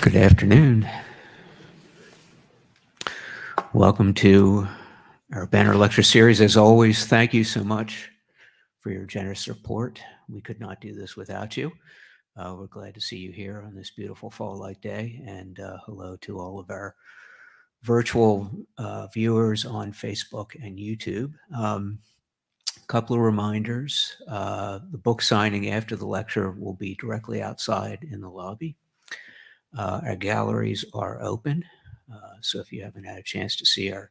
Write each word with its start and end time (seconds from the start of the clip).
Good 0.00 0.14
afternoon. 0.14 0.88
Welcome 3.72 4.14
to 4.14 4.68
our 5.32 5.46
banner 5.46 5.74
lecture 5.74 6.04
series. 6.04 6.40
As 6.40 6.56
always, 6.56 7.06
thank 7.06 7.34
you 7.34 7.42
so 7.42 7.64
much 7.64 8.08
for 8.78 8.90
your 8.90 9.04
generous 9.06 9.40
support. 9.40 10.00
We 10.28 10.40
could 10.40 10.60
not 10.60 10.80
do 10.80 10.94
this 10.94 11.16
without 11.16 11.56
you. 11.56 11.72
Uh, 12.36 12.54
we're 12.56 12.68
glad 12.68 12.94
to 12.94 13.00
see 13.00 13.16
you 13.16 13.32
here 13.32 13.64
on 13.66 13.74
this 13.74 13.90
beautiful 13.90 14.30
fall-like 14.30 14.80
day, 14.80 15.20
and 15.26 15.58
uh, 15.58 15.78
hello 15.84 16.16
to 16.20 16.38
all 16.38 16.60
of 16.60 16.70
our 16.70 16.94
virtual 17.82 18.50
uh, 18.78 19.08
viewers 19.08 19.66
on 19.66 19.92
Facebook 19.92 20.54
and 20.62 20.78
YouTube. 20.78 21.32
Um, 21.54 21.98
a 22.76 22.86
couple 22.86 23.16
of 23.16 23.22
reminders. 23.22 24.16
Uh, 24.28 24.78
the 24.92 24.98
book 24.98 25.22
signing 25.22 25.70
after 25.70 25.96
the 25.96 26.06
lecture 26.06 26.52
will 26.52 26.74
be 26.74 26.94
directly 26.94 27.42
outside 27.42 28.06
in 28.10 28.20
the 28.20 28.30
lobby. 28.30 28.76
Uh, 29.76 30.00
our 30.04 30.16
galleries 30.16 30.84
are 30.94 31.20
open, 31.22 31.64
uh, 32.12 32.34
so 32.40 32.58
if 32.58 32.72
you 32.72 32.82
haven't 32.82 33.04
had 33.04 33.18
a 33.18 33.22
chance 33.22 33.56
to 33.56 33.66
see 33.66 33.92
our 33.92 34.10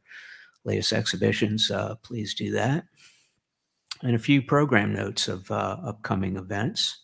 latest 0.64 0.94
exhibitions, 0.94 1.72
please 2.04 2.34
do 2.34 2.52
that. 2.52 2.86
And 4.04 4.16
a 4.16 4.20
few 4.20 4.42
program 4.42 4.94
notes 4.94 5.28
of 5.28 5.50
upcoming 5.50 6.38
events. 6.38 7.00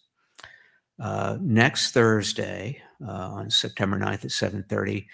Uh, 1.00 1.38
next 1.42 1.92
Thursday, 1.92 2.82
uh, 3.06 3.12
on 3.12 3.50
September 3.50 3.98
9th 3.98 4.26
at 4.26 4.32
7:30, 4.32 5.08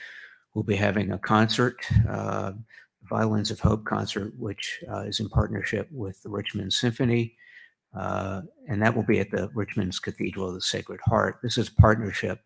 we'll 0.53 0.63
be 0.63 0.75
having 0.75 1.11
a 1.11 1.17
concert, 1.17 1.77
uh, 2.08 2.53
Violins 3.09 3.49
of 3.49 3.59
Hope 3.59 3.85
concert, 3.85 4.38
which 4.38 4.83
uh, 4.89 5.02
is 5.02 5.19
in 5.19 5.30
partnership 5.30 5.88
with 5.91 6.21
the 6.21 6.30
Richmond 6.30 6.73
Symphony, 6.73 7.35
uh, 7.95 8.41
and 8.67 8.81
that 8.81 8.95
will 8.95 9.03
be 9.03 9.19
at 9.19 9.31
the 9.31 9.49
Richmond's 9.55 9.99
Cathedral 9.99 10.49
of 10.49 10.53
the 10.53 10.61
Sacred 10.61 10.99
Heart. 11.05 11.39
This 11.41 11.58
is 11.58 11.69
partnership 11.69 12.41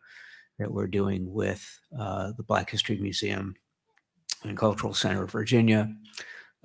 that 0.60 0.72
we're 0.72 0.88
doing 0.88 1.32
with 1.32 1.80
uh, 1.98 2.32
the 2.38 2.44
Black 2.44 2.70
History 2.70 2.98
Museum 2.98 3.56
and 4.44 4.58
Cultural 4.58 4.94
Center 4.94 5.24
of 5.24 5.32
Virginia. 5.32 5.94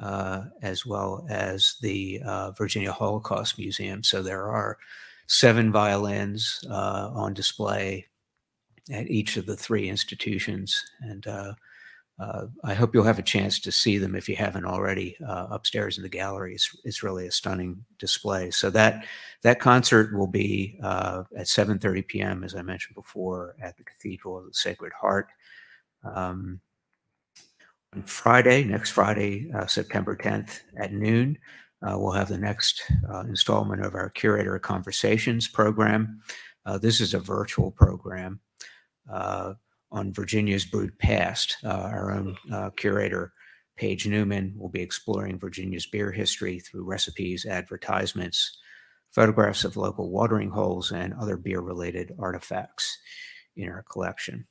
Uh, 0.01 0.45
as 0.63 0.87
well 0.87 1.27
as 1.29 1.75
the 1.83 2.23
uh, 2.25 2.53
Virginia 2.53 2.93
Holocaust 2.93 3.59
Museum. 3.59 4.05
So 4.05 4.23
there 4.23 4.49
are 4.49 4.79
seven 5.27 5.73
violins 5.73 6.65
uh, 6.71 7.11
on 7.13 7.35
display 7.35 8.07
at 8.93 9.11
each 9.11 9.37
of 9.37 9.47
the 9.47 9.57
three 9.57 9.89
institutions. 9.89 10.81
And 11.01 11.27
uh, 12.19 12.47
I 12.65 12.75
hope 12.75 12.95
you'll 12.95 13.05
have 13.05 13.21
a 13.21 13.23
chance 13.23 13.61
to 13.61 13.71
see 13.71 13.97
them 13.97 14.17
if 14.17 14.29
you 14.29 14.35
haven't 14.35 14.65
already 14.65 15.17
uh, 15.27 15.47
upstairs 15.51 15.99
in 15.99 16.03
the 16.03 16.09
gallery. 16.09 16.55
It's, 16.55 16.77
it's, 16.85 17.03
really 17.05 17.29
a 17.29 17.33
stunning 17.33 17.85
display. 17.99 18.51
So 18.51 18.71
that 18.71 19.07
that 19.43 19.61
concert 19.61 20.13
will 20.17 20.27
be 20.27 20.81
uh, 20.83 21.23
at 21.37 21.47
7:30 21.47 22.07
p.m. 22.09 22.45
as 22.45 22.57
I 22.57 22.63
mentioned 22.63 22.97
before 22.97 23.55
at 23.63 23.77
the 23.77 23.85
Cathedral 23.85 24.37
of 24.37 24.47
the 24.47 24.55
Sacred 24.55 24.93
Heart. 24.93 25.29
Um, 26.03 26.61
on 27.95 28.03
Friday, 28.03 28.65
next 28.65 28.91
Friday, 28.91 29.51
uh, 29.55 29.67
September 29.67 30.17
10th 30.17 30.61
at 30.77 30.93
noon, 30.93 31.39
uh, 31.83 31.97
we'll 31.97 32.13
have 32.13 32.29
the 32.29 32.37
next 32.37 32.83
installment 33.29 33.85
of 33.85 33.95
our 33.95 34.11
Curator 34.11 34.59
Conversations 34.59 35.49
program. 35.49 36.21
This 36.83 37.01
is 37.01 37.15
a 37.15 37.19
virtual 37.19 37.71
program 37.71 38.41
on 39.91 40.13
Virginia's 40.13 40.65
Brewed 40.65 40.99
Past. 40.99 41.57
Uh, 41.65 41.69
our 41.69 42.13
own 42.13 42.37
uh, 42.53 42.71
curator, 42.71 43.33
Paige 43.77 44.07
Newman, 44.07 44.55
will 44.57 44.69
be 44.69 44.83
exploring 44.83 45.39
Virginia's 45.39 45.87
beer 45.87 46.11
history 46.13 46.59
through 46.61 46.85
recipes, 46.85 47.47
advertisements, 47.47 48.59
photographs 49.11 49.65
of 49.65 49.77
local 49.77 50.11
watering 50.11 50.51
holes, 50.51 50.93
and 50.93 51.15
other 51.15 51.37
beer 51.37 51.61
related 51.61 52.15
artifacts 52.19 52.99
in 53.57 53.69
our 53.69 53.83
collection. 53.83 54.47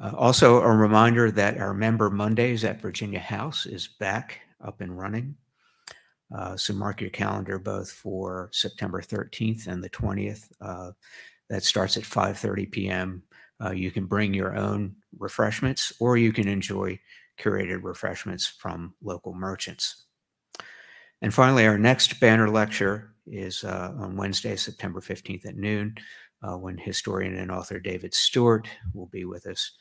also, 0.00 0.62
a 0.62 0.74
reminder 0.74 1.30
that 1.30 1.58
our 1.58 1.74
Member 1.74 2.08
Mondays 2.08 2.64
at 2.64 2.80
Virginia 2.80 3.20
House 3.20 3.66
is 3.66 3.86
back 3.86 4.40
up 4.64 4.80
and 4.80 4.98
running. 4.98 5.36
Uh, 6.34 6.56
so 6.56 6.72
mark 6.72 7.00
your 7.00 7.10
calendar 7.10 7.58
both 7.58 7.90
for 7.90 8.48
September 8.52 9.02
13th 9.02 9.66
and 9.66 9.82
the 9.82 9.90
20th. 9.90 10.48
Uh, 10.60 10.92
that 11.48 11.64
starts 11.64 11.96
at 11.96 12.04
5:30 12.04 12.70
p.m. 12.70 13.22
Uh, 13.62 13.72
you 13.72 13.90
can 13.90 14.06
bring 14.06 14.32
your 14.32 14.56
own 14.56 14.94
refreshments, 15.18 15.92
or 16.00 16.16
you 16.16 16.32
can 16.32 16.48
enjoy 16.48 16.98
curated 17.38 17.82
refreshments 17.82 18.46
from 18.46 18.94
local 19.02 19.34
merchants. 19.34 20.04
And 21.22 21.32
finally, 21.32 21.66
our 21.66 21.78
next 21.78 22.18
banner 22.20 22.48
lecture 22.48 23.14
is 23.26 23.64
uh, 23.64 23.92
on 23.98 24.16
Wednesday, 24.16 24.56
September 24.56 25.00
15th 25.00 25.46
at 25.46 25.56
noon, 25.56 25.94
uh, 26.42 26.56
when 26.56 26.78
historian 26.78 27.36
and 27.36 27.50
author 27.50 27.78
David 27.78 28.14
Stewart 28.14 28.66
will 28.94 29.06
be 29.06 29.24
with 29.24 29.46
us 29.46 29.72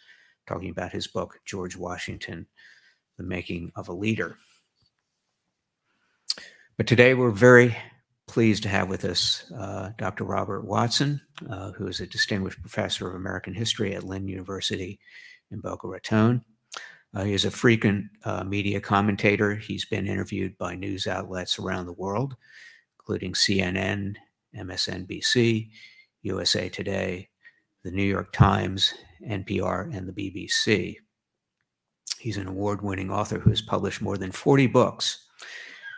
talking 0.47 0.69
about 0.69 0.91
his 0.91 1.07
book, 1.07 1.39
George 1.45 1.77
Washington, 1.77 2.45
The 3.17 3.23
Making 3.23 3.71
of 3.75 3.87
a 3.87 3.93
Leader. 3.93 4.35
But 6.75 6.87
today 6.87 7.13
we're 7.13 7.31
very 7.31 7.75
pleased 8.29 8.61
to 8.61 8.69
have 8.69 8.89
with 8.89 9.05
us 9.05 9.51
uh, 9.57 9.89
Dr. 9.97 10.23
Robert 10.23 10.63
Watson, 10.63 11.19
uh, 11.49 11.71
who 11.71 11.87
is 11.87 11.99
a 11.99 12.05
distinguished 12.05 12.61
professor 12.61 13.09
of 13.09 13.15
American 13.15 13.55
history 13.55 13.95
at 13.95 14.03
Lynn 14.03 14.27
University 14.27 14.99
in 15.49 15.59
Boca 15.59 15.87
Raton. 15.87 16.45
Uh, 17.15 17.23
he 17.23 17.33
is 17.33 17.45
a 17.45 17.51
frequent 17.51 18.05
uh, 18.25 18.43
media 18.43 18.79
commentator. 18.79 19.55
He's 19.55 19.85
been 19.85 20.05
interviewed 20.05 20.55
by 20.59 20.75
news 20.75 21.07
outlets 21.07 21.57
around 21.57 21.87
the 21.87 21.93
world, 21.93 22.35
including 22.99 23.33
CNN, 23.33 24.15
MSNBC, 24.55 25.69
USA 26.21 26.69
Today, 26.69 27.29
the 27.83 27.91
New 27.91 28.03
York 28.03 28.31
Times, 28.31 28.93
NPR, 29.27 29.91
and 29.91 30.07
the 30.07 30.13
BBC. 30.13 30.97
He's 32.19 32.37
an 32.37 32.47
award 32.47 32.83
winning 32.83 33.09
author 33.09 33.39
who 33.39 33.49
has 33.49 33.61
published 33.63 34.03
more 34.03 34.17
than 34.17 34.31
40 34.31 34.67
books 34.67 35.28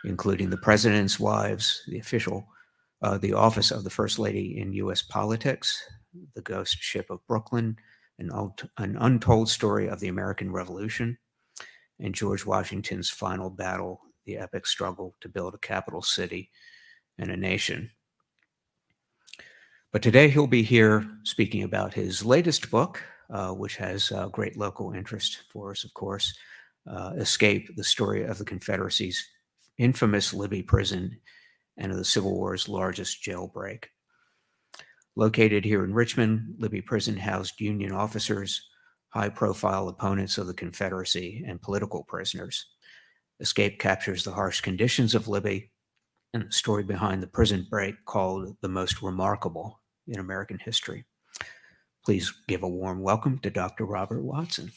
including 0.04 0.50
the 0.50 0.56
president's 0.56 1.18
wives, 1.18 1.82
the 1.88 1.98
official, 1.98 2.46
uh, 3.02 3.18
the 3.18 3.32
office 3.32 3.70
of 3.70 3.84
the 3.84 3.90
first 3.90 4.18
lady 4.18 4.58
in 4.58 4.72
U.S. 4.74 5.02
politics, 5.02 5.82
the 6.34 6.42
ghost 6.42 6.76
ship 6.80 7.10
of 7.10 7.26
Brooklyn, 7.26 7.76
an, 8.18 8.30
an 8.78 8.96
untold 9.00 9.48
story 9.48 9.88
of 9.88 10.00
the 10.00 10.08
American 10.08 10.52
Revolution, 10.52 11.18
and 11.98 12.14
George 12.14 12.44
Washington's 12.44 13.10
final 13.10 13.50
battle, 13.50 14.00
the 14.26 14.38
epic 14.38 14.66
struggle 14.66 15.14
to 15.20 15.28
build 15.28 15.54
a 15.54 15.58
capital 15.58 16.02
city 16.02 16.50
and 17.18 17.30
a 17.30 17.36
nation. 17.36 17.90
But 19.92 20.02
today 20.02 20.28
he'll 20.28 20.46
be 20.46 20.62
here 20.62 21.06
speaking 21.24 21.64
about 21.64 21.92
his 21.92 22.24
latest 22.24 22.70
book, 22.70 23.02
uh, 23.30 23.50
which 23.50 23.76
has 23.76 24.10
uh, 24.10 24.28
great 24.28 24.56
local 24.56 24.92
interest 24.92 25.42
for 25.52 25.70
us, 25.70 25.84
of 25.84 25.92
course 25.94 26.32
uh, 26.86 27.12
Escape, 27.16 27.74
the 27.76 27.84
story 27.84 28.24
of 28.24 28.38
the 28.38 28.44
Confederacy's 28.44 29.26
infamous 29.78 30.32
Libby 30.34 30.62
prison 30.62 31.18
and 31.76 31.90
of 31.92 31.98
the 31.98 32.04
Civil 32.04 32.34
War's 32.34 32.68
largest 32.68 33.22
jailbreak. 33.22 33.84
Located 35.16 35.64
here 35.64 35.84
in 35.84 35.92
Richmond, 35.92 36.54
Libby 36.58 36.80
Prison 36.80 37.16
housed 37.16 37.60
Union 37.60 37.92
officers, 37.92 38.68
high 39.10 39.28
profile 39.28 39.88
opponents 39.88 40.38
of 40.38 40.46
the 40.46 40.54
Confederacy, 40.54 41.44
and 41.46 41.60
political 41.60 42.04
prisoners. 42.04 42.66
Escape 43.40 43.78
captures 43.78 44.24
the 44.24 44.32
harsh 44.32 44.60
conditions 44.60 45.14
of 45.14 45.28
Libby 45.28 45.70
and 46.32 46.48
the 46.48 46.52
story 46.52 46.82
behind 46.82 47.22
the 47.22 47.26
prison 47.26 47.66
break 47.68 47.94
called 48.06 48.56
the 48.62 48.68
most 48.68 49.02
remarkable 49.02 49.80
in 50.08 50.18
American 50.18 50.58
history. 50.58 51.04
Please 52.04 52.32
give 52.48 52.62
a 52.62 52.68
warm 52.68 53.02
welcome 53.02 53.38
to 53.40 53.50
Dr. 53.50 53.84
Robert 53.84 54.22
Watson. 54.22 54.72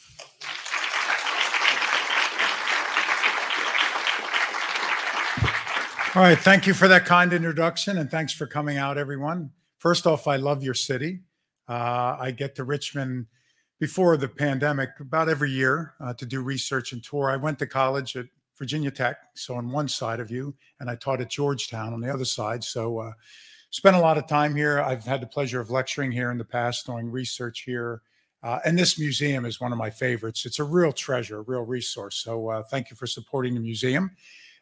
All 6.16 6.22
right. 6.22 6.40
Thank 6.40 6.66
you 6.66 6.74
for 6.74 6.88
that 6.88 7.03
kind 7.03 7.34
introduction 7.34 7.98
and 7.98 8.09
thanks 8.09 8.31
for 8.31 8.48
coming 8.48 8.78
out, 8.78 8.98
everyone. 8.98 9.52
First 9.80 10.08
off, 10.08 10.30
I 10.30 10.38
love 10.38 10.64
your 10.64 10.74
city. 10.74 11.20
Uh, 11.68 12.16
I 12.18 12.31
get 12.31 12.56
to 12.56 12.64
Richmond 12.64 13.25
before 13.81 14.16
the 14.16 14.30
pandemic 14.30 14.92
about 15.01 15.28
every 15.28 15.51
year 15.51 15.94
uh, 16.00 16.13
to 16.13 16.25
do 16.25 16.42
research 16.42 16.94
and 16.94 17.04
tour. 17.04 17.30
I 17.30 17.36
went 17.36 17.60
to 17.60 17.68
college 17.68 18.16
at 18.16 18.28
Virginia 18.57 18.92
Tech, 18.92 19.18
so 19.34 19.56
on 19.56 19.69
one 19.69 19.89
side 19.89 20.22
of 20.22 20.31
you, 20.31 20.56
and 20.80 20.89
I 20.89 20.95
taught 20.95 21.19
at 21.19 21.30
Georgetown 21.30 21.94
on 21.94 22.00
the 22.00 22.13
other 22.13 22.24
side. 22.24 22.63
So, 22.63 23.00
uh, 23.00 23.12
spent 23.72 23.98
a 23.98 24.00
lot 24.00 24.18
of 24.18 24.25
time 24.25 24.56
here. 24.56 24.80
I've 24.80 25.04
had 25.04 25.22
the 25.22 25.28
pleasure 25.28 25.60
of 25.60 25.69
lecturing 25.69 26.13
here 26.13 26.31
in 26.31 26.38
the 26.38 26.45
past, 26.45 26.86
doing 26.86 27.12
research 27.12 27.63
here. 27.66 28.04
Uh, 28.42 28.60
and 28.63 28.80
this 28.80 28.98
museum 28.98 29.44
is 29.44 29.60
one 29.60 29.74
of 29.74 29.78
my 29.78 29.89
favorites. 29.89 30.45
It's 30.45 30.60
a 30.60 30.63
real 30.63 30.94
treasure, 30.94 31.39
a 31.39 31.42
real 31.42 31.63
resource. 31.63 32.16
So, 32.16 32.51
uh, 32.51 32.63
thank 32.63 32.89
you 32.89 32.95
for 32.95 33.06
supporting 33.06 33.54
the 33.54 33.60
museum. 33.60 34.12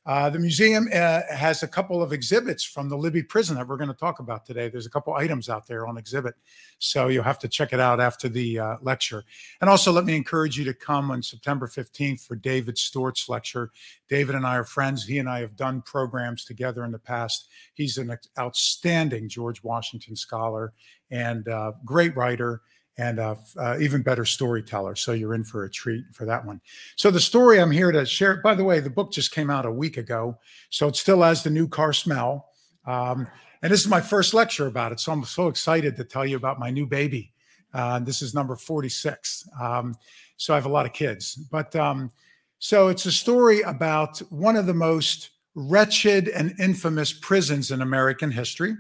Uh, 0.06 0.30
the 0.30 0.40
museum 0.40 0.90
uh, 0.94 1.22
has 1.30 1.64
a 1.64 1.68
couple 1.68 2.04
of 2.04 2.12
exhibits 2.12 2.64
from 2.64 2.90
the 2.90 2.98
Libby 2.98 3.24
prison 3.24 3.56
that 3.56 3.66
we're 3.66 3.78
going 3.78 3.90
to 3.90 3.96
talk 3.96 4.20
about 4.20 4.46
today. 4.46 4.68
There's 4.68 4.86
a 4.86 4.90
couple 4.90 5.14
items 5.14 5.48
out 5.48 5.66
there 5.66 5.88
on 5.88 5.98
exhibit. 5.98 6.36
So 6.80 7.08
you'll 7.08 7.24
have 7.24 7.40
to 7.40 7.48
check 7.48 7.72
it 7.72 7.80
out 7.80 8.02
after 8.02 8.28
the 8.28 8.60
uh, 8.60 8.76
lecture. 8.82 9.24
And 9.62 9.70
also, 9.70 9.94
let 9.94 10.04
me 10.04 10.16
encourage 10.16 10.58
you 10.58 10.66
to 10.66 10.74
come 10.74 11.10
on 11.10 11.24
September 11.24 11.68
15th 11.68 12.28
for 12.28 12.36
David 12.36 12.78
Stewart's 12.78 13.30
lecture. 13.30 13.72
David 14.10 14.36
and 14.36 14.46
I 14.46 14.58
are 14.58 14.66
friends. 14.66 15.06
He 15.06 15.20
and 15.20 15.30
I 15.30 15.40
have 15.40 15.56
done 15.56 15.82
programs 15.82 16.44
together 16.44 16.84
in 16.84 16.92
the 16.92 17.00
past. 17.00 17.48
He's 17.74 17.98
an 17.98 18.18
outstanding 18.38 19.30
George 19.30 19.64
Washington 19.64 20.18
scholar 20.18 20.74
and 21.12 21.48
uh, 21.48 21.72
great 21.86 22.16
writer 22.18 22.62
and 22.98 23.20
uh, 23.20 23.36
uh, 23.58 23.78
even 23.80 24.02
better 24.02 24.26
storyteller. 24.26 24.96
So 24.96 25.14
you're 25.14 25.34
in 25.34 25.44
for 25.44 25.64
a 25.66 25.70
treat 25.70 26.06
for 26.14 26.26
that 26.26 26.46
one. 26.46 26.62
So 26.96 27.10
the 27.10 27.20
story 27.20 27.60
I'm 27.60 27.72
here 27.72 27.92
to 27.92 28.06
share. 28.06 28.38
By 28.42 28.56
the 28.56 28.64
way, 28.64 28.80
the 28.80 28.90
book 28.90 29.12
just 29.12 29.32
came 29.32 29.50
out 29.50 29.66
a 29.66 29.72
week 29.72 29.98
ago, 29.98 30.38
so 30.70 30.88
it 30.88 30.96
still 30.96 31.22
has 31.22 31.44
the 31.44 31.50
new 31.50 31.68
car 31.68 31.94
smell. 31.94 32.50
Um, 32.86 33.28
and 33.62 33.72
this 33.72 33.82
is 33.82 33.88
my 33.88 34.02
first 34.02 34.34
lecture 34.34 34.68
about 34.68 34.92
it, 34.92 35.00
so 35.00 35.12
I'm 35.12 35.24
so 35.24 35.48
excited 35.48 35.96
to 35.96 36.04
tell 36.04 36.26
you 36.26 36.38
about 36.38 36.60
my 36.60 36.70
new 36.70 36.86
baby. 36.86 37.32
Uh, 37.74 38.00
this 38.00 38.22
is 38.22 38.34
number 38.34 38.56
46. 38.56 39.48
Um, 39.60 39.96
so 40.38 40.54
I 40.54 40.58
have 40.58 40.66
a 40.66 40.70
lot 40.70 40.86
of 40.86 40.94
kids, 40.94 41.36
but 41.36 41.76
um, 41.76 42.12
so 42.60 42.90
it's 42.90 43.06
a 43.06 43.12
story 43.12 43.62
about 43.62 44.20
one 44.30 44.56
of 44.56 44.66
the 44.66 44.74
most 44.74 45.32
wretched 45.56 46.28
and 46.30 46.54
infamous 46.60 47.14
prisons 47.14 47.72
in 47.72 47.82
American 47.82 48.32
history. 48.32 48.76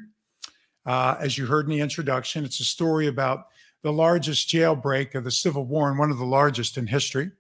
Uh, 0.85 1.15
as 1.19 1.37
you 1.37 1.45
heard 1.45 1.65
in 1.65 1.71
the 1.71 1.79
introduction, 1.79 2.43
it's 2.43 2.59
a 2.59 2.65
story 2.65 3.07
about 3.07 3.47
the 3.83 3.93
largest 3.93 4.49
jailbreak 4.49 5.13
of 5.13 5.23
the 5.23 5.31
Civil 5.31 5.65
War 5.65 5.89
and 5.89 5.99
one 5.99 6.09
of 6.09 6.17
the 6.17 6.25
largest 6.25 6.77
in 6.77 6.87
history. 6.87 7.31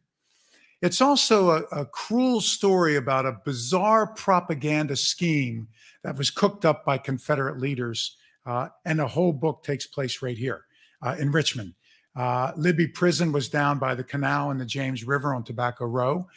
It's 0.81 1.01
also 1.01 1.51
a, 1.51 1.61
a, 1.71 1.85
cruel 1.85 2.41
story 2.41 2.97
about 2.97 3.25
a 3.25 3.39
bizarre 3.45 4.05
propaganda 4.05 4.97
scheme 4.97 5.69
that 6.03 6.17
was 6.17 6.29
cooked 6.29 6.65
up 6.65 6.83
by 6.83 6.97
Confederate 6.97 7.57
leaders. 7.57 8.17
Uh, 8.45 8.67
and 8.83 8.99
the 8.99 9.07
whole 9.07 9.31
book 9.31 9.63
takes 9.63 9.87
place 9.87 10.21
right 10.21 10.37
here 10.37 10.65
uh, 11.01 11.15
in 11.17 11.31
Richmond. 11.31 11.73
Uh, 12.17 12.51
Libby 12.57 12.87
Prison 12.87 13.31
was 13.31 13.47
down 13.47 13.79
by 13.79 13.95
the 13.95 14.03
canal 14.03 14.51
and 14.51 14.59
the 14.59 14.65
James 14.65 15.05
River 15.05 15.33
on 15.33 15.45
Tobacco 15.45 15.85
Row. 15.85 16.27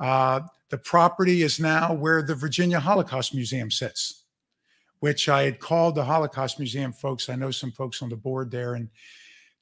Uh, 0.00 0.40
the 0.70 0.78
property 0.78 1.42
is 1.42 1.60
now 1.60 1.94
where 1.94 2.22
the 2.22 2.34
Virginia 2.34 2.80
Holocaust 2.80 3.32
Museum 3.34 3.70
sits, 3.70 4.24
which 4.98 5.28
I 5.28 5.42
had 5.42 5.60
called 5.60 5.94
the 5.94 6.04
Holocaust 6.04 6.58
Museum 6.58 6.92
folks. 6.92 7.28
I 7.28 7.36
know 7.36 7.52
some 7.52 7.70
folks 7.70 8.02
on 8.02 8.08
the 8.08 8.16
board 8.16 8.50
there 8.50 8.74
and 8.74 8.88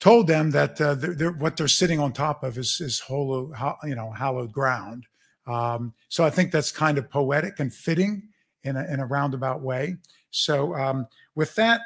told 0.01 0.27
them 0.27 0.51
that 0.51 0.81
uh, 0.81 0.95
they're, 0.95 1.15
they're, 1.15 1.33
what 1.33 1.57
they're 1.57 1.69
sitting 1.69 2.01
on 2.01 2.13
top 2.13 2.43
of 2.43 2.59
is, 2.59 2.81
is 2.81 2.99
hollow, 2.99 3.53
you 3.85 3.95
know, 3.95 4.11
hallowed 4.11 4.53
ground. 4.53 5.07
Um, 5.47 5.95
so 6.09 6.25
I 6.25 6.31
think 6.31 6.53
that's 6.53 6.73
kind 6.73 6.99
of 6.99 7.11
poetic 7.11 7.61
and 7.61 7.73
fitting 7.73 8.29
in 8.65 8.77
a, 8.77 8.85
in 8.85 9.01
a 9.01 9.07
roundabout 9.07 9.63
way. 9.63 9.97
So 10.31 10.75
um, 10.75 11.07
with 11.35 11.55
that, 11.57 11.81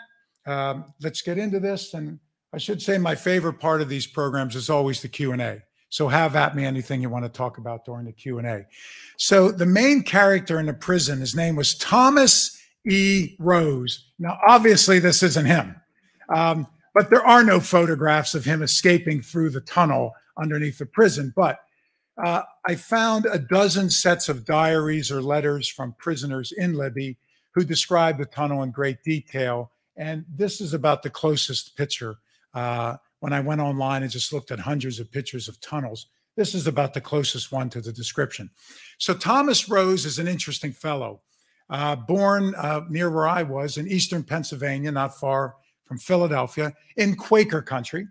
um, 0.46 0.84
let's 1.02 1.22
get 1.22 1.38
into 1.38 1.60
this. 1.60 1.94
And 1.94 2.18
I 2.52 2.58
should 2.58 2.80
say 2.80 2.98
my 2.98 3.14
favorite 3.14 3.58
part 3.58 3.80
of 3.80 3.88
these 3.88 4.06
programs 4.06 4.54
is 4.54 4.70
always 4.70 5.02
the 5.02 5.08
Q&A. 5.08 5.62
So 5.88 6.08
have 6.08 6.34
at 6.34 6.56
me 6.56 6.64
anything 6.64 7.00
you 7.00 7.08
want 7.08 7.24
to 7.24 7.28
talk 7.28 7.58
about 7.58 7.84
during 7.84 8.04
the 8.04 8.12
Q&A. 8.12 8.66
So 9.16 9.50
the 9.50 9.66
main 9.66 10.02
character 10.02 10.58
in 10.58 10.66
the 10.66 10.74
prison, 10.74 11.20
his 11.20 11.36
name 11.36 11.56
was 11.56 11.76
Thomas 11.76 12.60
E. 12.86 13.36
Rose. 13.38 14.10
Now, 14.18 14.38
obviously, 14.46 14.98
this 14.98 15.22
isn't 15.22 15.46
him, 15.46 15.76
um, 16.34 16.66
but 16.94 17.10
there 17.10 17.26
are 17.26 17.42
no 17.42 17.60
photographs 17.60 18.34
of 18.34 18.44
him 18.44 18.62
escaping 18.62 19.20
through 19.20 19.50
the 19.50 19.60
tunnel 19.60 20.14
underneath 20.38 20.78
the 20.78 20.86
prison. 20.86 21.32
But 21.34 21.58
uh, 22.22 22.42
I 22.66 22.76
found 22.76 23.26
a 23.26 23.38
dozen 23.38 23.90
sets 23.90 24.28
of 24.28 24.44
diaries 24.44 25.10
or 25.10 25.20
letters 25.20 25.68
from 25.68 25.96
prisoners 25.98 26.52
in 26.52 26.74
Libby 26.74 27.18
who 27.50 27.64
describe 27.64 28.18
the 28.18 28.24
tunnel 28.24 28.62
in 28.62 28.70
great 28.70 29.02
detail. 29.02 29.72
And 29.96 30.24
this 30.28 30.60
is 30.60 30.74
about 30.74 31.02
the 31.02 31.10
closest 31.10 31.76
picture. 31.76 32.16
Uh, 32.52 32.96
when 33.18 33.32
I 33.32 33.40
went 33.40 33.60
online 33.60 34.02
and 34.02 34.10
just 34.10 34.32
looked 34.32 34.52
at 34.52 34.60
hundreds 34.60 35.00
of 35.00 35.10
pictures 35.10 35.48
of 35.48 35.60
tunnels, 35.60 36.06
this 36.36 36.54
is 36.54 36.66
about 36.66 36.94
the 36.94 37.00
closest 37.00 37.52
one 37.52 37.70
to 37.70 37.80
the 37.80 37.92
description. 37.92 38.50
So 38.98 39.14
Thomas 39.14 39.68
Rose 39.68 40.04
is 40.04 40.18
an 40.18 40.28
interesting 40.28 40.72
fellow. 40.72 41.20
Uh, 41.70 41.96
born 41.96 42.54
uh, 42.56 42.82
near 42.90 43.10
where 43.10 43.26
I 43.26 43.42
was 43.42 43.78
in 43.78 43.88
eastern 43.88 44.22
Pennsylvania, 44.22 44.92
not 44.92 45.18
far 45.18 45.56
from 45.84 45.98
Philadelphia, 45.98 46.72
in 46.96 47.14
Quaker 47.14 47.62
country. 47.62 48.06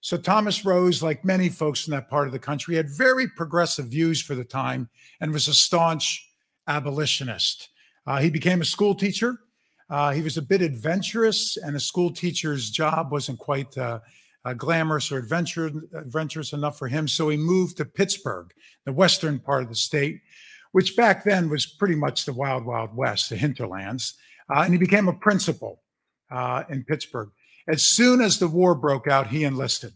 So 0.00 0.18
Thomas 0.18 0.66
Rose, 0.66 1.02
like 1.02 1.24
many 1.24 1.48
folks 1.48 1.86
in 1.86 1.92
that 1.92 2.10
part 2.10 2.26
of 2.26 2.32
the 2.32 2.38
country, 2.38 2.76
had 2.76 2.90
very 2.90 3.26
progressive 3.26 3.86
views 3.86 4.20
for 4.20 4.34
the 4.34 4.44
time 4.44 4.90
and 5.20 5.32
was 5.32 5.48
a 5.48 5.54
staunch 5.54 6.30
abolitionist. 6.68 7.70
Uh, 8.06 8.18
he 8.18 8.28
became 8.28 8.60
a 8.60 8.66
school 8.66 8.94
teacher. 8.94 9.38
Uh, 9.88 10.12
he 10.12 10.20
was 10.20 10.36
a 10.36 10.42
bit 10.42 10.60
adventurous, 10.60 11.56
and 11.56 11.74
a 11.74 11.80
school 11.80 12.12
teacher's 12.12 12.70
job 12.70 13.12
wasn't 13.12 13.38
quite 13.38 13.76
uh, 13.78 14.00
uh 14.44 14.52
glamorous 14.52 15.10
or 15.10 15.16
adventure, 15.16 15.70
adventurous 15.94 16.52
enough 16.52 16.78
for 16.78 16.88
him. 16.88 17.08
So 17.08 17.30
he 17.30 17.38
moved 17.38 17.78
to 17.78 17.86
Pittsburgh, 17.86 18.52
the 18.84 18.92
western 18.92 19.38
part 19.38 19.62
of 19.62 19.70
the 19.70 19.74
state, 19.74 20.20
which 20.72 20.96
back 20.96 21.24
then 21.24 21.48
was 21.48 21.64
pretty 21.64 21.94
much 21.94 22.26
the 22.26 22.32
wild, 22.34 22.66
wild 22.66 22.94
west, 22.94 23.30
the 23.30 23.36
hinterlands. 23.36 24.14
Uh, 24.54 24.60
and 24.60 24.74
he 24.74 24.78
became 24.78 25.08
a 25.08 25.14
principal 25.14 25.83
uh, 26.34 26.64
in 26.68 26.84
Pittsburgh. 26.84 27.30
As 27.68 27.82
soon 27.82 28.20
as 28.20 28.38
the 28.38 28.48
war 28.48 28.74
broke 28.74 29.06
out, 29.06 29.28
he 29.28 29.44
enlisted. 29.44 29.92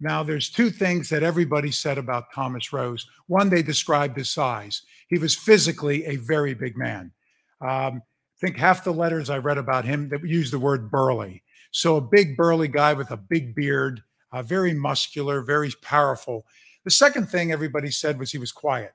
Now, 0.00 0.22
there's 0.22 0.50
two 0.50 0.70
things 0.70 1.08
that 1.08 1.22
everybody 1.22 1.70
said 1.70 1.98
about 1.98 2.32
Thomas 2.34 2.72
Rose. 2.72 3.06
One, 3.26 3.48
they 3.48 3.62
described 3.62 4.16
his 4.16 4.30
size. 4.30 4.82
He 5.08 5.18
was 5.18 5.34
physically 5.34 6.04
a 6.04 6.16
very 6.16 6.54
big 6.54 6.76
man. 6.76 7.12
Um, 7.60 8.02
I 8.02 8.46
think 8.46 8.56
half 8.56 8.84
the 8.84 8.92
letters 8.92 9.30
I 9.30 9.38
read 9.38 9.58
about 9.58 9.84
him 9.84 10.08
that 10.10 10.22
used 10.22 10.52
the 10.52 10.58
word 10.58 10.90
burly. 10.90 11.42
So 11.70 11.96
a 11.96 12.00
big 12.00 12.36
burly 12.36 12.68
guy 12.68 12.92
with 12.92 13.10
a 13.10 13.16
big 13.16 13.54
beard, 13.54 14.02
uh, 14.32 14.42
very 14.42 14.72
muscular, 14.72 15.42
very 15.42 15.72
powerful. 15.82 16.46
The 16.84 16.90
second 16.90 17.28
thing 17.28 17.50
everybody 17.50 17.90
said 17.90 18.18
was 18.18 18.30
he 18.30 18.38
was 18.38 18.52
quiet. 18.52 18.92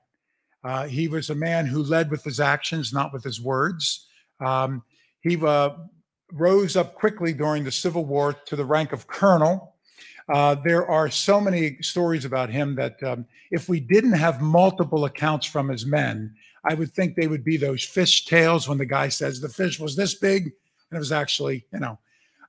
Uh, 0.64 0.86
he 0.86 1.08
was 1.08 1.28
a 1.28 1.34
man 1.34 1.66
who 1.66 1.82
led 1.82 2.10
with 2.10 2.24
his 2.24 2.40
actions, 2.40 2.92
not 2.92 3.12
with 3.12 3.22
his 3.22 3.40
words. 3.40 4.08
Um, 4.40 4.82
he 5.20 5.36
uh, 5.44 5.70
rose 6.34 6.76
up 6.76 6.94
quickly 6.94 7.32
during 7.32 7.64
the 7.64 7.72
Civil 7.72 8.04
War 8.04 8.32
to 8.32 8.56
the 8.56 8.64
rank 8.64 8.92
of 8.92 9.06
colonel. 9.06 9.74
Uh, 10.28 10.56
there 10.56 10.86
are 10.86 11.10
so 11.10 11.40
many 11.40 11.76
stories 11.80 12.24
about 12.24 12.50
him 12.50 12.74
that 12.74 13.02
um, 13.02 13.26
if 13.50 13.68
we 13.68 13.78
didn't 13.78 14.12
have 14.12 14.40
multiple 14.40 15.04
accounts 15.04 15.46
from 15.46 15.68
his 15.68 15.86
men, 15.86 16.34
I 16.64 16.74
would 16.74 16.92
think 16.92 17.14
they 17.14 17.28
would 17.28 17.44
be 17.44 17.56
those 17.56 17.84
fish 17.84 18.24
tales 18.24 18.68
when 18.68 18.78
the 18.78 18.86
guy 18.86 19.08
says 19.08 19.40
the 19.40 19.48
fish 19.48 19.78
was 19.78 19.96
this 19.96 20.14
big 20.14 20.44
and 20.44 20.96
it 20.96 20.98
was 20.98 21.12
actually, 21.12 21.66
you 21.72 21.78
know. 21.78 21.98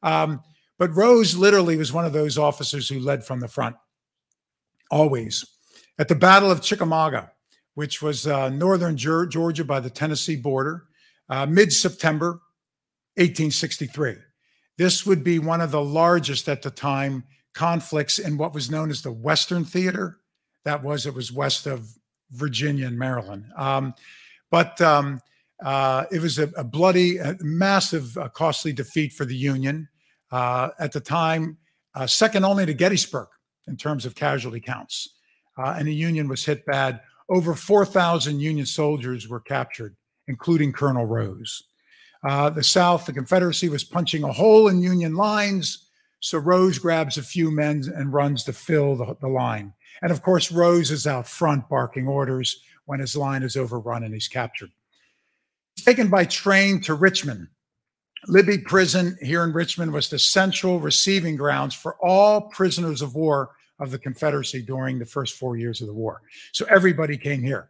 Um, 0.04 0.42
but 0.78 0.96
Rose 0.96 1.36
literally 1.36 1.78
was 1.78 1.94
one 1.94 2.06
of 2.06 2.14
those 2.14 2.38
officers 2.38 2.88
who 2.88 3.00
led 3.00 3.26
from 3.26 3.40
the 3.40 3.48
front, 3.48 3.76
always. 4.90 5.46
At 6.00 6.08
the 6.08 6.16
Battle 6.16 6.52
of 6.52 6.62
Chickamauga, 6.62 7.32
which 7.76 8.02
was 8.02 8.26
uh, 8.26 8.50
northern 8.50 8.98
Georgia 8.98 9.64
by 9.64 9.80
the 9.80 9.90
Tennessee 9.90 10.36
border, 10.36 10.86
uh, 11.30 11.46
mid 11.46 11.74
September 11.74 12.42
1863. 13.16 14.16
This 14.78 15.06
would 15.06 15.24
be 15.24 15.40
one 15.40 15.62
of 15.62 15.72
the 15.72 15.84
largest 15.84 16.50
at 16.50 16.62
the 16.62 16.72
time 16.72 17.24
conflicts 17.54 18.20
in 18.20 18.38
what 18.38 18.54
was 18.54 18.70
known 18.70 18.90
as 18.90 19.02
the 19.02 19.12
Western 19.12 19.64
Theater. 19.64 20.20
That 20.66 20.84
was, 20.84 21.06
it 21.06 21.14
was 21.14 21.32
west 21.32 21.66
of 21.66 21.90
Virginia 22.32 22.88
and 22.88 23.00
Maryland. 23.00 23.46
Um, 23.56 23.94
but 24.52 24.80
um, 24.82 25.22
uh, 25.64 26.06
it 26.12 26.22
was 26.22 26.40
a, 26.40 26.50
a 26.58 26.64
bloody, 26.64 27.18
a 27.18 27.38
massive, 27.42 28.18
uh, 28.18 28.30
costly 28.30 28.74
defeat 28.74 29.14
for 29.14 29.26
the 29.26 29.36
Union. 29.36 29.88
Uh, 30.32 30.70
at 30.80 30.92
the 30.92 31.00
time, 31.00 31.58
uh, 31.94 32.06
second 32.06 32.44
only 32.44 32.66
to 32.66 32.74
Gettysburg 32.74 33.28
in 33.68 33.78
terms 33.78 34.06
of 34.06 34.16
casualty 34.16 34.60
counts. 34.60 35.16
Uh, 35.58 35.76
and 35.78 35.88
the 35.88 35.94
Union 35.94 36.28
was 36.28 36.44
hit 36.44 36.66
bad. 36.66 37.00
Over 37.30 37.56
4,000 37.56 38.40
Union 38.40 38.66
soldiers 38.66 39.30
were 39.30 39.40
captured, 39.40 39.96
including 40.28 40.74
Colonel 40.74 41.06
Rose. 41.06 41.64
Uh, 42.28 42.50
the 42.50 42.64
South, 42.64 43.06
the 43.06 43.14
Confederacy 43.14 43.70
was 43.70 43.84
punching 43.84 44.24
a 44.24 44.32
hole 44.32 44.68
in 44.68 44.82
Union 44.82 45.16
lines. 45.16 45.88
So 46.22 46.40
Rose 46.40 46.80
grabs 46.80 47.18
a 47.18 47.24
few 47.24 47.52
men 47.52 47.84
and 47.96 48.12
runs 48.12 48.44
to 48.46 48.54
fill 48.54 48.96
the, 48.96 49.16
the 49.22 49.28
line. 49.28 49.74
And 50.02 50.12
of 50.12 50.24
course, 50.24 50.52
Rose 50.52 50.90
is 50.90 51.06
out 51.06 51.28
front 51.28 51.70
barking 51.70 52.08
orders 52.08 52.64
when 52.86 53.00
his 53.00 53.16
line 53.16 53.44
is 53.44 53.56
overrun 53.56 54.04
and 54.04 54.14
he's 54.14 54.28
captured. 54.28 54.72
He's 55.76 55.86
taken 55.86 56.10
by 56.10 56.26
train 56.26 56.82
to 56.82 56.96
Richmond. 56.96 57.48
Libby 58.28 58.58
Prison 58.58 59.18
here 59.22 59.44
in 59.44 59.54
Richmond 59.54 59.94
was 59.94 60.10
the 60.10 60.18
central 60.18 60.80
receiving 60.80 61.36
grounds 61.36 61.76
for 61.76 61.96
all 62.04 62.42
prisoners 62.50 63.04
of 63.04 63.14
war 63.14 63.52
of 63.80 63.92
the 63.92 64.00
Confederacy 64.00 64.64
during 64.64 64.98
the 64.98 65.06
first 65.06 65.36
four 65.36 65.58
years 65.58 65.82
of 65.82 65.88
the 65.88 65.94
war. 65.94 66.22
So 66.54 66.66
everybody 66.66 67.18
came 67.18 67.44
here. 67.44 67.70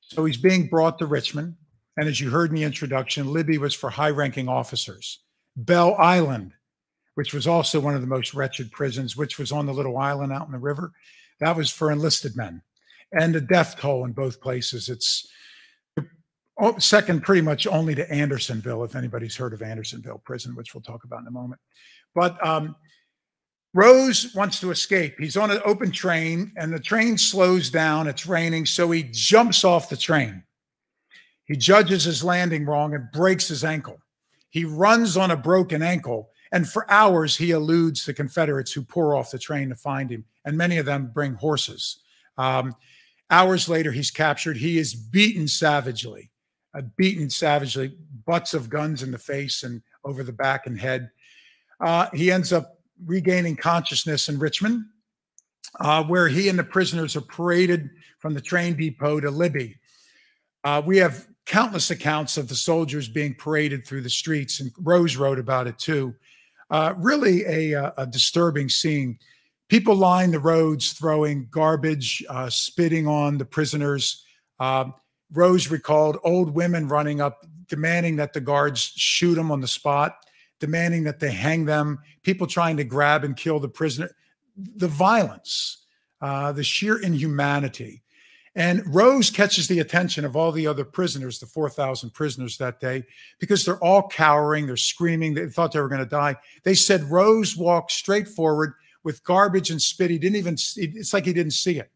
So 0.00 0.24
he's 0.24 0.36
being 0.36 0.66
brought 0.66 0.98
to 0.98 1.06
Richmond. 1.06 1.54
And 1.96 2.08
as 2.08 2.20
you 2.20 2.30
heard 2.30 2.50
in 2.50 2.56
the 2.56 2.64
introduction, 2.64 3.32
Libby 3.32 3.58
was 3.58 3.74
for 3.74 3.90
high 3.90 4.10
ranking 4.10 4.48
officers. 4.48 5.20
Belle 5.56 5.94
Island, 5.96 6.52
which 7.14 7.32
was 7.32 7.46
also 7.46 7.78
one 7.78 7.94
of 7.94 8.00
the 8.00 8.06
most 8.06 8.34
wretched 8.34 8.72
prisons, 8.72 9.16
which 9.16 9.38
was 9.38 9.52
on 9.52 9.66
the 9.66 9.74
little 9.74 9.96
island 9.98 10.32
out 10.32 10.46
in 10.46 10.52
the 10.52 10.58
river, 10.58 10.92
that 11.40 11.56
was 11.56 11.70
for 11.70 11.90
enlisted 11.90 12.36
men. 12.36 12.62
And 13.12 13.34
the 13.34 13.40
death 13.40 13.76
toll 13.78 14.04
in 14.04 14.12
both 14.12 14.40
places, 14.40 14.88
it's 14.88 15.28
second 16.78 17.22
pretty 17.22 17.42
much 17.42 17.66
only 17.66 17.94
to 17.94 18.10
Andersonville, 18.10 18.84
if 18.84 18.96
anybody's 18.96 19.36
heard 19.36 19.52
of 19.52 19.62
Andersonville 19.62 20.22
prison, 20.24 20.54
which 20.54 20.74
we'll 20.74 20.82
talk 20.82 21.04
about 21.04 21.20
in 21.20 21.26
a 21.26 21.32
moment. 21.32 21.60
But 22.14 22.44
um, 22.44 22.76
Rose 23.72 24.32
wants 24.34 24.60
to 24.60 24.70
escape. 24.70 25.16
He's 25.18 25.36
on 25.36 25.50
an 25.50 25.60
open 25.64 25.90
train, 25.90 26.52
and 26.56 26.72
the 26.72 26.78
train 26.78 27.18
slows 27.18 27.70
down. 27.70 28.06
It's 28.06 28.26
raining, 28.26 28.66
so 28.66 28.90
he 28.90 29.08
jumps 29.10 29.64
off 29.64 29.88
the 29.88 29.96
train. 29.96 30.44
He 31.46 31.56
judges 31.56 32.04
his 32.04 32.24
landing 32.24 32.64
wrong 32.64 32.94
and 32.94 33.10
breaks 33.12 33.48
his 33.48 33.64
ankle. 33.64 34.00
He 34.50 34.64
runs 34.64 35.16
on 35.16 35.30
a 35.30 35.36
broken 35.36 35.82
ankle 35.82 36.30
And 36.54 36.68
for 36.68 36.88
hours, 36.88 37.36
he 37.36 37.50
eludes 37.50 38.06
the 38.06 38.14
Confederates 38.14 38.70
who 38.70 38.82
pour 38.82 39.16
off 39.16 39.32
the 39.32 39.40
train 39.40 39.70
to 39.70 39.74
find 39.74 40.08
him, 40.08 40.24
and 40.44 40.56
many 40.56 40.78
of 40.78 40.86
them 40.86 41.10
bring 41.12 41.34
horses. 41.34 41.98
Um, 42.38 42.76
hours 43.28 43.68
later, 43.68 43.90
he's 43.90 44.12
captured. 44.12 44.56
He 44.56 44.78
is 44.78 44.94
beaten 44.94 45.48
savagely, 45.48 46.30
uh, 46.72 46.82
beaten 46.96 47.28
savagely, 47.28 47.96
butts 48.24 48.54
of 48.54 48.70
guns 48.70 49.02
in 49.02 49.10
the 49.10 49.18
face 49.18 49.64
and 49.64 49.82
over 50.04 50.22
the 50.22 50.32
back 50.32 50.68
and 50.68 50.78
head. 50.78 51.10
Uh, 51.80 52.06
he 52.14 52.30
ends 52.30 52.52
up 52.52 52.78
regaining 53.04 53.56
consciousness 53.56 54.28
in 54.28 54.38
Richmond, 54.38 54.84
uh, 55.80 56.04
where 56.04 56.28
he 56.28 56.48
and 56.48 56.56
the 56.56 56.62
prisoners 56.62 57.16
are 57.16 57.20
paraded 57.22 57.90
from 58.20 58.32
the 58.32 58.40
train 58.40 58.76
depot 58.76 59.18
to 59.18 59.28
Libby. 59.28 59.76
Uh, 60.62 60.80
we 60.86 60.98
have 60.98 61.26
countless 61.46 61.90
accounts 61.90 62.36
of 62.36 62.48
the 62.48 62.54
soldiers 62.54 63.08
being 63.08 63.34
paraded 63.34 63.84
through 63.84 64.02
the 64.02 64.10
streets, 64.10 64.60
and 64.60 64.72
Rose 64.78 65.16
wrote 65.16 65.38
about 65.38 65.66
it 65.66 65.78
too. 65.78 66.14
Uh, 66.70 66.94
really 66.96 67.44
a, 67.44 67.74
uh, 67.74 67.90
a, 67.98 68.06
disturbing 68.06 68.68
scene. 68.68 69.18
People 69.68 69.94
line 69.94 70.30
the 70.30 70.38
roads 70.38 70.92
throwing 70.92 71.46
garbage, 71.50 72.24
uh, 72.28 72.48
spitting 72.48 73.06
on 73.06 73.36
the 73.36 73.44
prisoners. 73.44 74.24
Uh, 74.58 74.86
Rose 75.32 75.70
recalled 75.70 76.18
old 76.24 76.54
women 76.54 76.88
running 76.88 77.20
up, 77.20 77.44
demanding 77.68 78.16
that 78.16 78.32
the 78.32 78.40
guards 78.40 78.80
shoot 78.80 79.34
them 79.34 79.50
on 79.50 79.60
the 79.60 79.68
spot, 79.68 80.16
demanding 80.58 81.04
that 81.04 81.20
they 81.20 81.30
hang 81.30 81.64
them, 81.66 81.98
people 82.22 82.46
trying 82.46 82.76
to 82.78 82.84
grab 82.84 83.24
and 83.24 83.36
kill 83.36 83.60
the 83.60 83.68
prisoner. 83.68 84.10
The 84.56 84.88
violence, 84.88 85.84
uh, 86.20 86.52
the 86.52 86.64
sheer 86.64 86.98
inhumanity. 86.98 88.03
And 88.56 88.82
Rose 88.94 89.30
catches 89.30 89.66
the 89.66 89.80
attention 89.80 90.24
of 90.24 90.36
all 90.36 90.52
the 90.52 90.66
other 90.66 90.84
prisoners, 90.84 91.40
the 91.40 91.46
4,000 91.46 92.10
prisoners 92.10 92.56
that 92.58 92.78
day, 92.78 93.04
because 93.40 93.64
they're 93.64 93.82
all 93.82 94.08
cowering, 94.08 94.66
they're 94.66 94.76
screaming, 94.76 95.34
they 95.34 95.48
thought 95.48 95.72
they 95.72 95.80
were 95.80 95.88
going 95.88 95.98
to 95.98 96.06
die. 96.06 96.36
They 96.62 96.74
said 96.74 97.10
Rose 97.10 97.56
walked 97.56 97.90
straight 97.90 98.28
forward 98.28 98.74
with 99.02 99.24
garbage 99.24 99.70
and 99.70 99.82
spit. 99.82 100.10
He 100.10 100.18
didn't 100.18 100.36
even, 100.36 100.54
it's 100.54 101.12
like 101.12 101.24
he 101.24 101.32
didn't 101.32 101.52
see 101.52 101.78
it. 101.80 101.90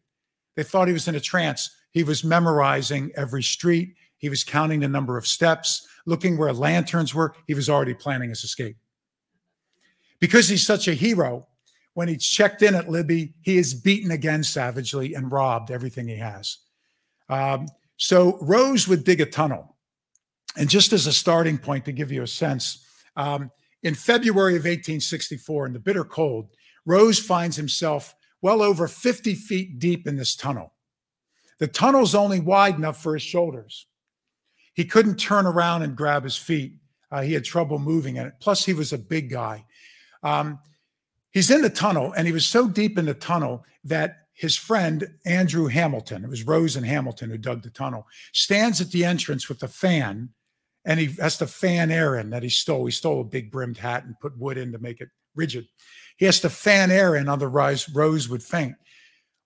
They 0.55 0.63
thought 0.63 0.87
he 0.87 0.93
was 0.93 1.07
in 1.07 1.15
a 1.15 1.21
trance. 1.21 1.71
He 1.91 2.03
was 2.03 2.23
memorizing 2.23 3.11
every 3.15 3.41
street, 3.41 3.95
he 4.17 4.29
was 4.29 4.43
counting 4.43 4.81
the 4.81 4.87
number 4.87 5.17
of 5.17 5.25
steps, 5.25 5.87
looking 6.05 6.37
where 6.37 6.51
lanterns 6.51 7.15
were. 7.15 7.33
He 7.47 7.53
was 7.53 7.69
already 7.69 7.93
planning 7.93 8.29
his 8.29 8.43
escape. 8.43 8.75
Because 10.19 10.49
he's 10.49 10.65
such 10.65 10.89
a 10.89 10.93
hero, 10.93 11.47
when 11.99 12.07
he's 12.07 12.25
checked 12.25 12.61
in 12.61 12.75
at 12.75 12.89
Libby, 12.89 13.33
he 13.41 13.57
is 13.57 13.73
beaten 13.73 14.11
again 14.11 14.41
savagely 14.41 15.15
and 15.15 15.33
robbed 15.33 15.69
everything 15.69 16.07
he 16.07 16.15
has. 16.15 16.59
Um, 17.27 17.65
so 17.97 18.37
Rose 18.39 18.87
would 18.87 19.03
dig 19.03 19.19
a 19.19 19.25
tunnel. 19.25 19.75
And 20.55 20.69
just 20.69 20.93
as 20.93 21.07
a 21.07 21.11
starting 21.11 21.57
point 21.57 21.83
to 21.83 21.91
give 21.91 22.09
you 22.09 22.23
a 22.23 22.27
sense, 22.27 22.85
um, 23.17 23.51
in 23.83 23.95
February 23.95 24.53
of 24.53 24.61
1864, 24.61 25.65
in 25.65 25.73
the 25.73 25.79
bitter 25.79 26.05
cold, 26.05 26.47
Rose 26.85 27.19
finds 27.19 27.57
himself 27.57 28.15
well 28.41 28.61
over 28.61 28.87
50 28.87 29.35
feet 29.35 29.77
deep 29.77 30.07
in 30.07 30.15
this 30.15 30.37
tunnel. 30.37 30.71
The 31.57 31.67
tunnel's 31.67 32.15
only 32.15 32.39
wide 32.39 32.75
enough 32.75 33.03
for 33.03 33.13
his 33.13 33.23
shoulders. 33.23 33.87
He 34.73 34.85
couldn't 34.85 35.17
turn 35.17 35.45
around 35.45 35.81
and 35.81 35.97
grab 35.97 36.23
his 36.23 36.37
feet. 36.37 36.75
Uh, 37.11 37.23
he 37.23 37.33
had 37.33 37.43
trouble 37.43 37.77
moving 37.77 38.15
in 38.15 38.25
it. 38.25 38.35
Plus, 38.39 38.63
he 38.63 38.73
was 38.73 38.93
a 38.93 38.97
big 38.97 39.29
guy. 39.29 39.65
Um, 40.23 40.59
He's 41.31 41.51
in 41.51 41.61
the 41.61 41.69
tunnel, 41.69 42.13
and 42.13 42.25
he 42.25 42.33
was 42.33 42.45
so 42.45 42.67
deep 42.67 42.97
in 42.97 43.05
the 43.05 43.13
tunnel 43.13 43.63
that 43.83 44.17
his 44.33 44.55
friend 44.55 45.07
Andrew 45.25 45.67
Hamilton, 45.67 46.23
it 46.23 46.29
was 46.29 46.47
Rose 46.47 46.75
and 46.75 46.85
Hamilton 46.85 47.29
who 47.29 47.37
dug 47.37 47.61
the 47.61 47.69
tunnel, 47.69 48.07
stands 48.33 48.79
at 48.79 48.91
the 48.91 49.05
entrance 49.05 49.49
with 49.49 49.61
a 49.63 49.67
fan, 49.67 50.29
and 50.85 50.99
he 50.99 51.07
has 51.19 51.37
to 51.39 51.47
fan 51.47 51.91
air 51.91 52.15
in 52.15 52.29
that 52.29 52.41
he 52.41 52.49
stole. 52.49 52.85
He 52.85 52.91
stole 52.91 53.21
a 53.21 53.25
big 53.25 53.51
brimmed 53.51 53.77
hat 53.77 54.05
and 54.05 54.19
put 54.19 54.37
wood 54.37 54.57
in 54.57 54.71
to 54.71 54.79
make 54.79 55.01
it 55.01 55.09
rigid. 55.35 55.67
He 56.17 56.25
has 56.25 56.39
to 56.39 56.49
fan 56.49 56.89
air 56.89 57.15
in, 57.15 57.27
otherwise 57.27 57.89
Rose 57.89 58.29
would 58.29 58.41
faint. 58.41 58.75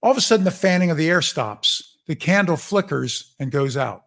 All 0.02 0.12
of 0.12 0.18
a 0.18 0.22
sudden, 0.22 0.46
the 0.46 0.52
fanning 0.52 0.92
of 0.92 0.98
the 0.98 1.10
air 1.10 1.22
stops. 1.22 1.98
The 2.08 2.16
candle 2.16 2.58
flickers 2.58 3.34
and 3.40 3.52
goes 3.52 3.78
out. 3.78 4.04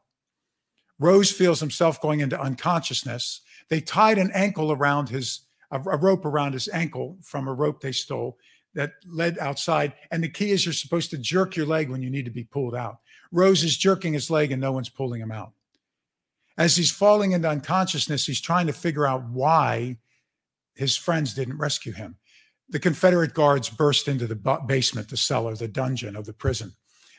Rose 0.99 1.30
feels 1.30 1.61
himself 1.61 2.00
going 2.00 2.21
into 2.21 2.40
unconsciousness. 2.40 3.40
They 3.71 3.80
tied 3.80 4.18
an 4.18 4.30
ankle 4.35 4.71
around 4.71 5.09
his 5.09 5.40
a, 5.70 5.80
a 5.80 5.96
rope 5.96 6.25
around 6.25 6.52
his 6.52 6.68
ankle 6.68 7.16
from 7.23 7.49
a 7.49 7.52
rope 7.52 7.80
they 7.80 7.92
stole 7.92 8.38
that 8.75 8.92
led 9.06 9.38
outside. 9.38 9.94
And 10.11 10.23
the 10.23 10.28
key 10.28 10.50
is 10.50 10.64
you're 10.64 10.73
supposed 10.73 11.11
to 11.11 11.18
jerk 11.18 11.56
your 11.56 11.66
leg 11.66 11.90
when 11.90 12.02
you 12.02 12.11
need 12.11 12.26
to 12.26 12.30
be 12.30 12.44
pulled 12.44 12.75
out. 12.75 12.99
Rose 13.32 13.64
is 13.64 13.76
jerking 13.76 14.12
his 14.12 14.30
leg 14.30 14.52
and 14.52 14.61
no 14.61 14.73
one's 14.73 14.88
pulling 14.88 15.20
him 15.20 15.32
out. 15.32 15.52
As 16.58 16.76
he's 16.76 16.90
falling 16.90 17.32
into 17.32 17.49
unconsciousness, 17.49 18.26
he's 18.26 18.40
trying 18.40 18.66
to 18.66 18.73
figure 18.73 19.06
out 19.06 19.28
why 19.28 19.99
his 20.75 20.96
friends 20.96 21.35
didn't 21.35 21.58
rescue 21.58 21.92
him. 21.92 22.16
The 22.68 22.78
Confederate 22.78 23.35
guards 23.35 23.68
burst 23.68 24.08
into 24.08 24.26
the 24.26 24.61
basement, 24.66 25.08
the 25.08 25.16
cellar, 25.16 25.54
the 25.54 25.68
dungeon 25.68 26.16
of 26.16 26.26
the 26.26 26.32
prison. 26.32 26.73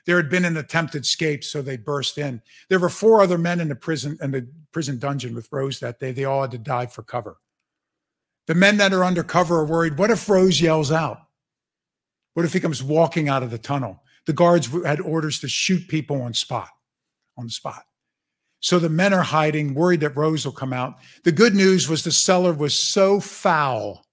There 0.06 0.18
had 0.18 0.30
been 0.30 0.46
an 0.46 0.58
attempted 0.58 1.04
escape, 1.04 1.44
so 1.44 1.62
they 1.62 1.78
burst 1.78 2.18
in. 2.18 2.42
There 2.70 2.80
were 2.80 2.90
four 2.90 3.22
other 3.22 3.38
men 3.38 3.60
in 3.60 3.68
the 3.68 3.76
prison 3.76 4.18
in 4.22 4.32
the 4.32 4.48
prison 4.72 5.00
dungeon 5.00 5.36
with 5.36 5.52
Rose 5.52 5.80
that 5.80 6.00
day. 6.00 6.12
They 6.12 6.26
all 6.26 6.42
had 6.42 6.52
to 6.52 6.58
dive 6.58 6.94
for 6.94 7.04
cover. 7.04 7.38
The 8.48 8.56
men 8.56 8.78
that 8.78 8.94
are 8.94 9.06
undercover 9.06 9.58
are 9.58 9.66
worried 9.66 9.98
what 9.98 10.10
if 10.10 10.28
Rose 10.28 10.60
yells 10.60 10.92
out? 10.92 11.20
What 12.34 12.46
if 12.46 12.54
he 12.54 12.60
comes 12.60 12.82
walking 12.82 13.30
out 13.30 13.44
of 13.44 13.52
the 13.52 13.58
tunnel? 13.58 14.04
The 14.26 14.34
guards 14.34 14.68
had 14.84 15.00
orders 15.00 15.40
to 15.40 15.48
shoot 15.48 15.88
people 15.88 16.22
on 16.22 16.34
spot, 16.34 16.70
on 17.38 17.46
the 17.46 17.52
spot. 17.52 17.84
So 18.60 18.80
the 18.80 18.90
men 18.90 19.14
are 19.14 19.24
hiding, 19.24 19.74
worried 19.74 20.02
that 20.02 20.18
Rose 20.18 20.46
will 20.46 20.52
come 20.54 20.74
out. 20.74 20.96
The 21.24 21.32
good 21.32 21.56
news 21.56 21.88
was 21.88 22.04
the 22.04 22.12
cellar 22.12 22.54
was 22.54 22.74
so 22.74 23.20
foul, 23.20 24.06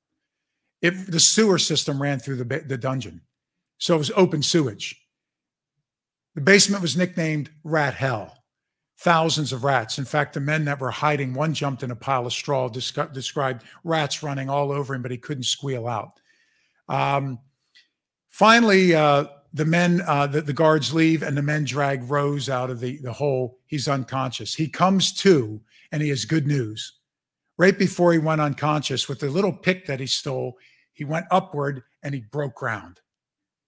it, 0.82 1.10
the 1.10 1.20
sewer 1.20 1.58
system 1.58 2.00
ran 2.00 2.18
through 2.18 2.36
the, 2.36 2.64
the 2.66 2.76
dungeon. 2.76 3.22
So 3.78 3.94
it 3.94 3.98
was 3.98 4.12
open 4.16 4.42
sewage. 4.42 5.00
The 6.34 6.40
basement 6.40 6.82
was 6.82 6.96
nicknamed 6.96 7.50
Rat 7.62 7.94
Hell 7.94 8.43
thousands 9.04 9.52
of 9.52 9.64
rats. 9.64 9.98
In 9.98 10.06
fact, 10.06 10.32
the 10.32 10.40
men 10.40 10.64
that 10.64 10.80
were 10.80 10.90
hiding, 10.90 11.34
one 11.34 11.52
jumped 11.52 11.82
in 11.82 11.90
a 11.90 11.96
pile 11.96 12.26
of 12.26 12.32
straw, 12.32 12.70
described 12.70 13.62
rats 13.84 14.22
running 14.22 14.48
all 14.48 14.72
over 14.72 14.94
him, 14.94 15.02
but 15.02 15.10
he 15.10 15.18
couldn't 15.18 15.44
squeal 15.44 15.86
out. 15.86 16.18
Um, 16.88 17.38
finally, 18.30 18.94
uh, 18.94 19.26
the 19.52 19.66
men, 19.66 20.02
uh, 20.06 20.26
the, 20.26 20.40
the, 20.40 20.54
guards 20.54 20.94
leave, 20.94 21.22
and 21.22 21.36
the 21.36 21.42
men 21.42 21.64
drag 21.64 22.10
Rose 22.10 22.48
out 22.48 22.70
of 22.70 22.80
the, 22.80 22.96
the 22.96 23.12
hole. 23.12 23.58
He's 23.66 23.88
unconscious. 23.88 24.54
He 24.54 24.68
comes 24.68 25.12
to, 25.18 25.60
and 25.92 26.00
he 26.00 26.08
has 26.08 26.24
good 26.24 26.46
news. 26.46 26.94
Right 27.58 27.78
before 27.78 28.14
he 28.14 28.18
went 28.18 28.40
unconscious, 28.40 29.06
with 29.06 29.20
the 29.20 29.28
little 29.28 29.52
pick 29.52 29.84
that 29.84 30.00
he 30.00 30.06
stole, 30.06 30.56
he 30.94 31.04
went 31.04 31.26
upward 31.30 31.82
and 32.02 32.14
he 32.14 32.22
broke 32.22 32.54
ground. 32.54 33.00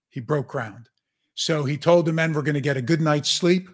He 0.09 0.21
broke 0.21 0.49
ground. 0.49 0.89
So 1.35 1.65
he 1.65 1.77
told 1.77 2.07
the 2.07 2.13
men, 2.15 2.33
We're 2.33 2.41
going 2.41 2.55
to 2.55 2.61
get 2.63 2.79
a 2.79 2.83
good 2.83 3.03
night's 3.03 3.31
sleep. 3.31 3.69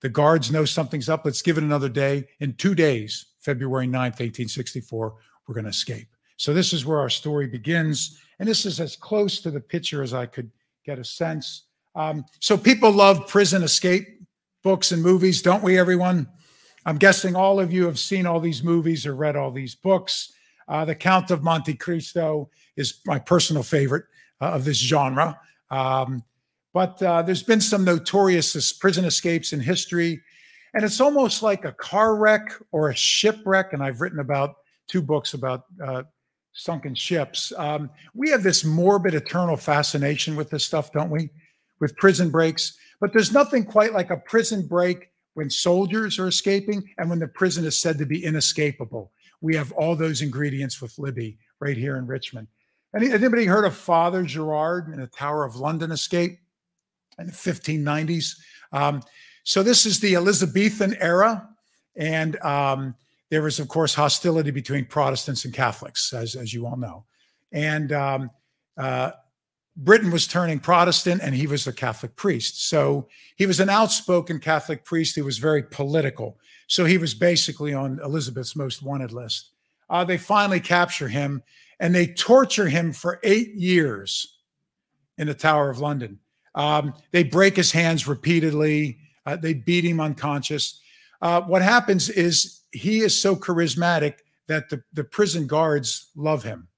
The 0.00 0.08
guards 0.08 0.50
know 0.50 0.64
something's 0.64 1.08
up. 1.08 1.24
Let's 1.24 1.42
give 1.42 1.58
it 1.58 1.64
another 1.64 1.88
day. 1.88 2.26
In 2.40 2.54
two 2.54 2.74
days, 2.74 3.26
February 3.38 3.86
9th, 3.86 4.20
1864, 4.20 5.14
we're 5.46 5.54
going 5.54 5.64
to 5.64 5.70
escape. 5.70 6.08
So 6.36 6.54
this 6.54 6.72
is 6.72 6.86
where 6.86 6.98
our 6.98 7.10
story 7.10 7.46
begins. 7.46 8.20
And 8.38 8.48
this 8.48 8.64
is 8.64 8.80
as 8.80 8.96
close 8.96 9.40
to 9.42 9.50
the 9.50 9.60
picture 9.60 10.02
as 10.02 10.14
I 10.14 10.26
could 10.26 10.50
get 10.86 10.98
a 10.98 11.04
sense. 11.04 11.64
Um, 11.94 12.24
so 12.38 12.56
people 12.56 12.90
love 12.90 13.28
prison 13.28 13.62
escape 13.62 14.06
books 14.62 14.92
and 14.92 15.02
movies, 15.02 15.42
don't 15.42 15.62
we, 15.62 15.78
everyone? 15.78 16.28
I'm 16.86 16.96
guessing 16.96 17.36
all 17.36 17.60
of 17.60 17.72
you 17.72 17.84
have 17.86 17.98
seen 17.98 18.26
all 18.26 18.40
these 18.40 18.62
movies 18.62 19.06
or 19.06 19.14
read 19.14 19.36
all 19.36 19.50
these 19.50 19.74
books. 19.74 20.32
Uh, 20.68 20.84
the 20.84 20.94
Count 20.94 21.30
of 21.30 21.42
Monte 21.42 21.74
Cristo 21.74 22.48
is 22.76 23.00
my 23.04 23.18
personal 23.18 23.62
favorite 23.62 24.04
uh, 24.40 24.46
of 24.46 24.64
this 24.64 24.78
genre. 24.78 25.38
Um, 25.70 26.22
but 26.72 27.02
uh, 27.02 27.22
there's 27.22 27.42
been 27.42 27.60
some 27.60 27.84
notorious 27.84 28.72
prison 28.72 29.04
escapes 29.04 29.52
in 29.52 29.60
history. 29.60 30.22
And 30.72 30.84
it's 30.84 31.00
almost 31.00 31.42
like 31.42 31.64
a 31.64 31.72
car 31.72 32.16
wreck 32.16 32.52
or 32.70 32.90
a 32.90 32.94
shipwreck. 32.94 33.72
And 33.72 33.82
I've 33.82 34.00
written 34.00 34.20
about 34.20 34.54
two 34.88 35.02
books 35.02 35.34
about 35.34 35.64
uh, 35.84 36.04
sunken 36.52 36.94
ships. 36.94 37.52
Um, 37.56 37.90
we 38.14 38.30
have 38.30 38.42
this 38.42 38.64
morbid, 38.64 39.14
eternal 39.14 39.56
fascination 39.56 40.36
with 40.36 40.50
this 40.50 40.64
stuff, 40.64 40.92
don't 40.92 41.10
we? 41.10 41.30
With 41.80 41.96
prison 41.96 42.30
breaks. 42.30 42.76
But 43.00 43.12
there's 43.12 43.32
nothing 43.32 43.64
quite 43.64 43.92
like 43.92 44.10
a 44.10 44.16
prison 44.16 44.66
break 44.66 45.10
when 45.34 45.50
soldiers 45.50 46.18
are 46.18 46.28
escaping 46.28 46.82
and 46.98 47.08
when 47.08 47.18
the 47.18 47.28
prison 47.28 47.64
is 47.64 47.76
said 47.78 47.98
to 47.98 48.06
be 48.06 48.24
inescapable. 48.24 49.10
We 49.40 49.56
have 49.56 49.72
all 49.72 49.96
those 49.96 50.22
ingredients 50.22 50.82
with 50.82 50.98
Libby 50.98 51.38
right 51.60 51.76
here 51.76 51.96
in 51.96 52.06
Richmond. 52.06 52.48
Any, 52.94 53.10
anybody 53.12 53.46
heard 53.46 53.64
of 53.64 53.74
Father 53.74 54.22
Gerard 54.24 54.88
in 54.92 55.00
the 55.00 55.06
Tower 55.06 55.44
of 55.44 55.56
London 55.56 55.92
escape? 55.92 56.38
In 57.20 57.26
the 57.26 57.32
1590s. 57.32 58.36
Um, 58.72 59.02
so 59.44 59.62
this 59.62 59.86
is 59.86 60.00
the 60.00 60.14
Elizabethan 60.14 60.96
era. 61.00 61.48
And 61.96 62.40
um, 62.42 62.94
there 63.30 63.42
was, 63.42 63.58
of 63.58 63.68
course, 63.68 63.94
hostility 63.94 64.50
between 64.50 64.84
Protestants 64.84 65.44
and 65.44 65.54
Catholics, 65.54 66.12
as, 66.12 66.34
as 66.34 66.52
you 66.52 66.66
all 66.66 66.76
know. 66.76 67.04
And 67.52 67.92
um, 67.92 68.30
uh, 68.76 69.12
Britain 69.76 70.10
was 70.10 70.26
turning 70.26 70.58
Protestant 70.58 71.22
and 71.22 71.34
he 71.34 71.46
was 71.46 71.66
a 71.66 71.72
Catholic 71.72 72.16
priest. 72.16 72.68
So 72.68 73.08
he 73.36 73.46
was 73.46 73.60
an 73.60 73.70
outspoken 73.70 74.38
Catholic 74.38 74.84
priest 74.84 75.16
who 75.16 75.24
was 75.24 75.38
very 75.38 75.62
political. 75.62 76.38
So 76.66 76.84
he 76.84 76.98
was 76.98 77.14
basically 77.14 77.72
on 77.72 78.00
Elizabeth's 78.04 78.54
most 78.54 78.82
wanted 78.82 79.12
list. 79.12 79.50
Uh, 79.88 80.04
they 80.04 80.18
finally 80.18 80.60
capture 80.60 81.08
him 81.08 81.42
and 81.80 81.94
they 81.94 82.06
torture 82.06 82.68
him 82.68 82.92
for 82.92 83.20
eight 83.24 83.54
years 83.54 84.38
in 85.18 85.26
the 85.26 85.34
Tower 85.34 85.70
of 85.70 85.78
London. 85.80 86.20
Um, 86.54 86.94
they 87.12 87.22
break 87.22 87.56
his 87.56 87.72
hands 87.72 88.08
repeatedly. 88.08 88.98
Uh, 89.26 89.36
they 89.36 89.54
beat 89.54 89.84
him 89.84 90.00
unconscious. 90.00 90.80
Uh, 91.22 91.42
what 91.42 91.62
happens 91.62 92.08
is 92.08 92.62
he 92.72 93.00
is 93.00 93.20
so 93.20 93.36
charismatic 93.36 94.14
that 94.48 94.68
the, 94.68 94.82
the 94.92 95.04
prison 95.04 95.46
guards 95.46 96.10
love 96.16 96.42
him. 96.42 96.68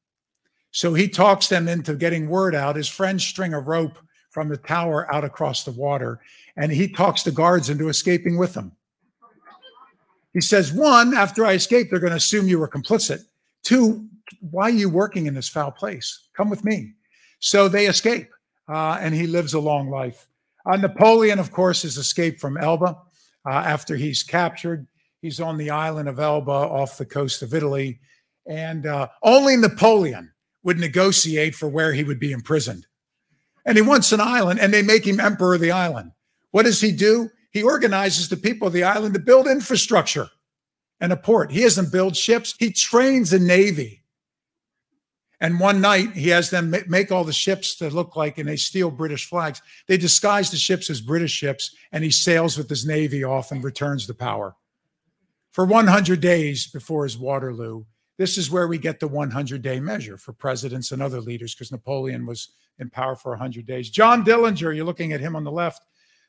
So 0.73 0.95
he 0.95 1.09
talks 1.09 1.49
them 1.49 1.69
into 1.69 1.95
getting 1.95 2.29
word 2.29 2.55
out. 2.55 2.77
His 2.77 2.89
friends 2.89 3.25
string 3.25 3.55
a 3.55 3.61
rope 3.61 3.99
from 4.31 4.49
the 4.49 4.57
tower 4.57 5.13
out 5.15 5.25
across 5.25 5.65
the 5.65 5.73
water, 5.73 6.21
and 6.57 6.73
he 6.73 6.89
talks 6.89 7.23
the 7.23 7.31
guards 7.31 7.69
into 7.71 7.89
escaping 7.89 8.39
with 8.39 8.55
them. 8.55 8.73
He 10.33 10.41
says, 10.41 10.73
one, 10.73 11.15
after 11.15 11.45
I 11.45 11.53
escape, 11.53 11.91
they're 11.91 11.99
going 11.99 12.13
to 12.13 12.17
assume 12.17 12.49
you 12.49 12.59
were 12.59 12.69
complicit. 12.69 13.21
Two, 13.63 14.09
why 14.41 14.65
are 14.65 14.71
you 14.71 14.89
working 14.89 15.27
in 15.27 15.35
this 15.35 15.49
foul 15.49 15.71
place? 15.71 16.29
Come 16.35 16.49
with 16.49 16.65
me. 16.65 16.95
So 17.39 17.69
they 17.69 17.87
escape, 17.87 18.31
uh, 18.69 18.99
and 19.01 19.15
he 19.15 19.27
lives 19.27 19.55
a 19.55 19.61
long 19.61 19.91
life. 19.91 20.27
Uh, 20.65 20.77
Napoleon, 20.77 21.39
of 21.39 21.51
course, 21.51 21.83
has 21.83 21.97
escaped 21.97 22.41
from 22.41 22.57
Elba 22.57 22.97
uh, 23.47 23.51
after 23.51 23.97
he's 23.97 24.23
captured. 24.23 24.87
He's 25.21 25.41
on 25.41 25.57
the 25.57 25.71
island 25.71 26.09
of 26.09 26.19
Elba 26.19 26.51
off 26.51 26.99
the 26.99 27.07
coast 27.07 27.43
of 27.43 27.55
Italy. 27.55 28.01
And 28.47 28.87
uh, 28.87 29.09
only 29.23 29.57
Napoleon 29.57 30.33
would 30.63 30.79
negotiate 30.79 31.55
for 31.55 31.69
where 31.69 31.93
he 31.93 32.05
would 32.05 32.21
be 32.21 32.33
imprisoned. 32.33 32.87
And 33.65 33.77
he 33.77 33.83
wants 33.83 34.13
an 34.13 34.21
island, 34.21 34.59
and 34.59 34.73
they 34.75 34.83
make 34.83 35.07
him 35.07 35.21
emperor 35.21 35.55
of 35.55 35.61
the 35.61 35.71
island. 35.71 36.13
What 36.51 36.65
does 36.65 36.81
he 36.81 36.93
do? 36.93 37.31
He 37.53 37.63
organizes 37.63 38.29
the 38.29 38.37
people 38.37 38.67
of 38.67 38.73
the 38.73 38.83
island 38.83 39.15
to 39.15 39.21
build 39.21 39.47
infrastructure 39.47 40.29
and 41.01 41.13
a 41.13 41.17
port. 41.17 41.53
He 41.53 41.63
doesn't 41.63 41.93
build 41.93 42.17
ships, 42.17 42.55
he 42.59 42.73
trains 42.73 43.33
a 43.33 43.39
navy. 43.39 44.02
And 45.43 45.59
one 45.59 45.81
night 45.81 46.13
he 46.13 46.29
has 46.29 46.51
them 46.51 46.73
make 46.87 47.11
all 47.11 47.25
the 47.25 47.33
ships 47.33 47.75
to 47.79 47.91
look 47.91 48.15
like, 48.15 48.39
and 48.39 48.49
they 48.49 48.55
steal 48.55 48.93
British 48.93 49.29
flags. 49.29 49.61
They 49.89 49.97
disguise 49.97 50.53
the 50.53 50.57
ships 50.57 50.89
as 50.89 51.01
British 51.01 51.33
ships, 51.33 51.75
and 51.91 52.05
he 52.05 52.13
sails 52.13 52.57
with 52.57 52.71
his 52.71 52.87
navy 52.87 53.25
off 53.25 53.51
and 53.51 53.63
returns 53.65 54.07
to 54.07 54.15
power. 54.15 54.55
For 55.51 55.65
100 55.65 56.21
days 56.21 56.69
before 56.69 57.03
his 57.03 57.19
Waterloo, 57.19 57.85
this 58.19 58.39
is 58.39 58.53
where 58.53 58.69
we 58.69 58.79
get 58.79 59.01
the 59.01 59.09
100 59.09 59.63
day 59.63 59.81
measure 59.81 60.17
for 60.17 60.33
presidents 60.33 60.93
and 60.93 61.03
other 61.03 61.21
leaders, 61.21 61.57
because 61.57 61.73
Napoleon 61.73 62.25
was 62.25 62.51
in 62.79 62.89
power 62.89 63.17
for 63.17 63.33
100 63.33 63.67
days. 63.67 63.91
John 63.91 64.25
Dillinger, 64.25 64.77
you're 64.77 64.85
looking 64.85 65.13
at 65.13 65.21
him 65.21 65.35
on 65.35 65.43
the 65.43 65.51
left, 65.51 65.83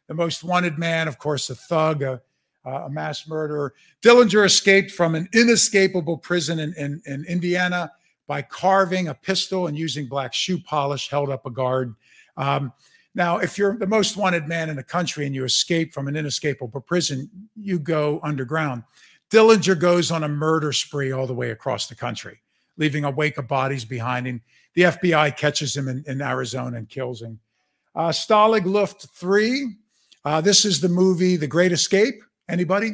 the 0.07 0.15
most 0.15 0.43
wanted 0.43 0.79
man, 0.79 1.07
of 1.07 1.19
course, 1.19 1.51
a 1.51 1.55
thug, 1.55 2.01
a, 2.01 2.19
a 2.65 2.89
mass 2.89 3.27
murderer. 3.27 3.75
Dillinger 4.01 4.43
escaped 4.43 4.89
from 4.89 5.13
an 5.13 5.29
inescapable 5.33 6.17
prison 6.17 6.57
in, 6.57 6.73
in, 6.73 6.99
in 7.05 7.25
Indiana 7.25 7.91
by 8.27 8.41
carving 8.41 9.07
a 9.07 9.13
pistol 9.13 9.67
and 9.67 9.77
using 9.77 10.07
black 10.07 10.33
shoe 10.33 10.57
polish, 10.57 11.09
held 11.09 11.29
up 11.29 11.45
a 11.45 11.51
guard. 11.51 11.95
Um, 12.37 12.73
now, 13.15 13.37
if 13.37 13.57
you're 13.57 13.77
the 13.77 13.87
most 13.87 14.17
wanted 14.17 14.47
man 14.47 14.69
in 14.69 14.75
the 14.75 14.83
country 14.83 15.25
and 15.25 15.35
you 15.35 15.43
escape 15.43 15.93
from 15.93 16.07
an 16.07 16.15
inescapable 16.15 16.81
prison, 16.81 17.29
you 17.55 17.77
go 17.79 18.19
underground. 18.23 18.83
Dillinger 19.29 19.79
goes 19.79 20.11
on 20.11 20.23
a 20.23 20.29
murder 20.29 20.71
spree 20.73 21.11
all 21.11 21.27
the 21.27 21.33
way 21.33 21.51
across 21.51 21.87
the 21.87 21.95
country, 21.95 22.39
leaving 22.77 23.03
a 23.03 23.11
wake 23.11 23.37
of 23.37 23.47
bodies 23.47 23.85
behind 23.85 24.25
him. 24.25 24.41
The 24.73 24.83
FBI 24.83 25.37
catches 25.37 25.75
him 25.75 25.87
in, 25.87 26.03
in 26.07 26.21
Arizona 26.21 26.77
and 26.77 26.89
kills 26.89 27.21
him. 27.21 27.39
Uh, 27.95 28.09
Stalag 28.09 28.65
Luft 28.65 29.07
3. 29.13 29.75
Uh, 30.25 30.41
this 30.41 30.65
is 30.65 30.81
the 30.81 30.89
movie 30.89 31.35
The 31.35 31.47
Great 31.47 31.71
Escape. 31.71 32.15
Anybody? 32.49 32.93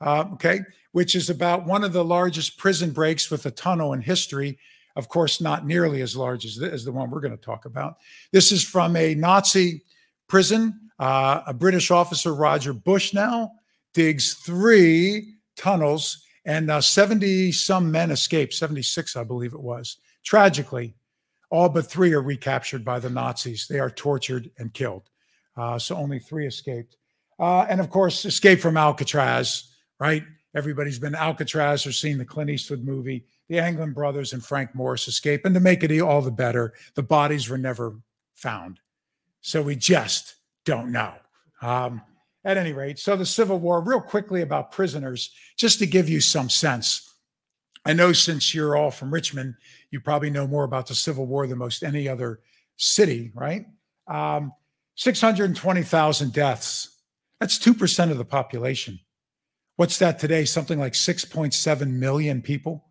Uh, 0.00 0.24
okay 0.32 0.60
which 0.92 1.14
is 1.14 1.28
about 1.28 1.66
one 1.66 1.84
of 1.84 1.92
the 1.92 2.04
largest 2.04 2.58
prison 2.58 2.90
breaks 2.90 3.30
with 3.30 3.44
a 3.46 3.50
tunnel 3.50 3.92
in 3.92 4.00
history. 4.00 4.58
Of 4.94 5.08
course, 5.08 5.40
not 5.40 5.66
nearly 5.66 6.02
as 6.02 6.16
large 6.16 6.44
as 6.44 6.56
the, 6.56 6.70
as 6.70 6.84
the 6.84 6.92
one 6.92 7.10
we're 7.10 7.20
going 7.20 7.36
to 7.36 7.42
talk 7.42 7.64
about. 7.64 7.96
This 8.30 8.52
is 8.52 8.62
from 8.62 8.94
a 8.96 9.14
Nazi 9.14 9.82
prison. 10.28 10.78
Uh, 10.98 11.42
a 11.46 11.54
British 11.54 11.90
officer, 11.90 12.34
Roger 12.34 12.72
Bushnell, 12.72 13.54
digs 13.94 14.34
three 14.34 15.34
tunnels, 15.56 16.24
and 16.44 16.70
70 16.82 17.48
uh, 17.48 17.52
some 17.52 17.90
men 17.90 18.10
escaped, 18.10 18.54
76, 18.54 19.16
I 19.16 19.24
believe 19.24 19.54
it 19.54 19.60
was. 19.60 19.96
Tragically, 20.24 20.94
all 21.50 21.68
but 21.68 21.86
three 21.86 22.12
are 22.12 22.22
recaptured 22.22 22.84
by 22.84 22.98
the 22.98 23.10
Nazis. 23.10 23.66
They 23.68 23.78
are 23.78 23.90
tortured 23.90 24.50
and 24.58 24.72
killed. 24.72 25.08
Uh, 25.56 25.78
so 25.78 25.96
only 25.96 26.18
three 26.18 26.46
escaped. 26.46 26.96
Uh, 27.38 27.66
and 27.68 27.80
of 27.80 27.90
course, 27.90 28.24
escape 28.24 28.60
from 28.60 28.76
Alcatraz, 28.76 29.74
right? 29.98 30.22
Everybody's 30.54 30.98
been 30.98 31.14
Alcatraz 31.14 31.86
or 31.86 31.92
seen 31.92 32.18
the 32.18 32.24
Clint 32.24 32.50
Eastwood 32.50 32.84
movie. 32.84 33.24
The 33.48 33.58
Anglin 33.58 33.92
brothers 33.92 34.32
and 34.32 34.44
Frank 34.44 34.74
Morris 34.74 35.08
escape. 35.08 35.44
And 35.44 35.54
to 35.54 35.60
make 35.60 35.82
it 35.82 36.00
all 36.00 36.20
the 36.20 36.30
better, 36.30 36.74
the 36.94 37.02
bodies 37.02 37.48
were 37.48 37.58
never 37.58 37.96
found. 38.34 38.80
So 39.40 39.62
we 39.62 39.76
just 39.76 40.36
don't 40.64 40.92
know. 40.92 41.14
Um, 41.60 42.02
at 42.44 42.56
any 42.56 42.72
rate, 42.72 42.98
so 42.98 43.14
the 43.14 43.24
Civil 43.24 43.60
War, 43.60 43.80
real 43.80 44.00
quickly 44.00 44.42
about 44.42 44.72
prisoners, 44.72 45.30
just 45.56 45.78
to 45.78 45.86
give 45.86 46.08
you 46.08 46.20
some 46.20 46.50
sense. 46.50 47.14
I 47.84 47.92
know 47.92 48.12
since 48.12 48.52
you're 48.52 48.76
all 48.76 48.90
from 48.90 49.12
Richmond, 49.12 49.54
you 49.90 50.00
probably 50.00 50.30
know 50.30 50.46
more 50.46 50.64
about 50.64 50.88
the 50.88 50.94
Civil 50.94 51.26
War 51.26 51.46
than 51.46 51.58
most 51.58 51.84
any 51.84 52.08
other 52.08 52.40
city, 52.76 53.30
right? 53.34 53.66
Um, 54.08 54.52
620,000 54.96 56.32
deaths. 56.32 57.00
That's 57.38 57.58
2% 57.58 58.10
of 58.10 58.18
the 58.18 58.24
population. 58.24 59.00
What's 59.76 59.98
that 59.98 60.18
today? 60.18 60.44
Something 60.44 60.78
like 60.78 60.92
6.7 60.92 61.90
million 61.90 62.42
people. 62.42 62.84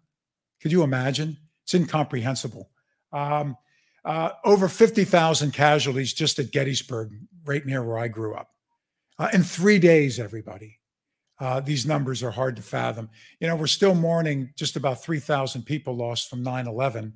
Could 0.61 0.71
you 0.71 0.83
imagine? 0.83 1.37
It's 1.63 1.73
incomprehensible. 1.73 2.69
Um, 3.13 3.55
uh, 4.03 4.31
over 4.43 4.67
50,000 4.67 5.51
casualties 5.51 6.13
just 6.13 6.39
at 6.39 6.51
Gettysburg, 6.51 7.11
right 7.45 7.65
near 7.65 7.83
where 7.83 7.99
I 7.99 8.07
grew 8.07 8.33
up. 8.33 8.49
Uh, 9.19 9.29
in 9.33 9.43
three 9.43 9.77
days, 9.77 10.19
everybody. 10.19 10.79
Uh, 11.39 11.59
these 11.59 11.85
numbers 11.85 12.23
are 12.23 12.31
hard 12.31 12.55
to 12.55 12.61
fathom. 12.61 13.09
You 13.39 13.47
know, 13.47 13.55
we're 13.55 13.67
still 13.67 13.95
mourning 13.95 14.51
just 14.55 14.75
about 14.75 15.03
3,000 15.03 15.63
people 15.63 15.95
lost 15.95 16.29
from 16.29 16.43
9 16.43 16.67
11 16.67 17.13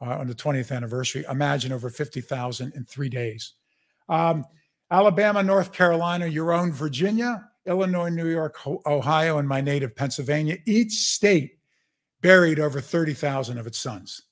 uh, 0.00 0.04
on 0.04 0.26
the 0.26 0.34
20th 0.34 0.74
anniversary. 0.74 1.24
Imagine 1.30 1.72
over 1.72 1.90
50,000 1.90 2.72
in 2.74 2.84
three 2.84 3.08
days. 3.08 3.54
Um, 4.08 4.44
Alabama, 4.90 5.42
North 5.42 5.72
Carolina, 5.72 6.26
your 6.26 6.52
own 6.52 6.72
Virginia, 6.72 7.47
Illinois, 7.68 8.08
New 8.08 8.28
York, 8.28 8.56
Ohio, 8.86 9.38
and 9.38 9.46
my 9.46 9.60
native 9.60 9.94
Pennsylvania, 9.94 10.56
each 10.66 10.92
state 10.92 11.58
buried 12.22 12.58
over 12.58 12.80
30,000 12.80 13.58
of 13.58 13.66
its 13.66 13.78
sons, 13.78 14.22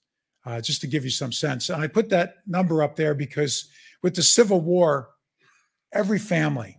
uh, 0.44 0.61
just 0.61 0.81
to 0.81 0.87
give 0.87 1.05
you 1.05 1.11
some 1.11 1.33
sense. 1.33 1.68
And 1.68 1.83
I 1.83 1.87
put 1.87 2.09
that 2.09 2.37
number 2.46 2.83
up 2.83 2.96
there 2.96 3.14
because 3.14 3.68
with 4.03 4.14
the 4.14 4.22
Civil 4.22 4.61
War, 4.61 5.11
every 5.92 6.18
family, 6.18 6.79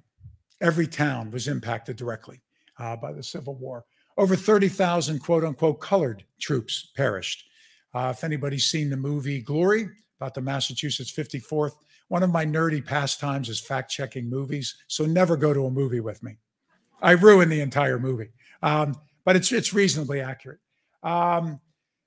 every 0.60 0.88
town 0.88 1.32
was 1.32 1.48
impacted 1.48 1.96
directly 1.96 2.42
uh, 2.80 2.96
by 2.96 3.14
the 3.14 3.24
Civil 3.24 3.56
War. 3.56 3.86
Over 4.18 4.36
30,000 4.36 5.20
quote 5.20 5.44
unquote 5.44 5.80
colored 5.80 6.26
troops 6.42 6.92
perished. 6.96 7.46
Uh, 7.94 8.14
if 8.16 8.24
anybody's 8.24 8.66
seen 8.66 8.90
the 8.90 8.98
movie 8.98 9.42
Glory 9.42 9.88
about 10.20 10.34
the 10.34 10.42
Massachusetts 10.42 11.12
54th, 11.12 11.74
one 12.08 12.24
of 12.24 12.32
my 12.32 12.46
nerdy 12.46 12.84
pastimes 12.84 13.50
is 13.50 13.60
fact 13.60 13.92
checking 13.92 14.30
movies. 14.30 14.76
So 14.88 15.06
never 15.06 15.38
go 15.38 15.54
to 15.54 15.66
a 15.66 15.72
movie 15.72 16.00
with 16.00 16.24
me. 16.24 16.38
I 17.02 17.12
ruined 17.12 17.52
the 17.52 17.62
entire 17.62 18.00
movie, 18.00 18.30
um, 18.62 18.96
but 19.26 19.36
it's 19.36 19.52
it's 19.52 19.74
reasonably 19.74 20.22
accurate. 20.22 20.60
Um, 21.04 21.60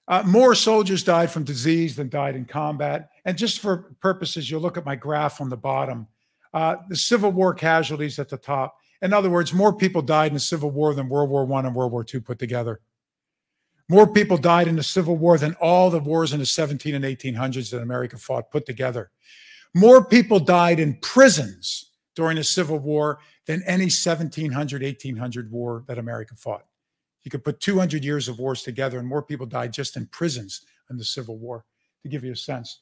uh, 0.09 0.25
more 0.27 0.57
soldiers 0.57 1.05
died 1.05 1.31
from 1.31 1.45
disease 1.45 1.95
than 1.95 2.09
died 2.09 2.35
in 2.35 2.45
combat. 2.45 3.11
And 3.25 3.39
just 3.39 3.61
for 3.61 3.95
purposes, 4.01 4.51
you'll 4.51 4.61
look 4.61 4.77
at 4.77 4.85
my 4.85 4.97
graph 4.97 5.41
on 5.41 5.49
the 5.49 5.57
bottom. 5.57 6.09
Uh, 6.53 6.77
the 6.89 6.97
Civil 6.97 7.31
War 7.31 7.55
casualties 7.55 8.19
at 8.19 8.29
the 8.29 8.37
top. 8.37 8.77
In 9.03 9.13
other 9.13 9.31
words, 9.31 9.55
more 9.55 9.73
people 9.73 10.03
died 10.03 10.29
in 10.29 10.35
the 10.35 10.41
Civil 10.41 10.73
War 10.73 10.95
than 10.95 11.09
World 11.09 11.31
War 11.31 11.45
One 11.45 11.65
and 11.65 11.77
World 11.77 11.93
War 11.93 12.03
Two 12.03 12.21
put 12.21 12.41
together. 12.41 12.81
More 13.89 14.13
people 14.13 14.37
died 14.37 14.69
in 14.69 14.77
the 14.77 14.83
Civil 14.83 15.17
War 15.17 15.39
than 15.39 15.55
all 15.55 15.91
the 15.91 15.99
wars 15.99 16.33
in 16.33 16.39
the 16.39 16.47
17 16.47 16.95
and 16.95 17.05
1800s 17.05 17.71
that 17.71 17.83
America 17.83 18.19
fought 18.19 18.51
put 18.51 18.67
together. 18.67 19.11
More 19.75 20.05
people 20.05 20.39
died 20.41 20.81
in 20.81 20.99
prisons 21.03 21.90
during 22.15 22.37
the 22.37 22.45
Civil 22.45 22.79
War 22.79 23.21
than 23.47 23.63
any 23.67 23.85
1700, 23.85 24.83
1800 24.83 25.51
war 25.51 25.85
that 25.87 25.99
America 25.99 26.35
fought. 26.37 26.67
You 27.23 27.31
could 27.31 27.45
put 27.45 27.61
200 27.61 28.05
years 28.05 28.29
of 28.29 28.39
wars 28.39 28.63
together, 28.63 28.99
and 28.99 29.07
more 29.07 29.23
people 29.23 29.47
died 29.47 29.73
just 29.73 29.97
in 29.97 30.07
prisons 30.07 30.63
in 30.91 30.97
the 30.97 31.05
Civil 31.05 31.37
War, 31.39 31.65
to 32.03 32.09
give 32.09 32.25
you 32.25 32.33
a 32.33 32.37
sense. 32.37 32.81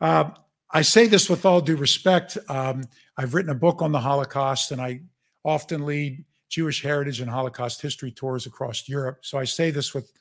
Uh, 0.00 0.30
I 0.70 0.82
say 0.82 1.06
this 1.06 1.28
with 1.28 1.44
all 1.44 1.60
due 1.60 1.76
respect. 1.76 2.38
Um, 2.48 2.84
I've 3.16 3.34
written 3.34 3.50
a 3.50 3.56
book 3.56 3.82
on 3.82 3.92
the 3.92 4.00
Holocaust, 4.00 4.70
and 4.70 4.80
I 4.80 5.00
often 5.44 5.84
lead 5.84 6.24
Jewish 6.48 6.82
heritage 6.82 7.20
and 7.20 7.30
Holocaust 7.30 7.82
history 7.82 8.10
tours 8.10 8.46
across 8.46 8.88
Europe. 8.88 9.18
So 9.22 9.38
I 9.38 9.44
say 9.44 9.70
this 9.70 9.94
with 9.94 10.12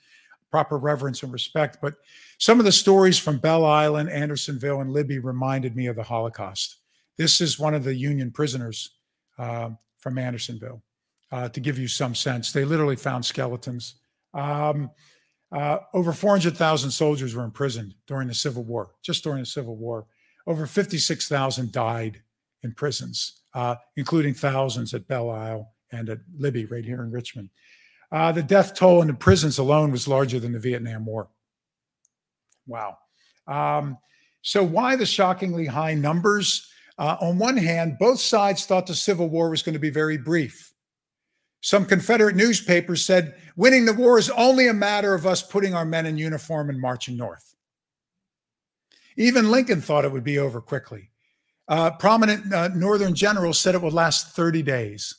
proper 0.49 0.77
reverence 0.77 1.23
and 1.23 1.31
respect. 1.31 1.77
But 1.81 1.95
some 2.39 2.59
of 2.59 2.65
the 2.65 2.71
stories 2.71 3.19
from 3.19 3.37
Belle 3.37 3.65
Island, 3.65 4.09
Andersonville, 4.09 4.81
and 4.81 4.91
Libby 4.91 5.19
reminded 5.19 5.75
me 5.75 5.87
of 5.87 5.95
the 5.95 6.03
Holocaust. 6.03 6.78
This 7.19 7.41
is 7.41 7.59
one 7.59 7.75
of 7.75 7.83
the 7.83 7.93
Union 7.93 8.31
prisoners 8.31 8.95
uh, 9.37 9.69
from 9.99 10.17
Andersonville, 10.17 10.81
uh, 11.31 11.49
to 11.49 11.59
give 11.59 11.77
you 11.77 11.87
some 11.87 12.15
sense. 12.15 12.51
They 12.51 12.65
literally 12.65 12.95
found 12.95 13.23
skeletons. 13.25 13.95
Um, 14.33 14.89
Uh, 15.51 15.79
over 15.95 16.13
400,000 16.13 16.91
soldiers 16.91 17.33
were 17.33 17.43
imprisoned 17.43 17.95
during 18.05 18.27
the 18.27 18.35
Civil 18.35 18.63
War, 18.63 18.93
just 19.01 19.23
during 19.23 19.39
the 19.39 19.47
Civil 19.47 19.75
War. 19.75 20.05
Over 20.45 20.67
56,000 20.67 21.71
died 21.71 22.21
in 22.61 22.71
prisons, 22.73 23.41
uh, 23.55 23.75
including 23.95 24.35
thousands 24.35 24.93
at 24.93 25.07
Belle 25.07 25.31
Isle 25.31 25.73
and 25.91 26.07
at 26.09 26.19
Libby, 26.37 26.65
right 26.65 26.85
here 26.85 27.01
in 27.01 27.09
Richmond. 27.09 27.49
Uh, 28.11 28.31
the 28.31 28.43
death 28.43 28.75
toll 28.75 29.01
in 29.01 29.07
the 29.07 29.13
prisons 29.15 29.57
alone 29.57 29.91
was 29.91 30.07
larger 30.07 30.39
than 30.39 30.51
the 30.51 30.59
Vietnam 30.59 31.03
War. 31.03 31.29
Wow. 32.67 32.99
Um, 33.47 33.97
so, 34.43 34.63
why 34.63 34.95
the 34.97 35.05
shockingly 35.07 35.65
high 35.65 35.95
numbers? 35.95 36.69
Uh, 36.99 37.15
on 37.21 37.39
one 37.39 37.55
hand, 37.55 37.97
both 37.97 38.19
sides 38.19 38.65
thought 38.65 38.85
the 38.85 38.93
Civil 38.93 39.29
War 39.29 39.49
was 39.49 39.63
going 39.63 39.73
to 39.73 39.79
be 39.79 39.89
very 39.89 40.17
brief. 40.17 40.73
Some 41.61 41.85
Confederate 41.85 42.35
newspapers 42.35 43.05
said 43.05 43.35
winning 43.55 43.85
the 43.85 43.93
war 43.93 44.19
is 44.19 44.29
only 44.31 44.67
a 44.67 44.73
matter 44.73 45.13
of 45.13 45.25
us 45.25 45.41
putting 45.41 45.73
our 45.73 45.85
men 45.85 46.05
in 46.05 46.17
uniform 46.17 46.69
and 46.69 46.79
marching 46.79 47.15
north. 47.15 47.55
Even 49.15 49.49
Lincoln 49.49 49.81
thought 49.81 50.03
it 50.03 50.11
would 50.11 50.25
be 50.25 50.39
over 50.39 50.59
quickly. 50.59 51.09
Uh, 51.69 51.91
prominent 51.91 52.51
uh, 52.53 52.67
Northern 52.69 53.15
generals 53.15 53.59
said 53.59 53.75
it 53.75 53.81
would 53.81 53.93
last 53.93 54.35
30 54.35 54.61
days. 54.61 55.15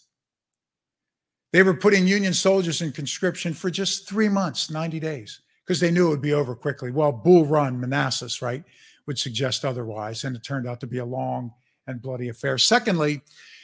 They 1.52 1.62
were 1.62 1.74
putting 1.74 2.06
Union 2.06 2.34
soldiers 2.34 2.82
in 2.82 2.92
conscription 2.92 3.54
for 3.54 3.70
just 3.70 4.08
three 4.08 4.28
months, 4.28 4.70
90 4.70 5.00
days, 5.00 5.40
because 5.64 5.80
they 5.80 5.90
knew 5.90 6.08
it 6.08 6.10
would 6.10 6.22
be 6.22 6.34
over 6.34 6.54
quickly. 6.54 6.90
Well, 6.90 7.12
Bull 7.12 7.46
Run, 7.46 7.80
Manassas, 7.80 8.42
right, 8.42 8.64
would 9.06 9.18
suggest 9.18 9.64
otherwise. 9.64 10.24
And 10.24 10.36
it 10.36 10.42
turned 10.42 10.68
out 10.68 10.80
to 10.80 10.86
be 10.86 10.98
a 10.98 11.04
long 11.04 11.52
and 11.90 12.02
bloody 12.02 12.28
affair. 12.28 12.58
Secondly, 12.58 13.22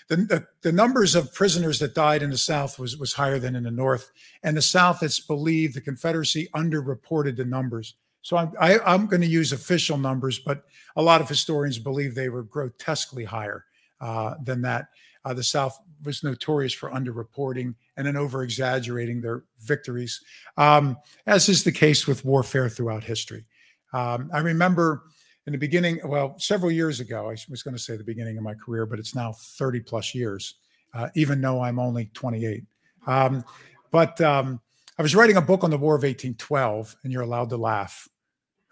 the, 0.09 0.17
the, 0.17 0.47
the, 0.63 0.73
numbers 0.73 1.15
of 1.15 1.35
prisoners 1.35 1.79
that 1.81 1.95
died 1.95 2.23
in 2.23 2.31
the 2.31 2.39
South 2.39 2.79
was, 2.79 2.97
was 2.97 3.13
higher 3.13 3.39
than 3.39 3.57
in 3.57 3.65
the 3.65 3.71
North. 3.71 4.13
And 4.45 4.57
the 4.57 4.63
South, 4.63 5.03
it's 5.03 5.19
believed 5.19 5.75
the 5.75 5.81
Confederacy 5.81 6.49
underreported 6.55 7.37
the 7.37 7.45
numbers. 7.45 7.95
So 8.23 8.37
I'm, 8.37 8.53
I, 8.61 8.75
am 8.75 8.81
i 8.87 8.95
am 8.95 9.07
going 9.07 9.23
to 9.23 9.27
use 9.27 9.53
official 9.53 9.99
numbers, 9.99 10.39
but 10.39 10.65
a 10.97 11.03
lot 11.03 11.21
of 11.21 11.29
historians 11.29 11.79
believe 11.79 12.15
they 12.15 12.29
were 12.29 12.45
grotesquely 12.45 13.25
higher 13.25 13.65
uh, 14.01 14.35
than 14.43 14.63
that. 14.63 14.89
Uh, 15.25 15.35
the 15.35 15.43
South 15.43 15.81
was 16.05 16.23
notorious 16.23 16.73
for 16.73 16.91
underreporting 16.91 17.75
and 17.97 18.07
then 18.07 18.17
over 18.17 18.43
exaggerating 18.43 19.21
their 19.21 19.45
victories, 19.61 20.21
um, 20.57 20.97
as 21.27 21.49
is 21.49 21.65
the 21.65 21.73
case 21.73 22.07
with 22.07 22.25
warfare 22.25 22.69
throughout 22.69 23.03
history. 23.03 23.45
Um, 23.93 24.31
I 24.33 24.39
remember 24.39 25.05
in 25.47 25.53
the 25.53 25.59
beginning, 25.59 26.01
well, 26.05 26.35
several 26.39 26.73
years 26.73 26.99
ago, 27.01 27.27
I 27.31 27.37
was 27.49 27.63
going 27.63 27.77
to 27.77 27.83
say 27.83 27.97
the 27.97 28.05
beginning 28.05 28.37
of 28.37 28.43
my 28.43 28.55
career, 28.55 28.85
but 28.85 28.99
it's 28.99 29.15
now 29.15 29.33
30 29.33 29.81
plus 29.81 30.15
years, 30.15 30.55
uh, 30.93 31.09
even 31.15 31.41
though 31.41 31.63
I'm 31.63 31.79
only 31.79 32.11
28. 32.15 32.65
Um, 33.07 33.45
but 33.93 34.21
um, 34.21 34.61
I 34.99 35.03
was 35.03 35.15
writing 35.15 35.37
a 35.37 35.43
book 35.43 35.63
on 35.63 35.71
the 35.71 35.79
War 35.79 35.95
of 35.95 36.03
1812, 36.03 36.97
and 37.05 37.13
you're 37.13 37.23
allowed 37.23 37.51
to 37.51 37.57
laugh. 37.57 38.09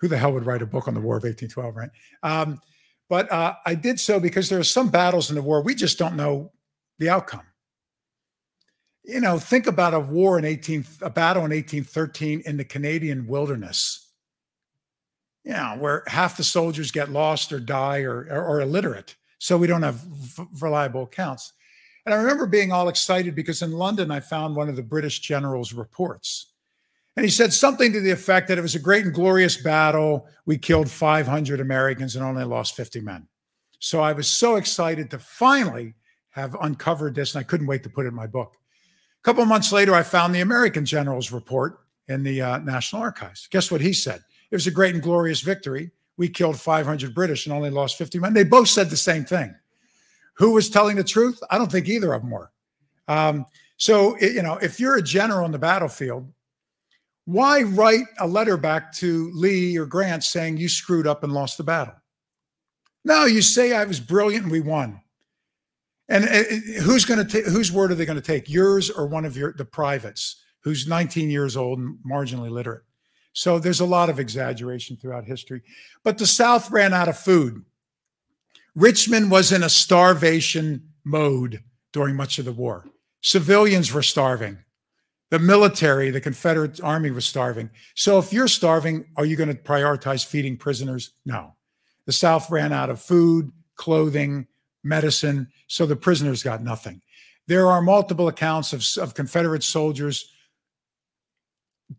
Who 0.01 0.09
the 0.09 0.19
hell 0.19 0.33
would 0.33 0.47
write 0.47 0.63
a 0.63 0.67
book 0.67 0.89
on 0.89 0.95
the 0.95 1.01
War 1.01 1.17
of 1.17 1.23
1812, 1.23 1.77
right? 1.77 1.91
Um, 2.23 2.61
but 3.09 3.31
uh, 3.31 3.55
I 3.65 3.77
did 3.77 4.01
so 4.01 4.19
because 4.19 4.49
there 4.49 4.59
are 4.59 4.65
some 4.65 4.89
battles 4.89 5.31
in 5.31 5.37
the 5.37 5.43
war 5.43 5.63
we 5.63 5.75
just 5.75 5.99
don't 5.99 6.17
know 6.17 6.53
the 6.99 7.11
outcome. 7.11 7.43
You 9.05 9.21
know, 9.21 9.39
think 9.39 9.67
about 9.67 9.95
a 9.95 10.01
war 10.01 10.39
in 10.39 10.45
18, 10.45 10.85
a 11.03 11.11
battle 11.11 11.45
in 11.45 11.51
1813 11.51 12.43
in 12.47 12.57
the 12.57 12.65
Canadian 12.65 13.27
wilderness. 13.27 14.04
Know, 15.44 15.76
where 15.78 16.04
half 16.07 16.37
the 16.37 16.44
soldiers 16.44 16.90
get 16.90 17.11
lost 17.11 17.52
or 17.52 17.61
die 17.61 18.00
or, 18.00 18.26
or, 18.30 18.44
or 18.44 18.61
illiterate. 18.62 19.14
So 19.38 19.59
we 19.59 19.66
don't 19.66 19.83
have 19.83 19.96
v- 19.96 20.44
reliable 20.61 21.02
accounts. 21.02 21.52
And 22.07 22.14
I 22.14 22.18
remember 22.18 22.46
being 22.46 22.72
all 22.72 22.88
excited 22.88 23.35
because 23.35 23.62
in 23.62 23.72
London, 23.72 24.11
I 24.11 24.20
found 24.20 24.57
one 24.57 24.68
of 24.68 24.76
the 24.76 24.83
British 24.83 25.20
general's 25.20 25.72
reports. 25.72 26.46
And 27.16 27.24
he 27.24 27.30
said 27.30 27.52
something 27.52 27.92
to 27.92 28.00
the 28.00 28.11
effect 28.11 28.48
that 28.48 28.59
it 28.59 28.62
was 28.62 28.74
a 28.74 28.80
great 28.80 29.04
and 29.04 29.14
glorious 29.14 29.57
battle. 29.57 30.26
We 30.46 30.59
killed 30.59 30.90
500 30.90 31.61
Americans 31.61 32.16
and 32.16 32.24
only 32.24 32.44
lost 32.44 32.74
50 32.74 33.00
men. 33.00 33.28
So 33.78 34.00
I 34.00 34.12
was 34.12 34.28
so 34.28 34.57
excited 34.57 35.11
to 35.11 35.18
finally 35.18 35.94
have 36.30 36.57
uncovered 36.61 37.14
this, 37.14 37.35
and 37.35 37.40
I 37.40 37.44
couldn't 37.44 37.66
wait 37.66 37.83
to 37.85 37.90
put 37.90 38.07
it 38.07 38.09
in 38.09 38.14
my 38.14 38.26
book. 38.26 38.57
A 39.20 39.22
couple 39.22 39.44
months 39.44 39.72
later, 39.72 39.94
I 39.94 40.02
found 40.02 40.35
the 40.35 40.40
American 40.40 40.85
general's 40.85 41.30
report 41.30 41.78
in 42.09 42.24
the 42.24 42.42
uh, 42.42 42.59
National 42.59 43.02
Archives. 43.02 43.46
Guess 43.50 43.70
what 43.70 43.80
he 43.80 43.92
said? 43.92 44.20
It 44.55 44.59
was 44.59 44.69
a 44.69 44.71
great 44.71 44.95
and 44.95 45.03
glorious 45.03 45.40
victory. 45.40 45.90
We 46.17 46.29
killed 46.29 46.61
500 46.61 47.12
British 47.12 47.45
and 47.45 47.53
only 47.53 47.71
lost 47.71 47.99
50 47.99 48.21
men. 48.21 48.35
They 48.35 48.45
both 48.45 48.69
said 48.69 48.88
the 48.88 48.97
same 48.97 49.25
thing. 49.25 49.53
Who 50.35 50.53
was 50.53 50.71
telling 50.71 50.95
the 50.95 51.03
truth? 51.03 51.40
I 51.51 51.59
don't 51.59 51.73
think 51.73 51.88
either 51.88 52.12
of 52.12 52.23
them 52.23 52.31
were. 52.31 52.53
Um, 53.09 53.47
so, 53.79 54.17
you 54.21 54.43
know, 54.43 54.55
if 54.59 54.79
you're 54.79 54.95
a 54.95 55.03
general 55.03 55.45
on 55.45 55.51
the 55.51 55.59
battlefield, 55.59 56.33
why 57.25 57.62
write 57.62 58.05
a 58.21 58.29
letter 58.29 58.57
back 58.57 58.93
to 58.99 59.29
Lee 59.35 59.77
or 59.77 59.87
Grant 59.87 60.23
saying 60.23 60.59
you 60.59 60.69
screwed 60.69 61.09
up 61.09 61.25
and 61.25 61.33
lost 61.33 61.59
the 61.59 61.64
battle? 61.64 61.95
No, 63.05 63.25
you 63.25 63.43
say 63.43 63.75
I 63.75 63.83
was 63.83 63.99
brilliant 63.99 64.45
and 64.45 64.53
we 64.53 64.61
won. 64.61 65.01
And 66.09 66.27
uh, 66.27 66.29
uh, 66.29 66.83
who's 66.83 67.05
going 67.05 67.19
to 67.19 67.25
take 67.25 67.47
whose 67.47 67.73
word 67.73 67.90
are 67.90 67.97
they 67.97 68.07
going 68.07 68.14
to 68.14 68.23
take? 68.23 68.49
Yours 68.49 68.88
or 68.88 69.09
one 69.09 69.25
of 69.25 69.37
your 69.37 69.53
the 69.53 69.64
privates 69.64 70.45
who's 70.61 70.87
19 70.87 71.29
years 71.29 71.57
old 71.57 71.81
and 71.81 71.99
marginally 72.09 72.53
literate? 72.53 72.85
So 73.35 73.59
there's 73.59 73.81
a 73.81 73.85
lot 73.85 74.09
of 74.09 74.18
exaggeration 74.18 74.97
throughout 74.97 75.25
history. 75.25 75.62
But 76.03 76.18
the 76.18 76.27
South 76.27 76.70
ran 76.70 76.94
out 76.94 77.09
of 77.09 77.18
food. 77.18 77.64
Richmond 78.75 79.31
was 79.31 79.53
in 79.53 79.62
a 79.62 79.68
starvation 79.68 80.88
mode 81.05 81.62
during 81.92 82.16
much 82.16 82.38
of 82.38 82.44
the 82.44 82.53
war. 82.53 82.87
Civilians 83.20 83.92
were 83.92 84.03
starving. 84.03 84.59
The 85.31 85.38
military, 85.40 86.11
the 86.11 86.20
Confederate 86.20 86.81
Army 86.81 87.11
was 87.11 87.27
starving. 87.27 87.70
So 87.94 88.18
if 88.18 88.33
you're 88.33 88.49
starving, 88.49 89.07
are 89.16 89.25
you 89.25 89.37
going 89.37 89.49
to 89.49 89.55
prioritize 89.55 90.25
feeding 90.25 90.57
prisoners? 90.57 91.11
No. 91.25 91.57
The 92.07 92.12
South 92.12 92.51
ran 92.51 92.73
out 92.73 92.90
of 92.90 93.01
food, 93.01 93.51
clothing, 93.75 94.47
medicine. 94.85 95.49
So 95.66 95.87
the 95.87 95.97
prisoners 95.97 96.42
got 96.42 96.62
nothing. 96.62 97.01
There 97.49 97.66
are 97.66 97.83
multiple 97.83 98.29
accounts 98.29 98.73
of, 98.73 99.03
of 99.03 99.14
Confederate 99.14 99.64
soldiers 99.64 100.31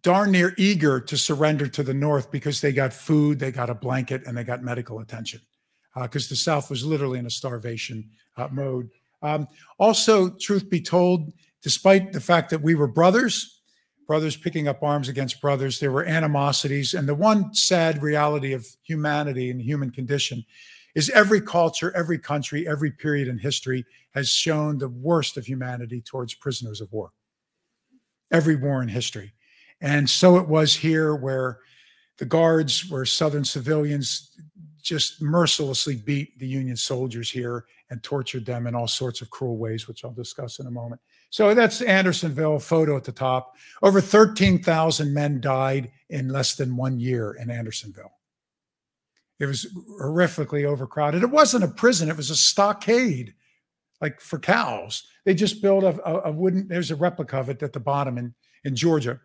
darn 0.01 0.31
near 0.31 0.53
eager 0.57 0.99
to 0.99 1.17
surrender 1.17 1.67
to 1.67 1.83
the 1.83 1.93
North 1.93 2.31
because 2.31 2.61
they 2.61 2.71
got 2.71 2.93
food, 2.93 3.39
they 3.39 3.51
got 3.51 3.69
a 3.69 3.75
blanket, 3.75 4.23
and 4.25 4.37
they 4.37 4.43
got 4.43 4.63
medical 4.63 4.99
attention 4.99 5.41
because 6.01 6.27
uh, 6.27 6.29
the 6.29 6.35
South 6.35 6.69
was 6.69 6.85
literally 6.85 7.19
in 7.19 7.25
a 7.25 7.29
starvation 7.29 8.09
uh, 8.37 8.47
mode. 8.51 8.89
Um, 9.21 9.47
also, 9.79 10.29
truth 10.29 10.69
be 10.69 10.81
told, 10.81 11.33
despite 11.61 12.11
the 12.13 12.21
fact 12.21 12.49
that 12.49 12.61
we 12.61 12.75
were 12.75 12.87
brothers, 12.87 13.61
brothers 14.07 14.35
picking 14.35 14.67
up 14.67 14.83
arms 14.83 15.09
against 15.09 15.41
brothers, 15.41 15.79
there 15.79 15.91
were 15.91 16.05
animosities. 16.05 16.93
And 16.93 17.07
the 17.07 17.15
one 17.15 17.53
sad 17.53 18.03
reality 18.03 18.53
of 18.53 18.67
humanity 18.83 19.49
and 19.49 19.59
the 19.59 19.63
human 19.63 19.89
condition 19.89 20.45
is 20.95 21.09
every 21.09 21.41
culture, 21.41 21.91
every 21.95 22.19
country, 22.19 22.67
every 22.67 22.91
period 22.91 23.27
in 23.27 23.37
history 23.37 23.85
has 24.13 24.29
shown 24.29 24.77
the 24.77 24.89
worst 24.89 25.37
of 25.37 25.45
humanity 25.45 26.01
towards 26.01 26.33
prisoners 26.33 26.81
of 26.81 26.91
war. 26.91 27.11
Every 28.31 28.55
war 28.55 28.81
in 28.81 28.87
history. 28.87 29.33
And 29.81 30.09
so 30.09 30.37
it 30.37 30.47
was 30.47 30.75
here 30.75 31.15
where 31.15 31.59
the 32.17 32.25
guards 32.25 32.89
were 32.89 33.05
Southern 33.05 33.43
civilians 33.43 34.31
just 34.81 35.21
mercilessly 35.21 35.95
beat 35.95 36.37
the 36.39 36.47
Union 36.47 36.77
soldiers 36.77 37.29
here 37.29 37.65
and 37.89 38.01
tortured 38.03 38.45
them 38.45 38.67
in 38.67 38.75
all 38.75 38.87
sorts 38.87 39.21
of 39.21 39.29
cruel 39.29 39.57
ways, 39.57 39.87
which 39.87 40.05
I'll 40.05 40.11
discuss 40.11 40.59
in 40.59 40.67
a 40.67 40.71
moment. 40.71 41.01
So 41.29 41.53
that's 41.53 41.81
Andersonville 41.81 42.59
photo 42.59 42.95
at 42.95 43.03
the 43.03 43.11
top. 43.11 43.55
Over 43.81 43.99
13,000 43.99 45.13
men 45.13 45.41
died 45.41 45.91
in 46.09 46.29
less 46.29 46.55
than 46.55 46.77
one 46.77 46.99
year 46.99 47.33
in 47.33 47.49
Andersonville. 47.49 48.13
It 49.39 49.47
was 49.47 49.67
horrifically 50.01 50.65
overcrowded. 50.65 51.23
It 51.23 51.29
wasn't 51.29 51.65
a 51.65 51.67
prison, 51.67 52.09
it 52.09 52.17
was 52.17 52.29
a 52.29 52.35
stockade, 52.35 53.33
like 54.01 54.21
for 54.21 54.39
cows. 54.39 55.03
They 55.25 55.33
just 55.33 55.61
built 55.61 55.83
a, 55.83 56.01
a, 56.07 56.29
a 56.29 56.31
wooden, 56.31 56.67
there's 56.67 56.91
a 56.91 56.95
replica 56.95 57.37
of 57.37 57.49
it 57.49 57.61
at 57.61 57.73
the 57.73 57.79
bottom 57.79 58.17
in, 58.17 58.33
in 58.63 58.75
Georgia. 58.75 59.19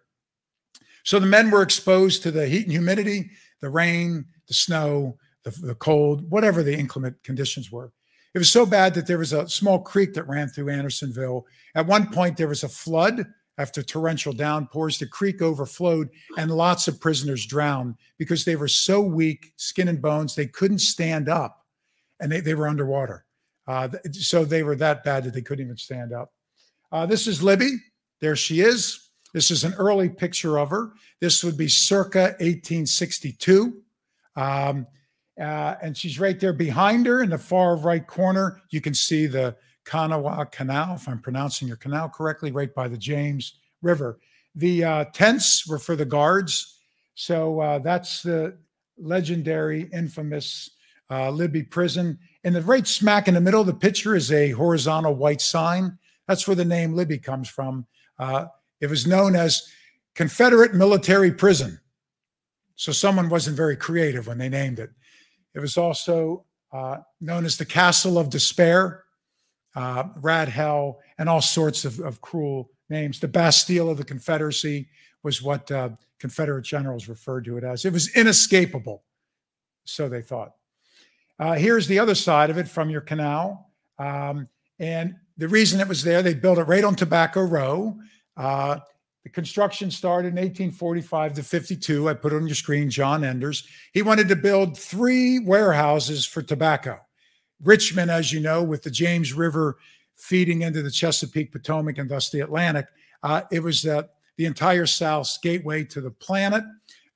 So 1.05 1.19
the 1.19 1.27
men 1.27 1.51
were 1.51 1.63
exposed 1.63 2.23
to 2.23 2.31
the 2.31 2.47
heat 2.47 2.65
and 2.65 2.73
humidity, 2.73 3.31
the 3.61 3.71
rain, 3.71 4.25
the 4.49 4.55
snow, 4.55 5.17
the, 5.45 5.51
the 5.51 5.75
cold, 5.75 6.31
whatever 6.31 6.63
the 6.63 6.77
inclement 6.77 7.23
conditions 7.23 7.71
were. 7.71 7.93
It 8.35 8.39
was 8.39 8.51
so 8.51 8.65
bad 8.65 8.95
that 8.95 9.07
there 9.07 9.19
was 9.19 9.33
a 9.33 9.49
small 9.49 9.81
creek 9.81 10.15
that 10.15 10.29
ran 10.29 10.49
through 10.49 10.71
Andersonville. 10.71 11.47
At 11.75 11.87
one 11.87 12.11
point, 12.11 12.37
there 12.37 12.49
was 12.49 12.63
a 12.63 12.69
flood 12.69 13.27
after 13.61 13.83
torrential 13.83 14.33
downpours, 14.33 14.99
the 14.99 15.07
creek 15.07 15.43
overflowed 15.43 16.09
and 16.39 16.51
lots 16.51 16.89
of 16.89 16.99
prisoners 16.99 17.45
drowned 17.45 17.95
because 18.17 18.43
they 18.43 18.57
were 18.57 18.69
so 18.69 19.03
weak, 19.03 19.53
skin 19.57 19.89
and 19.89 20.01
bones, 20.01 20.35
they 20.35 20.47
couldn't 20.47 20.79
stand 20.79 21.29
up 21.29 21.67
and 22.21 22.33
they, 22.33 22.41
they 22.41 22.55
were 22.55 22.67
underwater. 22.67 23.27
Uh, 23.67 23.89
so 24.13 24.47
they 24.47 24.63
were 24.63 24.77
that 24.77 25.05
bad 25.05 25.25
that 25.25 25.35
they 25.35 25.43
couldn't 25.43 25.67
even 25.67 25.77
stand 25.77 26.11
up. 26.11 26.33
Uh, 26.91 27.05
this 27.05 27.27
is 27.27 27.43
Libby. 27.43 27.77
There 28.21 28.35
she 28.35 28.63
is. 28.63 29.10
This 29.33 29.51
is 29.51 29.64
an 29.64 29.75
early 29.75 30.09
picture 30.09 30.59
of 30.59 30.71
her. 30.71 30.93
This 31.21 31.45
would 31.45 31.57
be 31.57 31.69
circa 31.69 32.37
1862. 32.40 33.83
Um, 34.37 34.87
uh, 35.40 35.77
and 35.83 35.97
she's 35.97 36.21
right 36.21 36.38
there 36.38 36.53
behind 36.53 37.07
her 37.07 37.23
in 37.23 37.31
the 37.31 37.38
far 37.38 37.77
right 37.77 38.07
corner. 38.07 38.61
You 38.71 38.81
can 38.81 38.95
see 38.95 39.27
the 39.27 39.57
Kanawha 39.85 40.47
Canal, 40.47 40.97
if 40.97 41.09
I'm 41.09 41.21
pronouncing 41.21 41.66
your 41.66 41.77
canal 41.77 42.09
correctly, 42.09 42.53
right 42.53 42.75
by 42.75 42.88
the 42.88 42.99
James 42.99 43.55
River. 43.83 44.19
The 44.55 44.85
uh, 44.85 45.05
tents 45.12 45.66
were 45.66 45.79
for 45.79 45.97
the 45.97 46.05
guards. 46.05 46.79
So 47.14 47.61
uh, 47.61 47.79
that's 47.79 48.23
the 48.23 48.59
legendary, 48.99 49.88
infamous 49.93 50.71
uh, 51.11 51.31
Libby 51.31 51.62
prison. 51.62 52.19
And 52.45 52.55
the 52.55 52.62
right 52.62 52.87
smack 52.87 53.29
in 53.29 53.35
the 53.35 53.40
middle 53.40 53.61
of 53.61 53.66
the 53.66 53.75
picture 53.75 54.14
is 54.14 54.31
a 54.33 54.51
horizontal 54.51 55.14
white 55.14 55.40
sign. 55.40 55.99
That's 56.29 56.47
where 56.47 56.55
the 56.55 56.64
name 56.64 56.95
Libby 56.95 57.19
comes 57.19 57.49
from. 57.49 57.87
It 58.81 58.88
was 58.88 59.07
known 59.07 59.37
as 59.37 59.69
Confederate 60.14 60.75
Military 60.75 61.33
Prison. 61.33 61.81
So 62.77 62.93
someone 62.93 63.29
wasn't 63.29 63.57
very 63.57 63.77
creative 63.77 64.27
when 64.27 64.38
they 64.38 64.49
named 64.49 64.79
it. 64.79 64.90
It 65.55 65.61
was 65.61 65.77
also 65.77 66.45
uh, 66.73 66.99
known 67.21 67.45
as 67.45 67.59
the 67.59 67.66
Castle 67.66 68.19
of 68.19 68.31
Despair, 68.31 69.05
uh, 69.75 70.05
Rat 70.16 70.49
Hell, 70.49 71.01
and 71.19 71.29
all 71.29 71.43
sorts 71.43 71.85
of, 71.85 72.01
of, 72.01 72.21
cruel 72.21 72.71
names. 72.88 73.21
The 73.21 73.29
Bastille 73.29 73.90
of 73.90 73.99
the 73.99 74.05
Confederacy 74.05 74.88
was 75.23 75.43
what 75.43 75.71
uh, 75.71 75.90
Confederate 76.19 76.62
generals 76.62 77.09
referred 77.09 77.45
to 77.47 77.57
it 77.57 77.64
as. 77.64 77.85
It 77.85 77.93
was 77.93 78.14
inescapable, 78.16 79.03
so 79.85 80.09
they 80.09 80.23
thought. 80.23 80.53
Uh, 81.38 81.55
here's 81.55 81.87
the 81.87 81.99
other 81.99 82.14
side 82.14 82.51
of 82.51 82.59
it 82.59 82.69
from 82.69 82.90
your 82.90 83.01
canal. 83.01 83.71
Um, 83.99 84.49
and 84.79 85.16
the 85.37 85.49
reason 85.49 85.81
it 85.81 85.88
was 85.88 86.05
there, 86.05 86.23
they 86.23 86.35
built 86.35 86.59
it 86.59 86.64
right 86.64 86.85
on 86.85 86.95
Tobacco 86.95 87.43
Row. 87.43 87.99
Uh, 88.40 88.81
the 89.22 89.29
construction 89.29 89.90
started 89.90 90.29
in 90.29 90.37
1845 90.37 91.35
to 91.35 91.42
52. 91.42 92.09
I 92.09 92.14
put 92.14 92.33
on 92.33 92.46
your 92.46 92.55
screen, 92.55 92.88
John 92.88 93.22
Enders. 93.22 93.68
He 93.92 94.00
wanted 94.00 94.29
to 94.29 94.37
build 94.37 94.79
three 94.79 95.40
warehouses 95.40 96.24
for 96.24 96.40
tobacco. 96.40 96.98
Richmond, 97.62 98.11
as 98.11 98.33
you 98.33 98.40
know, 98.40 98.62
with 98.62 98.83
the 98.83 98.90
James 98.90 99.35
River 99.35 99.76
feeding 100.16 100.62
into 100.62 100.81
the 100.81 100.90
Chesapeake, 100.90 101.53
Potomac, 101.53 101.98
and 101.98 102.09
thus 102.09 102.31
the 102.31 102.40
Atlantic, 102.40 102.87
uh, 103.22 103.42
it 103.53 103.62
was 103.62 103.85
uh, 103.85 104.05
the 104.38 104.46
entire 104.46 104.87
South's 104.87 105.37
gateway 105.37 105.85
to 105.85 106.00
the 106.00 106.11
planet 106.11 106.64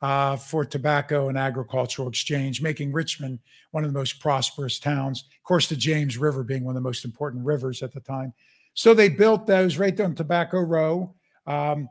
uh, 0.03 0.37
for 0.37 0.67
tobacco 0.67 1.31
and 1.31 1.39
agricultural 1.39 2.09
exchange, 2.09 2.61
making 2.61 2.93
Richmond 2.93 3.39
one 3.71 3.83
of 3.83 3.91
the 3.91 3.99
most 3.99 4.21
prosperous 4.21 4.79
towns. 4.79 5.25
Of 5.39 5.45
course, 5.45 5.71
the 5.71 5.77
James 5.77 6.19
River 6.19 6.45
being 6.45 6.65
one 6.65 6.77
of 6.77 6.83
the 6.83 6.87
most 6.87 7.07
important 7.07 7.47
rivers 7.47 7.83
at 7.83 7.95
the 7.95 8.01
time. 8.01 8.35
So 8.75 8.93
they 8.93 9.09
built 9.09 9.47
those 9.47 9.79
right 9.79 9.97
there 9.97 10.07
on 10.07 10.15
Tobacco 10.15 10.61
Row 10.61 11.15
um, 11.47 11.89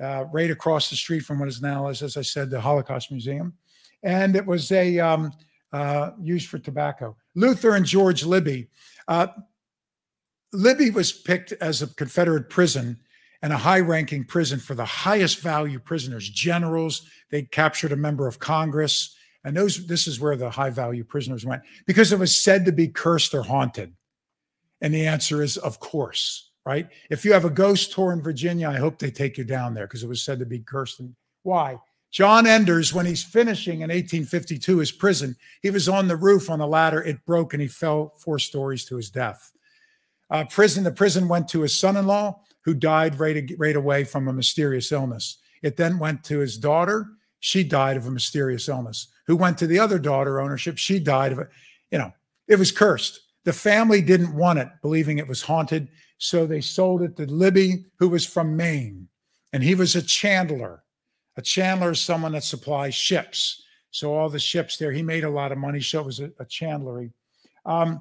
uh, 0.00 0.24
right 0.32 0.50
across 0.50 0.90
the 0.90 0.96
street 0.96 1.20
from 1.20 1.38
what 1.38 1.48
is 1.48 1.62
now, 1.62 1.88
as, 1.88 2.02
as 2.02 2.16
I 2.16 2.22
said, 2.22 2.50
the 2.50 2.60
Holocaust 2.60 3.10
Museum. 3.10 3.54
And 4.02 4.36
it 4.36 4.44
was 4.44 4.70
a 4.70 4.98
um, 5.00 5.32
uh, 5.72 6.10
used 6.20 6.48
for 6.48 6.58
tobacco. 6.58 7.16
Luther 7.34 7.74
and 7.74 7.86
George 7.86 8.24
Libby. 8.24 8.68
Uh, 9.08 9.28
Libby 10.52 10.90
was 10.90 11.12
picked 11.12 11.52
as 11.52 11.82
a 11.82 11.86
Confederate 11.94 12.48
prison 12.50 12.98
and 13.42 13.52
a 13.52 13.58
high 13.58 13.80
ranking 13.80 14.24
prison 14.24 14.58
for 14.58 14.74
the 14.74 14.84
highest 14.84 15.40
value 15.40 15.78
prisoners, 15.78 16.28
generals. 16.28 17.02
They 17.30 17.42
captured 17.42 17.92
a 17.92 17.96
member 17.96 18.26
of 18.26 18.38
Congress. 18.38 19.16
And 19.44 19.56
those, 19.56 19.86
this 19.86 20.06
is 20.06 20.20
where 20.20 20.36
the 20.36 20.50
high 20.50 20.70
value 20.70 21.04
prisoners 21.04 21.44
went 21.44 21.62
because 21.86 22.12
it 22.12 22.18
was 22.18 22.40
said 22.40 22.64
to 22.64 22.72
be 22.72 22.88
cursed 22.88 23.34
or 23.34 23.42
haunted. 23.42 23.94
And 24.80 24.92
the 24.92 25.06
answer 25.06 25.42
is, 25.42 25.56
of 25.56 25.80
course 25.80 26.46
right? 26.66 26.88
If 27.08 27.24
you 27.24 27.32
have 27.32 27.44
a 27.44 27.50
ghost 27.50 27.92
tour 27.92 28.12
in 28.12 28.20
Virginia, 28.20 28.68
I 28.68 28.76
hope 28.76 28.98
they 28.98 29.10
take 29.10 29.38
you 29.38 29.44
down 29.44 29.72
there 29.72 29.86
because 29.86 30.02
it 30.02 30.08
was 30.08 30.20
said 30.20 30.40
to 30.40 30.46
be 30.46 30.58
cursed. 30.58 31.00
Why? 31.44 31.78
John 32.10 32.46
Enders, 32.46 32.92
when 32.92 33.06
he's 33.06 33.22
finishing 33.22 33.76
in 33.76 33.90
1852 33.90 34.78
his 34.78 34.92
prison, 34.92 35.36
he 35.62 35.70
was 35.70 35.88
on 35.88 36.08
the 36.08 36.16
roof 36.16 36.50
on 36.50 36.60
a 36.60 36.66
ladder. 36.66 37.02
It 37.02 37.24
broke 37.24 37.54
and 37.54 37.62
he 37.62 37.68
fell 37.68 38.14
four 38.18 38.38
stories 38.38 38.84
to 38.86 38.96
his 38.96 39.10
death. 39.10 39.52
Uh, 40.28 40.44
prison. 40.46 40.82
The 40.82 40.90
prison 40.90 41.28
went 41.28 41.46
to 41.48 41.60
his 41.60 41.78
son-in-law, 41.78 42.40
who 42.62 42.74
died 42.74 43.20
right, 43.20 43.48
right 43.58 43.76
away 43.76 44.02
from 44.02 44.26
a 44.26 44.32
mysterious 44.32 44.90
illness. 44.90 45.38
It 45.62 45.76
then 45.76 46.00
went 46.00 46.24
to 46.24 46.40
his 46.40 46.58
daughter. 46.58 47.06
She 47.38 47.62
died 47.62 47.96
of 47.96 48.08
a 48.08 48.10
mysterious 48.10 48.68
illness. 48.68 49.06
Who 49.28 49.36
went 49.36 49.56
to 49.58 49.68
the 49.68 49.78
other 49.78 50.00
daughter 50.00 50.40
ownership? 50.40 50.78
She 50.78 50.98
died 50.98 51.30
of 51.30 51.38
it. 51.38 51.48
You 51.92 51.98
know, 51.98 52.12
it 52.48 52.58
was 52.58 52.72
cursed. 52.72 53.20
The 53.46 53.52
family 53.52 54.02
didn't 54.02 54.34
want 54.34 54.58
it, 54.58 54.68
believing 54.82 55.18
it 55.18 55.28
was 55.28 55.42
haunted. 55.42 55.86
So 56.18 56.46
they 56.46 56.60
sold 56.60 57.02
it 57.02 57.16
to 57.16 57.26
Libby, 57.26 57.84
who 58.00 58.08
was 58.08 58.26
from 58.26 58.56
Maine, 58.56 59.06
and 59.52 59.62
he 59.62 59.76
was 59.76 59.94
a 59.94 60.02
chandler. 60.02 60.82
A 61.36 61.42
chandler 61.42 61.92
is 61.92 62.00
someone 62.00 62.32
that 62.32 62.42
supplies 62.42 62.96
ships. 62.96 63.62
So 63.92 64.12
all 64.12 64.28
the 64.28 64.40
ships 64.40 64.78
there, 64.78 64.90
he 64.90 65.00
made 65.00 65.22
a 65.22 65.30
lot 65.30 65.52
of 65.52 65.58
money. 65.58 65.80
So 65.80 66.00
it 66.00 66.06
was 66.06 66.18
a, 66.18 66.32
a 66.40 66.44
chandlery. 66.44 67.12
Um, 67.64 68.00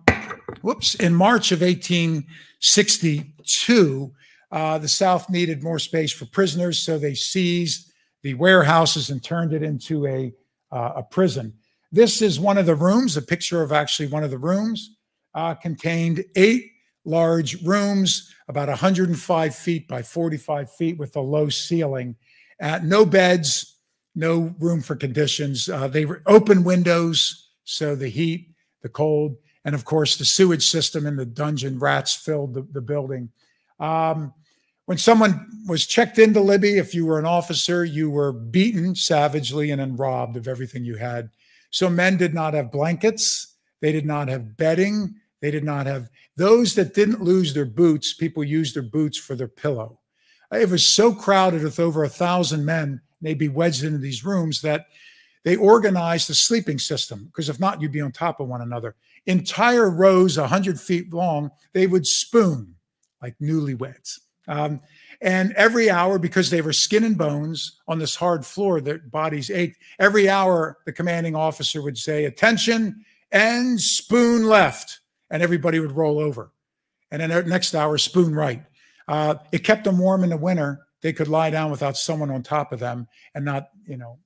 whoops! 0.61 0.95
In 0.95 1.13
March 1.13 1.51
of 1.51 1.61
1862, 1.61 4.13
uh, 4.51 4.79
the 4.79 4.87
South 4.87 5.29
needed 5.29 5.61
more 5.61 5.77
space 5.77 6.11
for 6.11 6.25
prisoners, 6.25 6.79
so 6.79 6.97
they 6.97 7.13
seized 7.13 7.91
the 8.23 8.33
warehouses 8.33 9.11
and 9.11 9.23
turned 9.23 9.53
it 9.53 9.61
into 9.61 10.07
a 10.07 10.33
uh, 10.71 10.93
a 10.95 11.03
prison. 11.03 11.53
This 11.91 12.23
is 12.23 12.39
one 12.39 12.57
of 12.57 12.65
the 12.65 12.73
rooms. 12.73 13.15
A 13.15 13.21
picture 13.21 13.61
of 13.61 13.71
actually 13.71 14.07
one 14.07 14.23
of 14.23 14.31
the 14.31 14.39
rooms 14.39 14.94
uh, 15.35 15.53
contained 15.53 16.25
eight 16.35 16.71
large 17.03 17.61
rooms, 17.63 18.33
about 18.47 18.67
105 18.67 19.55
feet 19.55 19.87
by 19.87 20.01
45 20.01 20.71
feet 20.71 20.97
with 20.97 21.15
a 21.15 21.21
low 21.21 21.49
ceiling. 21.49 22.15
Uh, 22.59 22.79
no 22.83 23.05
beds, 23.05 23.77
no 24.15 24.55
room 24.59 24.81
for 24.81 24.95
conditions. 24.95 25.69
Uh, 25.69 25.87
they 25.87 26.05
were 26.05 26.23
open 26.25 26.63
windows, 26.63 27.51
so 27.65 27.95
the 27.95 28.09
heat, 28.09 28.49
the 28.81 28.89
cold, 28.89 29.35
and 29.65 29.75
of 29.75 29.85
course 29.85 30.15
the 30.15 30.25
sewage 30.25 30.65
system 30.65 31.05
in 31.05 31.15
the 31.15 31.25
dungeon 31.25 31.77
rats 31.77 32.15
filled 32.15 32.53
the, 32.53 32.61
the 32.71 32.81
building. 32.81 33.29
Um, 33.79 34.33
when 34.85 34.97
someone 34.97 35.47
was 35.67 35.87
checked 35.87 36.19
into 36.19 36.39
Libby, 36.39 36.77
if 36.77 36.93
you 36.93 37.05
were 37.05 37.19
an 37.19 37.25
officer, 37.25 37.83
you 37.83 38.09
were 38.09 38.31
beaten 38.31 38.95
savagely 38.95 39.71
and 39.71 39.81
then 39.81 39.95
robbed 39.95 40.37
of 40.37 40.47
everything 40.47 40.85
you 40.85 40.95
had. 40.95 41.29
So 41.71 41.89
men 41.89 42.17
did 42.17 42.33
not 42.33 42.53
have 42.53 42.71
blankets, 42.71 43.55
they 43.81 43.91
did 43.91 44.05
not 44.05 44.27
have 44.27 44.55
bedding, 44.55 45.15
they 45.41 45.51
did 45.51 45.63
not 45.63 45.85
have 45.85 46.09
those 46.35 46.75
that 46.75 46.93
didn't 46.93 47.21
lose 47.21 47.53
their 47.53 47.65
boots. 47.65 48.13
People 48.13 48.43
used 48.43 48.75
their 48.75 48.83
boots 48.83 49.17
for 49.17 49.35
their 49.35 49.47
pillow. 49.47 49.99
It 50.51 50.69
was 50.69 50.85
so 50.85 51.13
crowded 51.13 51.63
with 51.63 51.79
over 51.79 52.03
a 52.03 52.09
thousand 52.09 52.65
men, 52.65 53.01
they'd 53.21 53.37
be 53.37 53.49
wedged 53.49 53.83
into 53.83 53.97
these 53.97 54.23
rooms 54.23 54.61
that 54.61 54.87
they 55.43 55.55
organized 55.55 56.29
a 56.29 56.35
sleeping 56.35 56.79
system 56.79 57.25
because 57.25 57.49
if 57.49 57.59
not, 57.59 57.81
you'd 57.81 57.91
be 57.91 58.01
on 58.01 58.11
top 58.11 58.39
of 58.39 58.47
one 58.47 58.61
another. 58.61 58.95
Entire 59.25 59.89
rows, 59.89 60.37
100 60.37 60.79
feet 60.79 61.13
long, 61.13 61.51
they 61.73 61.87
would 61.87 62.05
spoon 62.05 62.75
like 63.21 63.35
newlyweds. 63.39 64.19
Um, 64.47 64.81
and 65.21 65.53
every 65.53 65.89
hour, 65.89 66.19
because 66.19 66.49
they 66.49 66.61
were 66.61 66.73
skin 66.73 67.03
and 67.03 67.17
bones 67.17 67.79
on 67.87 67.99
this 67.99 68.15
hard 68.15 68.45
floor, 68.45 68.81
their 68.81 68.99
bodies 68.99 69.49
ached. 69.49 69.77
Every 69.99 70.29
hour, 70.29 70.77
the 70.85 70.93
commanding 70.93 71.35
officer 71.35 71.81
would 71.81 71.97
say, 71.97 72.25
Attention 72.25 73.03
and 73.31 73.79
spoon 73.79 74.45
left 74.45 74.99
and 75.29 75.41
everybody 75.41 75.79
would 75.79 75.91
roll 75.91 76.19
over. 76.19 76.51
And 77.11 77.21
then 77.21 77.29
the 77.29 77.43
next 77.43 77.75
hour, 77.75 77.97
spoon 77.97 78.33
right. 78.33 78.63
Uh, 79.07 79.35
it 79.51 79.63
kept 79.63 79.83
them 79.83 79.99
warm 79.99 80.23
in 80.23 80.29
the 80.29 80.37
winter. 80.37 80.85
They 81.01 81.13
could 81.13 81.27
lie 81.27 81.49
down 81.49 81.71
without 81.71 81.97
someone 81.97 82.31
on 82.31 82.41
top 82.41 82.71
of 82.71 82.79
them 82.79 83.07
and 83.35 83.45
not, 83.45 83.69
you 83.87 83.97
know, 83.97 84.19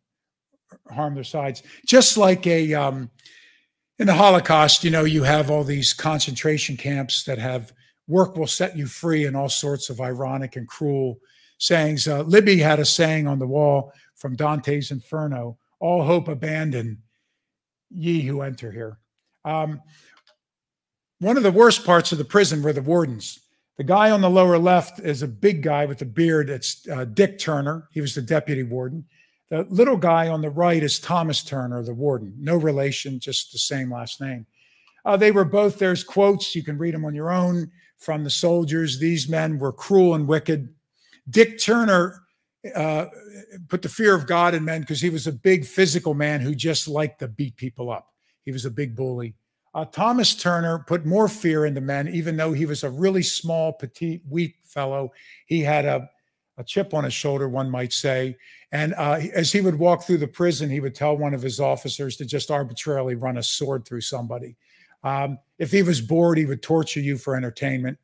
harm 0.89 1.15
their 1.15 1.23
sides. 1.23 1.63
Just 1.85 2.17
like 2.17 2.47
a 2.47 2.73
um, 2.73 3.09
in 3.97 4.07
the 4.07 4.13
Holocaust, 4.13 4.83
you 4.83 4.91
know, 4.91 5.03
you 5.03 5.23
have 5.23 5.51
all 5.51 5.63
these 5.63 5.93
concentration 5.93 6.77
camps 6.77 7.23
that 7.25 7.37
have 7.37 7.73
work 8.07 8.37
will 8.37 8.47
set 8.47 8.77
you 8.77 8.87
free 8.87 9.25
and 9.25 9.35
all 9.35 9.49
sorts 9.49 9.89
of 9.89 9.99
ironic 9.99 10.55
and 10.55 10.67
cruel 10.67 11.19
sayings. 11.57 12.07
Uh, 12.07 12.21
Libby 12.21 12.57
had 12.57 12.79
a 12.79 12.85
saying 12.85 13.27
on 13.27 13.39
the 13.39 13.47
wall 13.47 13.91
from 14.15 14.35
Dante's 14.35 14.91
Inferno: 14.91 15.57
"All 15.79 16.03
hope 16.03 16.27
abandon, 16.27 17.01
ye 17.89 18.21
who 18.21 18.41
enter 18.41 18.71
here." 18.71 18.99
Um, 19.45 19.81
one 21.19 21.37
of 21.37 21.43
the 21.43 21.51
worst 21.51 21.85
parts 21.85 22.11
of 22.11 22.17
the 22.17 22.25
prison 22.25 22.61
were 22.61 22.73
the 22.73 22.81
wardens. 22.81 23.39
The 23.77 23.83
guy 23.83 24.11
on 24.11 24.21
the 24.21 24.29
lower 24.29 24.57
left 24.57 24.99
is 24.99 25.21
a 25.21 25.27
big 25.27 25.63
guy 25.63 25.85
with 25.85 26.01
a 26.01 26.05
beard. 26.05 26.49
It's 26.49 26.87
uh, 26.89 27.05
Dick 27.05 27.39
Turner. 27.39 27.87
He 27.91 28.01
was 28.01 28.15
the 28.15 28.21
deputy 28.21 28.63
warden. 28.63 29.05
The 29.49 29.65
little 29.69 29.97
guy 29.97 30.27
on 30.27 30.41
the 30.41 30.49
right 30.49 30.83
is 30.83 30.99
Thomas 30.99 31.43
Turner, 31.43 31.81
the 31.81 31.93
warden. 31.93 32.33
No 32.37 32.55
relation, 32.55 33.19
just 33.19 33.51
the 33.51 33.57
same 33.57 33.91
last 33.91 34.21
name. 34.21 34.45
Uh, 35.05 35.17
they 35.17 35.31
were 35.31 35.45
both, 35.45 35.79
there's 35.79 36.03
quotes, 36.03 36.55
you 36.55 36.63
can 36.63 36.77
read 36.77 36.93
them 36.93 37.05
on 37.05 37.15
your 37.15 37.31
own 37.31 37.71
from 37.97 38.23
the 38.23 38.29
soldiers. 38.29 38.99
These 38.99 39.29
men 39.29 39.57
were 39.57 39.71
cruel 39.71 40.13
and 40.13 40.27
wicked. 40.27 40.69
Dick 41.29 41.59
Turner 41.59 42.21
uh, 42.75 43.05
put 43.69 43.81
the 43.81 43.89
fear 43.89 44.13
of 44.13 44.27
God 44.27 44.53
in 44.53 44.65
men 44.65 44.81
because 44.81 45.01
he 45.01 45.09
was 45.09 45.25
a 45.25 45.31
big 45.31 45.65
physical 45.65 46.13
man 46.13 46.41
who 46.41 46.53
just 46.53 46.87
liked 46.87 47.19
to 47.19 47.27
beat 47.27 47.55
people 47.55 47.89
up. 47.89 48.13
He 48.43 48.51
was 48.51 48.65
a 48.65 48.71
big 48.71 48.95
bully. 48.95 49.35
Uh, 49.79 49.85
Thomas 49.85 50.35
Turner 50.35 50.83
put 50.87 51.05
more 51.05 51.29
fear 51.29 51.65
into 51.65 51.79
men, 51.79 52.09
even 52.09 52.35
though 52.35 52.51
he 52.51 52.65
was 52.65 52.83
a 52.83 52.89
really 52.89 53.23
small, 53.23 53.71
petite, 53.71 54.21
weak 54.29 54.57
fellow. 54.65 55.13
He 55.45 55.61
had 55.61 55.85
a, 55.85 56.09
a 56.57 56.65
chip 56.65 56.93
on 56.93 57.05
his 57.05 57.13
shoulder, 57.13 57.47
one 57.47 57.69
might 57.69 57.93
say. 57.93 58.35
And 58.73 58.93
uh, 58.97 59.21
as 59.33 59.53
he 59.53 59.61
would 59.61 59.79
walk 59.79 60.03
through 60.03 60.17
the 60.17 60.27
prison, 60.27 60.69
he 60.69 60.81
would 60.81 60.95
tell 60.95 61.15
one 61.15 61.33
of 61.33 61.41
his 61.41 61.61
officers 61.61 62.17
to 62.17 62.25
just 62.25 62.51
arbitrarily 62.51 63.15
run 63.15 63.37
a 63.37 63.43
sword 63.43 63.85
through 63.85 64.01
somebody. 64.01 64.57
Um, 65.05 65.39
if 65.59 65.71
he 65.71 65.81
was 65.81 66.01
bored, 66.01 66.37
he 66.37 66.45
would 66.45 66.61
torture 66.61 66.99
you 66.99 67.17
for 67.17 67.37
entertainment. 67.37 67.97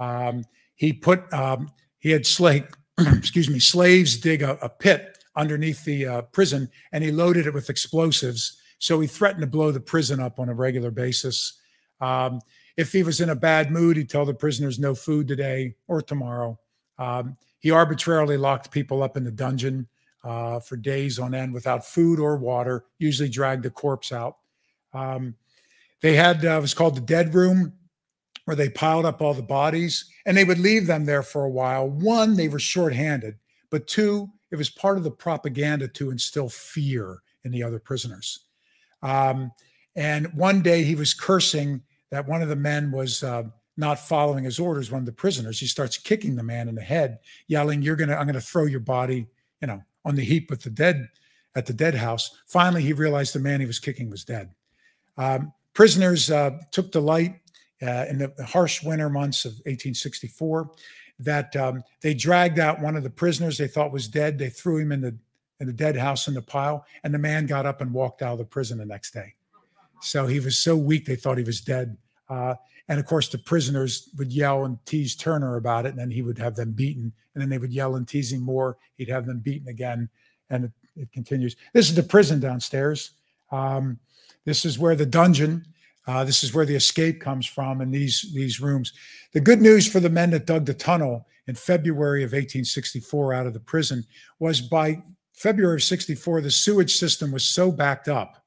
Um, 0.00 0.44
he 0.74 0.92
put 0.92 1.32
um, 1.32 1.70
he 2.00 2.10
had 2.10 2.26
slave 2.26 2.66
excuse 2.98 3.48
me, 3.48 3.60
slaves 3.60 4.16
dig 4.16 4.42
a, 4.42 4.58
a 4.62 4.68
pit 4.68 5.16
underneath 5.36 5.84
the 5.84 6.06
uh, 6.06 6.22
prison 6.22 6.68
and 6.90 7.04
he 7.04 7.12
loaded 7.12 7.46
it 7.46 7.54
with 7.54 7.70
explosives. 7.70 8.59
So 8.80 8.98
he 8.98 9.06
threatened 9.06 9.42
to 9.42 9.46
blow 9.46 9.70
the 9.70 9.78
prison 9.78 10.20
up 10.20 10.40
on 10.40 10.48
a 10.48 10.54
regular 10.54 10.90
basis. 10.90 11.52
Um, 12.00 12.40
if 12.76 12.92
he 12.92 13.02
was 13.02 13.20
in 13.20 13.28
a 13.28 13.36
bad 13.36 13.70
mood, 13.70 13.96
he'd 13.96 14.08
tell 14.08 14.24
the 14.24 14.34
prisoners 14.34 14.78
no 14.78 14.94
food 14.94 15.28
today 15.28 15.76
or 15.86 16.00
tomorrow. 16.00 16.58
Um, 16.98 17.36
he 17.58 17.70
arbitrarily 17.70 18.38
locked 18.38 18.70
people 18.70 19.02
up 19.02 19.18
in 19.18 19.24
the 19.24 19.30
dungeon 19.30 19.86
uh, 20.24 20.60
for 20.60 20.76
days 20.76 21.18
on 21.18 21.34
end 21.34 21.52
without 21.52 21.84
food 21.84 22.18
or 22.18 22.36
water, 22.38 22.84
usually 22.98 23.28
dragged 23.28 23.64
the 23.64 23.70
corpse 23.70 24.12
out. 24.12 24.38
Um, 24.94 25.34
they 26.00 26.16
had 26.16 26.44
uh, 26.44 26.56
it 26.56 26.62
was 26.62 26.74
called 26.74 26.96
the 26.96 27.02
dead 27.02 27.34
room 27.34 27.74
where 28.46 28.56
they 28.56 28.70
piled 28.70 29.04
up 29.04 29.20
all 29.20 29.34
the 29.34 29.42
bodies 29.42 30.06
and 30.24 30.36
they 30.36 30.44
would 30.44 30.58
leave 30.58 30.86
them 30.86 31.04
there 31.04 31.22
for 31.22 31.44
a 31.44 31.50
while. 31.50 31.88
One, 31.88 32.34
they 32.34 32.48
were 32.48 32.58
shorthanded, 32.58 33.36
but 33.68 33.86
two, 33.86 34.30
it 34.50 34.56
was 34.56 34.70
part 34.70 34.96
of 34.96 35.04
the 35.04 35.10
propaganda 35.10 35.86
to 35.88 36.10
instill 36.10 36.48
fear 36.48 37.22
in 37.44 37.52
the 37.52 37.62
other 37.62 37.78
prisoners. 37.78 38.46
Um, 39.02 39.52
and 39.96 40.32
one 40.34 40.62
day 40.62 40.84
he 40.84 40.94
was 40.94 41.14
cursing 41.14 41.82
that 42.10 42.26
one 42.26 42.42
of 42.42 42.48
the 42.48 42.56
men 42.56 42.90
was 42.90 43.22
uh, 43.22 43.44
not 43.76 43.98
following 43.98 44.44
his 44.44 44.58
orders. 44.58 44.90
One 44.90 45.00
of 45.00 45.06
the 45.06 45.12
prisoners, 45.12 45.58
he 45.58 45.66
starts 45.66 45.96
kicking 45.96 46.36
the 46.36 46.42
man 46.42 46.68
in 46.68 46.74
the 46.74 46.82
head, 46.82 47.18
yelling, 47.48 47.82
"You're 47.82 47.96
gonna, 47.96 48.14
I'm 48.14 48.26
gonna 48.26 48.40
throw 48.40 48.66
your 48.66 48.80
body, 48.80 49.26
you 49.60 49.68
know, 49.68 49.82
on 50.04 50.14
the 50.14 50.24
heap 50.24 50.50
with 50.50 50.62
the 50.62 50.70
dead 50.70 51.08
at 51.54 51.66
the 51.66 51.72
dead 51.72 51.94
house." 51.94 52.30
Finally, 52.46 52.82
he 52.82 52.92
realized 52.92 53.34
the 53.34 53.40
man 53.40 53.60
he 53.60 53.66
was 53.66 53.78
kicking 53.78 54.10
was 54.10 54.24
dead. 54.24 54.50
Um, 55.16 55.52
prisoners 55.72 56.30
uh, 56.30 56.58
took 56.70 56.92
delight 56.92 57.40
uh, 57.82 58.06
in 58.08 58.18
the 58.18 58.32
harsh 58.46 58.82
winter 58.82 59.08
months 59.08 59.44
of 59.44 59.52
1864 59.52 60.70
that 61.20 61.54
um, 61.56 61.82
they 62.00 62.14
dragged 62.14 62.58
out 62.58 62.80
one 62.80 62.96
of 62.96 63.02
the 63.02 63.10
prisoners 63.10 63.58
they 63.58 63.68
thought 63.68 63.92
was 63.92 64.08
dead. 64.08 64.38
They 64.38 64.48
threw 64.48 64.78
him 64.78 64.92
in 64.92 65.00
the 65.00 65.16
in 65.60 65.66
the 65.66 65.72
dead 65.72 65.96
house 65.96 66.26
in 66.26 66.34
the 66.34 66.42
pile, 66.42 66.84
and 67.04 67.14
the 67.14 67.18
man 67.18 67.46
got 67.46 67.66
up 67.66 67.80
and 67.80 67.92
walked 67.92 68.22
out 68.22 68.32
of 68.32 68.38
the 68.38 68.44
prison 68.44 68.78
the 68.78 68.84
next 68.84 69.12
day. 69.12 69.34
So 70.00 70.26
he 70.26 70.40
was 70.40 70.58
so 70.58 70.76
weak 70.76 71.04
they 71.04 71.16
thought 71.16 71.38
he 71.38 71.44
was 71.44 71.60
dead. 71.60 71.96
Uh, 72.28 72.54
and 72.88 72.98
of 72.98 73.06
course, 73.06 73.28
the 73.28 73.38
prisoners 73.38 74.08
would 74.16 74.32
yell 74.32 74.64
and 74.64 74.84
tease 74.86 75.14
Turner 75.14 75.56
about 75.56 75.86
it, 75.86 75.90
and 75.90 75.98
then 75.98 76.10
he 76.10 76.22
would 76.22 76.38
have 76.38 76.56
them 76.56 76.72
beaten. 76.72 77.12
And 77.34 77.42
then 77.42 77.48
they 77.48 77.58
would 77.58 77.72
yell 77.72 77.96
and 77.96 78.08
tease 78.08 78.32
him 78.32 78.40
more. 78.40 78.78
He'd 78.96 79.08
have 79.08 79.26
them 79.26 79.38
beaten 79.38 79.68
again, 79.68 80.08
and 80.48 80.64
it, 80.64 80.72
it 80.96 81.12
continues. 81.12 81.56
This 81.72 81.88
is 81.88 81.94
the 81.94 82.02
prison 82.02 82.40
downstairs. 82.40 83.12
Um, 83.52 83.98
this 84.44 84.64
is 84.64 84.78
where 84.78 84.96
the 84.96 85.06
dungeon 85.06 85.66
uh, 86.06 86.24
this 86.24 86.42
is 86.42 86.54
where 86.54 86.66
the 86.66 86.74
escape 86.74 87.20
comes 87.20 87.46
from 87.46 87.80
in 87.80 87.90
these, 87.90 88.32
these 88.34 88.60
rooms. 88.60 88.92
The 89.32 89.40
good 89.40 89.60
news 89.60 89.86
for 89.86 90.00
the 90.00 90.10
men 90.10 90.30
that 90.30 90.46
dug 90.46 90.64
the 90.64 90.74
tunnel 90.74 91.26
in 91.46 91.54
February 91.54 92.22
of 92.22 92.32
1864 92.32 93.34
out 93.34 93.46
of 93.46 93.52
the 93.52 93.60
prison 93.60 94.04
was 94.38 94.60
by 94.60 95.02
February 95.40 95.76
of 95.76 95.82
64, 95.82 96.42
the 96.42 96.50
sewage 96.50 96.96
system 96.96 97.32
was 97.32 97.46
so 97.46 97.72
backed 97.72 98.08
up, 98.08 98.44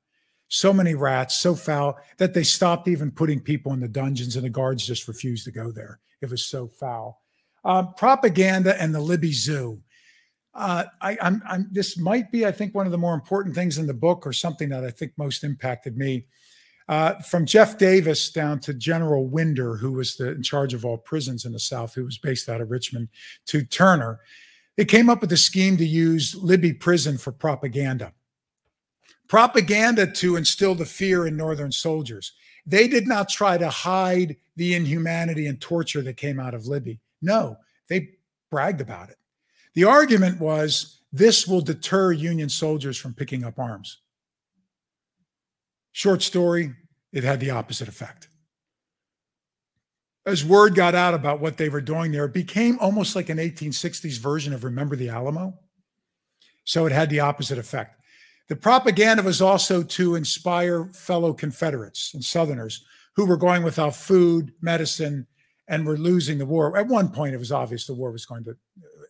so 0.47 0.71
many 0.71 0.93
rats, 0.93 1.36
so 1.36 1.56
foul, 1.56 1.97
that 2.19 2.36
they 2.36 2.43
stopped 2.43 2.88
even 2.88 3.10
putting 3.10 3.39
people 3.39 3.73
in 3.73 3.79
the 3.79 3.88
dungeons 3.88 4.36
and 4.36 4.45
the 4.45 4.49
guards 4.49 4.86
just 4.86 5.08
refused 5.08 5.43
to 5.43 5.51
go 5.51 5.71
there. 5.71 5.99
It 6.21 6.29
was 6.29 6.45
so 6.45 6.67
foul. 6.67 7.19
Uh, 7.65 7.82
propaganda 7.82 8.79
and 8.79 8.93
the 8.93 9.01
Libby 9.01 9.32
Zoo. 9.32 9.82
Uh, 10.53 10.84
I, 11.01 11.17
I'm, 11.19 11.41
I'm, 11.49 11.67
this 11.71 11.97
might 11.97 12.32
be, 12.32 12.45
I 12.45 12.51
think, 12.51 12.75
one 12.75 12.86
of 12.86 12.91
the 12.91 12.97
more 12.99 13.15
important 13.15 13.56
things 13.56 13.79
in 13.79 13.88
the 13.88 13.93
book 13.95 14.27
or 14.27 14.32
something 14.32 14.69
that 14.69 14.84
I 14.84 14.91
think 14.91 15.13
most 15.17 15.43
impacted 15.43 15.97
me. 15.97 16.27
Uh, 16.88 17.15
from 17.21 17.47
Jeff 17.47 17.79
Davis 17.79 18.29
down 18.29 18.60
to 18.60 18.73
General 18.73 19.25
Winder, 19.25 19.77
who 19.77 19.93
was 19.93 20.15
the, 20.15 20.29
in 20.29 20.43
charge 20.43 20.75
of 20.75 20.86
all 20.86 20.99
prisons 20.99 21.45
in 21.45 21.53
the 21.53 21.60
South, 21.60 21.95
who 21.95 22.03
was 22.06 22.19
based 22.19 22.49
out 22.49 22.62
of 22.62 22.69
Richmond, 22.69 23.08
to 23.47 23.63
Turner, 23.63 24.19
they 24.76 24.86
came 24.86 25.10
up 25.10 25.22
with 25.22 25.32
a 25.32 25.38
scheme 25.38 25.78
to 25.78 25.86
use 25.86 26.36
Libby 26.36 26.74
Prison 26.74 27.18
for 27.18 27.32
propaganda. 27.32 28.14
Propaganda 29.28 30.08
to 30.08 30.36
instill 30.36 30.76
the 30.76 30.86
fear 30.86 31.28
in 31.28 31.38
Northern 31.38 31.72
soldiers. 31.72 32.34
They 32.66 32.88
did 32.88 33.08
not 33.08 33.30
try 33.30 33.58
to 33.58 33.70
hide 33.70 34.38
the 34.56 34.76
inhumanity 34.76 35.48
and 35.48 35.60
torture 35.60 36.02
that 36.02 36.18
came 36.18 36.40
out 36.40 36.54
of 36.54 36.68
Libby. 36.68 37.00
No, 37.22 37.58
they 37.88 38.10
bragged 38.50 38.82
about 38.82 39.10
it. 39.10 39.18
The 39.74 39.86
argument 39.86 40.40
was 40.40 41.02
this 41.12 41.48
will 41.48 41.62
deter 41.62 42.12
Union 42.12 42.50
soldiers 42.50 42.98
from 42.98 43.14
picking 43.14 43.44
up 43.44 43.60
arms. 43.60 44.00
Short 45.92 46.22
story, 46.22 46.74
it 47.12 47.24
had 47.24 47.40
the 47.40 47.52
opposite 47.52 47.88
effect. 47.88 48.28
As 50.26 50.46
word 50.46 50.76
got 50.76 50.96
out 50.96 51.14
about 51.14 51.42
what 51.42 51.58
they 51.58 51.68
were 51.70 51.82
doing 51.82 52.12
there, 52.12 52.26
it 52.26 52.34
became 52.34 52.78
almost 52.80 53.16
like 53.16 53.30
an 53.30 53.40
1860s 53.40 54.20
version 54.20 54.54
of 54.54 54.64
Remember 54.64 54.96
the 54.96 55.10
Alamo. 55.10 55.60
So 56.64 56.86
it 56.86 56.94
had 56.94 57.10
the 57.10 57.20
opposite 57.20 57.58
effect. 57.58 58.00
The 58.48 58.56
propaganda 58.56 59.24
was 59.24 59.42
also 59.42 59.84
to 59.84 60.16
inspire 60.16 60.86
fellow 60.86 61.34
Confederates 61.34 62.14
and 62.14 62.24
Southerners 62.24 62.86
who 63.16 63.26
were 63.26 63.38
going 63.38 63.64
without 63.64 63.96
food, 63.96 64.54
medicine, 64.62 65.28
and 65.68 65.86
were 65.86 65.98
losing 65.98 66.38
the 66.38 66.46
war. 66.46 66.78
At 66.78 66.88
one 66.88 67.10
point, 67.10 67.34
it 67.34 67.40
was 67.40 67.52
obvious 67.52 67.86
the 67.86 67.94
war 67.94 68.12
was 68.12 68.26
going 68.26 68.44
to 68.46 68.56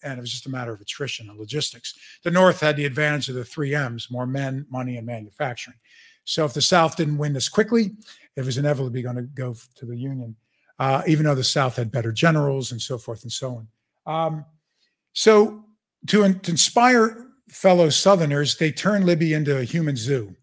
end. 0.04 0.18
It 0.18 0.22
was 0.22 0.32
just 0.32 0.46
a 0.46 0.52
matter 0.52 0.74
of 0.74 0.82
attrition 0.82 1.30
and 1.30 1.40
logistics. 1.40 1.94
The 2.24 2.32
North 2.32 2.60
had 2.60 2.76
the 2.76 2.86
advantage 2.86 3.30
of 3.30 3.36
the 3.36 3.46
three 3.46 3.74
M's 3.74 4.12
more 4.12 4.28
men, 4.28 4.66
money, 4.70 4.98
and 4.98 5.06
manufacturing. 5.06 5.78
So 6.26 6.46
if 6.46 6.54
the 6.54 6.62
South 6.62 6.96
didn't 6.96 7.18
win 7.18 7.34
this 7.34 7.50
quickly, 7.50 7.92
it 8.36 8.46
was 8.46 8.58
inevitably 8.58 9.02
going 9.02 9.16
to 9.16 9.24
go 9.24 9.56
to 9.76 9.86
the 9.86 9.98
Union, 9.98 10.36
uh, 10.80 11.04
even 11.08 11.26
though 11.26 11.36
the 11.36 11.44
South 11.44 11.76
had 11.76 11.92
better 11.92 12.12
generals 12.12 12.72
and 12.72 12.82
so 12.82 12.98
forth 12.98 13.24
and 13.24 13.32
so 13.32 13.66
on. 14.06 14.26
Um, 14.26 14.46
so 15.14 15.64
to, 16.08 16.34
to 16.34 16.52
inspire 16.52 17.28
fellow 17.50 17.90
Southerners, 17.90 18.58
they 18.58 18.72
turned 18.72 19.06
Libby 19.06 19.34
into 19.34 19.58
a 19.58 19.64
human 19.64 19.96
zoo. 19.96 20.36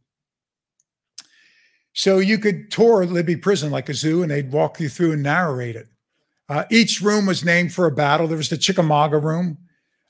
So 1.93 2.19
you 2.19 2.39
could 2.39 2.71
tour 2.71 3.05
Libby 3.05 3.37
Prison 3.37 3.71
like 3.71 3.89
a 3.89 3.95
zoo, 3.95 4.23
and 4.23 4.31
they'd 4.31 4.53
walk 4.53 4.79
you 4.81 4.89
through 4.89 5.13
and 5.13 5.23
narrate 5.23 5.77
it. 5.77 5.89
Uh, 6.49 6.65
each 6.71 7.01
room 7.01 7.27
was 7.27 7.45
named 7.45 7.75
for 7.75 7.87
a 7.87 7.93
battle. 7.93 8.27
There 8.27 8.37
was 8.37 8.49
the 8.49 8.57
Chickamauga 8.57 9.19
room, 9.19 9.59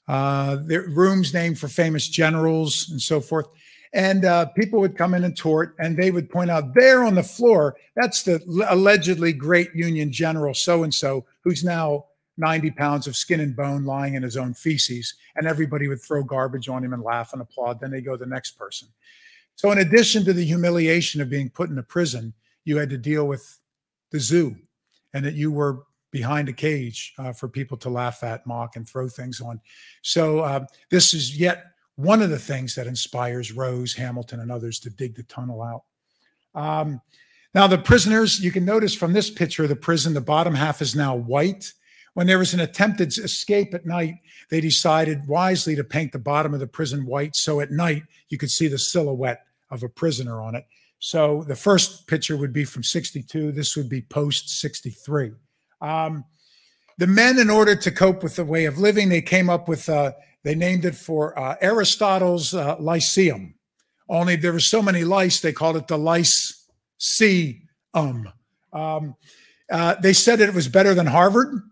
uh, 0.07 0.57
the 0.57 0.81
rooms 0.81 1.35
named 1.35 1.59
for 1.59 1.69
famous 1.69 2.09
generals 2.09 2.89
and 2.91 3.01
so 3.01 3.21
forth. 3.21 3.47
And 3.93 4.25
uh, 4.25 4.47
people 4.47 4.81
would 4.81 4.97
come 4.97 5.15
in 5.15 5.25
and 5.25 5.37
tort, 5.37 5.75
and 5.81 5.97
they 5.97 6.13
would 6.13 6.31
point 6.31 6.51
out 6.51 6.75
there 6.75 7.03
on 7.03 7.17
the 7.17 7.23
floor, 7.23 7.77
that's 7.97 8.23
the 8.23 8.41
allegedly 8.69 9.33
great 9.33 9.75
Union 9.75 10.13
general 10.13 10.55
so 10.55 10.85
and 10.85 10.95
so, 10.95 11.27
who's 11.43 11.65
now 11.65 12.05
90 12.37 12.71
pounds 12.73 13.07
of 13.07 13.17
skin 13.17 13.41
and 13.41 13.55
bone 13.55 13.85
lying 13.85 14.15
in 14.15 14.23
his 14.23 14.37
own 14.37 14.55
feces. 14.55 15.15
And 15.37 15.47
everybody 15.47 15.89
would 15.89 16.01
throw 16.01 16.23
garbage 16.23 16.69
on 16.69 16.85
him 16.85 16.93
and 16.93 17.03
laugh 17.03 17.33
and 17.33 17.43
applaud. 17.43 17.81
Then 17.81 17.91
they 17.91 18.01
go 18.01 18.13
to 18.13 18.25
the 18.25 18.31
next 18.31 18.53
person. 18.53 18.89
So, 19.57 19.71
in 19.73 19.79
addition 19.79 20.25
to 20.25 20.33
the 20.33 20.45
humiliation 20.45 21.21
of 21.21 21.29
being 21.29 21.51
put 21.51 21.69
in 21.69 21.79
a 21.79 21.83
prison, 21.83 22.33
you 22.65 22.79
had 22.79 22.91
to 22.91 22.99
deal 22.99 23.27
with 23.27 23.59
the 24.11 24.21
zoo 24.21 24.57
and 25.13 25.25
that 25.25 25.35
you 25.35 25.53
were 25.53 25.85
behind 26.13 26.49
a 26.49 26.53
cage 26.53 27.13
uh, 27.19 27.33
for 27.33 27.49
people 27.49 27.77
to 27.77 27.91
laugh 27.91 28.25
at, 28.25 28.47
mock, 28.47 28.77
and 28.77 28.89
throw 28.89 29.09
things 29.09 29.41
on. 29.41 29.61
So, 30.03 30.41
uh, 30.41 30.65
this 30.91 31.13
is 31.13 31.39
yet 31.39 31.65
one 32.03 32.23
of 32.23 32.31
the 32.31 32.39
things 32.39 32.75
that 32.75 32.87
inspires 32.87 33.53
Rose, 33.53 33.95
Hamilton, 33.95 34.41
and 34.41 34.51
others 34.51 34.79
to 34.81 34.91
dig 34.91 35.15
the 35.15 35.23
tunnel 35.25 35.63
out. 35.63 35.83
Um, 36.55 37.01
now, 37.55 37.67
the 37.67 37.79
prisoners, 37.79 38.41
you 38.41 38.53
can 38.53 38.65
notice 38.65 38.95
from 38.95 39.13
this 39.13 39.29
picture 39.29 39.65
of 39.65 39.69
the 39.69 39.77
prison, 39.77 40.15
the 40.15 40.21
bottom 40.21 40.55
half 40.55 40.81
is 40.81 40.95
now 40.95 41.17
white. 41.17 41.73
When 42.15 42.27
there 42.27 42.39
was 42.39 42.55
an 42.55 42.61
attempted 42.61 43.17
escape 43.19 43.75
at 43.75 43.87
night, 43.87 44.17
they 44.51 44.61
decided 44.61 45.27
wisely 45.27 45.77
to 45.77 45.85
paint 45.85 46.13
the 46.13 46.19
bottom 46.19 46.55
of 46.55 46.61
the 46.61 46.67
prison 46.67 47.07
white. 47.07 47.37
So 47.37 47.61
at 47.61 47.71
night, 47.71 48.03
you 48.29 48.39
could 48.39 48.51
see 48.51 48.69
the 48.69 48.79
silhouette 48.79 49.45
of 49.71 49.83
a 49.83 49.89
prisoner 49.89 50.41
on 50.41 50.55
it. 50.55 50.65
So 51.01 51.45
the 51.45 51.57
first 51.57 52.07
picture 52.07 52.37
would 52.37 52.53
be 52.53 52.65
from 52.65 52.83
62. 52.83 53.53
This 53.53 53.77
would 53.77 53.89
be 53.89 54.03
post 54.03 54.61
63. 54.61 55.33
Um, 55.81 56.25
the 56.99 57.07
men, 57.07 57.39
in 57.39 57.49
order 57.49 57.75
to 57.75 57.91
cope 57.91 58.23
with 58.23 58.37
the 58.37 58.45
way 58.45 58.67
of 58.67 58.79
living, 58.79 59.09
they 59.09 59.23
came 59.23 59.49
up 59.49 59.69
with 59.69 59.89
uh, 59.89 60.13
they 60.45 60.55
named 60.55 60.85
it 60.85 60.95
for 60.95 61.39
uh, 61.39 61.57
Aristotle's 61.61 62.55
uh, 62.55 62.77
Lyceum. 62.79 63.55
Only 64.09 64.37
there 64.37 64.53
were 64.53 64.61
so 64.61 64.83
many 64.83 65.05
lice, 65.05 65.41
they 65.41 65.53
called 65.53 65.77
it 65.77 65.87
the 65.87 65.99
Lyceum. 65.99 67.69
Um, 68.73 69.15
uh, 69.71 69.95
they 69.97 70.13
said 70.13 70.41
it 70.41 70.55
was 70.55 70.69
better 70.69 70.95
than 70.95 71.07
Harvard. 71.07 71.63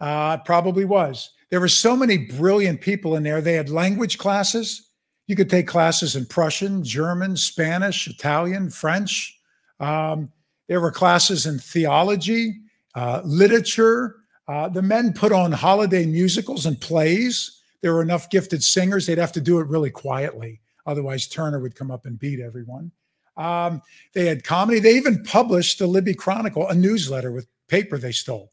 Uh, 0.00 0.36
probably 0.38 0.84
was. 0.84 1.30
There 1.50 1.60
were 1.60 1.68
so 1.68 1.96
many 1.96 2.16
brilliant 2.18 2.80
people 2.80 3.16
in 3.16 3.22
there. 3.22 3.40
They 3.40 3.54
had 3.54 3.68
language 3.68 4.18
classes. 4.18 4.90
You 5.26 5.36
could 5.36 5.50
take 5.50 5.66
classes 5.66 6.16
in 6.16 6.26
Prussian, 6.26 6.84
German, 6.84 7.36
Spanish, 7.36 8.06
Italian, 8.08 8.70
French. 8.70 9.38
Um, 9.80 10.30
there 10.68 10.80
were 10.80 10.90
classes 10.90 11.46
in 11.46 11.58
theology, 11.58 12.56
uh, 12.94 13.22
literature. 13.24 14.16
Uh, 14.48 14.68
the 14.68 14.82
men 14.82 15.12
put 15.12 15.32
on 15.32 15.52
holiday 15.52 16.06
musicals 16.06 16.66
and 16.66 16.80
plays 16.80 17.61
there 17.82 17.92
were 17.92 18.02
enough 18.02 18.30
gifted 18.30 18.62
singers, 18.62 19.06
they'd 19.06 19.18
have 19.18 19.32
to 19.32 19.40
do 19.40 19.60
it 19.60 19.68
really 19.68 19.90
quietly. 19.90 20.60
Otherwise, 20.86 21.28
Turner 21.28 21.60
would 21.60 21.74
come 21.74 21.90
up 21.90 22.06
and 22.06 22.18
beat 22.18 22.40
everyone. 22.40 22.90
Um, 23.36 23.82
they 24.14 24.26
had 24.26 24.44
comedy. 24.44 24.80
They 24.80 24.96
even 24.96 25.22
published 25.24 25.78
the 25.78 25.86
Libby 25.86 26.14
Chronicle, 26.14 26.68
a 26.68 26.74
newsletter 26.74 27.32
with 27.32 27.46
paper 27.68 27.98
they 27.98 28.12
stole. 28.12 28.52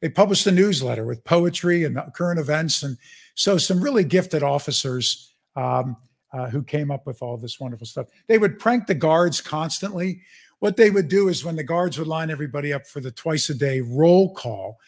They 0.00 0.08
published 0.08 0.46
a 0.46 0.52
newsletter 0.52 1.04
with 1.04 1.24
poetry 1.24 1.84
and 1.84 2.00
current 2.14 2.38
events. 2.38 2.82
And 2.82 2.96
so 3.34 3.58
some 3.58 3.80
really 3.80 4.04
gifted 4.04 4.42
officers 4.42 5.34
um, 5.56 5.96
uh, 6.32 6.48
who 6.48 6.62
came 6.62 6.90
up 6.90 7.06
with 7.06 7.22
all 7.22 7.36
this 7.36 7.58
wonderful 7.58 7.86
stuff. 7.86 8.06
They 8.26 8.38
would 8.38 8.58
prank 8.58 8.86
the 8.86 8.94
guards 8.94 9.40
constantly. 9.40 10.20
What 10.60 10.76
they 10.76 10.90
would 10.90 11.08
do 11.08 11.28
is 11.28 11.44
when 11.44 11.56
the 11.56 11.64
guards 11.64 11.98
would 11.98 12.08
line 12.08 12.30
everybody 12.30 12.72
up 12.72 12.86
for 12.86 13.00
the 13.00 13.10
twice 13.10 13.48
a 13.48 13.54
day 13.54 13.80
roll 13.80 14.34
call, 14.34 14.78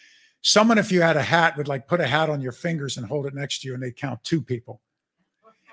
someone, 0.43 0.78
if 0.78 0.91
you 0.93 1.03
had 1.03 1.16
a 1.16 1.22
hat, 1.22 1.57
would 1.57 1.68
like 1.68 1.88
put 1.88 2.01
a 2.01 2.07
hat 2.07 2.30
on 2.30 2.41
your 2.41 2.53
fingers 2.53 2.97
and 2.97 3.07
hold 3.07 3.26
it 3.26 3.34
next 3.34 3.61
to 3.61 3.68
you, 3.68 3.74
and 3.74 3.82
they'd 3.82 3.97
count 3.97 4.22
two 4.24 4.43
people. 4.43 4.80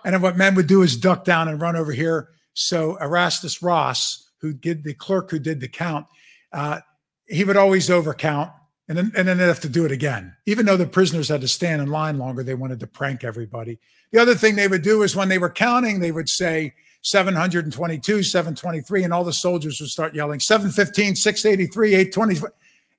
And 0.06 0.14
then 0.14 0.22
what 0.22 0.38
men 0.38 0.56
would 0.56 0.68
do 0.68 0.84
is 0.84 0.96
duck 0.96 1.26
down 1.26 1.48
and 1.48 1.62
run 1.62 1.76
over 1.76 1.92
here. 1.92 2.30
So 2.54 2.98
Erasmus 2.98 3.62
Ross, 3.62 4.30
who 4.40 4.54
did 4.54 4.84
the 4.84 4.94
clerk 4.94 5.32
who 5.32 5.40
did 5.40 5.60
the 5.60 5.68
count, 5.68 6.06
uh, 6.54 6.80
he 7.28 7.44
would 7.44 7.58
always 7.58 7.90
overcount 7.90 8.54
and 8.90 8.98
then, 8.98 9.12
and 9.16 9.28
then 9.28 9.38
they'd 9.38 9.48
have 9.48 9.60
to 9.62 9.70
do 9.70 9.86
it 9.86 9.92
again. 9.92 10.36
Even 10.46 10.66
though 10.66 10.78
the 10.78 10.88
prisoners 10.88 11.28
had 11.28 11.42
to 11.42 11.48
stand 11.48 11.82
in 11.82 11.90
line 11.90 12.18
longer, 12.18 12.42
they 12.42 12.54
wanted 12.54 12.80
to 12.80 12.88
prank 12.88 13.24
everybody. 13.24 13.80
The 14.12 14.20
other 14.20 14.36
thing 14.36 14.56
they 14.56 14.70
would 14.70 14.82
do 14.82 15.04
is 15.04 15.16
when 15.16 15.28
they 15.28 15.38
were 15.38 15.50
counting, 15.50 16.00
they 16.00 16.14
would 16.14 16.30
say 16.30 16.74
722, 17.02 18.24
723, 18.24 19.04
and 19.04 19.14
all 19.14 19.26
the 19.26 19.34
soldiers 19.34 19.82
would 19.82 19.90
start 19.90 20.16
yelling 20.16 20.40
715, 20.40 21.16
683, 21.16 21.96
820. 21.96 22.48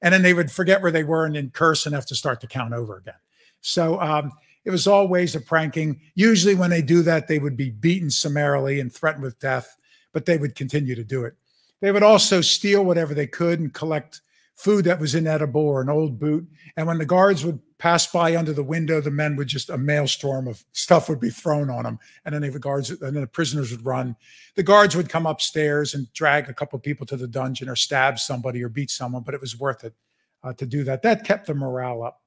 And 0.03 0.15
then 0.15 0.23
they 0.23 0.35
would 0.35 0.51
forget 0.51 0.81
where 0.81 0.93
they 0.93 1.05
were 1.05 1.27
and 1.27 1.35
then 1.35 1.51
curse 1.51 1.87
and 1.87 1.95
have 1.95 2.07
to 2.07 2.15
start 2.15 2.41
to 2.43 2.47
count 2.47 2.73
over 2.73 2.97
again. 2.97 3.15
So 3.61 4.01
um, 4.01 4.33
it 4.65 4.71
was 4.71 4.87
all 4.87 5.09
ways 5.09 5.35
of 5.35 5.47
pranking. 5.47 6.01
Usually, 6.15 6.55
when 6.55 6.71
they 6.71 6.83
do 6.83 7.03
that, 7.03 7.27
they 7.27 7.39
would 7.39 7.57
be 7.57 7.71
beaten 7.71 8.11
summarily 8.11 8.81
and 8.81 8.93
threatened 8.93 9.25
with 9.25 9.39
death, 9.41 9.77
but 10.13 10.27
they 10.27 10.39
would 10.39 10.55
continue 10.55 10.95
to 10.95 11.05
do 11.05 11.25
it. 11.25 11.35
They 11.81 11.93
would 11.93 12.03
also 12.03 12.41
steal 12.41 12.85
whatever 12.85 13.15
they 13.15 13.27
could 13.27 13.61
and 13.61 13.73
collect 13.73 14.21
food 14.59 14.85
that 14.85 14.99
was 14.99 15.15
inedible 15.15 15.61
or 15.61 15.81
an 15.81 15.89
old 15.89 16.19
boot. 16.19 16.45
And 16.77 16.89
when 16.89 16.99
the 16.99 17.07
guards 17.07 17.45
would 17.45 17.61
pass 17.79 18.09
by 18.09 18.37
under 18.37 18.53
the 18.53 18.65
window, 18.65 19.01
the 19.01 19.11
men 19.11 19.37
would 19.37 19.47
just 19.47 19.71
a 19.71 19.79
maelstrom 19.79 20.49
of 20.49 20.65
stuff 20.73 21.09
would 21.09 21.21
be 21.21 21.31
thrown 21.31 21.71
on 21.71 21.85
them, 21.85 21.99
and 22.25 22.35
then 22.35 22.43
the 22.43 22.59
guards 22.59 22.91
and 22.91 23.01
then 23.01 23.21
the 23.21 23.27
prisoners 23.29 23.71
would 23.71 23.87
run. 23.87 24.17
The 24.57 24.65
guards 24.65 24.97
would 24.97 25.09
come 25.09 25.27
upstairs 25.27 25.95
and 25.95 26.13
drag 26.13 26.49
a 26.49 26.53
couple 26.55 26.77
of 26.77 26.83
people 26.83 27.07
to 27.07 27.17
the 27.17 27.29
dungeon 27.29 27.69
or 27.69 27.77
stab 27.77 28.19
somebody 28.19 28.63
or 28.65 28.69
beat 28.69 28.91
someone, 28.91 29.23
but 29.23 29.33
it 29.33 29.41
was 29.41 29.57
worth 29.57 29.85
it 29.85 29.95
uh, 30.43 30.53
to 30.55 30.67
do 30.67 30.83
that. 30.85 31.03
That 31.03 31.25
kept 31.25 31.47
the 31.47 31.55
morale 31.55 32.03
up. 32.03 32.21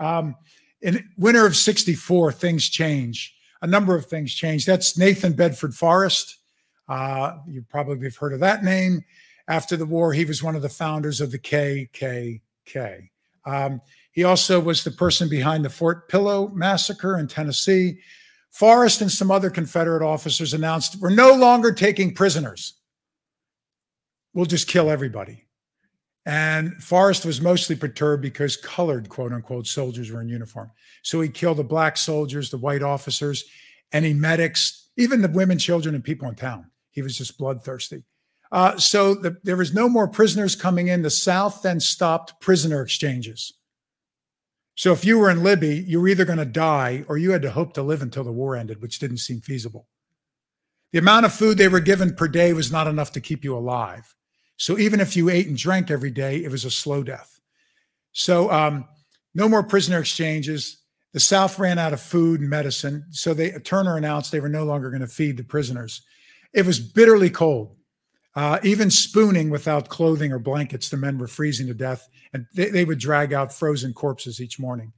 Um, 0.00 0.34
in 0.80 1.06
winter 1.18 1.44
of 1.44 1.56
'64, 1.56 2.32
things 2.32 2.70
change. 2.70 3.34
A 3.60 3.66
number 3.66 3.94
of 3.94 4.06
things 4.06 4.34
change. 4.34 4.64
That's 4.64 4.96
Nathan 4.96 5.34
Bedford 5.34 5.74
Forrest. 5.74 6.38
Uh, 6.88 7.36
you 7.46 7.66
probably 7.68 8.06
have 8.06 8.16
heard 8.16 8.32
of 8.32 8.40
that 8.40 8.64
name. 8.64 9.04
After 9.48 9.76
the 9.76 9.86
war, 9.86 10.12
he 10.12 10.24
was 10.24 10.42
one 10.42 10.56
of 10.56 10.62
the 10.62 10.68
founders 10.68 11.20
of 11.20 11.30
the 11.30 11.38
KKK. 11.38 13.08
Um, 13.44 13.80
he 14.10 14.24
also 14.24 14.58
was 14.58 14.82
the 14.82 14.90
person 14.90 15.28
behind 15.28 15.64
the 15.64 15.70
Fort 15.70 16.08
Pillow 16.08 16.48
massacre 16.48 17.18
in 17.18 17.28
Tennessee. 17.28 17.98
Forrest 18.50 19.02
and 19.02 19.12
some 19.12 19.30
other 19.30 19.50
Confederate 19.50 20.02
officers 20.02 20.54
announced, 20.54 20.96
We're 21.00 21.10
no 21.10 21.34
longer 21.34 21.72
taking 21.72 22.14
prisoners. 22.14 22.74
We'll 24.34 24.46
just 24.46 24.68
kill 24.68 24.90
everybody. 24.90 25.46
And 26.24 26.82
Forrest 26.82 27.24
was 27.24 27.40
mostly 27.40 27.76
perturbed 27.76 28.22
because 28.22 28.56
colored, 28.56 29.08
quote 29.08 29.32
unquote, 29.32 29.66
soldiers 29.66 30.10
were 30.10 30.20
in 30.20 30.28
uniform. 30.28 30.72
So 31.02 31.20
he 31.20 31.28
killed 31.28 31.58
the 31.58 31.64
black 31.64 31.96
soldiers, 31.96 32.50
the 32.50 32.58
white 32.58 32.82
officers, 32.82 33.44
any 33.92 34.12
medics, 34.12 34.88
even 34.96 35.22
the 35.22 35.28
women, 35.28 35.56
children, 35.58 35.94
and 35.94 36.02
people 36.02 36.28
in 36.28 36.34
town. 36.34 36.70
He 36.90 37.02
was 37.02 37.16
just 37.16 37.38
bloodthirsty. 37.38 38.02
Uh, 38.52 38.78
so 38.78 39.14
the, 39.14 39.36
there 39.42 39.56
was 39.56 39.74
no 39.74 39.88
more 39.88 40.08
prisoners 40.08 40.54
coming 40.54 40.88
in. 40.88 41.02
The 41.02 41.10
South 41.10 41.62
then 41.62 41.80
stopped 41.80 42.40
prisoner 42.40 42.82
exchanges. 42.82 43.52
So 44.76 44.92
if 44.92 45.04
you 45.04 45.18
were 45.18 45.30
in 45.30 45.42
Libby, 45.42 45.84
you 45.86 46.00
were 46.00 46.08
either 46.08 46.24
going 46.24 46.38
to 46.38 46.44
die 46.44 47.04
or 47.08 47.16
you 47.16 47.30
had 47.30 47.42
to 47.42 47.50
hope 47.50 47.72
to 47.74 47.82
live 47.82 48.02
until 48.02 48.24
the 48.24 48.32
war 48.32 48.54
ended, 48.54 48.82
which 48.82 48.98
didn't 48.98 49.18
seem 49.18 49.40
feasible. 49.40 49.88
The 50.92 50.98
amount 50.98 51.26
of 51.26 51.32
food 51.32 51.58
they 51.58 51.68
were 51.68 51.80
given 51.80 52.14
per 52.14 52.28
day 52.28 52.52
was 52.52 52.70
not 52.70 52.86
enough 52.86 53.12
to 53.12 53.20
keep 53.20 53.42
you 53.42 53.56
alive. 53.56 54.14
So 54.58 54.78
even 54.78 55.00
if 55.00 55.16
you 55.16 55.28
ate 55.28 55.48
and 55.48 55.56
drank 55.56 55.90
every 55.90 56.10
day, 56.10 56.44
it 56.44 56.50
was 56.50 56.64
a 56.64 56.70
slow 56.70 57.02
death. 57.02 57.40
So 58.12 58.50
um, 58.50 58.86
no 59.34 59.48
more 59.48 59.62
prisoner 59.62 59.98
exchanges. 59.98 60.78
The 61.12 61.20
South 61.20 61.58
ran 61.58 61.78
out 61.78 61.92
of 61.92 62.00
food 62.00 62.40
and 62.40 62.50
medicine. 62.50 63.04
So 63.10 63.34
they 63.34 63.50
Turner 63.52 63.96
announced 63.96 64.32
they 64.32 64.40
were 64.40 64.48
no 64.48 64.64
longer 64.64 64.90
going 64.90 65.00
to 65.00 65.06
feed 65.06 65.36
the 65.36 65.44
prisoners. 65.44 66.02
It 66.52 66.64
was 66.64 66.78
bitterly 66.80 67.30
cold. 67.30 67.75
Uh, 68.36 68.58
even 68.62 68.90
spooning 68.90 69.48
without 69.48 69.88
clothing 69.88 70.30
or 70.30 70.38
blankets, 70.38 70.90
the 70.90 70.96
men 70.96 71.16
were 71.16 71.26
freezing 71.26 71.66
to 71.66 71.74
death, 71.74 72.06
and 72.34 72.46
they, 72.54 72.68
they 72.68 72.84
would 72.84 72.98
drag 72.98 73.32
out 73.32 73.50
frozen 73.50 73.94
corpses 73.94 74.42
each 74.42 74.58
morning. 74.58 74.92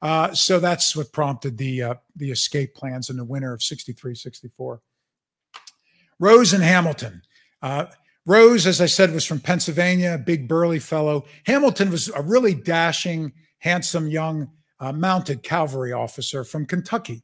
Uh, 0.00 0.32
so 0.32 0.60
that's 0.60 0.94
what 0.94 1.12
prompted 1.12 1.58
the 1.58 1.82
uh, 1.82 1.94
the 2.14 2.30
escape 2.30 2.74
plans 2.74 3.10
in 3.10 3.16
the 3.16 3.24
winter 3.24 3.52
of 3.52 3.62
63, 3.62 4.14
64. 4.14 4.80
Rose 6.20 6.52
and 6.52 6.62
Hamilton. 6.62 7.22
Uh, 7.60 7.86
Rose, 8.24 8.66
as 8.66 8.80
I 8.80 8.86
said, 8.86 9.12
was 9.12 9.24
from 9.24 9.40
Pennsylvania, 9.40 10.14
a 10.14 10.18
big 10.18 10.46
burly 10.46 10.78
fellow. 10.78 11.26
Hamilton 11.44 11.90
was 11.90 12.08
a 12.08 12.22
really 12.22 12.54
dashing, 12.54 13.32
handsome 13.58 14.08
young 14.08 14.50
uh, 14.80 14.92
mounted 14.92 15.42
cavalry 15.42 15.92
officer 15.92 16.44
from 16.44 16.66
Kentucky. 16.66 17.22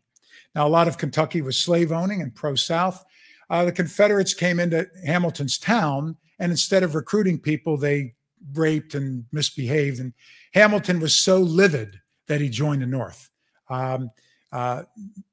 Now, 0.54 0.66
a 0.66 0.68
lot 0.68 0.88
of 0.88 0.98
Kentucky 0.98 1.40
was 1.40 1.56
slave 1.56 1.92
owning 1.92 2.20
and 2.20 2.34
pro 2.34 2.54
South 2.54 3.04
uh, 3.52 3.66
the 3.66 3.72
Confederates 3.72 4.32
came 4.32 4.58
into 4.58 4.88
Hamilton's 5.04 5.58
town, 5.58 6.16
and 6.38 6.50
instead 6.50 6.82
of 6.82 6.94
recruiting 6.94 7.38
people, 7.38 7.76
they 7.76 8.14
raped 8.54 8.94
and 8.94 9.26
misbehaved. 9.30 10.00
And 10.00 10.14
Hamilton 10.54 11.00
was 11.00 11.14
so 11.14 11.38
livid 11.38 12.00
that 12.28 12.40
he 12.40 12.48
joined 12.48 12.80
the 12.80 12.86
North. 12.86 13.28
Um, 13.68 14.08
uh, 14.52 14.84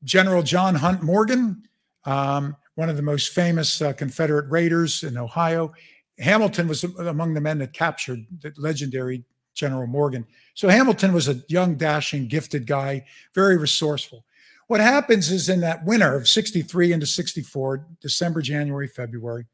General 0.03 0.43
John 0.43 0.75
Hunt 0.75 1.01
Morgan, 1.01 1.63
um, 2.03 2.57
one 2.75 2.89
of 2.89 2.97
the 2.97 3.01
most 3.01 3.33
famous 3.33 3.81
uh, 3.81 3.93
Confederate 3.93 4.49
raiders 4.49 5.03
in 5.03 5.17
Ohio, 5.17 5.73
Hamilton 6.19 6.67
was 6.67 6.83
among 6.83 7.33
the 7.33 7.41
men 7.41 7.57
that 7.59 7.71
captured 7.71 8.25
the 8.41 8.51
legendary 8.57 9.23
General 9.53 9.87
Morgan. 9.87 10.27
So 10.55 10.67
Hamilton 10.67 11.13
was 11.13 11.29
a 11.29 11.41
young, 11.47 11.75
dashing, 11.75 12.27
gifted 12.27 12.67
guy, 12.67 13.05
very 13.33 13.57
resourceful. 13.57 14.25
What 14.69 14.81
happens 14.81 15.31
is 15.31 15.49
in 15.49 15.61
that 15.61 15.83
winter 15.83 16.15
of 16.15 16.27
63 16.27 16.93
into 16.93 17.07
64, 17.07 17.87
December, 18.01 18.39
January, 18.39 18.87
February, 18.87 19.47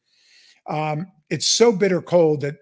um, 0.68 1.08
it's 1.30 1.48
so 1.48 1.72
bitter 1.72 2.02
cold 2.02 2.42
that 2.42 2.58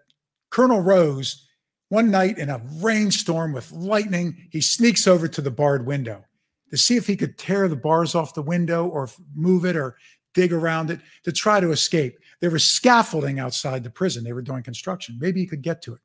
Colonel 0.52 0.80
Rose, 0.80 1.48
one 1.90 2.12
night 2.12 2.38
in 2.38 2.52
a 2.52 2.62
rainstorm 2.76 3.54
with 3.54 3.72
lightning, 3.72 4.38
he 4.52 4.62
sneaks 4.62 5.08
over 5.08 5.28
to 5.28 5.42
the 5.42 5.50
barred 5.50 5.88
window 5.88 6.26
to 6.70 6.78
see 6.78 6.96
if 6.96 7.08
he 7.08 7.16
could 7.18 7.40
tear 7.40 7.68
the 7.68 7.76
bars 7.76 8.14
off 8.14 8.36
the 8.36 8.44
window 8.44 8.86
or 8.86 9.10
move 9.34 9.66
it 9.66 9.76
or 9.76 9.98
dig 10.36 10.54
around 10.54 10.92
it 10.92 11.00
to 11.24 11.32
try 11.32 11.60
to 11.60 11.72
escape. 11.72 12.20
There 12.40 12.52
was 12.52 12.66
scaffolding 12.66 13.40
outside 13.40 13.84
the 13.84 13.90
prison. 13.90 14.24
They 14.24 14.34
were 14.34 14.44
doing 14.44 14.62
construction. 14.62 15.18
Maybe 15.20 15.40
he 15.40 15.48
could 15.48 15.64
get 15.64 15.82
to 15.84 15.96
it. 15.96 16.02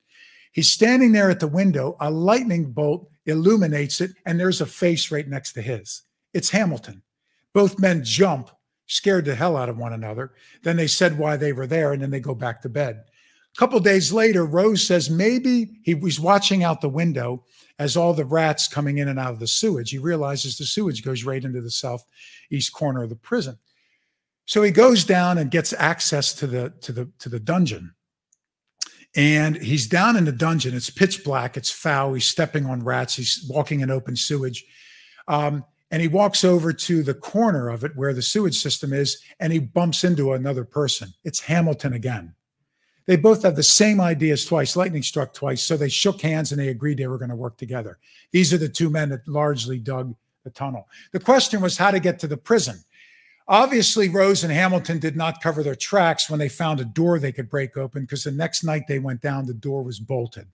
He's 0.53 0.73
standing 0.73 1.13
there 1.13 1.29
at 1.29 1.41
the 1.41 1.47
window. 1.47 1.99
A 2.01 2.11
lightning 2.11 2.73
bolt 2.73 3.11
illuminates 3.27 4.01
it, 4.01 4.13
and 4.25 4.41
there's 4.41 4.63
a 4.63 4.67
face 4.67 5.11
right 5.11 5.29
next 5.29 5.53
to 5.53 5.61
his. 5.61 6.05
It's 6.39 6.51
Hamilton. 6.51 7.03
Both 7.53 7.81
men 7.81 8.05
jump, 8.05 8.51
scared 8.87 9.25
the 9.25 9.35
hell 9.35 9.57
out 9.57 9.69
of 9.69 9.77
one 9.77 9.93
another. 9.93 10.35
Then 10.63 10.77
they 10.77 10.87
said 10.87 11.19
why 11.19 11.37
they 11.37 11.53
were 11.53 11.67
there, 11.67 11.93
and 11.93 12.01
then 12.01 12.11
they 12.11 12.21
go 12.21 12.35
back 12.35 12.63
to 12.63 12.69
bed. 12.69 13.03
A 13.57 13.59
couple 13.59 13.81
days 13.81 14.13
later, 14.13 14.47
Rose 14.47 14.87
says 14.87 15.11
maybe 15.11 15.81
he 15.83 15.95
was 15.95 16.21
watching 16.21 16.63
out 16.63 16.81
the 16.81 16.89
window 16.89 17.45
as 17.81 17.97
all 17.97 18.15
the 18.15 18.25
rats 18.25 18.69
coming 18.69 18.99
in 18.99 19.09
and 19.09 19.19
out 19.19 19.33
of 19.33 19.41
the 19.41 19.49
sewage. 19.49 19.91
He 19.91 19.99
realizes 19.99 20.57
the 20.57 20.65
sewage 20.65 21.05
goes 21.05 21.25
right 21.25 21.43
into 21.45 21.61
the 21.61 21.73
southeast 21.73 22.73
corner 22.73 23.03
of 23.03 23.09
the 23.09 23.17
prison. 23.17 23.59
So 24.47 24.63
he 24.63 24.71
goes 24.71 25.05
down 25.05 25.39
and 25.39 25.51
gets 25.51 25.73
access 25.73 26.33
to 26.35 26.47
the 26.47 26.73
to 26.83 26.93
the 26.93 27.11
to 27.19 27.29
the 27.29 27.41
dungeon. 27.41 27.95
And 29.17 29.57
he's 29.57 29.89
down 29.89 30.17
in 30.17 30.25
the 30.25 30.33
dungeon. 30.33 30.77
It's 30.77 30.91
pitch 30.91 31.25
black. 31.25 31.57
It's 31.57 31.71
foul. 31.71 32.15
He's 32.15 32.27
stepping 32.27 32.65
on 32.67 32.85
rats. 32.85 33.17
He's 33.17 33.45
walking 33.51 33.81
in 33.81 33.91
open 33.91 34.15
sewage. 34.15 34.65
Um, 35.27 35.65
and 35.91 36.03
he 36.03 36.09
walks 36.09 36.45
over 36.45 36.73
to 36.73 37.03
the 37.03 37.15
corner 37.15 37.69
of 37.69 37.85
it 37.85 37.97
where 37.97 38.13
the 38.13 38.23
sewage 38.23 38.59
system 38.59 38.93
is 38.93 39.23
and 39.41 39.53
he 39.53 39.59
bumps 39.59 40.05
into 40.05 40.33
another 40.33 40.65
person. 40.65 41.15
It's 41.25 41.41
Hamilton 41.41 41.95
again. 41.95 42.35
They 43.07 43.17
both 43.17 43.43
have 43.43 43.57
the 43.57 43.63
same 43.63 44.03
ideas 44.03 44.45
twice. 44.45 44.77
Lightning 44.77 45.03
struck 45.03 45.33
twice. 45.33 45.63
So 45.63 45.79
they 45.79 45.89
shook 45.89 46.21
hands 46.21 46.53
and 46.53 46.61
they 46.61 46.69
agreed 46.69 46.99
they 46.99 47.07
were 47.07 47.17
going 47.17 47.31
to 47.31 47.37
work 47.37 47.57
together. 47.57 47.99
These 48.33 48.53
are 48.53 48.59
the 48.59 48.69
two 48.69 48.91
men 48.91 49.09
that 49.09 49.27
largely 49.27 49.79
dug 49.79 50.15
the 50.45 50.51
tunnel. 50.51 50.87
The 51.13 51.21
question 51.21 51.63
was 51.63 51.79
how 51.79 51.91
to 51.91 52.01
get 52.01 52.19
to 52.19 52.27
the 52.27 52.37
prison. 52.37 52.85
Obviously, 53.49 54.11
Rose 54.11 54.45
and 54.45 54.53
Hamilton 54.53 54.99
did 54.99 55.17
not 55.17 55.41
cover 55.41 55.63
their 55.63 55.75
tracks 55.75 56.29
when 56.29 56.39
they 56.39 56.51
found 56.51 56.81
a 56.81 56.85
door 56.85 57.19
they 57.19 57.33
could 57.33 57.49
break 57.49 57.79
open 57.79 58.03
because 58.03 58.25
the 58.25 58.31
next 58.31 58.63
night 58.63 58.83
they 58.87 58.99
went 58.99 59.23
down, 59.23 59.47
the 59.47 59.55
door 59.55 59.83
was 59.83 59.99
bolted. 59.99 60.47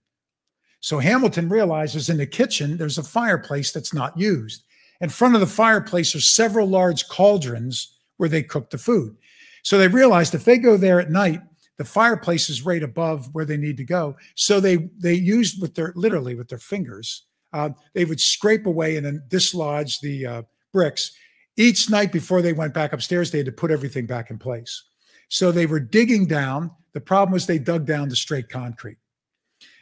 So 0.79 0.99
Hamilton 0.99 1.49
realizes 1.49 2.09
in 2.09 2.15
the 2.15 2.25
kitchen, 2.25 2.77
there's 2.77 2.97
a 2.97 3.03
fireplace 3.03 3.73
that's 3.73 3.93
not 3.93 4.17
used. 4.17 4.63
In 5.01 5.09
front 5.09 5.35
of 5.35 5.41
the 5.41 5.47
fireplace 5.47 6.15
are 6.15 6.21
several 6.21 6.67
large 6.67 7.07
cauldrons 7.07 7.97
where 8.17 8.29
they 8.29 8.43
cook 8.43 8.69
the 8.69 8.77
food. 8.77 9.15
So 9.63 9.77
they 9.77 9.87
realized 9.87 10.35
if 10.35 10.45
they 10.45 10.57
go 10.57 10.77
there 10.77 10.99
at 10.99 11.09
night, 11.09 11.41
the 11.77 11.85
fireplace 11.85 12.49
is 12.49 12.65
right 12.65 12.83
above 12.83 13.33
where 13.33 13.45
they 13.45 13.57
need 13.57 13.77
to 13.77 13.83
go. 13.83 14.15
So 14.35 14.59
they 14.59 14.89
they 14.97 15.13
used 15.13 15.61
with 15.61 15.75
their 15.75 15.91
literally 15.95 16.35
with 16.35 16.47
their 16.47 16.59
fingers, 16.59 17.25
uh, 17.51 17.69
they 17.93 18.05
would 18.05 18.21
scrape 18.21 18.65
away 18.65 18.95
and 18.95 19.05
then 19.05 19.23
dislodge 19.27 19.99
the 19.99 20.25
uh, 20.25 20.41
bricks. 20.71 21.11
Each 21.57 21.89
night 21.89 22.11
before 22.11 22.41
they 22.41 22.53
went 22.53 22.73
back 22.73 22.93
upstairs, 22.93 23.31
they 23.31 23.39
had 23.39 23.45
to 23.45 23.51
put 23.51 23.71
everything 23.71 24.05
back 24.05 24.29
in 24.29 24.37
place. 24.37 24.83
So 25.29 25.51
they 25.51 25.65
were 25.65 25.79
digging 25.79 26.27
down. 26.27 26.71
The 26.93 27.01
problem 27.01 27.33
was 27.33 27.45
they 27.45 27.59
dug 27.59 27.85
down 27.85 28.09
to 28.09 28.15
straight 28.15 28.49
concrete. 28.49 28.97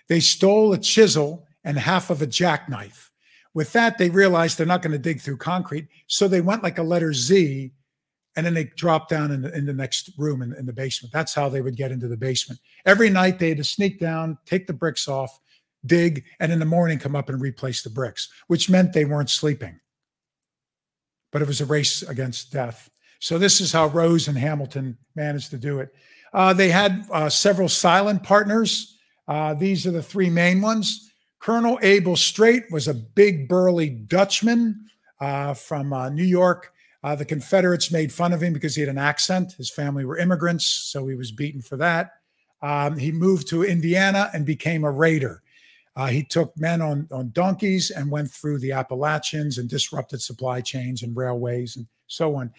They 0.08 0.20
stole 0.20 0.74
a 0.74 0.78
chisel 0.78 1.46
and 1.64 1.78
half 1.78 2.10
of 2.10 2.22
a 2.22 2.28
jackknife. 2.28 3.12
With 3.54 3.72
that, 3.74 3.98
they 3.98 4.10
realized 4.10 4.58
they're 4.58 4.66
not 4.66 4.82
going 4.82 4.94
to 4.94 4.98
dig 4.98 5.22
through 5.22 5.38
concrete. 5.38 5.88
So 6.08 6.28
they 6.28 6.42
went 6.42 6.64
like 6.64 6.80
a 6.80 6.84
letter 6.84 7.14
Z 7.14 7.72
and 8.36 8.46
then 8.46 8.54
they 8.54 8.66
dropped 8.66 9.10
down 9.10 9.32
in 9.32 9.44
the, 9.44 9.56
in 9.56 9.66
the 9.66 9.74
next 9.74 10.12
room 10.18 10.42
in, 10.42 10.54
in 10.54 10.66
the 10.66 10.74
basement. 10.74 11.14
That's 11.14 11.34
how 11.34 11.50
they 11.50 11.62
would 11.62 11.76
get 11.76 11.92
into 11.92 12.08
the 12.08 12.18
basement. 12.18 12.60
Every 12.86 13.10
night 13.10 13.38
they 13.38 13.50
had 13.50 13.60
to 13.60 13.64
sneak 13.64 14.00
down, 14.00 14.38
take 14.46 14.66
the 14.66 14.74
bricks 14.74 15.08
off, 15.08 15.40
dig, 15.86 16.24
and 16.40 16.52
in 16.52 16.60
the 16.60 16.66
morning 16.66 16.98
come 16.98 17.16
up 17.16 17.30
and 17.30 17.40
replace 17.40 17.84
the 17.84 17.90
bricks, 17.90 18.30
which 18.48 18.70
meant 18.70 18.94
they 18.94 19.06
weren't 19.06 19.30
sleeping. 19.30 19.80
But 21.32 21.42
it 21.42 21.48
was 21.48 21.62
a 21.62 21.66
race 21.66 22.02
against 22.02 22.52
death. 22.52 22.90
So 23.20 23.38
this 23.38 23.62
is 23.62 23.72
how 23.72 23.88
Rose 23.88 24.28
and 24.28 24.38
Hamilton 24.38 24.98
managed 25.16 25.52
to 25.52 25.58
do 25.58 25.80
it. 25.80 25.94
Uh, 26.34 26.54
they 26.54 26.70
had 26.70 27.06
uh, 27.12 27.30
several 27.30 27.70
silent 27.70 28.24
partners. 28.24 28.98
Uh, 29.28 29.54
these 29.54 29.86
are 29.86 29.92
the 29.92 30.02
three 30.02 30.30
main 30.30 30.62
ones. 30.62 31.13
Colonel 31.44 31.78
Abel 31.82 32.16
Streight 32.16 32.72
was 32.72 32.88
a 32.88 32.94
big, 32.94 33.50
burly 33.50 33.90
Dutchman 33.90 34.86
uh, 35.20 35.54
from 35.54 35.92
uh, 35.92 36.08
New 36.08 36.24
York. 36.24 36.72
Uh, 37.04 37.16
the 37.16 37.26
Confederates 37.26 37.92
made 37.92 38.14
fun 38.14 38.32
of 38.32 38.42
him 38.42 38.54
because 38.54 38.76
he 38.76 38.82
had 38.82 38.88
an 38.88 38.98
accent. 38.98 39.52
His 39.52 39.70
family 39.70 40.06
were 40.06 40.18
immigrants, 40.18 40.66
so 40.66 41.06
he 41.06 41.16
was 41.16 41.34
beaten 41.34 41.62
for 41.62 41.76
that. 41.76 42.12
Um, 42.62 42.98
he 42.98 43.12
moved 43.12 43.50
to 43.50 43.66
Indiana 43.66 44.30
and 44.34 44.46
became 44.46 44.86
a 44.86 44.92
raider. 44.92 45.44
Uh, 45.98 46.08
he 46.08 46.24
took 46.24 46.58
men 46.58 46.82
on, 46.82 47.10
on 47.12 47.32
donkeys 47.32 47.92
and 47.92 48.10
went 48.10 48.32
through 48.32 48.60
the 48.60 48.72
Appalachians 48.72 49.58
and 49.58 49.68
disrupted 49.68 50.22
supply 50.22 50.62
chains 50.62 51.04
and 51.04 51.14
railways 51.14 51.76
and 51.76 51.86
so 52.08 52.38
on. 52.38 52.54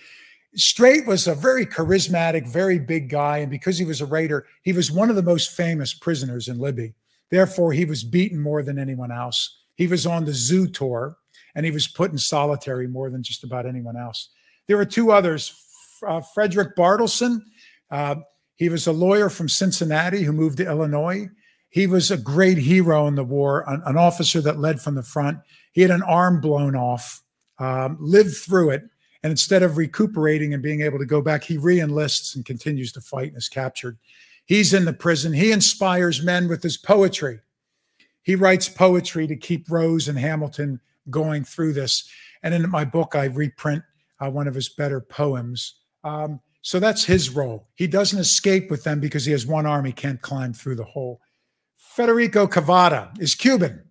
Streight 0.59 1.07
was 1.07 1.27
a 1.27 1.35
very 1.35 1.65
charismatic, 1.65 2.47
very 2.47 2.79
big 2.79 3.09
guy. 3.09 3.39
And 3.39 3.51
because 3.51 3.79
he 3.79 3.87
was 3.87 4.03
a 4.03 4.07
raider, 4.07 4.45
he 4.61 4.75
was 4.75 4.93
one 4.93 5.09
of 5.09 5.17
the 5.17 5.23
most 5.23 5.53
famous 5.53 5.95
prisoners 5.95 6.49
in 6.49 6.59
Libby. 6.59 6.93
Therefore, 7.35 7.73
he 7.73 7.85
was 7.85 8.05
beaten 8.05 8.39
more 8.39 8.63
than 8.63 8.79
anyone 8.79 9.11
else. 9.11 9.59
He 9.75 9.89
was 9.89 10.07
on 10.07 10.25
the 10.25 10.33
zoo 10.33 10.69
tour 10.69 11.17
and 11.57 11.67
he 11.67 11.73
was 11.73 11.89
put 11.89 12.13
in 12.13 12.17
solitary 12.17 12.87
more 12.87 13.11
than 13.11 13.25
just 13.25 13.43
about 13.43 13.67
anyone 13.67 13.97
else. 13.97 14.29
There 14.69 14.77
were 14.77 14.85
two 14.85 15.11
others 15.11 15.53
uh, 16.07 16.21
Frederick 16.21 16.77
Bartleson. 16.77 17.41
Uh, 17.91 18.17
he 18.55 18.69
was 18.69 18.87
a 18.87 18.93
lawyer 18.93 19.29
from 19.29 19.49
Cincinnati 19.49 20.23
who 20.23 20.33
moved 20.33 20.59
to 20.59 20.67
Illinois. 20.67 21.29
He 21.71 21.89
was 21.89 22.13
a 22.13 22.17
great 22.17 22.59
hero 22.59 23.09
in 23.09 23.17
the 23.17 23.25
war, 23.25 23.65
an, 23.67 23.83
an 23.85 23.97
officer 23.97 24.41
that 24.41 24.61
led 24.61 24.81
from 24.81 24.95
the 24.95 25.03
front. 25.03 25.39
He 25.73 25.81
had 25.81 25.91
an 25.91 26.05
arm 26.05 26.41
blown 26.41 26.77
off, 26.77 27.21
um, 27.59 27.97
lived 27.99 28.37
through 28.37 28.71
it, 28.71 28.83
and 29.25 29.33
instead 29.33 29.65
of 29.65 29.77
recuperating 29.77 30.55
and 30.55 30.63
being 30.63 30.83
able 30.83 31.01
to 31.01 31.05
go 31.05 31.21
back, 31.21 31.43
he 31.43 31.57
re 31.57 31.81
enlists 31.81 32.37
and 32.37 32.45
continues 32.45 32.93
to 32.93 33.01
fight 33.01 33.29
and 33.29 33.39
is 33.39 33.49
captured. 33.49 33.99
He's 34.45 34.75
in 34.75 34.85
the 34.85 34.93
prison. 34.93 35.33
He 35.33 35.53
inspires 35.53 36.23
men 36.23 36.49
with 36.49 36.63
his 36.63 36.77
poetry. 36.77 37.41
He 38.23 38.35
writes 38.35 38.69
poetry 38.69 39.27
to 39.27 39.37
keep 39.37 39.71
Rose 39.71 40.09
and 40.09 40.19
Hamilton 40.19 40.81
going 41.11 41.45
through 41.45 41.75
this. 41.75 42.09
And 42.43 42.55
in 42.55 42.69
my 42.71 42.85
book, 42.85 43.15
I 43.15 43.25
reprint 43.25 43.83
uh, 44.21 44.31
one 44.31 44.49
of 44.49 44.55
his 44.55 44.69
better 44.69 45.01
poems. 45.01 45.77
Um, 46.05 46.41
so 46.63 46.81
that's 46.81 47.05
his 47.05 47.31
role. 47.31 47.69
He 47.75 47.87
doesn't 47.87 48.19
escape 48.19 48.71
with 48.71 48.85
them 48.85 49.01
because 49.01 49.25
he 49.25 49.33
has 49.33 49.47
one 49.47 49.67
arm. 49.67 49.85
He 49.85 49.93
can't 49.93 50.21
climb 50.21 50.53
through 50.53 50.77
the 50.77 50.85
hole. 50.85 51.21
Federico 51.77 52.47
Cavada 52.47 53.11
is 53.21 53.35
Cuban. 53.35 53.85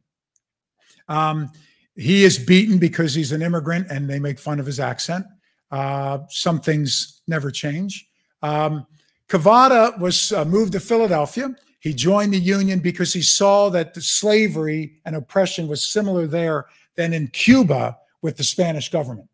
Um, 1.07 1.51
he 1.95 2.23
is 2.23 2.39
beaten 2.39 2.79
because 2.79 3.13
he's 3.13 3.31
an 3.31 3.41
immigrant 3.41 3.87
and 3.91 4.09
they 4.09 4.19
make 4.19 4.39
fun 4.39 4.59
of 4.59 4.65
his 4.65 4.79
accent. 4.79 5.25
Uh, 5.69 6.19
some 6.29 6.59
things 6.59 7.21
never 7.27 7.51
change. 7.51 8.07
Um, 8.41 8.87
Cavada 9.33 9.97
was 9.97 10.31
uh, 10.31 10.45
moved 10.45 10.73
to 10.73 10.79
Philadelphia. 10.79 11.55
He 11.79 11.91
joined 11.91 12.33
the 12.33 12.39
Union 12.39 12.77
because 12.77 13.13
he 13.13 13.23
saw 13.23 13.69
that 13.69 13.95
the 13.95 14.01
slavery 14.01 15.01
and 15.05 15.15
oppression 15.15 15.67
was 15.67 15.83
similar 15.83 16.27
there 16.27 16.67
than 16.95 17.13
in 17.13 17.29
Cuba 17.29 17.97
with 18.21 18.37
the 18.37 18.43
Spanish 18.43 18.91
government. 18.91 19.27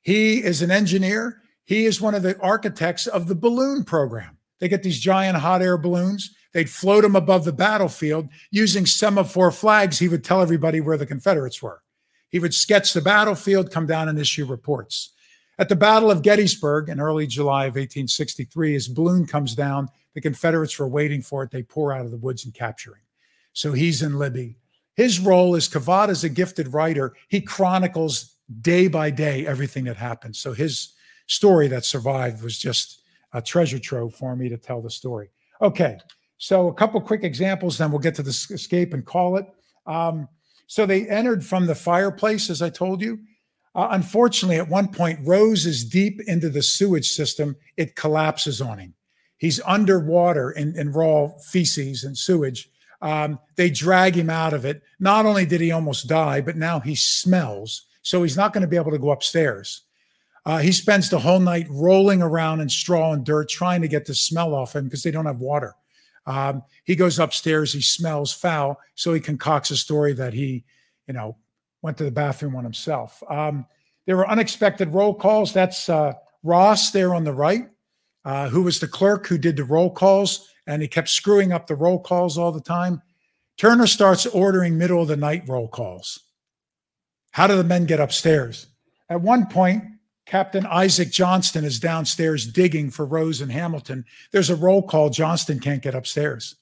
He 0.00 0.42
is 0.42 0.62
an 0.62 0.70
engineer. 0.70 1.42
He 1.64 1.84
is 1.84 2.00
one 2.00 2.14
of 2.14 2.22
the 2.22 2.40
architects 2.40 3.06
of 3.06 3.28
the 3.28 3.34
balloon 3.34 3.84
program. 3.84 4.38
They 4.58 4.68
get 4.68 4.82
these 4.82 4.98
giant 4.98 5.36
hot 5.36 5.60
air 5.60 5.76
balloons. 5.76 6.34
They'd 6.54 6.70
float 6.70 7.02
them 7.02 7.14
above 7.14 7.44
the 7.44 7.52
battlefield 7.52 8.26
using 8.50 8.86
semaphore 8.86 9.52
flags. 9.52 9.98
He 9.98 10.08
would 10.08 10.24
tell 10.24 10.40
everybody 10.40 10.80
where 10.80 10.96
the 10.96 11.04
Confederates 11.04 11.60
were. 11.60 11.82
He 12.30 12.38
would 12.38 12.54
sketch 12.54 12.94
the 12.94 13.02
battlefield, 13.02 13.70
come 13.70 13.86
down 13.86 14.08
and 14.08 14.18
issue 14.18 14.46
reports. 14.46 15.12
At 15.60 15.68
the 15.68 15.76
Battle 15.76 16.10
of 16.10 16.22
Gettysburg 16.22 16.88
in 16.88 17.00
early 17.00 17.26
July 17.26 17.64
of 17.64 17.74
1863, 17.74 18.72
his 18.72 18.88
balloon 18.88 19.26
comes 19.26 19.54
down. 19.54 19.90
The 20.14 20.20
Confederates 20.22 20.78
were 20.78 20.88
waiting 20.88 21.20
for 21.20 21.42
it. 21.42 21.50
They 21.50 21.62
pour 21.62 21.92
out 21.92 22.06
of 22.06 22.10
the 22.10 22.16
woods 22.16 22.46
and 22.46 22.54
capture 22.54 22.92
him. 22.92 23.02
So 23.52 23.72
he's 23.72 24.00
in 24.00 24.18
Libby. 24.18 24.56
His 24.94 25.20
role 25.20 25.54
is 25.54 25.68
Cavada's 25.68 26.24
a 26.24 26.30
gifted 26.30 26.72
writer. 26.72 27.14
He 27.28 27.42
chronicles 27.42 28.36
day 28.62 28.88
by 28.88 29.10
day 29.10 29.46
everything 29.46 29.84
that 29.84 29.98
happens. 29.98 30.38
So 30.38 30.54
his 30.54 30.94
story 31.26 31.68
that 31.68 31.84
survived 31.84 32.42
was 32.42 32.58
just 32.58 33.02
a 33.34 33.42
treasure 33.42 33.78
trove 33.78 34.14
for 34.14 34.34
me 34.34 34.48
to 34.48 34.56
tell 34.56 34.80
the 34.80 34.90
story. 34.90 35.28
Okay, 35.60 35.98
so 36.38 36.68
a 36.68 36.74
couple 36.74 36.98
quick 37.02 37.22
examples, 37.22 37.76
then 37.76 37.90
we'll 37.90 37.98
get 37.98 38.14
to 38.14 38.22
the 38.22 38.30
escape 38.30 38.94
and 38.94 39.04
call 39.04 39.36
it. 39.36 39.46
Um, 39.86 40.26
so 40.66 40.86
they 40.86 41.06
entered 41.06 41.44
from 41.44 41.66
the 41.66 41.74
fireplace, 41.74 42.48
as 42.48 42.62
I 42.62 42.70
told 42.70 43.02
you. 43.02 43.18
Uh, 43.74 43.88
unfortunately, 43.92 44.56
at 44.56 44.68
one 44.68 44.88
point, 44.88 45.20
Rose 45.22 45.64
is 45.64 45.84
deep 45.84 46.20
into 46.26 46.48
the 46.48 46.62
sewage 46.62 47.10
system. 47.10 47.56
It 47.76 47.94
collapses 47.94 48.60
on 48.60 48.78
him. 48.78 48.94
He's 49.38 49.60
underwater 49.64 50.50
in, 50.50 50.76
in 50.78 50.92
raw 50.92 51.28
feces 51.50 52.04
and 52.04 52.16
sewage. 52.18 52.68
Um, 53.00 53.38
they 53.56 53.70
drag 53.70 54.14
him 54.14 54.28
out 54.28 54.52
of 54.52 54.64
it. 54.64 54.82
Not 54.98 55.24
only 55.24 55.46
did 55.46 55.60
he 55.60 55.70
almost 55.70 56.08
die, 56.08 56.40
but 56.40 56.56
now 56.56 56.80
he 56.80 56.94
smells. 56.94 57.86
So 58.02 58.22
he's 58.22 58.36
not 58.36 58.52
going 58.52 58.62
to 58.62 58.68
be 58.68 58.76
able 58.76 58.90
to 58.90 58.98
go 58.98 59.10
upstairs. 59.10 59.82
Uh, 60.44 60.58
he 60.58 60.72
spends 60.72 61.08
the 61.08 61.18
whole 61.18 61.38
night 61.38 61.66
rolling 61.70 62.22
around 62.22 62.60
in 62.60 62.68
straw 62.68 63.12
and 63.12 63.24
dirt 63.24 63.48
trying 63.48 63.82
to 63.82 63.88
get 63.88 64.06
the 64.06 64.14
smell 64.14 64.54
off 64.54 64.74
him 64.74 64.84
because 64.84 65.02
they 65.02 65.10
don't 65.10 65.26
have 65.26 65.40
water. 65.40 65.74
Um, 66.26 66.62
he 66.84 66.96
goes 66.96 67.18
upstairs, 67.18 67.72
he 67.72 67.80
smells 67.80 68.32
foul, 68.32 68.78
so 68.94 69.12
he 69.12 69.20
concocts 69.20 69.70
a 69.70 69.76
story 69.76 70.12
that 70.14 70.34
he, 70.34 70.64
you 71.06 71.14
know, 71.14 71.36
went 71.82 71.96
to 71.98 72.04
the 72.04 72.10
bathroom 72.10 72.56
on 72.56 72.64
himself. 72.64 73.22
Um, 73.28 73.66
there 74.06 74.16
were 74.16 74.28
unexpected 74.28 74.92
roll 74.92 75.14
calls. 75.14 75.52
That's 75.52 75.88
uh, 75.88 76.14
Ross 76.42 76.90
there 76.90 77.14
on 77.14 77.24
the 77.24 77.32
right, 77.32 77.68
uh, 78.24 78.48
who 78.48 78.62
was 78.62 78.80
the 78.80 78.88
clerk 78.88 79.26
who 79.26 79.38
did 79.38 79.56
the 79.56 79.64
roll 79.64 79.90
calls, 79.90 80.48
and 80.66 80.82
he 80.82 80.88
kept 80.88 81.08
screwing 81.08 81.52
up 81.52 81.66
the 81.66 81.76
roll 81.76 81.98
calls 81.98 82.38
all 82.38 82.52
the 82.52 82.60
time. 82.60 83.02
Turner 83.58 83.86
starts 83.86 84.26
ordering 84.26 84.78
middle 84.78 85.02
of 85.02 85.08
the 85.08 85.16
night 85.16 85.44
roll 85.46 85.68
calls. 85.68 86.20
How 87.32 87.46
do 87.46 87.56
the 87.56 87.64
men 87.64 87.84
get 87.84 88.00
upstairs? 88.00 88.66
At 89.08 89.20
one 89.20 89.46
point, 89.46 89.84
Captain 90.26 90.66
Isaac 90.66 91.10
Johnston 91.10 91.64
is 91.64 91.80
downstairs 91.80 92.46
digging 92.46 92.90
for 92.90 93.04
Rose 93.04 93.40
and 93.40 93.52
Hamilton. 93.52 94.04
There's 94.32 94.50
a 94.50 94.56
roll 94.56 94.82
call. 94.82 95.10
Johnston 95.10 95.60
can't 95.60 95.82
get 95.82 95.94
upstairs. 95.94 96.56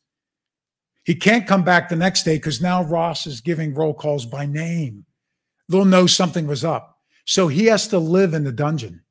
He 1.04 1.14
can't 1.14 1.46
come 1.46 1.64
back 1.64 1.88
the 1.88 1.96
next 1.96 2.24
day 2.24 2.36
because 2.36 2.60
now 2.60 2.82
Ross 2.82 3.26
is 3.26 3.40
giving 3.40 3.74
roll 3.74 3.94
calls 3.94 4.26
by 4.26 4.46
name 4.46 5.06
they'll 5.68 5.84
know 5.84 6.06
something 6.06 6.46
was 6.46 6.64
up. 6.64 6.98
So 7.24 7.48
he 7.48 7.66
has 7.66 7.88
to 7.88 7.98
live 7.98 8.34
in 8.34 8.44
the 8.44 8.52
dungeon. 8.52 9.02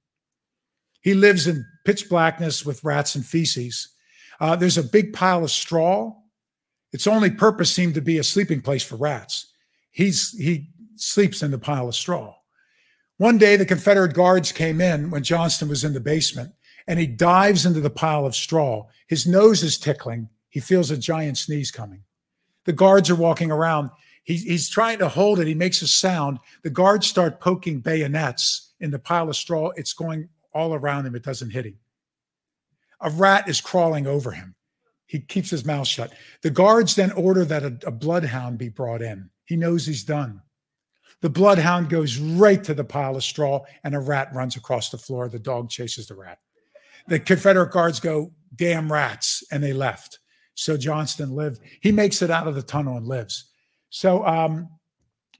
He 1.01 1.13
lives 1.13 1.47
in 1.47 1.65
pitch 1.85 2.09
blackness 2.09 2.65
with 2.65 2.83
rats 2.83 3.15
and 3.15 3.25
feces. 3.25 3.89
Uh, 4.39 4.55
there's 4.55 4.77
a 4.77 4.83
big 4.83 5.13
pile 5.13 5.43
of 5.43 5.51
straw. 5.51 6.13
Its 6.91 7.07
only 7.07 7.29
purpose 7.29 7.71
seemed 7.71 7.93
to 7.93 8.01
be 8.01 8.17
a 8.17 8.23
sleeping 8.23 8.61
place 8.61 8.83
for 8.83 8.95
rats. 8.95 9.53
He's 9.91 10.31
he 10.31 10.69
sleeps 10.95 11.43
in 11.43 11.51
the 11.51 11.57
pile 11.57 11.87
of 11.87 11.95
straw. 11.95 12.35
One 13.17 13.37
day, 13.37 13.55
the 13.55 13.65
Confederate 13.65 14.13
guards 14.13 14.51
came 14.51 14.79
in 14.79 15.09
when 15.09 15.23
Johnston 15.23 15.69
was 15.69 15.83
in 15.83 15.93
the 15.93 15.99
basement, 15.99 16.53
and 16.87 16.99
he 16.99 17.07
dives 17.07 17.65
into 17.65 17.81
the 17.81 17.89
pile 17.89 18.25
of 18.25 18.35
straw. 18.35 18.85
His 19.07 19.25
nose 19.25 19.63
is 19.63 19.77
tickling. 19.77 20.29
He 20.49 20.59
feels 20.59 20.91
a 20.91 20.97
giant 20.97 21.37
sneeze 21.37 21.71
coming. 21.71 22.03
The 22.65 22.73
guards 22.73 23.09
are 23.09 23.15
walking 23.15 23.51
around. 23.51 23.89
He's, 24.27 24.43
he's 24.43 24.69
trying 24.69 24.99
to 24.99 25.07
hold 25.07 25.39
it. 25.39 25.47
He 25.47 25.53
makes 25.53 25.81
a 25.81 25.87
sound. 25.87 26.39
The 26.61 26.69
guards 26.69 27.07
start 27.07 27.39
poking 27.39 27.79
bayonets 27.79 28.73
in 28.81 28.91
the 28.91 28.99
pile 28.99 29.29
of 29.29 29.37
straw. 29.37 29.69
It's 29.77 29.93
going 29.93 30.27
all 30.53 30.73
around 30.73 31.05
him. 31.05 31.15
It 31.15 31.23
doesn't 31.23 31.51
hit 31.51 31.65
him. 31.65 31.77
A 32.99 33.09
rat 33.09 33.47
is 33.47 33.61
crawling 33.61 34.05
over 34.05 34.31
him. 34.31 34.55
He 35.05 35.21
keeps 35.21 35.49
his 35.49 35.63
mouth 35.63 35.87
shut. 35.87 36.11
The 36.41 36.49
guards 36.49 36.93
then 36.93 37.13
order 37.13 37.45
that 37.45 37.63
a, 37.63 37.77
a 37.87 37.91
bloodhound 37.91 38.57
be 38.57 38.67
brought 38.67 39.01
in. 39.01 39.29
He 39.45 39.55
knows 39.55 39.85
he's 39.85 40.03
done. 40.03 40.41
The 41.21 41.29
bloodhound 41.29 41.89
goes 41.89 42.17
right 42.17 42.61
to 42.65 42.73
the 42.73 42.83
pile 42.83 43.15
of 43.15 43.23
straw, 43.23 43.61
and 43.85 43.95
a 43.95 43.99
rat 43.99 44.29
runs 44.33 44.57
across 44.57 44.89
the 44.89 44.97
floor. 44.97 45.29
The 45.29 45.39
dog 45.39 45.69
chases 45.69 46.07
the 46.07 46.15
rat. 46.15 46.39
The 47.07 47.21
Confederate 47.21 47.71
guards 47.71 48.01
go 48.01 48.33
damn 48.53 48.91
rats. 48.91 49.41
And 49.53 49.63
they 49.63 49.71
left. 49.71 50.19
So 50.53 50.75
Johnston 50.75 51.31
lived. 51.31 51.61
He 51.79 51.93
makes 51.93 52.21
it 52.21 52.29
out 52.29 52.49
of 52.49 52.55
the 52.55 52.61
tunnel 52.61 52.97
and 52.97 53.07
lives. 53.07 53.46
So 53.89 54.25
um, 54.25 54.69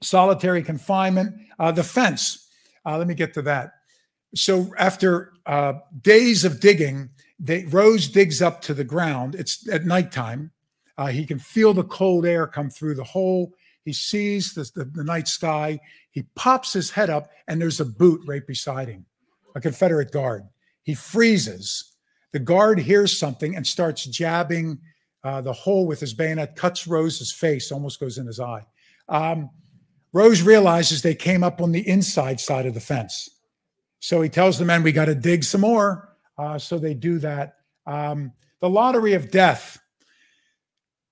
solitary 0.02 0.62
confinement, 0.62 1.34
uh, 1.58 1.72
the 1.72 1.84
fence. 1.84 2.48
Uh, 2.86 2.98
let 2.98 3.06
me 3.06 3.14
get 3.14 3.34
to 3.34 3.42
that. 3.42 3.72
So 4.34 4.72
after 4.78 5.32
uh, 5.46 5.74
days 6.02 6.44
of 6.44 6.60
digging, 6.60 7.10
they, 7.38 7.64
Rose 7.64 8.08
digs 8.08 8.42
up 8.42 8.60
to 8.62 8.74
the 8.74 8.84
ground. 8.84 9.34
It's 9.34 9.68
at 9.68 9.84
nighttime. 9.84 10.50
Uh, 10.96 11.06
he 11.06 11.24
can 11.24 11.38
feel 11.38 11.72
the 11.72 11.84
cold 11.84 12.26
air 12.26 12.46
come 12.46 12.70
through 12.70 12.94
the 12.94 13.04
hole. 13.04 13.52
He 13.84 13.92
sees 13.92 14.52
the, 14.52 14.70
the, 14.74 14.84
the 14.84 15.04
night 15.04 15.28
sky. 15.28 15.78
He 16.10 16.24
pops 16.34 16.72
his 16.72 16.90
head 16.90 17.10
up, 17.10 17.30
and 17.46 17.60
there's 17.60 17.80
a 17.80 17.84
boot 17.84 18.20
right 18.26 18.46
beside 18.46 18.88
him, 18.88 19.06
a 19.54 19.60
Confederate 19.60 20.10
guard. 20.10 20.42
He 20.82 20.94
freezes. 20.94 21.94
The 22.32 22.38
guard 22.40 22.80
hears 22.80 23.16
something 23.16 23.56
and 23.56 23.66
starts 23.66 24.04
jabbing 24.04 24.78
uh, 25.24 25.40
the 25.40 25.52
hole 25.52 25.86
with 25.86 26.00
his 26.00 26.14
bayonet, 26.14 26.56
cuts 26.56 26.86
Rose's 26.86 27.32
face, 27.32 27.72
almost 27.72 28.00
goes 28.00 28.18
in 28.18 28.26
his 28.26 28.40
eye. 28.40 28.64
Um, 29.08 29.50
Rose 30.12 30.42
realizes 30.42 31.02
they 31.02 31.14
came 31.14 31.44
up 31.44 31.60
on 31.60 31.72
the 31.72 31.86
inside 31.86 32.40
side 32.40 32.66
of 32.66 32.74
the 32.74 32.80
fence. 32.80 33.28
So 34.00 34.22
he 34.22 34.28
tells 34.28 34.58
the 34.58 34.64
men, 34.64 34.82
We 34.82 34.92
got 34.92 35.06
to 35.06 35.14
dig 35.14 35.44
some 35.44 35.60
more. 35.62 36.16
Uh, 36.36 36.58
so 36.58 36.78
they 36.78 36.94
do 36.94 37.18
that. 37.18 37.56
Um, 37.86 38.32
the 38.60 38.70
lottery 38.70 39.14
of 39.14 39.30
death. 39.30 39.80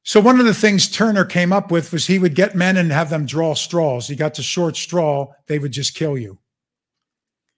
So 0.02 0.20
one 0.20 0.38
of 0.38 0.46
the 0.46 0.54
things 0.54 0.88
Turner 0.88 1.24
came 1.24 1.52
up 1.52 1.72
with 1.72 1.92
was 1.92 2.07
he 2.07 2.20
would 2.20 2.36
get 2.36 2.54
men 2.54 2.76
and 2.76 2.92
have 2.92 3.11
them 3.11 3.26
draw 3.26 3.54
straws. 3.54 4.07
He 4.07 4.14
got 4.14 4.34
the 4.34 4.42
short 4.42 4.76
straw, 4.76 5.32
they 5.48 5.59
would 5.59 5.72
just 5.72 5.96
kill 5.96 6.16
you. 6.16 6.38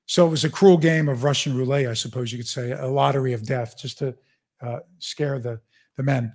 So 0.06 0.26
it 0.26 0.30
was 0.30 0.44
a 0.44 0.50
cruel 0.50 0.78
game 0.78 1.10
of 1.10 1.24
Russian 1.24 1.54
roulette, 1.54 1.88
I 1.88 1.92
suppose 1.92 2.32
you 2.32 2.38
could 2.38 2.48
say, 2.48 2.70
a 2.70 2.86
lottery 2.86 3.34
of 3.34 3.44
death, 3.44 3.76
just 3.76 3.98
to 3.98 4.14
uh, 4.62 4.78
scare 4.98 5.38
the, 5.38 5.60
the 5.98 6.02
men. 6.02 6.32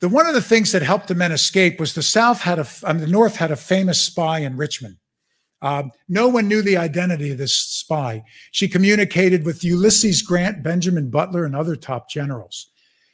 The 0.00 0.10
one 0.10 0.26
of 0.26 0.34
the 0.34 0.42
things 0.42 0.72
that 0.72 0.82
helped 0.82 1.08
the 1.08 1.14
men 1.14 1.32
escape 1.32 1.80
was 1.80 1.94
the 1.94 2.02
South 2.02 2.42
had 2.42 2.58
a, 2.58 2.66
I 2.84 2.92
mean, 2.92 3.00
the 3.00 3.06
North 3.06 3.36
had 3.36 3.50
a 3.50 3.56
famous 3.56 4.02
spy 4.02 4.40
in 4.40 4.58
Richmond. 4.58 4.98
Uh, 5.62 5.84
no 6.10 6.28
one 6.28 6.46
knew 6.46 6.60
the 6.60 6.76
identity 6.76 7.30
of 7.30 7.38
this 7.38 7.54
spy. 7.54 8.22
She 8.50 8.68
communicated 8.68 9.46
with 9.46 9.64
Ulysses 9.64 10.20
Grant, 10.20 10.62
Benjamin 10.62 11.08
Butler, 11.08 11.46
and 11.46 11.56
other 11.56 11.74
top 11.74 12.10
generals. 12.10 12.70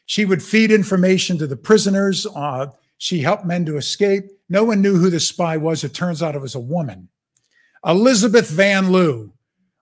She 0.07 0.25
would 0.25 0.43
feed 0.43 0.73
information 0.73 1.39
to 1.39 1.47
the 1.47 1.57
prisoners. 1.57 2.27
Uh, 2.35 2.67
she 2.99 3.21
helped 3.21 3.45
men 3.45 3.65
to 3.67 3.77
escape. 3.77 4.25
No 4.49 4.65
one 4.65 4.83
knew 4.83 4.97
who 4.97 5.11
the 5.11 5.21
spy 5.21 5.57
was. 5.57 5.85
It 5.85 5.95
turns 5.95 6.25
out 6.25 6.35
it 6.35 6.41
was 6.41 6.57
a 6.57 6.61
woman. 6.61 7.09
Elizabeth 7.87 8.51
Van 8.51 8.91
Lew, 8.91 9.33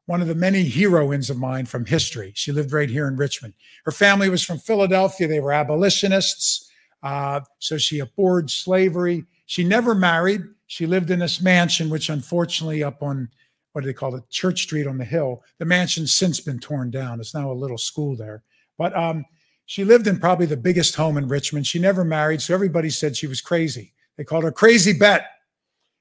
one 0.08 0.22
of 0.22 0.26
the 0.26 0.34
many 0.34 0.66
heroines 0.66 1.28
of 1.28 1.36
mine 1.36 1.66
from 1.66 1.84
history. 1.84 2.32
She 2.34 2.50
lived 2.50 2.72
right 2.72 2.88
here 2.88 3.06
in 3.06 3.16
Richmond. 3.16 3.52
Her 3.84 3.92
family 3.92 4.30
was 4.30 4.42
from 4.42 4.56
Philadelphia. 4.56 5.28
They 5.28 5.38
were 5.38 5.52
abolitionists. 5.52 6.70
Uh, 7.02 7.40
so 7.58 7.76
she 7.76 7.98
abhorred 7.98 8.50
slavery. 8.50 9.26
She 9.44 9.64
never 9.64 9.94
married. 9.94 10.40
She 10.66 10.86
lived 10.86 11.10
in 11.10 11.18
this 11.18 11.42
mansion, 11.42 11.90
which 11.90 12.08
unfortunately 12.08 12.82
up 12.82 13.02
on 13.02 13.28
what 13.72 13.82
do 13.82 13.86
they 13.86 13.92
call 13.92 14.14
it, 14.14 14.26
Church 14.30 14.62
Street 14.62 14.86
on 14.86 14.96
the 14.96 15.04
hill. 15.04 15.42
The 15.58 15.66
mansion's 15.66 16.14
since 16.14 16.40
been 16.40 16.58
torn 16.58 16.90
down. 16.90 17.20
It's 17.20 17.34
now 17.34 17.52
a 17.52 17.52
little 17.52 17.76
school 17.76 18.16
there. 18.16 18.42
But 18.78 18.96
um, 18.96 19.26
she 19.66 19.84
lived 19.84 20.06
in 20.06 20.18
probably 20.18 20.46
the 20.46 20.56
biggest 20.56 20.94
home 20.94 21.18
in 21.18 21.28
Richmond. 21.28 21.66
She 21.66 21.78
never 21.78 22.02
married, 22.02 22.40
so 22.40 22.54
everybody 22.54 22.88
said 22.88 23.14
she 23.14 23.26
was 23.26 23.42
crazy. 23.42 23.92
They 24.16 24.24
called 24.24 24.44
her 24.44 24.52
Crazy 24.52 24.94
Bet. 24.94 25.26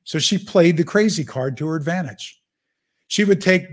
So 0.06 0.18
she 0.18 0.38
played 0.38 0.78
the 0.78 0.86
crazy 0.86 1.26
card 1.26 1.58
to 1.58 1.68
her 1.68 1.76
advantage. 1.76 2.42
She 3.10 3.26
would 3.26 3.42
take 3.42 3.68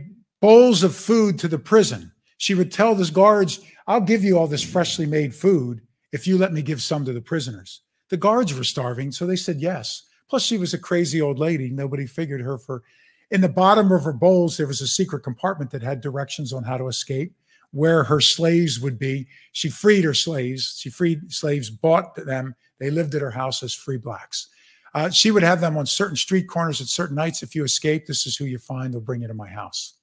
bowls 0.45 0.83
of 0.83 0.95
food 0.95 1.39
to 1.39 1.49
the 1.49 1.59
prison. 1.59 2.13
She 2.37 2.55
would 2.55 2.71
tell 2.71 2.95
the 2.95 3.11
guards, 3.11 3.61
I'll 3.87 4.03
give 4.03 4.23
you 4.23 4.37
all 4.37 4.47
this 4.47 4.63
freshly 4.63 5.07
made 5.07 5.35
food 5.35 5.81
if 6.13 6.27
you 6.27 6.37
let 6.37 6.53
me 6.53 6.61
give 6.61 6.83
some 6.83 7.03
to 7.07 7.15
the 7.15 7.21
prisoners. 7.23 7.81
The 8.11 8.19
guards 8.19 8.53
were 8.53 8.63
starving, 8.63 9.11
so 9.11 9.25
they 9.25 9.37
said 9.37 9.59
yes. 9.59 10.03
Plus, 10.29 10.43
she 10.43 10.59
was 10.59 10.75
a 10.75 10.79
crazy 10.79 11.23
old 11.23 11.39
lady. 11.39 11.71
Nobody 11.71 12.05
figured 12.05 12.43
her 12.43 12.59
for. 12.59 12.83
In 13.31 13.41
the 13.41 13.49
bottom 13.49 13.91
of 13.91 14.05
her 14.05 14.13
bowls, 14.13 14.59
there 14.59 14.67
was 14.67 14.83
a 14.83 14.87
secret 14.87 15.21
compartment 15.21 15.71
that 15.71 15.83
had 15.83 16.03
directions 16.03 16.53
on 16.53 16.63
how 16.63 16.77
to 16.77 16.89
escape, 16.89 17.33
where 17.71 18.05
her 18.05 18.21
slaves 18.21 18.79
would 18.81 18.99
be. 18.99 19.27
She 19.53 19.71
freed 19.71 20.05
her 20.05 20.13
slaves. 20.13 20.77
She 20.79 20.91
freed 20.91 21.33
slaves, 21.33 21.71
bought 21.71 22.17
them. 22.17 22.55
They 22.79 22.91
lived 22.91 23.15
at 23.15 23.23
her 23.23 23.31
house 23.31 23.63
as 23.63 23.73
free 23.73 23.97
blacks. 23.97 24.49
Uh, 24.93 25.09
she 25.09 25.31
would 25.31 25.43
have 25.43 25.63
them 25.63 25.79
on 25.79 25.87
certain 25.87 26.17
street 26.17 26.49
corners 26.49 26.83
at 26.83 26.89
certain 26.89 27.17
nights. 27.17 27.43
If 27.43 27.55
you 27.55 27.65
escape, 27.65 28.05
this 28.05 28.27
is 28.27 28.37
who 28.37 28.45
you 28.45 28.59
find. 28.59 28.93
They'll 28.93 29.01
bring 29.01 29.23
you 29.23 29.29
to 29.29 29.33
my 29.33 29.49
house. 29.49 29.95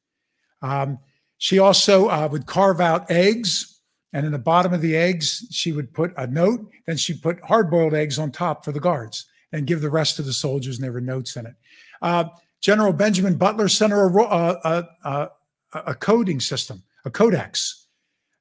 Um, 0.61 0.99
she 1.37 1.59
also 1.59 2.07
uh, 2.07 2.27
would 2.31 2.45
carve 2.45 2.79
out 2.79 3.09
eggs, 3.09 3.79
and 4.13 4.25
in 4.25 4.31
the 4.31 4.37
bottom 4.37 4.73
of 4.73 4.81
the 4.81 4.95
eggs, 4.95 5.47
she 5.51 5.71
would 5.71 5.93
put 5.93 6.13
a 6.17 6.27
note. 6.27 6.69
Then 6.85 6.97
she 6.97 7.13
put 7.13 7.41
hard 7.41 7.71
boiled 7.71 7.93
eggs 7.93 8.19
on 8.19 8.31
top 8.31 8.63
for 8.63 8.71
the 8.71 8.79
guards 8.79 9.25
and 9.51 9.67
give 9.67 9.81
the 9.81 9.89
rest 9.89 10.15
to 10.17 10.21
the 10.21 10.33
soldiers, 10.33 10.77
and 10.77 10.83
there 10.83 10.91
were 10.91 11.01
notes 11.01 11.35
in 11.35 11.45
it. 11.45 11.55
Uh, 12.01 12.25
General 12.61 12.93
Benjamin 12.93 13.37
Butler 13.37 13.67
sent 13.67 13.91
her 13.91 14.07
a, 14.07 14.23
a, 14.23 14.87
a, 15.03 15.29
a, 15.73 15.95
coding 15.95 16.39
system, 16.39 16.83
a 17.05 17.09
codex. 17.09 17.87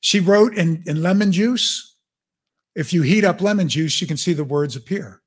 She 0.01 0.21
wrote 0.21 0.55
in, 0.57 0.83
in 0.87 1.03
lemon 1.03 1.33
juice. 1.33 1.97
If 2.75 2.93
you 2.93 3.03
heat 3.03 3.25
up 3.25 3.41
lemon 3.41 3.68
juice, 3.68 4.01
you 4.01 4.07
can 4.07 4.16
see 4.16 4.33
the 4.33 4.45
words 4.45 4.77
appear. 4.77 5.23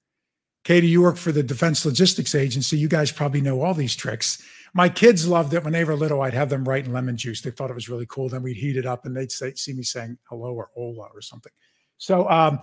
Katie, 0.63 0.87
you 0.87 1.01
work 1.01 1.17
for 1.17 1.31
the 1.31 1.43
Defense 1.43 1.85
Logistics 1.85 2.35
Agency. 2.35 2.77
You 2.77 2.87
guys 2.87 3.11
probably 3.11 3.41
know 3.41 3.61
all 3.61 3.73
these 3.73 3.95
tricks. 3.95 4.41
My 4.73 4.89
kids 4.89 5.27
loved 5.27 5.53
it 5.53 5.63
when 5.63 5.73
they 5.73 5.83
were 5.83 5.95
little. 5.95 6.21
I'd 6.21 6.33
have 6.33 6.49
them 6.49 6.63
write 6.63 6.85
in 6.85 6.93
lemon 6.93 7.15
juice. 7.15 7.41
They 7.41 7.51
thought 7.51 7.69
it 7.69 7.75
was 7.75 7.89
really 7.89 8.07
cool. 8.07 8.27
Then 8.27 8.41
we'd 8.41 8.57
heat 8.57 8.75
it 8.75 8.87
up 8.87 9.05
and 9.05 9.15
they'd 9.15 9.31
say, 9.31 9.53
see 9.53 9.73
me 9.73 9.83
saying 9.83 10.17
hello 10.29 10.53
or 10.53 10.69
hola 10.73 11.09
or 11.13 11.21
something. 11.21 11.51
So 11.97 12.27
um, 12.29 12.59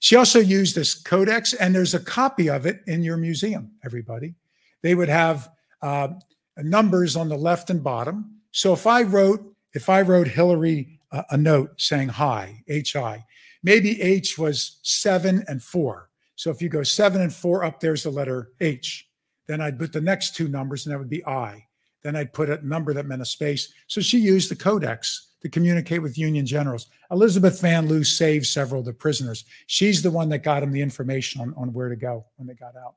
she 0.00 0.16
also 0.16 0.40
used 0.40 0.74
this 0.74 0.94
codex, 0.94 1.52
and 1.52 1.74
there's 1.74 1.94
a 1.94 2.00
copy 2.00 2.48
of 2.48 2.64
it 2.64 2.80
in 2.86 3.02
your 3.02 3.18
museum, 3.18 3.72
everybody. 3.84 4.34
They 4.82 4.94
would 4.94 5.10
have 5.10 5.50
uh, 5.82 6.08
numbers 6.56 7.14
on 7.16 7.28
the 7.28 7.36
left 7.36 7.68
and 7.68 7.84
bottom. 7.84 8.40
So 8.50 8.72
if 8.72 8.86
I 8.86 9.02
wrote, 9.02 9.44
if 9.74 9.90
I 9.90 10.00
wrote 10.00 10.26
Hillary 10.26 10.98
uh, 11.12 11.24
a 11.30 11.36
note 11.36 11.78
saying 11.80 12.08
hi, 12.08 12.64
H-I, 12.66 13.24
maybe 13.62 14.00
H 14.00 14.38
was 14.38 14.80
seven 14.82 15.44
and 15.46 15.62
four. 15.62 16.08
So 16.34 16.50
if 16.50 16.62
you 16.62 16.70
go 16.70 16.82
seven 16.82 17.20
and 17.20 17.32
four 17.32 17.62
up, 17.62 17.80
there's 17.80 18.04
the 18.04 18.10
letter 18.10 18.52
H. 18.60 19.06
Then 19.50 19.60
I'd 19.60 19.80
put 19.80 19.92
the 19.92 20.00
next 20.00 20.36
two 20.36 20.46
numbers, 20.46 20.86
and 20.86 20.92
that 20.92 20.98
would 21.00 21.10
be 21.10 21.26
I. 21.26 21.66
Then 22.04 22.14
I'd 22.14 22.32
put 22.32 22.48
a 22.48 22.64
number 22.64 22.94
that 22.94 23.06
meant 23.06 23.20
a 23.20 23.26
space. 23.26 23.72
So 23.88 24.00
she 24.00 24.16
used 24.16 24.48
the 24.48 24.54
codex 24.54 25.32
to 25.42 25.48
communicate 25.48 26.02
with 26.02 26.16
Union 26.16 26.46
generals. 26.46 26.86
Elizabeth 27.10 27.60
Van 27.60 27.88
Lew 27.88 28.04
saved 28.04 28.46
several 28.46 28.78
of 28.78 28.86
the 28.86 28.92
prisoners. 28.92 29.44
She's 29.66 30.02
the 30.02 30.10
one 30.12 30.28
that 30.28 30.44
got 30.44 30.60
them 30.60 30.70
the 30.70 30.80
information 30.80 31.40
on, 31.40 31.52
on 31.56 31.72
where 31.72 31.88
to 31.88 31.96
go 31.96 32.26
when 32.36 32.46
they 32.46 32.54
got 32.54 32.76
out. 32.76 32.94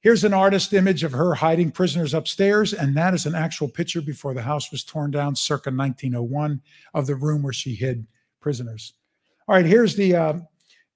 Here's 0.00 0.24
an 0.24 0.32
artist 0.32 0.72
image 0.72 1.04
of 1.04 1.12
her 1.12 1.34
hiding 1.34 1.70
prisoners 1.70 2.14
upstairs, 2.14 2.72
and 2.72 2.96
that 2.96 3.12
is 3.12 3.26
an 3.26 3.34
actual 3.34 3.68
picture 3.68 4.00
before 4.00 4.32
the 4.32 4.40
house 4.40 4.72
was 4.72 4.84
torn 4.84 5.10
down 5.10 5.36
circa 5.36 5.70
1901 5.70 6.62
of 6.94 7.06
the 7.06 7.16
room 7.16 7.42
where 7.42 7.52
she 7.52 7.74
hid 7.74 8.06
prisoners. 8.40 8.94
All 9.46 9.56
right, 9.56 9.66
here's 9.66 9.94
the 9.94 10.16
uh, 10.16 10.32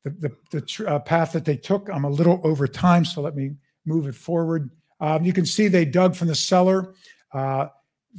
the, 0.04 0.10
the, 0.50 0.60
the 0.60 0.88
uh, 0.88 1.00
path 1.00 1.32
that 1.32 1.44
they 1.44 1.58
took. 1.58 1.90
I'm 1.92 2.04
a 2.04 2.10
little 2.10 2.40
over 2.44 2.66
time, 2.66 3.04
so 3.04 3.20
let 3.20 3.36
me 3.36 3.56
move 3.84 4.06
it 4.06 4.14
forward. 4.14 4.70
Um, 5.00 5.24
you 5.24 5.32
can 5.32 5.46
see 5.46 5.68
they 5.68 5.84
dug 5.84 6.16
from 6.16 6.28
the 6.28 6.34
cellar 6.34 6.94
uh, 7.32 7.68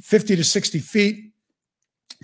50 0.00 0.36
to 0.36 0.44
60 0.44 0.78
feet 0.78 1.32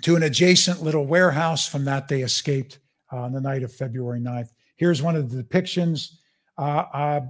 to 0.03 0.15
an 0.15 0.23
adjacent 0.23 0.81
little 0.81 1.05
warehouse. 1.05 1.67
From 1.67 1.85
that, 1.85 2.07
they 2.07 2.21
escaped 2.21 2.79
uh, 3.11 3.17
on 3.17 3.33
the 3.33 3.41
night 3.41 3.63
of 3.63 3.73
February 3.73 4.19
9th. 4.19 4.49
Here's 4.75 5.01
one 5.01 5.15
of 5.15 5.31
the 5.31 5.43
depictions. 5.43 6.15
Uh, 6.57 6.83
uh 6.93 7.21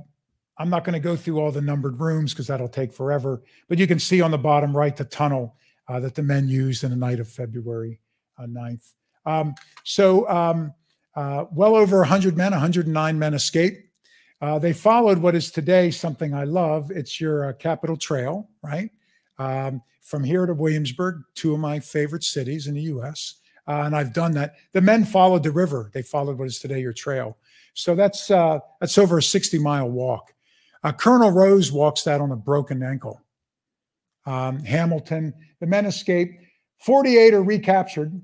I'm 0.58 0.70
not 0.70 0.86
going 0.86 0.94
to 0.94 1.02
go 1.02 1.18
through 1.18 1.42
all 1.42 1.52
the 1.52 1.60
numbered 1.60 2.00
rooms 2.00 2.32
because 2.32 2.48
that'll 2.48 2.70
take 2.70 2.94
forever, 2.94 3.44
but 3.68 3.78
you 3.78 3.88
can 3.88 4.00
see 4.00 4.22
on 4.22 4.32
the 4.32 4.38
bottom 4.38 4.76
right 4.76 4.96
the 4.96 5.04
tunnel 5.04 5.58
uh, 5.90 6.00
that 6.00 6.16
the 6.16 6.24
men 6.24 6.48
used 6.48 6.86
in 6.86 6.92
the 6.92 6.96
night 6.96 7.20
of 7.20 7.28
February 7.28 8.00
9th. 8.40 8.94
Uh, 9.26 9.30
um, 9.30 9.56
so, 9.84 10.30
um, 10.30 10.74
well 11.52 11.76
over 11.76 11.98
100 11.98 12.38
men, 12.38 12.54
109 12.54 13.20
men 13.20 13.34
escaped. 13.34 13.86
Uh, 14.42 14.60
they 14.60 14.74
followed 14.74 15.18
what 15.18 15.36
is 15.36 15.50
today 15.50 15.90
something 15.90 16.34
I 16.34 16.44
love. 16.44 16.92
It's 16.92 17.22
your 17.22 17.50
uh, 17.50 17.54
Capital 17.54 17.96
Trail, 17.96 18.50
right? 18.62 18.92
Um, 19.40 19.82
from 20.02 20.24
here 20.24 20.46
to 20.46 20.54
Williamsburg, 20.54 21.24
two 21.34 21.54
of 21.54 21.60
my 21.60 21.80
favorite 21.80 22.24
cities 22.24 22.68
in 22.68 22.76
the 22.76 22.82
U.S. 22.84 23.36
Uh, 23.68 23.84
and 23.86 23.96
I've 23.96 24.14
done 24.14 24.34
that. 24.34 24.56
The 24.74 24.82
men 24.82 25.06
followed 25.06 25.44
the 25.44 25.52
river. 25.52 25.90
They 25.94 26.02
followed 26.02 26.38
what 26.38 26.48
is 26.48 26.60
today 26.60 26.80
your 26.80 26.94
trail. 26.94 27.38
So 27.74 27.96
that's 27.96 28.30
uh, 28.30 28.60
that's 28.80 28.98
over 28.98 29.18
a 29.18 29.24
60 29.24 29.58
mile 29.60 29.90
walk. 29.90 30.34
Uh, 30.84 30.92
Colonel 30.92 31.32
Rose 31.32 31.72
walks 31.72 32.04
that 32.04 32.22
on 32.22 32.32
a 32.32 32.36
broken 32.36 32.84
ankle. 32.84 33.22
Um, 34.26 34.60
Hamilton, 34.60 35.34
the 35.60 35.68
men 35.68 35.86
escape. 35.86 36.40
48 36.80 37.34
are 37.34 37.44
recaptured. 37.44 38.22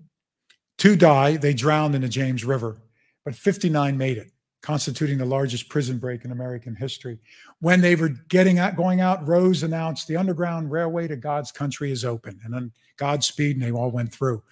Two 0.78 0.96
die. 0.96 1.38
They 1.38 1.54
drowned 1.54 1.96
in 1.96 2.02
the 2.02 2.10
James 2.10 2.44
River, 2.44 2.82
but 3.26 3.34
59 3.34 3.98
made 3.98 4.18
it 4.18 4.32
constituting 4.62 5.18
the 5.18 5.26
largest 5.26 5.70
prison 5.70 5.98
break 5.98 6.24
in 6.24 6.32
American 6.32 6.76
history. 6.76 7.20
When 7.60 7.82
they 7.82 7.96
were 7.96 8.10
getting 8.30 8.60
out, 8.60 8.76
going 8.76 9.02
out, 9.02 9.28
Rose 9.28 9.64
announced 9.64 10.08
the 10.08 10.18
Underground 10.18 10.72
Railway 10.72 11.08
to 11.08 11.16
God's 11.16 11.52
country 11.52 11.92
is 11.92 12.06
open, 12.06 12.40
and 12.44 12.54
then 12.54 12.72
Godspeed, 12.98 13.56
and 13.56 13.66
they 13.66 13.72
all 13.72 13.90
went 13.90 14.14
through. 14.14 14.44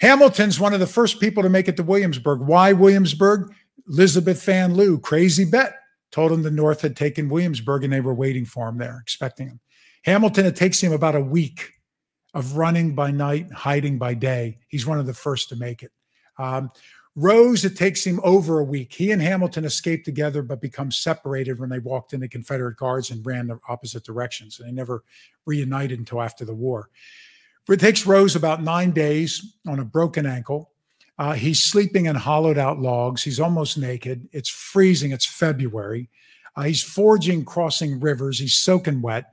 Hamilton's 0.00 0.58
one 0.58 0.74
of 0.74 0.80
the 0.80 0.86
first 0.86 1.20
people 1.20 1.42
to 1.42 1.48
make 1.48 1.68
it 1.68 1.76
to 1.76 1.82
Williamsburg. 1.82 2.40
Why 2.40 2.72
Williamsburg? 2.72 3.52
Elizabeth 3.88 4.42
Van 4.44 4.74
Lew, 4.74 4.98
crazy 4.98 5.44
bet, 5.44 5.74
told 6.12 6.30
him 6.30 6.42
the 6.42 6.50
North 6.50 6.80
had 6.80 6.96
taken 6.96 7.28
Williamsburg 7.28 7.82
and 7.82 7.92
they 7.92 8.00
were 8.00 8.14
waiting 8.14 8.44
for 8.44 8.68
him 8.68 8.78
there, 8.78 8.98
expecting 9.02 9.48
him. 9.48 9.60
Hamilton, 10.04 10.46
it 10.46 10.56
takes 10.56 10.80
him 10.80 10.92
about 10.92 11.16
a 11.16 11.20
week 11.20 11.72
of 12.34 12.56
running 12.56 12.94
by 12.94 13.10
night, 13.10 13.50
hiding 13.52 13.98
by 13.98 14.14
day. 14.14 14.58
He's 14.68 14.86
one 14.86 14.98
of 14.98 15.06
the 15.06 15.14
first 15.14 15.48
to 15.48 15.56
make 15.56 15.82
it. 15.82 15.90
Um, 16.38 16.70
Rose, 17.16 17.64
it 17.64 17.76
takes 17.76 18.04
him 18.04 18.20
over 18.22 18.60
a 18.60 18.64
week. 18.64 18.92
He 18.92 19.10
and 19.10 19.20
Hamilton 19.20 19.64
escaped 19.64 20.04
together, 20.04 20.42
but 20.42 20.60
become 20.60 20.92
separated 20.92 21.58
when 21.58 21.68
they 21.68 21.80
walked 21.80 22.12
into 22.12 22.28
Confederate 22.28 22.76
guards 22.76 23.10
and 23.10 23.26
ran 23.26 23.48
the 23.48 23.58
opposite 23.68 24.04
directions. 24.04 24.58
And 24.58 24.68
they 24.68 24.72
never 24.72 25.02
reunited 25.44 25.98
until 25.98 26.22
after 26.22 26.44
the 26.44 26.54
war. 26.54 26.88
It 27.68 27.80
takes 27.80 28.06
Rose 28.06 28.36
about 28.36 28.62
nine 28.62 28.90
days 28.90 29.56
on 29.66 29.78
a 29.78 29.84
broken 29.84 30.26
ankle. 30.26 30.70
Uh, 31.18 31.34
he's 31.34 31.62
sleeping 31.62 32.06
in 32.06 32.16
hollowed 32.16 32.58
out 32.58 32.80
logs. 32.80 33.22
He's 33.22 33.38
almost 33.38 33.76
naked. 33.76 34.28
It's 34.32 34.48
freezing. 34.48 35.12
It's 35.12 35.26
February. 35.26 36.08
Uh, 36.56 36.62
he's 36.62 36.82
forging, 36.82 37.44
crossing 37.44 38.00
rivers. 38.00 38.38
He's 38.38 38.58
soaking 38.58 39.02
wet. 39.02 39.26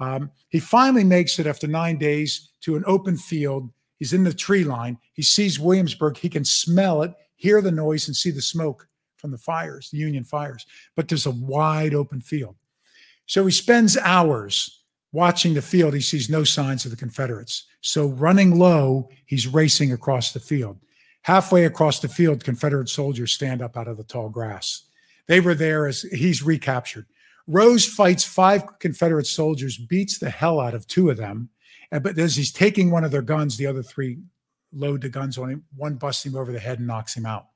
Um, 0.00 0.30
he 0.48 0.58
finally 0.58 1.04
makes 1.04 1.38
it 1.38 1.46
after 1.46 1.66
nine 1.66 1.98
days 1.98 2.50
to 2.62 2.76
an 2.76 2.84
open 2.86 3.16
field. 3.16 3.70
He's 3.98 4.12
in 4.12 4.24
the 4.24 4.32
tree 4.32 4.64
line. 4.64 4.98
He 5.12 5.22
sees 5.22 5.60
Williamsburg. 5.60 6.16
He 6.16 6.28
can 6.28 6.44
smell 6.44 7.02
it 7.02 7.12
hear 7.36 7.60
the 7.60 7.70
noise 7.70 8.08
and 8.08 8.16
see 8.16 8.30
the 8.30 8.42
smoke 8.42 8.88
from 9.16 9.30
the 9.30 9.38
fires, 9.38 9.90
the 9.90 9.98
Union 9.98 10.24
fires, 10.24 10.66
but 10.94 11.08
there's 11.08 11.26
a 11.26 11.30
wide 11.30 11.94
open 11.94 12.20
field. 12.20 12.56
So 13.26 13.44
he 13.46 13.52
spends 13.52 13.96
hours 13.96 14.82
watching 15.12 15.54
the 15.54 15.62
field. 15.62 15.94
He 15.94 16.00
sees 16.00 16.28
no 16.28 16.44
signs 16.44 16.84
of 16.84 16.90
the 16.90 16.96
Confederates. 16.96 17.64
So 17.80 18.06
running 18.06 18.58
low, 18.58 19.08
he's 19.26 19.46
racing 19.46 19.92
across 19.92 20.32
the 20.32 20.40
field. 20.40 20.78
Halfway 21.22 21.64
across 21.64 22.00
the 22.00 22.08
field, 22.08 22.44
Confederate 22.44 22.88
soldiers 22.88 23.32
stand 23.32 23.62
up 23.62 23.76
out 23.78 23.88
of 23.88 23.96
the 23.96 24.04
tall 24.04 24.28
grass. 24.28 24.84
They 25.26 25.40
were 25.40 25.54
there 25.54 25.86
as 25.86 26.02
he's 26.02 26.42
recaptured. 26.42 27.06
Rose 27.46 27.86
fights 27.86 28.24
five 28.24 28.78
Confederate 28.78 29.26
soldiers, 29.26 29.78
beats 29.78 30.18
the 30.18 30.28
hell 30.28 30.60
out 30.60 30.74
of 30.74 30.86
two 30.86 31.08
of 31.08 31.16
them. 31.16 31.48
But 31.90 32.18
as 32.18 32.36
he's 32.36 32.52
taking 32.52 32.90
one 32.90 33.04
of 33.04 33.10
their 33.10 33.22
guns, 33.22 33.56
the 33.56 33.66
other 33.66 33.82
three 33.82 34.18
load 34.74 35.02
the 35.02 35.08
guns 35.08 35.38
on 35.38 35.50
him. 35.50 35.64
One 35.76 35.94
busts 35.94 36.24
him 36.24 36.36
over 36.36 36.52
the 36.52 36.58
head 36.58 36.78
and 36.78 36.86
knocks 36.86 37.16
him 37.16 37.26
out. 37.26 37.46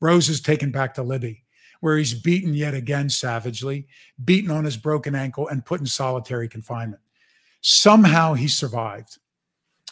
Rose 0.00 0.28
is 0.28 0.40
taken 0.40 0.70
back 0.70 0.94
to 0.94 1.02
Libby, 1.02 1.44
where 1.80 1.96
he's 1.96 2.14
beaten 2.14 2.54
yet 2.54 2.74
again 2.74 3.10
savagely, 3.10 3.86
beaten 4.24 4.50
on 4.50 4.64
his 4.64 4.76
broken 4.76 5.14
ankle, 5.14 5.48
and 5.48 5.64
put 5.64 5.80
in 5.80 5.86
solitary 5.86 6.48
confinement. 6.48 7.02
Somehow 7.60 8.34
he 8.34 8.48
survived 8.48 9.18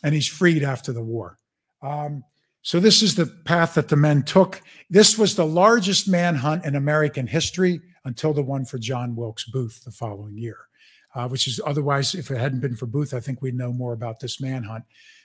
and 0.02 0.14
he's 0.14 0.26
freed 0.26 0.62
after 0.62 0.92
the 0.92 1.02
war. 1.02 1.38
Um, 1.82 2.24
so, 2.62 2.80
this 2.80 3.02
is 3.02 3.14
the 3.14 3.26
path 3.26 3.74
that 3.74 3.88
the 3.88 3.96
men 3.96 4.22
took. 4.22 4.60
This 4.90 5.16
was 5.16 5.34
the 5.34 5.46
largest 5.46 6.08
manhunt 6.08 6.64
in 6.64 6.74
American 6.74 7.26
history 7.26 7.80
until 8.04 8.32
the 8.32 8.42
one 8.42 8.64
for 8.64 8.78
John 8.78 9.14
Wilkes 9.14 9.44
Booth 9.44 9.84
the 9.84 9.90
following 9.90 10.36
year, 10.36 10.58
uh, 11.18 11.26
which 11.26 11.48
is 11.48 11.60
otherwise, 11.66 12.14
if 12.14 12.30
it 12.30 12.38
hadn't 12.38 12.60
been 12.60 12.76
for 12.76 12.86
Booth, 12.86 13.12
I 13.12 13.18
think 13.18 13.42
we'd 13.42 13.56
know 13.56 13.72
more 13.72 13.92
about 13.92 14.20
this 14.20 14.40
manhunt. 14.40 14.84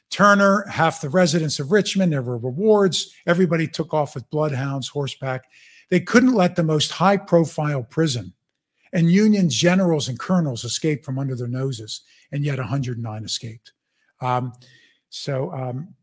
Turner, 0.10 0.66
half 0.68 1.02
the 1.02 1.10
residents 1.10 1.60
of 1.60 1.72
Richmond, 1.72 2.12
there 2.12 2.24
were 2.24 2.40
rewards. 2.40 3.14
Everybody 3.28 3.68
took 3.68 3.94
off 3.94 4.16
with 4.16 4.30
bloodhounds, 4.32 4.88
horseback. 4.88 5.44
They 5.92 6.00
couldn't 6.00 6.34
let 6.34 6.56
the 6.56 6.64
most 6.64 6.92
high 6.92 7.18
profile 7.18 7.84
prison 7.84 8.34
and 8.92 9.12
Union 9.12 9.52
generals 9.52 10.08
and 10.10 10.18
colonels 10.18 10.64
escape 10.64 11.06
from 11.06 11.20
under 11.20 11.36
their 11.36 11.48
noses, 11.48 12.02
and 12.32 12.44
yet 12.44 12.58
109 12.58 13.24
escaped. 13.24 13.74
Um, 14.20 14.54
so 15.10 15.52
um, 15.52 15.94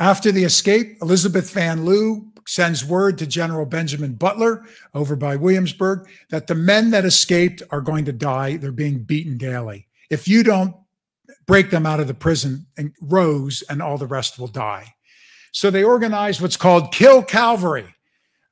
after 0.00 0.32
the 0.32 0.42
escape, 0.42 0.96
Elizabeth 1.02 1.52
Van 1.52 1.84
Lew 1.84 2.31
sends 2.46 2.84
word 2.84 3.18
to 3.18 3.26
General 3.26 3.66
Benjamin 3.66 4.14
Butler 4.14 4.64
over 4.94 5.16
by 5.16 5.36
Williamsburg 5.36 6.08
that 6.30 6.46
the 6.46 6.54
men 6.54 6.90
that 6.90 7.04
escaped 7.04 7.62
are 7.70 7.80
going 7.80 8.04
to 8.04 8.12
die. 8.12 8.56
They're 8.56 8.72
being 8.72 9.04
beaten 9.04 9.38
daily. 9.38 9.88
If 10.10 10.28
you 10.28 10.42
don't 10.42 10.74
break 11.46 11.70
them 11.70 11.86
out 11.86 12.00
of 12.00 12.06
the 12.06 12.14
prison 12.14 12.66
and 12.76 12.92
Rose 13.00 13.62
and 13.68 13.82
all 13.82 13.98
the 13.98 14.06
rest 14.06 14.38
will 14.38 14.48
die. 14.48 14.94
So 15.52 15.70
they 15.70 15.84
organized 15.84 16.40
what's 16.40 16.56
called 16.56 16.92
Kill 16.92 17.22
Cavalry, 17.22 17.94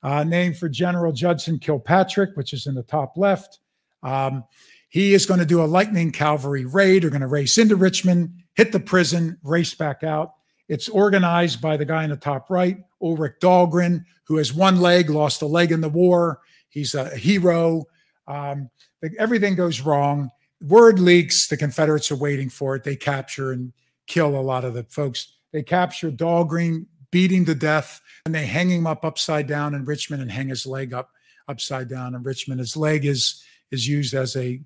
uh, 0.03 0.25
named 0.25 0.59
for 0.59 0.69
General 0.69 1.13
Judson 1.13 1.59
Kilpatrick, 1.59 2.31
which 2.35 2.53
is 2.53 2.67
in 2.67 2.75
the 2.75 2.83
top 2.83 3.17
left. 3.17 3.61
Um, 4.03 4.45
he 4.89 5.15
is 5.15 5.25
going 5.25 5.41
to 5.41 5.47
do 5.47 5.63
a 5.63 5.65
lightning 5.65 6.11
cavalry 6.11 6.65
raid. 6.65 7.03
They're 7.03 7.11
going 7.11 7.21
to 7.21 7.27
race 7.27 7.59
into 7.59 7.77
Richmond, 7.77 8.43
hit 8.55 8.73
the 8.73 8.81
prison, 8.81 9.39
race 9.43 9.75
back 9.75 10.03
out. 10.03 10.35
It's 10.71 10.89
organized 10.89 11.61
by 11.61 11.77
the 11.77 11.85
guy 11.85 12.05
in 12.05 12.11
the 12.11 12.17
top 12.17 12.49
right, 12.49 12.79
Ulric 13.03 13.41
Dahlgren, 13.41 14.05
who 14.23 14.37
has 14.37 14.55
one 14.55 14.81
leg, 14.81 15.11
lost 15.11 15.43
a 15.43 15.47
leg 15.47 15.73
in 15.73 15.81
the 15.81 15.89
war. 15.89 16.43
He's 16.69 16.95
a 16.95 17.17
hero. 17.17 17.87
Um, 18.29 18.71
everything 19.19 19.57
goes 19.57 19.81
wrong. 19.81 20.31
Word 20.63 21.01
leaks. 21.01 21.49
The 21.49 21.57
confederates 21.57 22.13
are 22.13 22.17
waiting 22.17 22.49
for 22.49 22.77
it. 22.77 22.85
They 22.85 22.95
capture 22.95 23.51
and 23.51 23.73
kill 24.07 24.39
a 24.39 24.41
lot 24.41 24.65
of 24.65 24.75
the 24.75 24.85
folks. 24.85 25.39
They 25.51 25.65
capture 25.65 26.09
dahlgren 26.09 26.87
beating 27.11 27.45
to 27.47 27.57
death 27.57 28.01
and 28.25 28.33
they 28.33 28.47
hang 28.47 28.71
him 28.71 28.87
up 28.87 29.05
upside 29.05 29.49
down 29.49 29.75
in 29.75 29.85
richmond 29.85 30.23
and 30.23 30.31
hang 30.31 30.47
his 30.47 30.67
leg 30.67 30.95
up 30.95 31.11
upside 31.49 31.89
down 31.89 32.15
in 32.15 32.23
richmond. 32.23 32.61
His 32.61 32.77
leg 32.77 33.05
is 33.07 33.43
is 33.73 33.89
used 33.89 34.15
as 34.15 34.37
a 34.37 34.61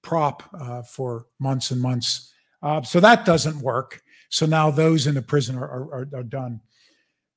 prop 0.00 0.44
uh, 0.60 0.82
for 0.82 1.26
months 1.40 1.72
and 1.72 1.80
months. 1.80 2.32
Uh, 2.62 2.82
so 2.82 3.00
that 3.00 3.24
doesn't 3.24 3.58
work 3.58 4.00
so 4.28 4.46
now 4.46 4.70
those 4.70 5.06
in 5.06 5.14
the 5.14 5.22
prison 5.22 5.56
are, 5.56 5.64
are, 5.64 6.08
are 6.14 6.22
done 6.22 6.60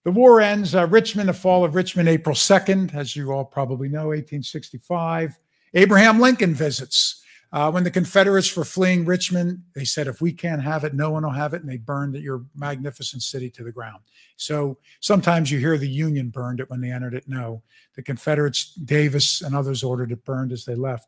the 0.03 0.11
war 0.11 0.41
ends 0.41 0.75
uh, 0.75 0.87
richmond 0.87 1.29
the 1.29 1.33
fall 1.33 1.63
of 1.63 1.75
richmond 1.75 2.09
april 2.09 2.35
2nd 2.35 2.93
as 2.93 3.15
you 3.15 3.31
all 3.31 3.45
probably 3.45 3.89
know 3.89 4.07
1865 4.07 5.37
abraham 5.73 6.19
lincoln 6.19 6.53
visits 6.53 7.23
uh, 7.53 7.71
when 7.71 7.83
the 7.83 7.91
Confederates 7.91 8.55
were 8.57 8.65
fleeing 8.65 9.05
Richmond, 9.05 9.63
they 9.73 9.85
said, 9.85 10.07
if 10.07 10.19
we 10.19 10.33
can't 10.33 10.61
have 10.61 10.83
it, 10.83 10.93
no 10.93 11.11
one 11.11 11.23
will 11.23 11.31
have 11.31 11.53
it. 11.53 11.61
And 11.61 11.69
they 11.69 11.77
burned 11.77 12.15
your 12.15 12.43
magnificent 12.55 13.23
city 13.23 13.49
to 13.51 13.63
the 13.63 13.71
ground. 13.71 14.03
So 14.35 14.77
sometimes 14.99 15.49
you 15.49 15.59
hear 15.59 15.77
the 15.77 15.87
Union 15.87 16.29
burned 16.29 16.59
it 16.59 16.69
when 16.69 16.81
they 16.81 16.91
entered 16.91 17.13
it. 17.13 17.23
No, 17.27 17.63
the 17.95 18.03
Confederates, 18.03 18.73
Davis 18.75 19.41
and 19.41 19.55
others 19.55 19.81
ordered 19.81 20.11
it 20.11 20.25
burned 20.25 20.51
as 20.51 20.65
they 20.65 20.75
left. 20.75 21.07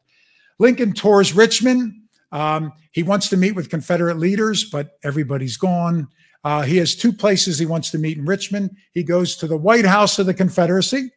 Lincoln 0.59 0.93
tours 0.93 1.33
Richmond. 1.33 1.93
Um, 2.31 2.73
he 2.91 3.03
wants 3.03 3.29
to 3.29 3.37
meet 3.37 3.55
with 3.55 3.69
Confederate 3.69 4.17
leaders, 4.17 4.69
but 4.69 4.97
everybody's 5.03 5.57
gone. 5.57 6.07
Uh, 6.43 6.61
he 6.61 6.77
has 6.77 6.95
two 6.95 7.11
places 7.11 7.59
he 7.59 7.65
wants 7.65 7.91
to 7.91 7.97
meet 7.97 8.17
in 8.17 8.25
Richmond. 8.25 8.75
He 8.93 9.03
goes 9.03 9.35
to 9.37 9.47
the 9.47 9.57
White 9.57 9.85
House 9.85 10.19
of 10.19 10.25
the 10.25 10.33
Confederacy, 10.33 11.11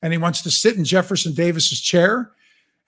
and 0.00 0.12
he 0.12 0.18
wants 0.18 0.42
to 0.42 0.50
sit 0.50 0.76
in 0.76 0.84
Jefferson 0.84 1.34
Davis's 1.34 1.80
chair. 1.80 2.32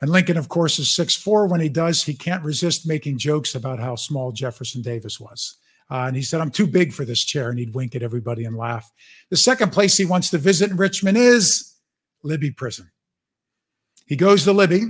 And 0.00 0.10
Lincoln, 0.10 0.38
of 0.38 0.48
course, 0.48 0.78
is 0.78 0.94
six 0.94 1.14
four. 1.14 1.46
When 1.46 1.60
he 1.60 1.68
does, 1.68 2.02
he 2.02 2.14
can't 2.14 2.44
resist 2.44 2.88
making 2.88 3.18
jokes 3.18 3.54
about 3.54 3.78
how 3.78 3.96
small 3.96 4.32
Jefferson 4.32 4.80
Davis 4.80 5.20
was. 5.20 5.58
Uh, 5.90 6.04
and 6.06 6.16
he 6.16 6.22
said, 6.22 6.40
I'm 6.40 6.52
too 6.52 6.66
big 6.68 6.92
for 6.92 7.04
this 7.04 7.24
chair. 7.24 7.50
And 7.50 7.58
he'd 7.58 7.74
wink 7.74 7.94
at 7.94 8.02
everybody 8.02 8.44
and 8.44 8.56
laugh. 8.56 8.90
The 9.28 9.36
second 9.36 9.72
place 9.72 9.96
he 9.96 10.06
wants 10.06 10.30
to 10.30 10.38
visit 10.38 10.70
in 10.70 10.76
Richmond 10.76 11.18
is 11.18 11.74
Libby 12.22 12.52
Prison. 12.52 12.90
He 14.06 14.16
goes 14.16 14.44
to 14.44 14.52
Libby. 14.52 14.84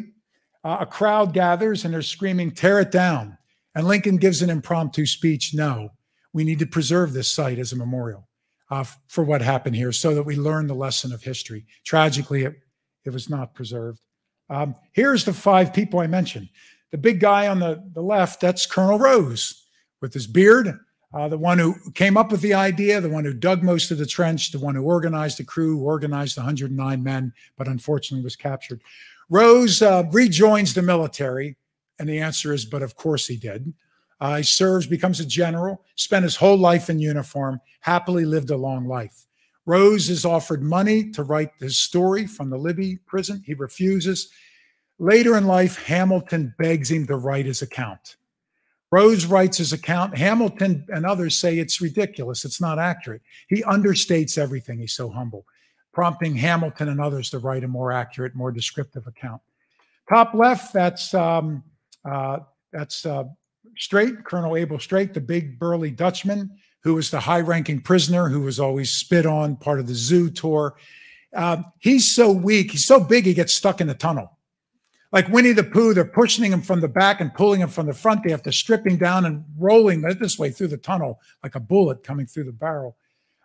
Uh, 0.63 0.79
a 0.81 0.87
crowd 0.87 1.33
gathers 1.33 1.85
and 1.85 1.95
they're 1.95 2.03
screaming, 2.03 2.51
Tear 2.51 2.81
it 2.81 2.91
down. 2.91 3.39
And 3.75 3.87
Lincoln 3.87 4.17
gives 4.17 4.43
an 4.43 4.51
impromptu 4.51 5.07
speech 5.07 5.55
No, 5.55 5.91
we 6.33 6.45
need 6.45 6.59
to 6.59 6.67
preserve 6.67 7.13
this 7.13 7.33
site 7.33 7.59
as 7.59 7.73
a 7.73 7.77
memorial 7.77 8.29
uh, 8.71 8.85
for 9.09 9.25
what 9.25 9.43
happened 9.43 9.77
here 9.77 9.93
so 9.93 10.15
that 10.15 10.23
we 10.23 10.37
learn 10.37 10.67
the 10.67 10.75
lesson 10.75 11.13
of 11.13 11.23
history. 11.23 11.67
Tragically, 11.85 12.45
it, 12.45 12.55
it 13.05 13.11
was 13.11 13.31
not 13.31 13.55
preserved. 13.55 14.01
Um, 14.49 14.75
here's 14.93 15.25
the 15.25 15.33
five 15.33 15.73
people 15.73 16.01
I 16.01 16.07
mentioned. 16.07 16.49
The 16.91 16.99
big 16.99 17.21
guy 17.21 17.47
on 17.47 17.61
the, 17.61 17.85
the 17.95 18.03
left, 18.03 18.41
that's 18.41 18.67
Colonel 18.67 18.99
Rose 18.99 19.67
with 20.01 20.13
his 20.13 20.27
beard, 20.27 20.79
uh, 21.13 21.29
the 21.29 21.39
one 21.39 21.59
who 21.59 21.75
came 21.95 22.17
up 22.17 22.31
with 22.31 22.41
the 22.41 22.55
idea, 22.55 23.01
the 23.01 23.09
one 23.09 23.25
who 23.25 23.33
dug 23.33 23.63
most 23.63 23.91
of 23.91 23.99
the 23.99 24.07
trench, 24.07 24.53
the 24.53 24.59
one 24.59 24.75
who 24.75 24.83
organized 24.83 25.39
the 25.39 25.45
crew, 25.45 25.81
organized 25.81 26.37
the 26.37 26.41
109 26.41 27.03
men, 27.03 27.33
but 27.57 27.67
unfortunately 27.69 28.23
was 28.23 28.37
captured. 28.37 28.81
Rose 29.31 29.81
uh, 29.81 30.03
rejoins 30.11 30.75
the 30.75 30.83
military, 30.83 31.57
and 31.99 32.09
the 32.09 32.19
answer 32.19 32.53
is, 32.53 32.65
but 32.65 32.83
of 32.83 32.97
course 32.97 33.29
he 33.29 33.37
did. 33.37 33.73
Uh, 34.21 34.39
he 34.39 34.43
serves, 34.43 34.87
becomes 34.87 35.21
a 35.21 35.25
general, 35.25 35.83
spent 35.95 36.25
his 36.25 36.37
whole 36.37 36.59
life 36.59 36.91
in 36.91 36.99
uniform, 36.99 37.61
happily 37.81 38.25
lived 38.25 38.51
a 38.51 38.57
long 38.57 38.87
life. 38.87 39.27
Rose 39.67 40.11
is 40.11 40.25
offered 40.25 40.63
money 40.63 41.11
to 41.13 41.23
write 41.23 41.53
his 41.61 41.79
story 41.79 42.27
from 42.27 42.51
the 42.51 42.59
Libby 42.59 42.99
prison. 43.07 43.43
He 43.47 43.55
refuses. 43.55 44.31
Later 44.99 45.37
in 45.37 45.47
life, 45.47 45.83
Hamilton 45.85 46.55
begs 46.59 46.91
him 46.91 47.07
to 47.07 47.17
write 47.17 47.47
his 47.47 47.63
account. 47.63 48.17
Rose 48.91 49.25
writes 49.25 49.59
his 49.59 49.73
account. 49.73 50.19
Hamilton 50.19 50.85
and 50.89 51.07
others 51.07 51.37
say 51.37 51.59
it's 51.59 51.81
ridiculous. 51.81 52.45
It's 52.45 52.61
not 52.61 52.79
accurate. 52.79 53.23
He 53.49 53.63
understates 53.63 54.37
everything. 54.37 54.81
He's 54.81 54.93
so 54.93 55.09
humble, 55.09 55.47
prompting 55.93 56.37
Hamilton 56.37 56.89
and 56.89 57.01
others 57.01 57.31
to 57.31 57.39
write 57.39 57.65
a 57.65 57.69
more 57.69 57.93
accurate, 57.93 58.35
more 58.35 58.53
descriptive 58.53 59.07
account. 59.07 59.43
Top 60.09 60.35
left, 60.35 60.73
that's 60.73 61.15
um, 61.15 61.63
uh, 62.05 62.39
that's 62.73 63.07
uh, 63.07 63.25
Streight, 63.79 64.25
Colonel 64.25 64.57
Abel 64.57 64.79
Streight, 64.79 65.15
the 65.15 65.21
big 65.21 65.59
burly 65.59 65.91
Dutchman 65.91 66.51
who 66.83 66.95
was 66.95 67.11
the 67.11 67.21
high 67.21 67.41
ranking 67.41 67.81
prisoner 67.81 68.29
who 68.29 68.41
was 68.41 68.59
always 68.59 68.91
spit 68.91 69.27
on, 69.27 69.57
part 69.57 69.81
of 69.81 69.87
the 69.87 69.95
zoo 69.95 70.31
tour. 70.31 70.77
Um, 71.35 71.65
he's 71.79 72.15
so 72.15 72.33
weak, 72.33 72.73
he's 72.73 72.85
so 72.85 73.01
big, 73.01 73.27
he 73.27 73.35
gets 73.35 73.55
stuck 73.55 73.81
in 73.81 73.87
the 73.87 73.95
tunnel. 73.95 74.39
Like 75.13 75.29
Winnie 75.29 75.53
the 75.53 75.65
Pooh, 75.65 75.93
they're 75.93 76.05
pushing 76.05 76.53
him 76.53 76.63
from 76.63 76.81
the 76.81 76.89
back 76.89 77.21
and 77.21 77.35
pulling 77.35 77.61
him 77.61 77.69
from 77.69 77.87
the 77.87 77.93
front. 77.93 78.23
They 78.23 78.31
have 78.31 78.45
to 78.45 78.53
strip 78.53 78.87
him 78.87 78.97
down 78.97 79.27
and 79.27 79.45
rolling 79.59 80.03
this 80.03 80.39
way 80.39 80.51
through 80.51 80.69
the 80.69 80.77
tunnel 80.77 81.21
like 81.43 81.57
a 81.57 81.61
bullet 81.61 82.05
coming 82.05 82.27
through 82.27 82.45
the 82.45 82.53
barrel. 82.53 82.97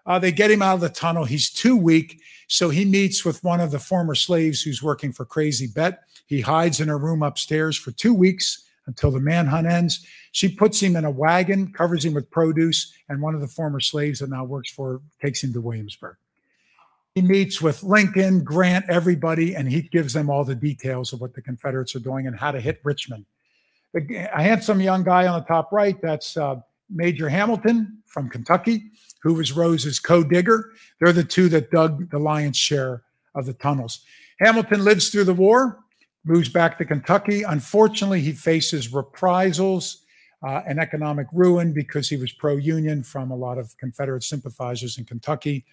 Uh, 0.05 0.19
they 0.19 0.31
get 0.31 0.51
him 0.51 0.61
out 0.61 0.75
of 0.75 0.81
the 0.81 0.89
tunnel. 0.89 1.25
He's 1.25 1.49
too 1.49 1.75
weak. 1.75 2.21
So 2.47 2.69
he 2.69 2.85
meets 2.85 3.25
with 3.25 3.43
one 3.43 3.59
of 3.59 3.71
the 3.71 3.79
former 3.79 4.15
slaves 4.15 4.61
who's 4.61 4.83
working 4.83 5.11
for 5.11 5.25
Crazy 5.25 5.67
Bet. 5.67 6.03
He 6.27 6.41
hides 6.41 6.79
in 6.79 6.87
her 6.87 6.97
room 6.97 7.23
upstairs 7.23 7.75
for 7.77 7.91
two 7.91 8.13
weeks 8.13 8.67
until 8.87 9.09
the 9.09 9.19
manhunt 9.19 9.67
ends. 9.67 10.05
She 10.31 10.49
puts 10.49 10.79
him 10.79 10.95
in 10.95 11.05
a 11.05 11.11
wagon, 11.11 11.71
covers 11.71 12.05
him 12.05 12.13
with 12.13 12.29
produce, 12.29 12.93
and 13.09 13.21
one 13.21 13.33
of 13.33 13.41
the 13.41 13.47
former 13.47 13.79
slaves 13.79 14.19
that 14.19 14.29
now 14.29 14.43
works 14.43 14.69
for 14.69 14.93
her 14.93 15.01
takes 15.21 15.43
him 15.43 15.53
to 15.53 15.61
Williamsburg. 15.61 16.17
He 17.15 17.21
meets 17.21 17.61
with 17.61 17.81
Lincoln, 17.81 18.43
Grant, 18.43 18.85
everybody, 18.89 19.55
and 19.55 19.71
he 19.71 19.83
gives 19.83 20.13
them 20.13 20.29
all 20.29 20.43
the 20.43 20.53
details 20.53 21.13
of 21.13 21.21
what 21.21 21.33
the 21.33 21.41
Confederates 21.41 21.95
are 21.95 21.99
doing 21.99 22.27
and 22.27 22.37
how 22.37 22.51
to 22.51 22.59
hit 22.59 22.81
Richmond. 22.83 23.25
A 23.95 24.43
handsome 24.43 24.81
young 24.81 25.03
guy 25.03 25.25
on 25.25 25.39
the 25.39 25.45
top 25.45 25.71
right, 25.71 25.99
that's 26.01 26.35
uh, 26.35 26.57
Major 26.89 27.29
Hamilton 27.29 27.99
from 28.05 28.29
Kentucky 28.29 28.91
who 29.25 29.33
was 29.33 29.53
Rose's 29.53 29.99
co-digger. 29.99 30.69
They're 30.99 31.11
the 31.11 31.23
two 31.23 31.49
that 31.49 31.71
dug 31.71 32.11
the 32.11 32.19
lion's 32.19 32.57
share 32.57 33.01
of 33.33 33.47
the 33.47 33.53
tunnels. 33.53 34.05
Hamilton 34.39 34.83
lives 34.85 35.09
through 35.09 35.23
the 35.23 35.33
war, 35.33 35.79
moves 36.25 36.47
back 36.47 36.77
to 36.77 36.85
Kentucky. 36.85 37.41
Unfortunately, 37.41 38.21
he 38.21 38.33
faces 38.33 38.93
reprisals 38.93 40.03
uh, 40.45 40.61
and 40.67 40.79
economic 40.79 41.25
ruin 41.33 41.73
because 41.73 42.07
he 42.07 42.17
was 42.17 42.31
pro-union 42.33 43.01
from 43.01 43.31
a 43.31 43.35
lot 43.35 43.57
of 43.57 43.75
Confederate 43.77 44.21
sympathizers 44.21 44.99
in 44.99 45.05
Kentucky. 45.05 45.65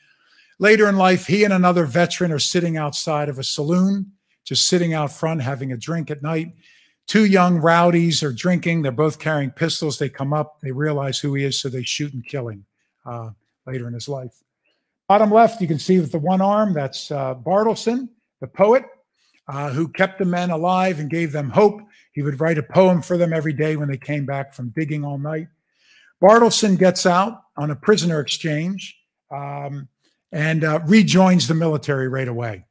Later 0.59 0.88
in 0.88 0.96
life, 0.96 1.26
he 1.26 1.44
and 1.44 1.53
another 1.53 1.84
veteran 1.84 2.32
are 2.32 2.38
sitting 2.38 2.78
outside 2.78 3.28
of 3.28 3.38
a 3.38 3.44
saloon, 3.44 4.12
just 4.44 4.66
sitting 4.66 4.94
out 4.94 5.12
front 5.12 5.42
having 5.42 5.72
a 5.72 5.76
drink 5.76 6.11
at 6.11 6.22
night. 6.22 6.55
Two 7.07 7.26
young 7.26 7.59
rowdies 7.59 8.22
are 8.22 8.32
drinking. 8.32 8.80
They're 8.80 8.92
both 8.92 9.18
carrying 9.18 9.50
pistols. 9.50 9.98
They 9.98 10.09
come 10.09 10.32
up, 10.32 10.61
they 10.62 10.72
realize 10.72 11.18
who 11.18 11.34
he 11.34 11.44
is, 11.44 11.61
so 11.61 11.68
they 11.68 11.82
shoot 11.82 12.14
and 12.14 12.26
kill 12.26 12.48
him. 12.48 12.64
Uh, 13.05 13.30
later 13.67 13.89
in 13.89 13.95
his 13.95 14.09
life. 14.09 14.43
Bottom 15.09 15.31
left, 15.31 15.61
you 15.61 15.69
can 15.69 15.79
see 15.79 16.01
with 16.01 16.13
the 16.13 16.19
one 16.19 16.41
arm, 16.41 16.73
that's 16.73 17.11
uh, 17.11 17.35
Bartleson, 17.35 18.09
the 18.41 18.47
poet 18.47 18.85
uh, 19.49 19.71
who 19.71 19.89
kept 19.89 20.19
the 20.19 20.25
men 20.25 20.51
alive 20.51 20.99
and 20.99 21.11
gave 21.11 21.33
them 21.33 21.51
hope. 21.51 21.81
He 22.13 22.23
would 22.23 22.41
write 22.41 22.59
a 22.59 22.63
poem 22.63 23.03
for 23.03 23.17
them 23.17 23.33
every 23.33 23.53
day 23.53 23.77
when 23.77 23.89
they 23.89 23.97
came 23.97 24.25
back 24.25 24.53
from 24.53 24.71
digging 24.71 25.05
all 25.05 25.19
night. 25.19 25.49
Bartleson 26.23 26.79
gets 26.79 27.05
out 27.05 27.43
on 27.57 27.71
a 27.71 27.77
prisoner 27.77 28.21
exchange 28.21 28.97
um, 29.31 29.89
and 30.31 30.65
uh, 30.65 30.81
rejoins 30.87 31.49
the 31.49 31.55
military 31.55 32.09
right 32.09 32.29
away. 32.29 32.65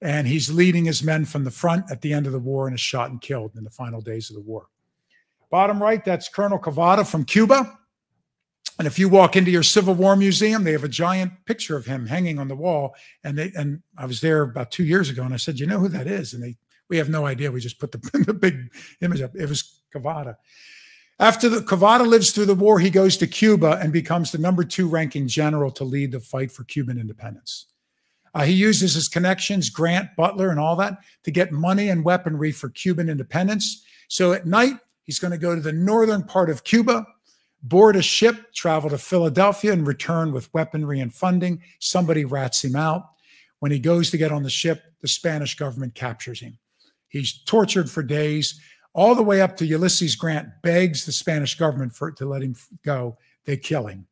And 0.00 0.26
he's 0.26 0.50
leading 0.50 0.84
his 0.84 1.02
men 1.02 1.24
from 1.24 1.44
the 1.44 1.50
front 1.50 1.90
at 1.90 2.00
the 2.00 2.12
end 2.12 2.26
of 2.26 2.32
the 2.32 2.38
war 2.38 2.66
and 2.66 2.74
is 2.74 2.80
shot 2.80 3.10
and 3.10 3.20
killed 3.20 3.52
in 3.56 3.64
the 3.64 3.70
final 3.70 4.00
days 4.00 4.30
of 4.30 4.36
the 4.36 4.42
war. 4.42 4.66
Bottom 5.50 5.82
right, 5.82 6.04
that's 6.04 6.28
Colonel 6.28 6.58
Cavada 6.58 7.06
from 7.06 7.24
Cuba. 7.24 7.78
And 8.78 8.86
if 8.86 8.98
you 8.98 9.08
walk 9.08 9.36
into 9.36 9.50
your 9.50 9.62
Civil 9.62 9.94
War 9.94 10.16
museum, 10.16 10.64
they 10.64 10.72
have 10.72 10.84
a 10.84 10.88
giant 10.88 11.32
picture 11.44 11.76
of 11.76 11.86
him 11.86 12.06
hanging 12.06 12.38
on 12.38 12.48
the 12.48 12.56
wall. 12.56 12.94
And 13.22 13.36
they 13.38 13.52
and 13.54 13.82
I 13.98 14.06
was 14.06 14.20
there 14.20 14.42
about 14.42 14.70
two 14.70 14.84
years 14.84 15.08
ago, 15.08 15.22
and 15.22 15.34
I 15.34 15.36
said, 15.36 15.60
"You 15.60 15.66
know 15.66 15.78
who 15.78 15.88
that 15.88 16.06
is?" 16.06 16.32
And 16.32 16.42
they, 16.42 16.56
we 16.88 16.96
have 16.96 17.08
no 17.08 17.26
idea. 17.26 17.52
We 17.52 17.60
just 17.60 17.78
put 17.78 17.92
the, 17.92 17.98
the 18.26 18.34
big 18.34 18.72
image 19.00 19.20
up. 19.20 19.32
It 19.34 19.48
was 19.48 19.82
Cavada. 19.94 20.36
After 21.18 21.48
the 21.48 21.60
Cavada 21.60 22.06
lives 22.06 22.32
through 22.32 22.46
the 22.46 22.54
war, 22.54 22.80
he 22.80 22.90
goes 22.90 23.16
to 23.18 23.26
Cuba 23.26 23.78
and 23.80 23.92
becomes 23.92 24.32
the 24.32 24.38
number 24.38 24.64
two 24.64 24.88
ranking 24.88 25.28
general 25.28 25.70
to 25.72 25.84
lead 25.84 26.12
the 26.12 26.20
fight 26.20 26.50
for 26.50 26.64
Cuban 26.64 26.98
independence. 26.98 27.66
Uh, 28.34 28.44
he 28.44 28.54
uses 28.54 28.94
his 28.94 29.08
connections, 29.08 29.68
Grant, 29.68 30.08
Butler, 30.16 30.48
and 30.48 30.58
all 30.58 30.74
that, 30.76 30.98
to 31.24 31.30
get 31.30 31.52
money 31.52 31.90
and 31.90 32.02
weaponry 32.02 32.50
for 32.50 32.70
Cuban 32.70 33.10
independence. 33.10 33.84
So 34.08 34.32
at 34.32 34.46
night, 34.46 34.74
he's 35.04 35.18
going 35.18 35.32
to 35.32 35.38
go 35.38 35.54
to 35.54 35.60
the 35.60 35.72
northern 35.72 36.22
part 36.22 36.48
of 36.48 36.64
Cuba 36.64 37.06
board 37.62 37.96
a 37.96 38.02
ship, 38.02 38.52
travel 38.54 38.90
to 38.90 38.98
Philadelphia, 38.98 39.72
and 39.72 39.86
return 39.86 40.32
with 40.32 40.52
weaponry 40.52 41.00
and 41.00 41.14
funding. 41.14 41.62
Somebody 41.78 42.24
rats 42.24 42.64
him 42.64 42.76
out. 42.76 43.04
When 43.60 43.70
he 43.70 43.78
goes 43.78 44.10
to 44.10 44.18
get 44.18 44.32
on 44.32 44.42
the 44.42 44.50
ship, 44.50 44.82
the 45.00 45.08
Spanish 45.08 45.54
government 45.56 45.94
captures 45.94 46.40
him. 46.40 46.58
He's 47.08 47.42
tortured 47.44 47.90
for 47.90 48.02
days, 48.02 48.60
all 48.94 49.14
the 49.14 49.22
way 49.22 49.40
up 49.40 49.56
to 49.56 49.66
Ulysses 49.66 50.16
Grant 50.16 50.48
begs 50.62 51.06
the 51.06 51.12
Spanish 51.12 51.56
government 51.56 51.94
for 51.94 52.10
to 52.12 52.26
let 52.26 52.42
him 52.42 52.54
go. 52.84 53.16
They 53.44 53.56
kill 53.56 53.86
him. 53.86 54.06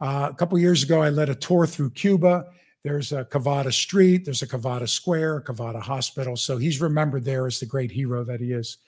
Uh, 0.00 0.28
a 0.30 0.34
couple 0.34 0.58
years 0.58 0.82
ago, 0.82 1.02
I 1.02 1.08
led 1.08 1.28
a 1.28 1.34
tour 1.34 1.66
through 1.66 1.90
Cuba. 1.90 2.46
There's 2.82 3.12
a 3.12 3.24
Cavada 3.24 3.72
Street, 3.72 4.24
there's 4.24 4.42
a 4.42 4.46
Cavada 4.46 4.88
Square, 4.88 5.38
a 5.38 5.44
Cavada 5.44 5.80
Hospital. 5.80 6.36
So 6.36 6.56
he's 6.56 6.80
remembered 6.80 7.24
there 7.24 7.46
as 7.46 7.58
the 7.58 7.66
great 7.66 7.90
hero 7.90 8.22
that 8.24 8.40
he 8.40 8.52
is. 8.52 8.78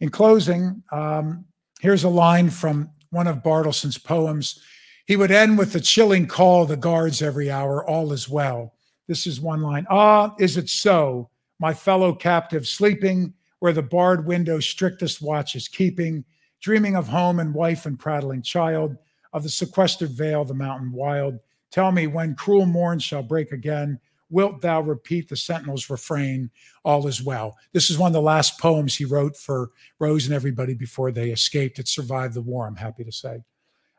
In 0.00 0.10
closing, 0.10 0.82
um, 0.92 1.44
here's 1.80 2.04
a 2.04 2.08
line 2.08 2.50
from 2.50 2.90
one 3.14 3.26
of 3.26 3.42
Bartleson's 3.42 3.96
poems. 3.96 4.60
He 5.06 5.16
would 5.16 5.30
end 5.30 5.56
with 5.56 5.72
the 5.72 5.80
chilling 5.80 6.26
call 6.26 6.62
of 6.62 6.68
the 6.68 6.76
guards 6.76 7.22
every 7.22 7.50
hour, 7.50 7.88
all 7.88 8.12
is 8.12 8.28
well. 8.28 8.74
This 9.06 9.26
is 9.26 9.40
one 9.40 9.62
line. 9.62 9.86
Ah, 9.88 10.34
is 10.38 10.56
it 10.56 10.68
so? 10.68 11.30
My 11.58 11.72
fellow 11.72 12.14
captive 12.14 12.66
sleeping 12.66 13.32
where 13.60 13.72
the 13.72 13.82
barred 13.82 14.26
window 14.26 14.60
strictest 14.60 15.22
watch 15.22 15.54
is 15.54 15.68
keeping, 15.68 16.24
dreaming 16.60 16.96
of 16.96 17.08
home 17.08 17.38
and 17.38 17.54
wife 17.54 17.86
and 17.86 17.98
prattling 17.98 18.42
child, 18.42 18.96
of 19.32 19.42
the 19.42 19.48
sequestered 19.48 20.10
vale, 20.10 20.44
the 20.44 20.52
mountain 20.52 20.92
wild. 20.92 21.38
Tell 21.70 21.90
me 21.90 22.06
when 22.06 22.34
cruel 22.34 22.66
morn 22.66 22.98
shall 22.98 23.22
break 23.22 23.52
again, 23.52 23.98
wilt 24.34 24.60
thou 24.60 24.82
repeat 24.82 25.28
the 25.28 25.36
sentinel's 25.36 25.88
refrain, 25.88 26.50
all 26.84 27.06
is 27.06 27.22
well. 27.22 27.56
This 27.72 27.88
is 27.88 27.96
one 27.96 28.08
of 28.08 28.12
the 28.12 28.20
last 28.20 28.58
poems 28.58 28.96
he 28.96 29.04
wrote 29.04 29.36
for 29.36 29.70
Rose 30.00 30.26
and 30.26 30.34
everybody 30.34 30.74
before 30.74 31.12
they 31.12 31.30
escaped. 31.30 31.78
It 31.78 31.88
survived 31.88 32.34
the 32.34 32.42
war, 32.42 32.66
I'm 32.66 32.76
happy 32.76 33.04
to 33.04 33.12
say. 33.12 33.44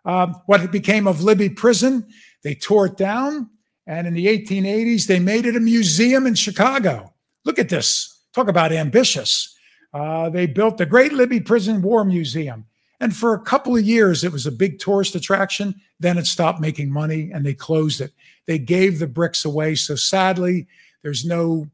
Um, 0.04 0.36
what 0.46 0.72
became 0.72 1.08
of 1.08 1.24
Libby 1.24 1.50
Prison, 1.50 2.08
they 2.44 2.54
tore 2.54 2.88
it 2.88 2.98
down. 2.98 3.50
And 3.88 4.06
in 4.06 4.14
the 4.14 4.28
1880s, 4.28 5.08
they 5.08 5.20
made 5.20 5.46
it 5.46 5.56
a 5.56 5.60
museum 5.60 6.28
in 6.28 6.36
Chicago. 6.36 7.14
Look 7.46 7.58
at 7.58 7.70
this. 7.70 8.24
Talk 8.34 8.48
about 8.48 8.72
ambitious. 8.72 9.56
Uh, 9.94 10.30
they 10.30 10.46
built 10.46 10.78
the 10.78 10.86
Great 10.86 11.14
Libby 11.14 11.40
Prison 11.40 11.82
War 11.82 12.04
Museum. 12.04 12.66
And 13.00 13.16
for 13.16 13.34
a 13.34 13.40
couple 13.40 13.76
of 13.76 13.84
years, 13.84 14.24
it 14.24 14.32
was 14.32 14.46
a 14.46 14.52
big 14.52 14.80
tourist 14.80 15.16
attraction. 15.16 15.76
Then 16.00 16.18
it 16.18 16.28
stopped 16.28 16.62
making 16.62 16.92
money 16.92 17.32
and 17.34 17.46
they 17.46 17.54
closed 17.54 18.02
it. 18.02 18.14
They 18.46 18.60
gave 18.60 19.00
the 19.00 19.08
bricks 19.08 19.44
away. 19.46 19.76
So 19.76 19.96
sadly, 19.96 20.68
there's 21.02 21.26
no 21.26 21.68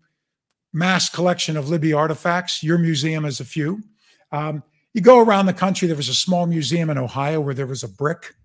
mass 0.74 1.10
collection 1.10 1.58
of 1.58 1.70
Libby 1.70 1.94
artifacts. 1.94 2.64
Your 2.64 2.78
museum 2.78 3.24
has 3.24 3.40
a 3.40 3.46
few. 3.46 3.84
Um, 4.32 4.64
you 4.94 5.02
go 5.02 5.20
around 5.20 5.46
the 5.46 5.54
country, 5.54 5.88
there 5.88 5.98
was 5.98 6.10
a 6.10 6.14
small 6.14 6.46
museum 6.46 6.90
in 6.90 6.98
Ohio 6.98 7.40
where 7.40 7.54
there 7.54 7.68
was 7.68 7.84
a 7.84 7.88
brick. 7.88 8.36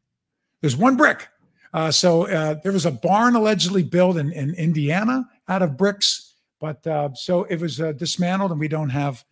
There's 0.60 0.76
one 0.76 0.96
brick. 0.96 1.28
Uh, 1.72 1.90
so 1.90 2.28
uh, 2.28 2.54
there 2.62 2.72
was 2.72 2.86
a 2.86 2.90
barn 2.90 3.34
allegedly 3.34 3.82
built 3.82 4.16
in, 4.16 4.32
in 4.32 4.54
Indiana 4.54 5.28
out 5.48 5.62
of 5.62 5.76
bricks. 5.76 6.34
But 6.60 6.86
uh, 6.86 7.14
so 7.14 7.44
it 7.44 7.60
was 7.60 7.80
uh, 7.80 7.92
dismantled 7.92 8.50
and 8.50 8.60
we 8.60 8.68
don't 8.68 8.90
have 8.90 9.24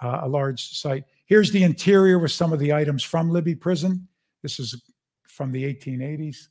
uh, 0.00 0.20
a 0.22 0.28
large 0.28 0.78
site. 0.78 1.04
Here's 1.28 1.52
the 1.52 1.62
interior 1.62 2.18
with 2.18 2.32
some 2.32 2.54
of 2.54 2.58
the 2.58 2.72
items 2.72 3.02
from 3.02 3.28
Libby 3.28 3.54
Prison. 3.54 4.08
This 4.42 4.58
is 4.58 4.82
from 5.26 5.52
the 5.52 5.62
1880s. 5.62 6.48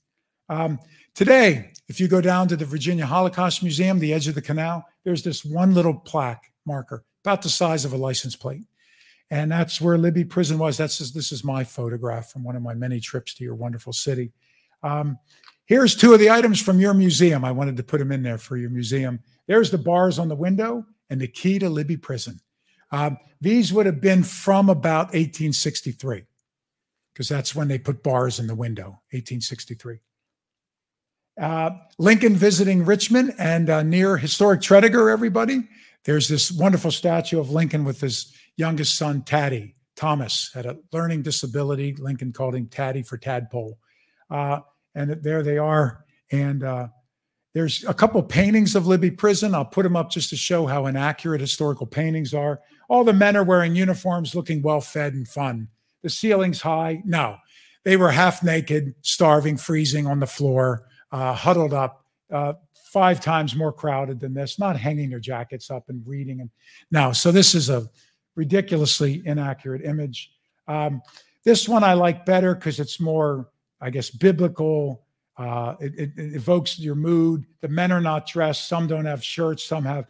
Um, 0.50 0.78
today, 1.16 1.72
if 1.90 2.00
you 2.00 2.08
go 2.08 2.22
down 2.22 2.48
to 2.50 2.56
the 2.56 2.64
Virginia 2.64 3.08
Holocaust 3.08 3.64
Museum, 3.64 3.98
the 3.98 4.14
edge 4.14 4.28
of 4.28 4.36
the 4.36 4.42
canal, 4.42 4.86
there's 5.04 5.24
this 5.24 5.44
one 5.44 5.74
little 5.74 5.96
plaque 5.96 6.52
marker 6.64 7.04
about 7.26 7.42
the 7.42 7.50
size 7.50 7.86
of 7.86 7.94
a 7.94 7.98
license 7.98 8.36
plate. 8.36 8.66
And 9.32 9.52
that's 9.52 9.82
where 9.82 9.98
Libby 9.98 10.24
Prison 10.24 10.60
was. 10.60 10.78
That's 10.78 11.00
this 11.12 11.32
is 11.32 11.44
my 11.44 11.64
photograph 11.64 12.30
from 12.32 12.44
one 12.44 12.56
of 12.56 12.62
my 12.62 12.76
many 12.76 13.00
trips 13.00 13.34
to 13.34 13.44
your 13.44 13.56
wonderful 13.56 13.94
city. 13.94 14.32
Um, 14.84 15.18
here's 15.66 15.96
two 15.96 16.14
of 16.14 16.20
the 16.20 16.30
items 16.30 16.62
from 16.62 16.80
your 16.80 16.94
museum. 16.94 17.44
I 17.44 17.52
wanted 17.52 17.78
to 17.78 17.84
put 17.84 17.98
them 17.98 18.12
in 18.12 18.22
there 18.22 18.38
for 18.38 18.58
your 18.58 18.70
museum. 18.70 19.22
There's 19.48 19.72
the 19.72 19.80
bars 19.80 20.20
on 20.20 20.28
the 20.28 20.36
window 20.36 20.86
and 21.10 21.20
the 21.20 21.28
key 21.28 21.58
to 21.58 21.68
Libby 21.68 21.98
Prison. 21.98 22.40
Um, 22.92 23.18
these 23.42 23.72
would 23.74 23.86
have 23.86 24.02
been 24.02 24.24
from 24.24 24.70
about 24.70 25.08
1863, 25.08 26.24
because 27.14 27.30
that's 27.30 27.56
when 27.56 27.68
they 27.68 27.78
put 27.78 28.04
bars 28.04 28.40
in 28.40 28.48
the 28.48 28.56
window, 28.56 29.02
1863. 29.12 30.00
Uh, 31.40 31.70
Lincoln 32.00 32.36
visiting 32.36 32.84
Richmond 32.84 33.34
and 33.38 33.70
uh, 33.70 33.84
near 33.84 34.18
historic 34.18 34.62
Tredegar, 34.62 35.12
everybody. 35.12 35.68
There's 36.04 36.28
this 36.28 36.52
wonderful 36.52 36.90
statue 36.92 37.40
of 37.40 37.52
Lincoln 37.52 37.84
with 37.84 38.02
his 38.02 38.34
youngest 38.56 38.98
son, 38.98 39.22
Taddy. 39.24 39.76
Thomas 39.96 40.52
had 40.54 40.66
a 40.66 40.78
learning 40.92 41.24
disability. 41.24 41.96
Lincoln 41.96 42.32
called 42.32 42.56
him 42.56 42.68
Taddy 42.68 43.04
for 43.04 43.18
tadpole. 43.18 43.78
Uh, 44.30 44.60
and 44.96 45.12
there 45.22 45.44
they 45.44 45.58
are. 45.58 46.06
And 46.32 46.64
uh, 46.64 46.88
there's 47.54 47.84
a 47.86 47.94
couple 47.94 48.22
paintings 48.24 48.76
of 48.76 48.88
Libby 48.88 49.12
Prison. 49.12 49.56
I'll 49.56 49.66
put 49.66 49.84
them 49.84 49.96
up 49.96 50.12
just 50.12 50.30
to 50.30 50.36
show 50.36 50.66
how 50.66 50.86
inaccurate 50.86 51.42
historical 51.42 51.88
paintings 51.88 52.34
are. 52.34 52.60
All 52.90 53.04
the 53.04 53.14
men 53.14 53.36
are 53.36 53.44
wearing 53.44 53.76
uniforms, 53.76 54.36
looking 54.36 54.62
well 54.62 54.82
fed 54.82 55.14
and 55.14 55.28
fun. 55.28 55.68
The 56.04 56.10
ceiling's 56.10 56.62
high. 56.62 57.02
No, 57.06 57.38
they 57.84 57.98
were 57.98 58.12
half 58.12 58.44
naked, 58.44 58.96
starving, 59.02 59.58
freezing 59.58 60.08
on 60.08 60.20
the 60.20 60.28
floor, 60.28 60.88
uh, 61.12 61.34
huddled 61.34 61.74
up, 61.74 62.06
uh, 62.32 62.54
five 62.74 63.20
times 63.20 63.56
more 63.56 63.74
crowded 63.74 64.20
than 64.20 64.34
this, 64.34 64.58
not 64.58 64.78
hanging 64.78 65.10
their 65.10 65.20
jackets 65.20 65.70
up 65.70 65.90
and 65.90 66.06
reading. 66.06 66.42
And 66.42 66.50
now, 66.92 67.12
so 67.12 67.32
this 67.32 67.56
is 67.56 67.70
a 67.70 67.88
ridiculously 68.36 69.22
inaccurate 69.26 69.84
image. 69.84 70.32
Um, 70.68 71.02
this 71.44 71.68
one 71.68 71.84
I 71.84 71.94
like 71.94 72.26
better 72.26 72.56
because 72.56 72.80
it's 72.80 73.00
more, 73.00 73.50
I 73.82 73.90
guess, 73.90 74.10
biblical. 74.10 75.04
Uh, 75.38 75.76
it, 75.80 75.94
it, 75.98 76.12
it, 76.18 76.36
evokes 76.36 76.80
your 76.80 76.96
mood. 76.96 77.46
The 77.62 77.68
men 77.68 77.92
are 77.92 78.02
not 78.02 78.28
dressed. 78.28 78.68
Some 78.68 78.88
don't 78.88 79.06
have 79.06 79.24
shirts. 79.24 79.64
Some 79.64 79.86
have, 79.86 80.08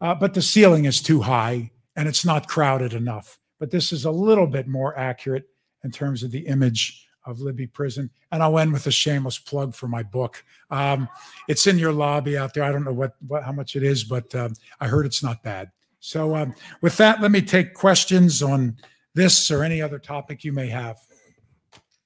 uh, 0.00 0.14
but 0.14 0.34
the 0.34 0.42
ceiling 0.42 0.84
is 0.84 1.02
too 1.02 1.20
high 1.20 1.70
and 1.98 2.06
it's 2.06 2.24
not 2.24 2.46
crowded 2.46 2.94
enough. 2.94 3.40
But 3.58 3.72
this 3.72 3.92
is 3.92 4.04
a 4.04 4.10
little 4.10 4.46
bit 4.46 4.68
more 4.68 4.96
accurate 4.96 5.48
in 5.82 5.90
terms 5.90 6.22
of 6.22 6.30
the 6.30 6.46
image 6.46 7.08
of 7.26 7.40
Libby 7.40 7.66
Prison. 7.66 8.08
And 8.30 8.40
I'll 8.40 8.60
end 8.60 8.72
with 8.72 8.86
a 8.86 8.92
shameless 8.92 9.36
plug 9.36 9.74
for 9.74 9.88
my 9.88 10.04
book. 10.04 10.44
Um, 10.70 11.08
it's 11.48 11.66
in 11.66 11.76
your 11.76 11.92
lobby 11.92 12.38
out 12.38 12.54
there. 12.54 12.62
I 12.62 12.70
don't 12.70 12.84
know 12.84 12.92
what, 12.92 13.16
what 13.26 13.42
how 13.42 13.50
much 13.50 13.74
it 13.74 13.82
is, 13.82 14.04
but 14.04 14.32
um, 14.36 14.52
I 14.80 14.86
heard 14.86 15.06
it's 15.06 15.24
not 15.24 15.42
bad. 15.42 15.72
So 15.98 16.36
um, 16.36 16.54
with 16.80 16.96
that, 16.98 17.20
let 17.20 17.32
me 17.32 17.42
take 17.42 17.74
questions 17.74 18.44
on 18.44 18.76
this 19.14 19.50
or 19.50 19.64
any 19.64 19.82
other 19.82 19.98
topic 19.98 20.44
you 20.44 20.52
may 20.52 20.68
have. 20.68 20.98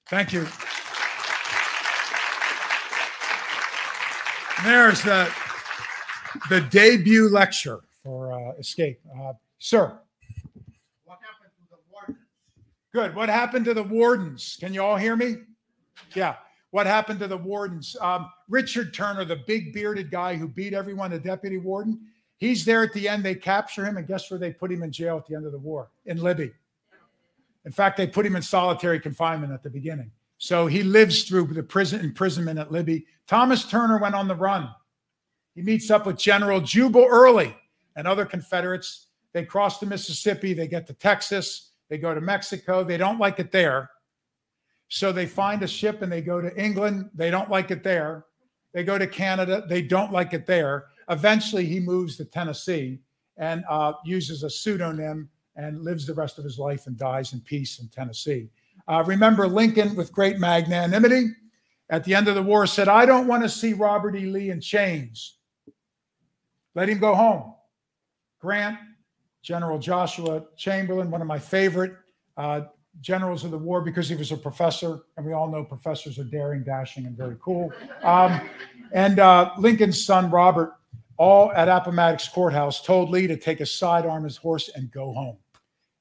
Thank 0.08 0.32
you. 0.32 0.48
There's 4.64 5.02
the, 5.02 5.30
the 6.48 6.62
debut 6.62 7.28
lecture 7.28 7.80
for 8.02 8.32
uh, 8.32 8.52
Escape. 8.58 8.98
Uh, 9.14 9.34
sir. 9.62 9.96
What 11.04 11.18
happened 11.22 11.52
to 11.58 11.70
the 11.70 11.78
wardens? 11.90 12.18
Good. 12.92 13.14
What 13.14 13.28
happened 13.28 13.64
to 13.66 13.74
the 13.74 13.82
wardens? 13.82 14.56
Can 14.60 14.74
you 14.74 14.82
all 14.82 14.96
hear 14.96 15.16
me? 15.16 15.36
Yeah. 16.14 16.36
What 16.72 16.86
happened 16.86 17.20
to 17.20 17.28
the 17.28 17.36
wardens? 17.36 17.96
Um, 18.00 18.30
Richard 18.48 18.92
Turner, 18.92 19.24
the 19.24 19.42
big 19.46 19.72
bearded 19.72 20.10
guy 20.10 20.34
who 20.36 20.48
beat 20.48 20.74
everyone, 20.74 21.10
the 21.10 21.18
deputy 21.18 21.58
warden, 21.58 22.00
he's 22.38 22.64
there 22.64 22.82
at 22.82 22.92
the 22.92 23.08
end. 23.08 23.22
They 23.24 23.34
capture 23.34 23.84
him, 23.84 23.98
and 23.98 24.06
guess 24.06 24.30
where 24.30 24.40
they 24.40 24.52
put 24.52 24.72
him 24.72 24.82
in 24.82 24.90
jail 24.90 25.16
at 25.18 25.26
the 25.26 25.36
end 25.36 25.46
of 25.46 25.52
the 25.52 25.58
war? 25.58 25.90
In 26.06 26.18
Libby. 26.18 26.52
In 27.64 27.72
fact, 27.72 27.96
they 27.96 28.06
put 28.06 28.26
him 28.26 28.34
in 28.34 28.42
solitary 28.42 28.98
confinement 28.98 29.52
at 29.52 29.62
the 29.62 29.70
beginning. 29.70 30.10
So 30.38 30.66
he 30.66 30.82
lives 30.82 31.22
through 31.24 31.46
the 31.48 31.62
prison 31.62 32.00
imprisonment 32.00 32.58
at 32.58 32.72
Libby. 32.72 33.06
Thomas 33.28 33.64
Turner 33.64 33.98
went 33.98 34.16
on 34.16 34.26
the 34.26 34.34
run. 34.34 34.68
He 35.54 35.62
meets 35.62 35.90
up 35.90 36.06
with 36.06 36.18
General 36.18 36.60
Jubal 36.60 37.06
Early 37.08 37.54
and 37.94 38.08
other 38.08 38.24
Confederates. 38.24 39.06
They 39.32 39.44
cross 39.44 39.78
the 39.78 39.86
Mississippi. 39.86 40.54
They 40.54 40.66
get 40.68 40.86
to 40.88 40.94
Texas. 40.94 41.70
They 41.88 41.98
go 41.98 42.14
to 42.14 42.20
Mexico. 42.20 42.84
They 42.84 42.96
don't 42.96 43.18
like 43.18 43.38
it 43.38 43.50
there. 43.50 43.90
So 44.88 45.10
they 45.10 45.26
find 45.26 45.62
a 45.62 45.68
ship 45.68 46.02
and 46.02 46.12
they 46.12 46.20
go 46.20 46.40
to 46.40 46.54
England. 46.62 47.10
They 47.14 47.30
don't 47.30 47.50
like 47.50 47.70
it 47.70 47.82
there. 47.82 48.26
They 48.72 48.84
go 48.84 48.98
to 48.98 49.06
Canada. 49.06 49.64
They 49.68 49.82
don't 49.82 50.12
like 50.12 50.34
it 50.34 50.46
there. 50.46 50.86
Eventually, 51.08 51.64
he 51.64 51.80
moves 51.80 52.16
to 52.16 52.24
Tennessee 52.24 53.00
and 53.36 53.64
uh, 53.68 53.94
uses 54.04 54.42
a 54.42 54.50
pseudonym 54.50 55.28
and 55.56 55.82
lives 55.82 56.06
the 56.06 56.14
rest 56.14 56.38
of 56.38 56.44
his 56.44 56.58
life 56.58 56.86
and 56.86 56.96
dies 56.96 57.32
in 57.32 57.40
peace 57.40 57.78
in 57.78 57.88
Tennessee. 57.88 58.48
Uh, 58.88 59.02
remember, 59.06 59.46
Lincoln, 59.48 59.94
with 59.94 60.12
great 60.12 60.38
magnanimity, 60.38 61.30
at 61.90 62.04
the 62.04 62.14
end 62.14 62.28
of 62.28 62.34
the 62.34 62.42
war 62.42 62.66
said, 62.66 62.88
I 62.88 63.04
don't 63.04 63.26
want 63.26 63.42
to 63.42 63.48
see 63.48 63.74
Robert 63.74 64.16
E. 64.16 64.26
Lee 64.26 64.50
in 64.50 64.60
chains. 64.60 65.36
Let 66.74 66.88
him 66.88 66.98
go 66.98 67.14
home. 67.14 67.54
Grant, 68.40 68.78
General 69.42 69.78
Joshua 69.78 70.44
Chamberlain, 70.56 71.10
one 71.10 71.20
of 71.20 71.26
my 71.26 71.38
favorite 71.38 71.94
uh, 72.36 72.62
generals 73.00 73.44
of 73.44 73.50
the 73.50 73.58
war 73.58 73.80
because 73.80 74.08
he 74.08 74.14
was 74.14 74.32
a 74.32 74.36
professor, 74.36 75.00
and 75.16 75.26
we 75.26 75.32
all 75.32 75.50
know 75.50 75.64
professors 75.64 76.18
are 76.18 76.24
daring, 76.24 76.62
dashing, 76.62 77.06
and 77.06 77.16
very 77.16 77.36
cool. 77.42 77.72
Um, 78.02 78.40
and 78.92 79.18
uh, 79.18 79.52
Lincoln's 79.58 80.04
son, 80.04 80.30
Robert, 80.30 80.74
all 81.16 81.52
at 81.52 81.68
Appomattox 81.68 82.28
Courthouse, 82.28 82.82
told 82.82 83.10
Lee 83.10 83.26
to 83.26 83.36
take 83.36 83.60
a 83.60 83.66
sidearm 83.66 84.24
his 84.24 84.36
horse 84.36 84.70
and 84.74 84.90
go 84.90 85.12
home. 85.12 85.36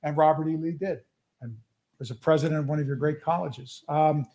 And 0.04 0.18
Robert 0.18 0.48
E. 0.50 0.58
Lee 0.58 0.72
did, 0.72 1.00
and 1.42 1.56
was 2.00 2.12
a 2.12 2.16
president 2.16 2.60
of 2.60 2.68
one 2.68 2.80
of 2.80 2.88
your 2.88 2.96
great 2.96 3.22
colleges. 3.22 3.84
Um, 3.88 4.26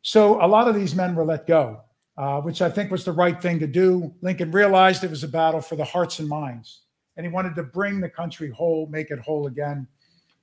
so 0.00 0.44
a 0.44 0.48
lot 0.48 0.66
of 0.66 0.74
these 0.74 0.94
men 0.94 1.14
were 1.14 1.24
let 1.24 1.46
go, 1.46 1.82
uh, 2.16 2.40
which 2.40 2.62
I 2.62 2.70
think 2.70 2.90
was 2.90 3.04
the 3.04 3.12
right 3.12 3.40
thing 3.40 3.60
to 3.60 3.66
do. 3.66 4.12
Lincoln 4.22 4.50
realized 4.50 5.04
it 5.04 5.10
was 5.10 5.22
a 5.22 5.28
battle 5.28 5.60
for 5.60 5.76
the 5.76 5.84
hearts 5.84 6.18
and 6.18 6.28
minds, 6.28 6.80
and 7.22 7.30
he 7.30 7.32
wanted 7.32 7.54
to 7.54 7.62
bring 7.62 8.00
the 8.00 8.08
country 8.08 8.50
whole, 8.50 8.88
make 8.88 9.12
it 9.12 9.20
whole 9.20 9.46
again. 9.46 9.86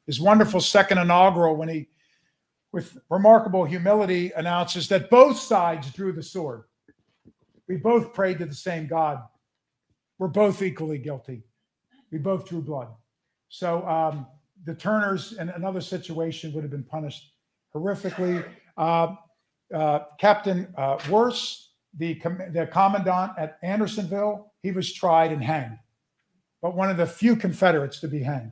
His 0.05 0.21
wonderful 0.21 0.61
second 0.61 0.97
inaugural, 0.97 1.57
when 1.57 1.67
he, 1.67 1.89
with 2.71 2.97
remarkable 3.09 3.65
humility, 3.65 4.32
announces 4.38 4.88
that 4.88 5.09
both 5.09 5.38
sides 5.38 5.91
drew 5.91 6.13
the 6.13 6.23
sword. 6.23 6.63
We 7.67 7.75
both 7.75 8.13
prayed 8.13 8.39
to 8.39 8.45
the 8.45 8.55
same 8.55 8.88
God. 8.88 9.21
We're 10.19 10.30
both 10.30 10.61
equally 10.61 10.99
guilty. 10.99 11.43
We 12.13 12.17
both 12.17 12.47
drew 12.47 12.61
blood. 12.61 12.88
So 13.49 13.86
um, 13.86 14.25
the 14.63 14.73
Turners 14.73 15.34
in 15.34 15.49
another 15.49 15.82
situation 15.82 16.53
would 16.53 16.63
have 16.63 16.71
been 16.71 16.86
punished 16.86 17.34
horrifically. 17.75 18.45
Uh, 18.77 19.15
uh, 19.75 19.99
Captain 20.17 20.73
uh, 20.77 20.97
the, 21.97 22.15
com- 22.15 22.41
the 22.51 22.67
commandant 22.71 23.34
at 23.38 23.57
Andersonville, 23.63 24.53
he 24.63 24.71
was 24.71 24.93
tried 24.93 25.34
and 25.34 25.43
hanged, 25.43 25.77
but 26.62 26.76
one 26.76 26.89
of 26.89 26.97
the 26.97 27.05
few 27.05 27.36
Confederates 27.36 27.99
to 28.01 28.07
be 28.07 28.22
hanged. 28.22 28.51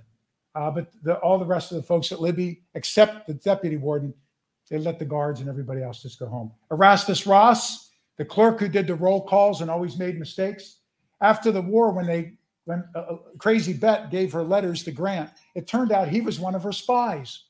Uh, 0.56 0.72
but 0.72 0.92
the, 1.04 1.16
all 1.20 1.38
the 1.38 1.46
rest 1.46 1.72
of 1.72 1.78
the 1.78 1.84
folks 1.84 2.12
at 2.12 2.22
Libby, 2.22 2.64
except 2.74 3.28
the 3.28 3.34
deputy 3.34 3.78
warden, 3.78 4.14
they 4.70 4.78
let 4.78 5.00
the 5.00 5.06
guards 5.06 5.40
and 5.40 5.50
everybody 5.50 5.84
else 5.84 6.02
just 6.02 6.20
go 6.20 6.26
home. 6.26 6.52
Erasmus 6.72 7.28
Ross, 7.28 7.92
the 8.18 8.26
clerk 8.26 8.60
who 8.60 8.68
did 8.68 8.88
the 8.88 8.96
roll 8.96 9.22
calls 9.22 9.62
and 9.62 9.70
always 9.70 9.98
made 9.98 10.18
mistakes, 10.18 10.78
after 11.22 11.52
the 11.52 11.62
war, 11.62 11.92
when 11.92 12.06
they 12.06 12.34
when 12.66 12.84
a 12.96 13.16
crazy 13.38 13.72
bet 13.72 14.12
gave 14.12 14.34
her 14.34 14.44
letters 14.44 14.84
to 14.84 14.92
Grant, 14.92 15.30
it 15.56 15.68
turned 15.68 15.94
out 15.94 16.10
he 16.10 16.20
was 16.20 16.38
one 16.38 16.54
of 16.54 16.64
her 16.64 16.74
spies. 16.74 17.46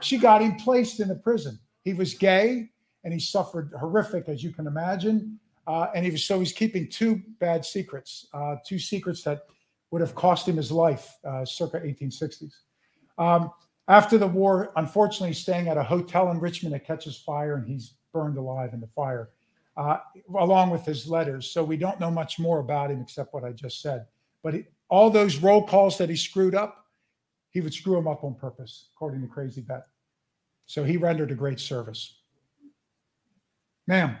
She 0.00 0.16
got 0.16 0.40
him 0.40 0.56
placed 0.56 1.00
in 1.00 1.10
a 1.10 1.14
prison. 1.14 1.58
He 1.84 1.92
was 1.92 2.14
gay 2.14 2.70
and 3.04 3.12
he 3.12 3.20
suffered 3.20 3.72
horrific, 3.78 4.26
as 4.26 4.42
you 4.42 4.50
can 4.50 4.66
imagine. 4.66 5.38
Uh, 5.66 5.88
and 5.94 6.02
he 6.02 6.10
was 6.10 6.24
so 6.24 6.38
he's 6.38 6.54
keeping 6.54 6.88
two 6.88 7.20
bad 7.40 7.62
secrets, 7.62 8.26
uh, 8.32 8.56
two 8.64 8.78
secrets 8.78 9.22
that 9.24 9.42
would 9.90 10.00
have 10.00 10.14
cost 10.14 10.46
him 10.46 10.56
his 10.56 10.70
life, 10.70 11.16
uh, 11.24 11.44
circa 11.44 11.80
1860s. 11.80 12.52
Um, 13.16 13.50
after 13.88 14.18
the 14.18 14.26
war, 14.26 14.72
unfortunately, 14.76 15.32
staying 15.32 15.68
at 15.68 15.78
a 15.78 15.82
hotel 15.82 16.30
in 16.30 16.38
Richmond, 16.38 16.74
it 16.74 16.86
catches 16.86 17.16
fire 17.16 17.54
and 17.56 17.66
he's 17.66 17.94
burned 18.12 18.36
alive 18.36 18.74
in 18.74 18.80
the 18.80 18.86
fire, 18.86 19.30
uh, 19.76 19.98
along 20.38 20.70
with 20.70 20.84
his 20.84 21.08
letters. 21.08 21.50
So 21.50 21.64
we 21.64 21.78
don't 21.78 21.98
know 21.98 22.10
much 22.10 22.38
more 22.38 22.60
about 22.60 22.90
him 22.90 23.00
except 23.00 23.32
what 23.32 23.44
I 23.44 23.52
just 23.52 23.80
said. 23.80 24.06
But 24.42 24.54
he, 24.54 24.64
all 24.90 25.10
those 25.10 25.38
roll 25.38 25.66
calls 25.66 25.96
that 25.98 26.10
he 26.10 26.16
screwed 26.16 26.54
up, 26.54 26.84
he 27.50 27.62
would 27.62 27.72
screw 27.72 27.94
them 27.94 28.06
up 28.06 28.24
on 28.24 28.34
purpose, 28.34 28.90
according 28.94 29.22
to 29.22 29.26
Crazy 29.26 29.62
Bet. 29.62 29.86
So 30.66 30.84
he 30.84 30.98
rendered 30.98 31.30
a 31.30 31.34
great 31.34 31.58
service. 31.58 32.20
Ma'am. 33.86 34.16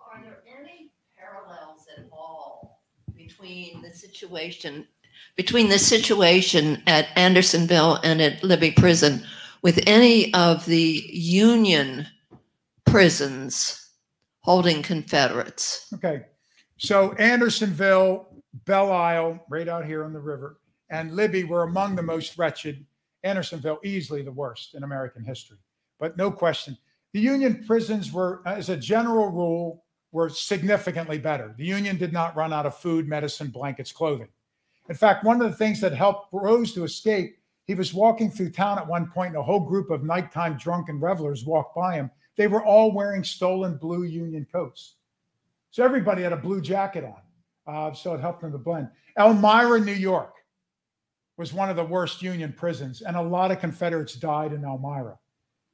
Are 0.00 0.22
there 0.22 0.42
any 0.58 0.90
parallels 1.18 1.86
at 1.98 2.06
all 2.10 2.82
between 3.42 3.82
the 3.82 3.90
situation 3.90 4.86
between 5.36 5.68
the 5.68 5.78
situation 5.78 6.82
at 6.86 7.08
Andersonville 7.16 7.98
and 8.04 8.20
at 8.20 8.42
Libby 8.44 8.70
Prison 8.70 9.24
with 9.62 9.80
any 9.86 10.32
of 10.34 10.64
the 10.66 11.04
Union 11.10 12.06
prisons 12.84 13.90
holding 14.40 14.82
Confederates? 14.82 15.90
Okay. 15.94 16.22
So 16.76 17.12
Andersonville, 17.14 18.28
Belle 18.66 18.92
Isle, 18.92 19.44
right 19.48 19.68
out 19.68 19.86
here 19.86 20.04
on 20.04 20.12
the 20.12 20.20
river, 20.20 20.58
and 20.90 21.16
Libby 21.16 21.44
were 21.44 21.62
among 21.62 21.96
the 21.96 22.02
most 22.02 22.36
wretched. 22.36 22.84
Andersonville, 23.24 23.78
easily 23.84 24.22
the 24.22 24.32
worst 24.32 24.74
in 24.74 24.82
American 24.82 25.24
history. 25.24 25.58
But 25.98 26.16
no 26.16 26.30
question. 26.30 26.76
The 27.12 27.20
Union 27.20 27.64
prisons 27.66 28.12
were, 28.12 28.42
as 28.44 28.68
a 28.68 28.76
general 28.76 29.30
rule, 29.30 29.81
were 30.12 30.28
significantly 30.28 31.18
better. 31.18 31.54
The 31.56 31.64
Union 31.64 31.96
did 31.96 32.12
not 32.12 32.36
run 32.36 32.52
out 32.52 32.66
of 32.66 32.76
food, 32.76 33.08
medicine, 33.08 33.48
blankets, 33.48 33.90
clothing. 33.90 34.28
In 34.88 34.94
fact, 34.94 35.24
one 35.24 35.40
of 35.40 35.50
the 35.50 35.56
things 35.56 35.80
that 35.80 35.92
helped 35.92 36.28
Rose 36.32 36.72
to 36.74 36.84
escape, 36.84 37.38
he 37.66 37.74
was 37.74 37.94
walking 37.94 38.30
through 38.30 38.50
town 38.50 38.78
at 38.78 38.86
one 38.86 39.10
point, 39.10 39.28
and 39.28 39.38
a 39.38 39.42
whole 39.42 39.60
group 39.60 39.90
of 39.90 40.04
nighttime 40.04 40.58
drunken 40.58 41.00
revelers 41.00 41.44
walked 41.44 41.74
by 41.74 41.94
him. 41.94 42.10
They 42.36 42.46
were 42.46 42.64
all 42.64 42.92
wearing 42.92 43.24
stolen 43.24 43.76
blue 43.76 44.04
Union 44.04 44.46
coats. 44.52 44.96
So 45.70 45.84
everybody 45.84 46.22
had 46.22 46.32
a 46.32 46.36
blue 46.36 46.60
jacket 46.60 47.04
on. 47.04 47.22
Uh, 47.66 47.94
so 47.94 48.14
it 48.14 48.20
helped 48.20 48.42
them 48.42 48.52
to 48.52 48.58
blend. 48.58 48.88
Elmira, 49.18 49.80
New 49.80 49.92
York 49.92 50.34
was 51.36 51.52
one 51.52 51.70
of 51.70 51.76
the 51.76 51.84
worst 51.84 52.20
Union 52.20 52.52
prisons, 52.52 53.02
and 53.02 53.16
a 53.16 53.22
lot 53.22 53.50
of 53.50 53.60
Confederates 53.60 54.14
died 54.16 54.52
in 54.52 54.64
Elmira. 54.64 55.18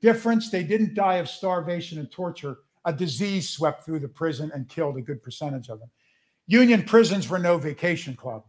Difference, 0.01 0.51
they 0.51 0.62
didn't 0.62 0.95
die 0.95 1.16
of 1.16 1.28
starvation 1.28 1.99
and 1.99 2.11
torture. 2.12 2.59
A 2.85 2.93
disease 2.93 3.49
swept 3.49 3.85
through 3.85 4.01
the 4.01 4.09
prison 4.09 4.51
and 4.55 4.68
killed 4.68 4.97
a 4.97 5.03
good 5.03 5.22
percentage 5.22 5.68
of 5.68 5.81
them. 5.81 5.91
Union 6.47 6.83
prisons 6.83 7.29
were 7.29 7.39
no 7.39 7.59
vacation 7.59 8.14
club. 8.14 8.45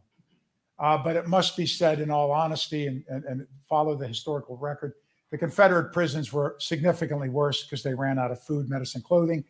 Uh, 0.79 0.97
but 0.97 1.15
it 1.17 1.27
must 1.27 1.57
be 1.57 1.65
said 1.65 1.99
in 1.99 2.09
all 2.09 2.31
honesty 2.31 2.87
and, 2.87 3.03
and, 3.09 3.25
and 3.25 3.45
follow 3.67 3.95
the 3.95 4.07
historical 4.07 4.55
record 4.57 4.93
The 5.29 5.37
Confederate 5.37 5.91
prisons 5.91 6.31
were 6.31 6.55
significantly 6.59 7.29
worse 7.29 7.63
because 7.63 7.83
they 7.83 7.93
ran 7.93 8.17
out 8.17 8.31
of 8.31 8.41
food, 8.41 8.69
medicine, 8.69 9.01
clothing. 9.01 9.43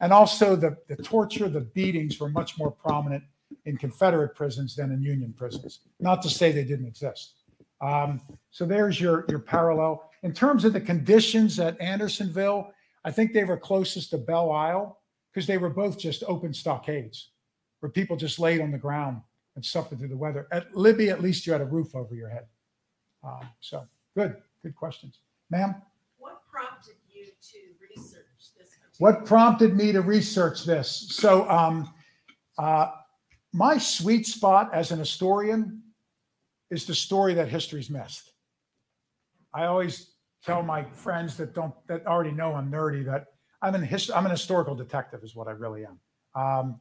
And 0.00 0.12
also 0.12 0.56
the, 0.56 0.76
the 0.88 0.96
torture, 0.96 1.48
the 1.48 1.60
beatings 1.60 2.20
were 2.20 2.28
much 2.28 2.56
more 2.58 2.70
prominent 2.70 3.24
in 3.64 3.76
Confederate 3.76 4.34
prisons 4.34 4.76
than 4.76 4.92
in 4.92 5.02
Union 5.02 5.34
prisons. 5.36 5.80
Not 5.98 6.22
to 6.22 6.30
say 6.30 6.52
they 6.52 6.64
didn't 6.64 6.86
exist. 6.86 7.34
Um, 7.80 8.20
so 8.50 8.64
there's 8.64 9.00
your, 9.00 9.24
your 9.28 9.38
parallel. 9.40 10.10
In 10.22 10.32
terms 10.32 10.64
of 10.64 10.72
the 10.72 10.80
conditions 10.80 11.58
at 11.58 11.80
Andersonville, 11.80 12.72
I 13.06 13.12
think 13.12 13.32
they 13.32 13.44
were 13.44 13.56
closest 13.56 14.10
to 14.10 14.18
Belle 14.18 14.50
Isle 14.50 15.00
because 15.32 15.46
they 15.46 15.58
were 15.58 15.70
both 15.70 15.96
just 15.96 16.24
open 16.26 16.52
stockades 16.52 17.30
where 17.78 17.90
people 17.90 18.16
just 18.16 18.40
laid 18.40 18.60
on 18.60 18.72
the 18.72 18.78
ground 18.78 19.22
and 19.54 19.64
suffered 19.64 20.00
through 20.00 20.08
the 20.08 20.16
weather. 20.16 20.48
At 20.50 20.76
Libby, 20.76 21.08
at 21.08 21.22
least 21.22 21.46
you 21.46 21.52
had 21.52 21.62
a 21.62 21.66
roof 21.66 21.94
over 21.94 22.16
your 22.16 22.28
head. 22.28 22.46
Um, 23.22 23.48
so 23.60 23.84
good, 24.16 24.36
good 24.60 24.74
questions. 24.74 25.20
Ma'am? 25.50 25.76
What 26.18 26.42
prompted 26.50 26.96
you 27.08 27.26
to 27.26 27.58
research 27.80 28.24
this? 28.58 28.70
What 28.98 29.24
prompted 29.24 29.76
me 29.76 29.92
to 29.92 30.00
research 30.00 30.64
this? 30.64 31.06
So, 31.10 31.48
um, 31.48 31.94
uh, 32.58 32.88
my 33.52 33.78
sweet 33.78 34.26
spot 34.26 34.74
as 34.74 34.90
an 34.90 34.98
historian 34.98 35.80
is 36.72 36.86
the 36.86 36.94
story 36.94 37.34
that 37.34 37.48
history's 37.48 37.88
missed. 37.88 38.32
I 39.54 39.66
always 39.66 40.15
tell 40.46 40.62
my 40.62 40.84
friends 40.94 41.36
that 41.36 41.54
don't 41.54 41.74
that 41.88 42.06
already 42.06 42.30
know 42.30 42.54
I'm 42.54 42.70
nerdy 42.70 43.04
that 43.04 43.26
I'm 43.60 43.74
an 43.74 43.82
his, 43.82 44.10
I'm 44.10 44.24
an 44.24 44.30
historical 44.30 44.74
detective 44.74 45.24
is 45.24 45.34
what 45.34 45.48
I 45.48 45.50
really 45.50 45.84
am. 45.84 45.98
Um, 46.40 46.80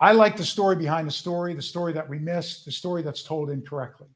I 0.00 0.12
like 0.12 0.36
the 0.36 0.44
story 0.44 0.74
behind 0.74 1.06
the 1.06 1.12
story, 1.12 1.54
the 1.54 1.62
story 1.62 1.92
that 1.92 2.08
we 2.08 2.18
missed, 2.18 2.64
the 2.64 2.72
story 2.72 3.02
that's 3.02 3.22
told 3.22 3.50
incorrectly. 3.50 4.08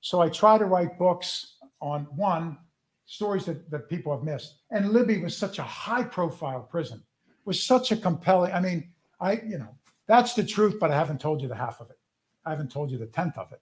So 0.00 0.20
I 0.20 0.28
try 0.28 0.58
to 0.58 0.64
write 0.64 0.98
books 0.98 1.56
on 1.80 2.04
one 2.16 2.58
stories 3.06 3.44
that, 3.44 3.70
that 3.70 3.88
people 3.88 4.14
have 4.14 4.24
missed. 4.24 4.56
And 4.70 4.90
Libby 4.90 5.18
was 5.18 5.36
such 5.36 5.58
a 5.58 5.62
high 5.62 6.02
profile 6.02 6.62
prison, 6.62 7.02
was 7.44 7.62
such 7.62 7.92
a 7.92 7.96
compelling. 7.96 8.52
I 8.52 8.60
mean, 8.60 8.90
I 9.20 9.34
you 9.46 9.58
know 9.58 9.74
that's 10.08 10.34
the 10.34 10.44
truth, 10.44 10.78
but 10.80 10.90
I 10.90 10.96
haven't 10.96 11.20
told 11.20 11.40
you 11.40 11.48
the 11.48 11.54
half 11.54 11.80
of 11.80 11.90
it. 11.90 11.98
I 12.44 12.50
haven't 12.50 12.72
told 12.72 12.90
you 12.90 12.98
the 12.98 13.06
tenth 13.06 13.38
of 13.38 13.52
it. 13.52 13.60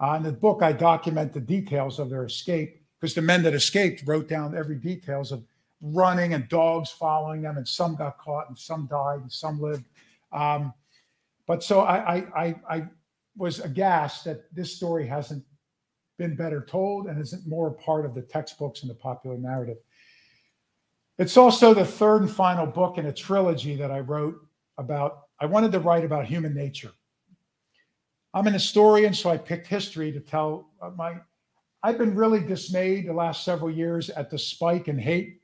Uh, 0.00 0.14
in 0.16 0.22
the 0.22 0.32
book, 0.32 0.62
I 0.62 0.72
document 0.72 1.32
the 1.32 1.40
details 1.40 1.98
of 1.98 2.10
their 2.10 2.24
escape 2.24 2.83
because 3.00 3.14
the 3.14 3.22
men 3.22 3.42
that 3.42 3.54
escaped 3.54 4.02
wrote 4.06 4.28
down 4.28 4.56
every 4.56 4.76
details 4.76 5.32
of 5.32 5.42
running 5.80 6.34
and 6.34 6.48
dogs 6.48 6.90
following 6.90 7.42
them, 7.42 7.56
and 7.56 7.68
some 7.68 7.94
got 7.94 8.18
caught 8.18 8.48
and 8.48 8.58
some 8.58 8.86
died 8.86 9.20
and 9.20 9.30
some 9.30 9.60
lived. 9.60 9.84
Um, 10.32 10.72
but 11.46 11.62
so 11.62 11.80
I, 11.80 12.16
I, 12.16 12.44
I, 12.44 12.54
I 12.68 12.88
was 13.36 13.60
aghast 13.60 14.24
that 14.24 14.54
this 14.54 14.74
story 14.74 15.06
hasn't 15.06 15.44
been 16.16 16.36
better 16.36 16.60
told 16.60 17.06
and 17.06 17.20
isn't 17.20 17.46
more 17.46 17.70
part 17.70 18.06
of 18.06 18.14
the 18.14 18.22
textbooks 18.22 18.82
and 18.82 18.90
the 18.90 18.94
popular 18.94 19.36
narrative. 19.36 19.78
It's 21.18 21.36
also 21.36 21.74
the 21.74 21.84
third 21.84 22.22
and 22.22 22.30
final 22.30 22.66
book 22.66 22.98
in 22.98 23.06
a 23.06 23.12
trilogy 23.12 23.76
that 23.76 23.90
I 23.90 24.00
wrote 24.00 24.36
about. 24.78 25.24
I 25.40 25.46
wanted 25.46 25.72
to 25.72 25.80
write 25.80 26.04
about 26.04 26.24
human 26.26 26.54
nature. 26.54 26.92
I'm 28.32 28.46
an 28.48 28.52
historian, 28.52 29.14
so 29.14 29.30
I 29.30 29.36
picked 29.36 29.66
history 29.66 30.10
to 30.12 30.20
tell 30.20 30.70
my. 30.96 31.16
I've 31.84 31.98
been 31.98 32.14
really 32.14 32.40
dismayed 32.40 33.06
the 33.06 33.12
last 33.12 33.44
several 33.44 33.70
years 33.70 34.08
at 34.08 34.30
the 34.30 34.38
spike 34.38 34.88
in 34.88 34.98
hate 34.98 35.42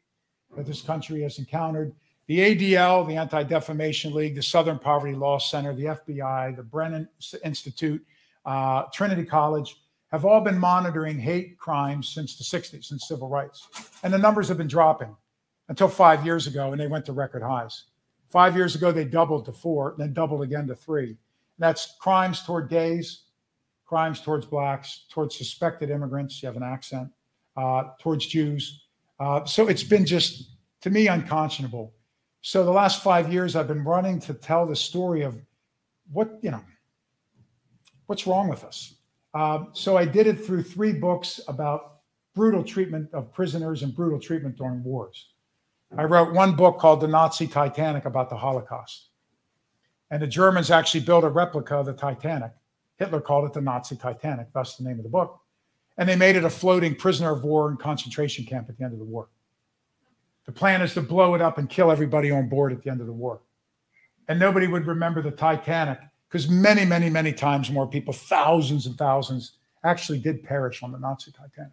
that 0.57 0.65
this 0.65 0.81
country 0.81 1.21
has 1.21 1.39
encountered. 1.39 1.95
The 2.29 2.39
ADL, 2.39 3.07
the 3.07 3.17
Anti 3.17 3.43
Defamation 3.43 4.15
League, 4.15 4.37
the 4.37 4.43
Southern 4.43 4.79
Poverty 4.79 5.15
Law 5.15 5.37
Center, 5.37 5.75
the 5.75 5.85
FBI, 5.85 6.57
the 6.57 6.63
Brennan 6.63 7.07
Institute, 7.45 8.03
uh, 8.47 8.85
Trinity 8.91 9.27
College 9.27 9.83
have 10.13 10.25
all 10.25 10.41
been 10.41 10.59
monitoring 10.59 11.19
hate 11.19 11.59
crimes 11.59 12.09
since 12.09 12.37
the 12.39 12.45
60s, 12.45 12.87
since 12.87 13.07
civil 13.07 13.29
rights. 13.29 13.69
And 14.03 14.11
the 14.11 14.19
numbers 14.19 14.49
have 14.49 14.57
been 14.57 14.67
dropping 14.67 15.15
until 15.69 15.89
five 15.89 16.25
years 16.25 16.47
ago, 16.47 16.73
and 16.73 16.81
they 16.81 16.87
went 16.87 17.05
to 17.05 17.13
record 17.13 17.43
highs. 17.43 17.85
Five 18.31 18.57
years 18.57 18.75
ago, 18.75 18.93
they 18.93 19.05
doubled 19.05 19.45
to 19.45 19.53
four, 19.53 19.95
then 19.99 20.15
doubled 20.15 20.41
again 20.41 20.67
to 20.69 20.75
three. 20.75 21.09
And 21.09 21.19
that's 21.59 21.97
crimes 22.01 22.43
toward 22.45 22.71
gays, 22.71 23.25
crimes 23.91 24.23
towards 24.23 24.47
blacks, 24.47 25.05
towards 25.11 25.37
suspected 25.37 25.91
immigrants. 25.91 26.43
You 26.43 26.47
have 26.47 26.57
an 26.57 26.63
accent, 26.63 27.11
uh, 27.57 27.83
towards 28.01 28.25
Jews. 28.27 28.87
Uh, 29.19 29.45
so 29.45 29.69
it's 29.69 29.83
been 29.83 30.07
just, 30.07 30.57
to 30.81 30.89
me, 30.91 31.09
unconscionable. 31.09 31.93
So 32.41 32.65
the 32.65 32.71
last 32.71 33.03
five 33.03 33.31
years, 33.31 33.57
I've 33.57 33.69
been 33.69 33.85
running 33.85 34.19
to 34.21 34.33
tell 34.33 34.65
the 34.65 34.77
story 34.77 35.23
of 35.23 35.39
what, 36.11 36.39
you 36.41 36.53
know, 36.53 36.65
what's 38.07 38.27
wrong 38.27 38.49
with 38.49 38.65
us 38.65 38.95
uh, 39.35 39.65
so 39.73 39.97
I 39.97 40.05
did 40.05 40.27
it 40.27 40.45
through 40.45 40.63
three 40.63 40.93
books 40.93 41.41
about 41.49 41.99
brutal 42.35 42.65
treatment 42.65 43.09
of 43.13 43.33
prisoners 43.33 43.83
and 43.83 43.95
brutal 43.95 44.19
treatment 44.19 44.57
during 44.57 44.83
wars. 44.83 45.29
I 45.97 46.05
wrote 46.05 46.33
one 46.33 46.55
book 46.55 46.79
called 46.79 47.01
The 47.01 47.09
Nazi 47.09 47.49
Titanic 47.49 48.05
about 48.05 48.31
the 48.31 48.37
Holocaust. 48.37 49.09
And 50.11 50.23
the 50.23 50.27
Germans 50.27 50.71
actually 50.71 51.01
built 51.01 51.25
a 51.25 51.29
replica 51.29 51.77
of 51.77 51.87
the 51.87 51.93
Titanic. 51.93 52.53
Hitler 53.01 53.21
called 53.21 53.47
it 53.47 53.55
the 53.55 53.63
Nazi 53.63 53.97
Titanic, 53.97 54.49
that's 54.55 54.77
the 54.77 54.85
name 54.85 54.99
of 54.99 55.03
the 55.03 55.09
book. 55.09 55.41
And 55.97 56.09
they 56.09 56.17
made 56.17 56.37
it 56.37 56.45
a 56.45 56.51
floating 56.51 56.95
prisoner 56.95 57.33
of 57.33 57.43
war 57.43 57.69
and 57.69 57.79
concentration 57.79 58.45
camp 58.45 58.69
at 58.69 58.77
the 58.77 58.85
end 58.85 58.93
of 58.93 58.99
the 58.99 59.05
war. 59.05 59.29
The 60.45 60.53
plan 60.53 60.83
is 60.83 60.95
to 60.95 61.01
blow 61.01 61.35
it 61.35 61.41
up 61.41 61.59
and 61.59 61.69
kill 61.69 61.91
everybody 61.91 62.31
on 62.31 62.49
board 62.49 62.73
at 62.73 62.83
the 62.83 62.91
end 62.91 63.01
of 63.01 63.07
the 63.07 63.13
war. 63.13 63.41
And 64.29 64.39
nobody 64.39 64.67
would 64.67 64.87
remember 64.87 65.23
the 65.23 65.31
Titanic 65.31 65.99
because 66.29 66.49
many, 66.49 66.85
many, 66.85 67.11
many 67.11 67.33
times 67.33 67.71
more 67.71 67.87
people, 67.87 68.13
thousands 68.13 68.87
and 68.87 68.97
thousands, 68.97 69.53
actually 69.83 70.19
did 70.19 70.45
perish 70.45 70.83
on 70.83 70.93
the 70.93 70.99
Nazi 70.99 71.33
Titanic. 71.33 71.73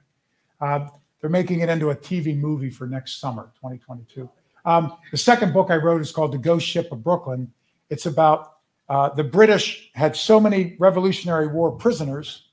Uh, 0.61 0.87
they're 1.19 1.29
making 1.29 1.59
it 1.59 1.69
into 1.69 1.89
a 1.89 1.95
TV 1.95 2.37
movie 2.37 2.69
for 2.69 2.87
next 2.87 3.19
summer, 3.19 3.51
2022. 3.55 4.29
Um, 4.65 4.97
the 5.11 5.17
second 5.17 5.53
book 5.53 5.71
I 5.71 5.75
wrote 5.75 6.01
is 6.01 6.11
called 6.11 6.31
The 6.31 6.37
Ghost 6.37 6.65
Ship 6.65 6.89
of 6.91 7.03
Brooklyn. 7.03 7.51
It's 7.89 8.05
about 8.05 8.56
uh, 8.89 9.09
the 9.09 9.23
British 9.23 9.91
had 9.93 10.15
so 10.15 10.39
many 10.39 10.75
Revolutionary 10.79 11.47
War 11.47 11.71
prisoners, 11.71 12.49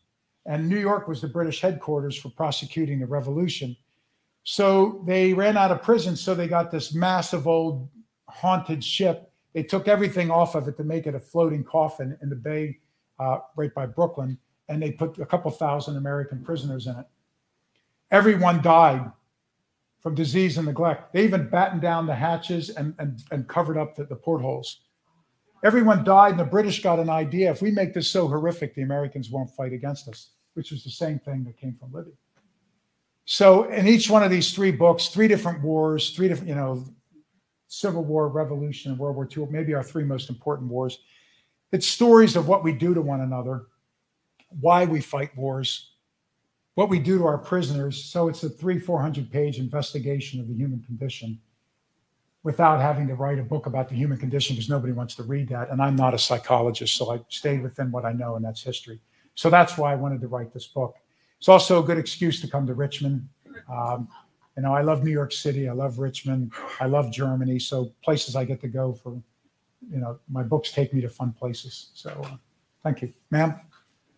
and 0.47 0.69
New 0.69 0.79
York 0.79 1.09
was 1.09 1.21
the 1.21 1.29
British 1.29 1.61
headquarters 1.61 2.17
for 2.17 2.29
prosecuting 2.31 3.01
the 3.01 3.07
revolution. 3.07 3.77
So 4.43 5.03
they 5.07 5.33
ran 5.33 5.57
out 5.57 5.71
of 5.71 5.83
prison, 5.83 6.17
so 6.17 6.35
they 6.35 6.49
got 6.49 6.71
this 6.71 6.95
massive 6.95 7.47
old 7.47 7.89
haunted 8.29 8.85
ship 8.85 9.31
they 9.55 9.63
took 9.63 9.89
everything 9.89 10.31
off 10.31 10.57
of 10.57 10.69
it 10.69 10.77
to 10.77 10.85
make 10.85 11.07
it 11.07 11.15
a 11.15 11.21
floating 11.21 11.65
coffin 11.65 12.19
in 12.21 12.29
the 12.29 12.37
bay 12.37 12.79
uh, 13.21 13.39
right 13.57 13.73
by 13.73 13.87
Brooklyn, 13.87 14.37
and 14.69 14.83
they 14.83 14.91
put 14.91 15.19
a 15.19 15.27
couple 15.27 15.51
thousand 15.51 15.97
American 15.97 16.45
prisoners 16.45 16.89
in 16.89 16.97
it. 16.99 17.07
Everyone 18.11 18.61
died 18.61 19.11
from 20.01 20.15
disease 20.15 20.59
and 20.59 20.67
neglect. 20.67 21.13
They 21.13 21.23
even 21.23 21.49
battened 21.49 21.81
down 21.81 22.07
the 22.07 22.15
hatches 22.15 22.71
and, 22.71 22.95
and, 22.99 23.23
and 23.31 23.49
covered 23.49 23.79
up 23.79 23.95
the, 23.95 24.05
the 24.05 24.17
portholes. 24.17 24.81
Everyone 25.65 26.05
died, 26.05 26.33
and 26.33 26.41
the 26.41 26.45
British 26.45 26.83
got 26.83 26.99
an 26.99 27.09
idea 27.09 27.51
if 27.51 27.63
we 27.63 27.71
make 27.71 27.95
this 27.95 28.11
so 28.11 28.29
horrific, 28.29 28.75
the 28.75 28.83
Americans 28.83 29.31
won't 29.31 29.51
fight 29.51 29.73
against 29.73 30.07
us, 30.09 30.33
which 30.53 30.71
was 30.71 30.85
the 30.85 30.91
same 30.91 31.19
thing 31.19 31.43
that 31.45 31.57
came 31.57 31.75
from 31.75 31.91
Libby. 31.91 32.13
So, 33.25 33.65
in 33.71 33.89
each 33.89 34.11
one 34.11 34.23
of 34.23 34.31
these 34.31 34.53
three 34.53 34.71
books, 34.71 35.09
three 35.09 35.27
different 35.27 35.63
wars, 35.63 36.11
three 36.11 36.29
different, 36.29 36.51
you 36.51 36.55
know, 36.55 36.85
Civil 37.69 38.05
War, 38.05 38.29
Revolution, 38.29 38.93
and 38.93 39.01
World 39.01 39.17
War 39.17 39.27
II, 39.35 39.47
maybe 39.51 39.73
our 39.73 39.83
three 39.83 40.05
most 40.05 40.29
important 40.29 40.69
wars. 40.69 40.99
It's 41.73 41.87
stories 41.87 42.37
of 42.37 42.47
what 42.47 42.63
we 42.63 42.73
do 42.73 42.93
to 42.93 43.01
one 43.01 43.23
another, 43.23 43.69
why 44.61 44.85
we 44.85 45.01
fight 45.01 45.35
wars, 45.35 45.93
what 46.75 46.91
we 46.91 46.99
do 46.99 47.17
to 47.17 47.25
our 47.25 47.39
prisoners. 47.39 48.05
So 48.05 48.29
it's 48.29 48.43
a 48.43 48.51
three, 48.51 48.79
400 48.79 49.33
page 49.33 49.59
investigation 49.59 50.41
of 50.41 50.47
the 50.47 50.55
human 50.55 50.83
condition 50.83 51.41
without 52.45 52.79
having 52.81 53.09
to 53.09 53.15
write 53.15 53.39
a 53.39 53.43
book 53.43 53.67
about 53.67 53.89
the 53.89 53.95
human 53.95 54.19
condition 54.19 54.55
because 54.55 54.69
nobody 54.69 54.93
wants 54.93 55.17
to 55.17 55.23
read 55.23 55.49
that. 55.49 55.71
And 55.71 55.83
I'm 55.83 55.97
not 55.97 56.15
a 56.15 56.19
psychologist, 56.19 56.95
so 56.97 57.13
I 57.13 57.21
stayed 57.31 57.63
within 57.63 57.91
what 57.91 58.05
I 58.05 58.13
know, 58.13 58.37
and 58.37 58.45
that's 58.45 58.63
history. 58.63 59.01
So 59.35 59.51
that's 59.51 59.77
why 59.77 59.93
I 59.93 59.97
wanted 59.97 60.21
to 60.21 60.29
write 60.29 60.53
this 60.53 60.67
book. 60.67 60.95
It's 61.39 61.49
also 61.49 61.83
a 61.83 61.87
good 61.87 61.99
excuse 61.99 62.41
to 62.43 62.47
come 62.47 62.67
to 62.67 62.75
Richmond. 62.75 63.27
Um, 63.69 64.09
you 64.57 64.63
know, 64.63 64.75
I 64.75 64.83
love 64.83 65.03
New 65.03 65.11
York 65.11 65.33
City. 65.33 65.69
I 65.69 65.73
love 65.73 65.99
Richmond. 65.99 66.53
I 66.81 66.87
love 66.87 67.11
Germany. 67.11 67.59
So 67.59 67.93
places 68.05 68.37
I 68.37 68.45
get 68.45 68.61
to 68.61 68.69
go 68.69 68.93
for, 68.93 69.21
you 69.91 69.99
know, 69.99 70.19
my 70.31 70.43
books 70.43 70.71
take 70.71 70.95
me 70.95 71.01
to 71.01 71.09
fun 71.09 71.33
places. 71.33 71.91
So 71.95 72.11
uh, 72.11 72.37
thank 72.83 73.03
you, 73.03 73.13
ma'am. 73.31 73.59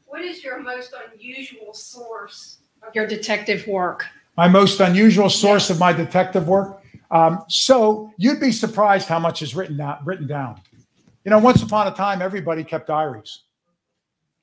What 0.05 0.23
is 0.23 0.45
your 0.45 0.61
most 0.61 0.93
unusual 1.13 1.73
source 1.73 2.59
of 2.87 2.95
your 2.95 3.07
detective 3.07 3.67
work? 3.67 4.05
My 4.37 4.49
most 4.49 4.81
unusual 4.81 5.31
source 5.31 5.71
of 5.71 5.79
my 5.79 5.93
detective 5.93 6.49
work. 6.49 6.83
Um, 7.11 7.45
so 7.49 8.13
you'd 8.19 8.41
be 8.41 8.53
surprised 8.53 9.09
how 9.09 9.19
much 9.19 9.43
is 9.43 9.55
written 9.55 9.77
down, 9.77 9.99
written 10.05 10.27
down. 10.27 10.61
You 11.25 11.31
know, 11.31 11.39
once 11.39 11.63
upon 11.63 11.87
a 11.89 11.91
time, 11.91 12.23
everybody 12.23 12.65
kept 12.65 12.87
diaries. 12.87 13.43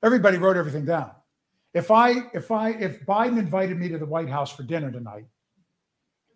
Everybody 0.02 0.38
wrote 0.38 0.56
everything 0.56 0.84
down. 0.84 1.12
If 1.72 1.90
I, 1.90 2.14
if 2.32 2.50
I, 2.50 2.70
if 2.70 3.04
Biden 3.04 3.38
invited 3.38 3.78
me 3.78 3.88
to 3.88 3.98
the 3.98 4.06
White 4.06 4.28
House 4.28 4.52
for 4.52 4.62
dinner 4.62 4.90
tonight, 4.90 5.24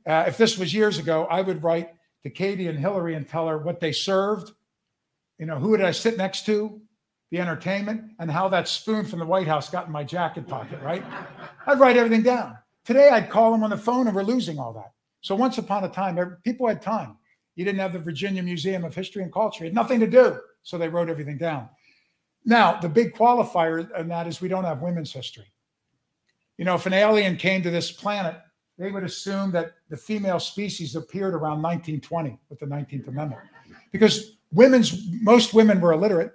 uh, 0.07 0.25
if 0.27 0.39
this 0.39 0.59
was 0.59 0.73
years 0.73 0.99
ago, 0.99 1.27
I 1.31 1.43
would 1.43 1.63
write 1.63 1.91
to 2.23 2.31
Katie 2.31 2.67
and 2.67 2.79
Hillary 2.79 3.15
and 3.15 3.29
tell 3.29 3.47
her 3.47 3.59
what 3.59 3.79
they 3.79 3.93
served. 3.93 4.53
You 5.39 5.47
know, 5.47 5.59
who 5.59 5.77
did 5.77 5.87
I 5.87 5.93
sit 5.93 6.17
next 6.17 6.47
to? 6.47 6.81
The 7.31 7.41
entertainment 7.41 8.13
and 8.19 8.31
how 8.31 8.49
that 8.49 8.69
spoon 8.69 9.05
from 9.05 9.19
the 9.19 9.27
White 9.27 9.47
House 9.47 9.69
got 9.69 9.87
in 9.87 9.93
my 9.93 10.03
jacket 10.03 10.49
pocket, 10.49 10.81
right? 10.83 11.05
I'd 11.67 11.79
write 11.79 11.99
everything 11.99 12.23
down. 12.23 12.57
Today, 12.87 13.11
I'd 13.11 13.29
call 13.29 13.53
them 13.53 13.63
on 13.63 13.71
the 13.71 13.77
phone 13.77 14.07
and 14.07 14.17
we're 14.17 14.23
losing 14.23 14.59
all 14.59 14.73
that. 14.73 14.93
So 15.21 15.35
once 15.35 15.59
upon 15.59 15.85
a 15.85 15.89
time, 15.89 16.37
people 16.45 16.69
had 16.69 16.81
time. 16.81 17.17
You 17.57 17.65
didn't 17.65 17.81
have 17.81 17.93
the 17.93 17.99
Virginia 17.99 18.43
Museum 18.43 18.85
of 18.85 18.95
History 18.95 19.23
and 19.23 19.33
Culture. 19.33 19.65
You 19.65 19.71
had 19.71 19.75
nothing 19.75 20.01
to 20.01 20.07
do. 20.07 20.39
So 20.63 20.79
they 20.79 20.89
wrote 20.89 21.09
everything 21.09 21.39
down. 21.39 21.69
Now, 22.45 22.79
the 22.81 22.89
big 22.89 23.15
qualifier 23.15 23.89
in 23.99 24.09
that 24.09 24.27
is 24.27 24.41
we 24.41 24.49
don't 24.49 24.65
have 24.65 24.81
women's 24.81 25.13
history. 25.13 25.47
You 26.57 26.65
know, 26.65 26.75
if 26.75 26.87
an 26.87 26.93
alien 26.93 27.37
came 27.37 27.63
to 27.63 27.71
this 27.71 27.91
planet, 27.91 28.37
they 28.79 28.91
would 28.91 29.03
assume 29.03 29.51
that 29.53 29.73
the 29.89 29.97
female 29.97 30.39
species 30.39 30.95
appeared 30.95 31.35
around 31.35 31.63
1920 31.63 32.39
with 32.49 32.61
the 32.61 32.67
19th 32.67 33.09
Amendment 33.09 33.43
because 33.93 34.37
women's 34.53 35.09
most 35.23 35.53
women 35.53 35.81
were 35.81 35.93
illiterate. 35.93 36.33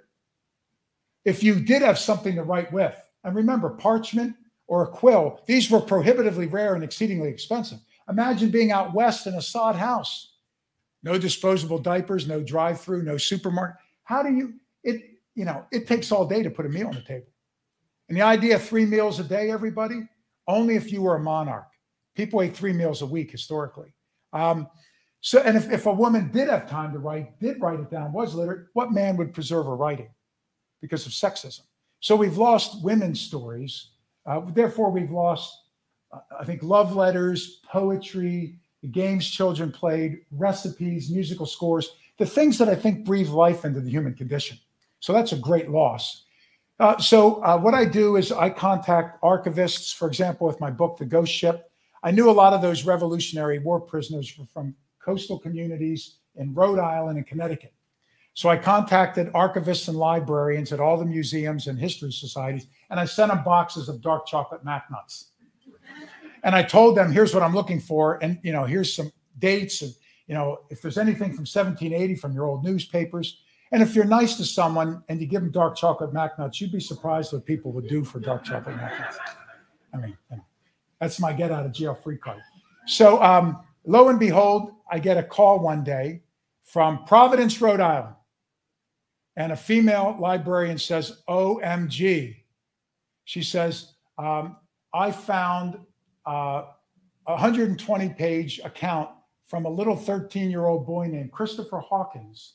If 1.24 1.42
you 1.42 1.58
did 1.58 1.82
have 1.82 1.98
something 1.98 2.34
to 2.34 2.42
write 2.42 2.70
with, 2.72 2.94
and 3.24 3.34
remember, 3.34 3.70
parchment 3.70 4.36
or 4.66 4.82
a 4.82 4.86
quill, 4.86 5.40
these 5.46 5.70
were 5.70 5.80
prohibitively 5.80 6.46
rare 6.46 6.74
and 6.74 6.84
exceedingly 6.84 7.30
expensive. 7.30 7.78
Imagine 8.08 8.50
being 8.50 8.70
out 8.70 8.94
west 8.94 9.26
in 9.26 9.34
a 9.34 9.42
sod 9.42 9.76
house, 9.76 10.34
no 11.02 11.18
disposable 11.18 11.78
diapers, 11.78 12.26
no 12.26 12.42
drive-through, 12.42 13.02
no 13.02 13.16
supermarket. 13.16 13.76
How 14.04 14.22
do 14.22 14.32
you 14.32 14.54
it? 14.82 15.02
You 15.34 15.44
know, 15.44 15.66
it 15.72 15.86
takes 15.86 16.12
all 16.12 16.26
day 16.26 16.42
to 16.42 16.50
put 16.50 16.66
a 16.66 16.68
meal 16.68 16.86
on 16.86 16.94
the 16.94 17.02
table. 17.02 17.26
And 18.08 18.16
the 18.16 18.22
idea 18.22 18.56
of 18.56 18.62
three 18.62 18.84
meals 18.84 19.18
a 19.18 19.24
day, 19.24 19.50
everybody, 19.50 20.06
only 20.46 20.76
if 20.76 20.92
you 20.92 21.02
were 21.02 21.16
a 21.16 21.20
monarch. 21.20 21.66
People 22.14 22.42
ate 22.42 22.54
three 22.54 22.72
meals 22.72 23.02
a 23.02 23.06
week 23.06 23.30
historically. 23.30 23.92
Um, 24.32 24.68
so, 25.20 25.40
and 25.40 25.56
if, 25.56 25.72
if 25.72 25.86
a 25.86 25.92
woman 25.92 26.30
did 26.30 26.48
have 26.48 26.68
time 26.68 26.92
to 26.92 26.98
write, 26.98 27.40
did 27.40 27.60
write 27.60 27.80
it 27.80 27.90
down, 27.90 28.12
was 28.12 28.34
literate, 28.34 28.66
what 28.74 28.92
man 28.92 29.16
would 29.16 29.32
preserve 29.32 29.66
her 29.66 29.74
writing 29.74 30.10
because 30.82 31.06
of 31.06 31.12
sexism? 31.12 31.62
So 32.00 32.14
we've 32.14 32.36
lost 32.36 32.84
women's 32.84 33.20
stories. 33.20 33.92
Uh, 34.26 34.42
therefore, 34.52 34.90
we've 34.90 35.10
lost, 35.10 35.58
I 36.38 36.44
think, 36.44 36.62
love 36.62 36.94
letters, 36.94 37.60
poetry, 37.66 38.58
games 38.90 39.28
children 39.28 39.72
played, 39.72 40.20
recipes, 40.30 41.10
musical 41.10 41.46
scores, 41.46 41.96
the 42.18 42.26
things 42.26 42.58
that 42.58 42.68
I 42.68 42.74
think 42.74 43.04
breathe 43.04 43.28
life 43.28 43.64
into 43.64 43.80
the 43.80 43.90
human 43.90 44.14
condition. 44.14 44.58
So 45.00 45.12
that's 45.12 45.32
a 45.32 45.36
great 45.36 45.70
loss. 45.70 46.24
Uh, 46.80 46.98
so 46.98 47.42
uh, 47.44 47.58
what 47.58 47.74
I 47.74 47.84
do 47.84 48.16
is 48.16 48.32
I 48.32 48.50
contact 48.50 49.22
archivists, 49.22 49.94
for 49.94 50.08
example, 50.08 50.46
with 50.46 50.60
my 50.60 50.70
book, 50.70 50.98
The 50.98 51.04
Ghost 51.04 51.32
Ship. 51.32 51.70
I 52.02 52.10
knew 52.10 52.28
a 52.28 52.32
lot 52.32 52.52
of 52.52 52.62
those 52.62 52.84
Revolutionary 52.84 53.58
War 53.58 53.80
prisoners 53.80 54.36
were 54.36 54.46
from 54.46 54.74
coastal 55.00 55.38
communities 55.38 56.16
in 56.36 56.52
Rhode 56.52 56.78
Island 56.78 57.18
and 57.18 57.26
Connecticut. 57.26 57.72
So 58.34 58.48
I 58.48 58.56
contacted 58.56 59.32
archivists 59.32 59.86
and 59.88 59.96
librarians 59.96 60.72
at 60.72 60.80
all 60.80 60.96
the 60.96 61.04
museums 61.04 61.68
and 61.68 61.78
history 61.78 62.10
societies, 62.10 62.66
and 62.90 62.98
I 62.98 63.04
sent 63.04 63.30
them 63.30 63.44
boxes 63.44 63.88
of 63.88 64.00
dark 64.00 64.26
chocolate 64.26 64.64
mac 64.64 64.90
nuts. 64.90 65.30
And 66.44 66.54
I 66.54 66.62
told 66.62 66.96
them, 66.96 67.10
here's 67.10 67.34
what 67.34 67.42
I'm 67.42 67.54
looking 67.54 67.80
for, 67.80 68.22
and 68.22 68.38
you 68.42 68.52
know, 68.52 68.64
here's 68.64 68.94
some 68.94 69.10
dates, 69.38 69.82
and 69.82 69.92
you 70.28 70.34
know, 70.34 70.60
if 70.70 70.80
there's 70.80 70.98
anything 70.98 71.32
from 71.32 71.46
1780 71.46 72.14
from 72.14 72.32
your 72.32 72.44
old 72.46 72.64
newspapers. 72.64 73.40
And 73.72 73.82
if 73.82 73.96
you're 73.96 74.04
nice 74.04 74.36
to 74.36 74.44
someone 74.44 75.02
and 75.08 75.20
you 75.20 75.26
give 75.26 75.40
them 75.40 75.50
dark 75.50 75.76
chocolate 75.76 76.12
mac 76.12 76.38
nuts, 76.38 76.60
you'd 76.60 76.70
be 76.70 76.78
surprised 76.78 77.32
what 77.32 77.44
people 77.44 77.72
would 77.72 77.88
do 77.88 78.04
for 78.04 78.20
dark 78.20 78.44
chocolate 78.44 78.76
mac 78.76 79.00
nuts. 79.00 79.18
I 79.92 79.96
mean. 79.96 80.16
That's 81.00 81.20
my 81.20 81.32
get 81.32 81.52
out 81.52 81.66
of 81.66 81.72
jail 81.72 81.94
free 81.94 82.16
card. 82.16 82.40
So 82.86 83.22
um, 83.22 83.58
lo 83.84 84.08
and 84.08 84.18
behold, 84.18 84.72
I 84.90 84.98
get 84.98 85.18
a 85.18 85.22
call 85.22 85.58
one 85.58 85.84
day 85.84 86.22
from 86.62 87.04
Providence, 87.04 87.60
Rhode 87.60 87.80
Island. 87.80 88.14
And 89.36 89.52
a 89.52 89.56
female 89.56 90.16
librarian 90.18 90.78
says, 90.78 91.20
OMG. 91.28 92.36
She 93.24 93.42
says, 93.42 93.92
um, 94.16 94.56
I 94.94 95.10
found 95.10 95.78
uh, 96.26 96.64
a 97.26 97.32
120 97.32 98.08
page 98.10 98.60
account 98.64 99.10
from 99.44 99.66
a 99.66 99.70
little 99.70 99.96
13 99.96 100.50
year 100.50 100.66
old 100.66 100.86
boy 100.86 101.06
named 101.06 101.32
Christopher 101.32 101.78
Hawkins 101.78 102.54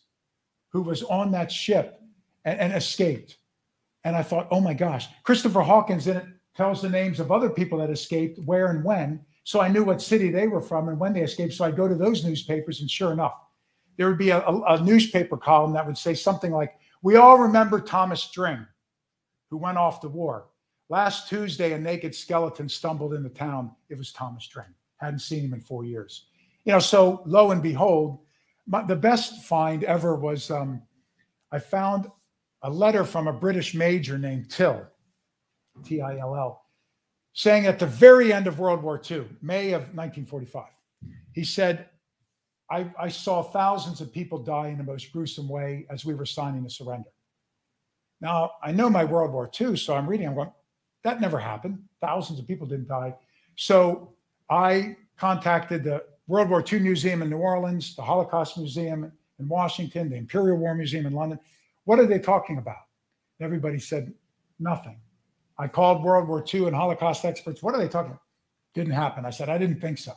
who 0.71 0.81
was 0.81 1.03
on 1.03 1.31
that 1.31 1.51
ship 1.51 2.01
and, 2.45 2.59
and 2.59 2.73
escaped. 2.73 3.37
And 4.03 4.15
I 4.15 4.23
thought, 4.23 4.47
oh 4.51 4.61
my 4.61 4.73
gosh, 4.73 5.07
Christopher 5.23 5.61
Hawkins 5.61 6.07
in 6.07 6.17
it 6.17 6.25
tells 6.55 6.81
the 6.81 6.89
names 6.89 7.19
of 7.19 7.31
other 7.31 7.49
people 7.49 7.77
that 7.79 7.89
escaped, 7.89 8.37
where 8.39 8.67
and 8.67 8.83
when. 8.83 9.21
So 9.45 9.61
I 9.61 9.69
knew 9.69 9.83
what 9.83 10.01
city 10.01 10.29
they 10.29 10.47
were 10.47 10.61
from 10.61 10.89
and 10.89 10.99
when 10.99 11.13
they 11.13 11.21
escaped. 11.21 11.53
So 11.53 11.65
I'd 11.65 11.77
go 11.77 11.87
to 11.87 11.95
those 11.95 12.25
newspapers, 12.25 12.81
and 12.81 12.91
sure 12.91 13.13
enough, 13.13 13.39
there 13.97 14.07
would 14.07 14.17
be 14.17 14.29
a, 14.29 14.39
a, 14.39 14.61
a 14.75 14.83
newspaper 14.83 15.37
column 15.37 15.73
that 15.73 15.87
would 15.87 15.97
say 15.97 16.13
something 16.13 16.51
like, 16.51 16.75
We 17.01 17.15
all 17.15 17.37
remember 17.37 17.79
Thomas 17.79 18.21
String, 18.21 18.65
who 19.49 19.57
went 19.57 19.77
off 19.77 20.01
to 20.01 20.09
war. 20.09 20.48
Last 20.89 21.29
Tuesday, 21.29 21.73
a 21.73 21.79
naked 21.79 22.15
skeleton 22.15 22.67
stumbled 22.67 23.13
into 23.13 23.29
town. 23.29 23.71
It 23.89 23.97
was 23.97 24.11
Thomas 24.11 24.43
String. 24.43 24.73
Hadn't 24.97 25.19
seen 25.19 25.45
him 25.45 25.53
in 25.53 25.61
four 25.61 25.85
years. 25.85 26.25
You 26.65 26.73
know, 26.73 26.79
so 26.79 27.21
lo 27.25 27.51
and 27.51 27.61
behold, 27.61 28.19
my, 28.65 28.83
the 28.83 28.95
best 28.95 29.43
find 29.43 29.83
ever 29.83 30.15
was 30.15 30.49
um, 30.49 30.81
I 31.51 31.59
found 31.59 32.09
a 32.63 32.69
letter 32.69 33.05
from 33.05 33.27
a 33.27 33.33
British 33.33 33.73
major 33.75 34.17
named 34.17 34.49
Till 34.49 34.85
T 35.83 36.01
I 36.01 36.17
L 36.17 36.35
L, 36.35 36.65
saying 37.33 37.67
at 37.67 37.79
the 37.79 37.85
very 37.85 38.33
end 38.33 38.47
of 38.47 38.59
World 38.59 38.81
War 38.83 38.99
II, 38.99 39.25
May 39.41 39.71
of 39.73 39.81
1945, 39.95 40.65
he 41.33 41.43
said, 41.43 41.87
I, 42.69 42.91
I 42.99 43.09
saw 43.09 43.41
thousands 43.41 44.01
of 44.01 44.11
people 44.11 44.39
die 44.39 44.67
in 44.67 44.77
the 44.77 44.83
most 44.83 45.11
gruesome 45.11 45.47
way 45.47 45.85
as 45.89 46.05
we 46.05 46.13
were 46.13 46.25
signing 46.25 46.63
the 46.63 46.69
surrender. 46.69 47.09
Now, 48.21 48.51
I 48.61 48.71
know 48.71 48.89
my 48.89 49.05
World 49.05 49.31
War 49.31 49.49
II, 49.59 49.77
so 49.77 49.95
I'm 49.95 50.07
reading, 50.07 50.27
I'm 50.27 50.35
going, 50.35 50.51
that 51.03 51.21
never 51.21 51.39
happened. 51.39 51.83
Thousands 52.01 52.39
of 52.39 52.47
people 52.47 52.67
didn't 52.67 52.87
die. 52.87 53.15
So 53.55 54.13
I 54.49 54.95
contacted 55.17 55.83
the 55.83 56.03
World 56.27 56.49
War 56.49 56.63
II 56.71 56.79
Museum 56.79 57.21
in 57.21 57.29
New 57.29 57.37
Orleans, 57.37 57.95
the 57.95 58.01
Holocaust 58.01 58.57
Museum 58.57 59.11
in 59.39 59.47
Washington, 59.47 60.09
the 60.09 60.15
Imperial 60.15 60.57
War 60.57 60.75
Museum 60.75 61.05
in 61.05 61.13
London. 61.13 61.39
What 61.85 61.99
are 61.99 62.05
they 62.05 62.19
talking 62.19 62.57
about? 62.57 62.77
Everybody 63.41 63.79
said 63.79 64.13
nothing. 64.59 64.97
I 65.57 65.67
called 65.67 66.03
World 66.03 66.27
War 66.27 66.43
II 66.53 66.67
and 66.67 66.75
Holocaust 66.75 67.25
experts. 67.25 67.63
What 67.63 67.75
are 67.75 67.79
they 67.79 67.87
talking 67.87 68.11
about? 68.11 68.21
Didn't 68.73 68.93
happen. 68.93 69.25
I 69.25 69.29
said, 69.29 69.49
I 69.49 69.57
didn't 69.57 69.81
think 69.81 69.97
so. 69.97 70.13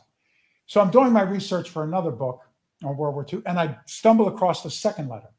So 0.67 0.79
I'm 0.79 0.91
doing 0.91 1.11
my 1.11 1.23
research 1.23 1.69
for 1.69 1.83
another 1.83 2.11
book 2.11 2.41
on 2.83 2.95
World 2.95 3.15
War 3.15 3.25
II, 3.31 3.41
and 3.45 3.59
I 3.59 3.77
stumble 3.85 4.27
across 4.27 4.63
the 4.63 4.69
second 4.69 5.09
letter 5.09 5.29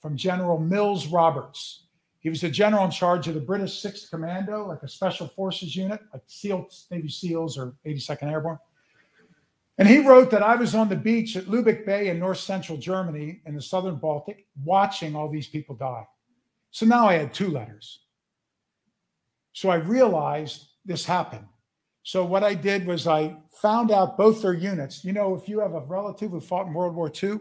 from 0.00 0.16
General 0.16 0.58
Mills 0.58 1.06
Roberts. 1.06 1.85
He 2.26 2.30
was 2.30 2.40
the 2.40 2.50
general 2.50 2.84
in 2.84 2.90
charge 2.90 3.28
of 3.28 3.34
the 3.34 3.40
British 3.40 3.80
6th 3.80 4.10
Commando, 4.10 4.66
like 4.66 4.82
a 4.82 4.88
special 4.88 5.28
forces 5.28 5.76
unit, 5.76 6.00
like 6.12 6.24
SEALs, 6.26 6.88
Navy 6.90 7.08
SEALs 7.08 7.56
or 7.56 7.76
82nd 7.86 8.32
Airborne. 8.32 8.58
And 9.78 9.86
he 9.86 10.00
wrote 10.00 10.32
that 10.32 10.42
I 10.42 10.56
was 10.56 10.74
on 10.74 10.88
the 10.88 10.96
beach 10.96 11.36
at 11.36 11.44
Lübeck 11.44 11.86
Bay 11.86 12.08
in 12.08 12.18
north 12.18 12.40
central 12.40 12.78
Germany 12.78 13.42
in 13.46 13.54
the 13.54 13.62
southern 13.62 13.94
Baltic 13.94 14.44
watching 14.64 15.14
all 15.14 15.28
these 15.28 15.46
people 15.46 15.76
die. 15.76 16.04
So 16.72 16.84
now 16.84 17.06
I 17.06 17.12
had 17.12 17.32
two 17.32 17.52
letters. 17.52 18.00
So 19.52 19.68
I 19.68 19.76
realized 19.76 20.66
this 20.84 21.04
happened. 21.04 21.46
So 22.02 22.24
what 22.24 22.42
I 22.42 22.54
did 22.54 22.88
was 22.88 23.06
I 23.06 23.36
found 23.62 23.92
out 23.92 24.18
both 24.18 24.42
their 24.42 24.52
units. 24.52 25.04
You 25.04 25.12
know, 25.12 25.36
if 25.36 25.48
you 25.48 25.60
have 25.60 25.74
a 25.74 25.80
relative 25.82 26.32
who 26.32 26.40
fought 26.40 26.66
in 26.66 26.74
World 26.74 26.96
War 26.96 27.08
II, 27.22 27.38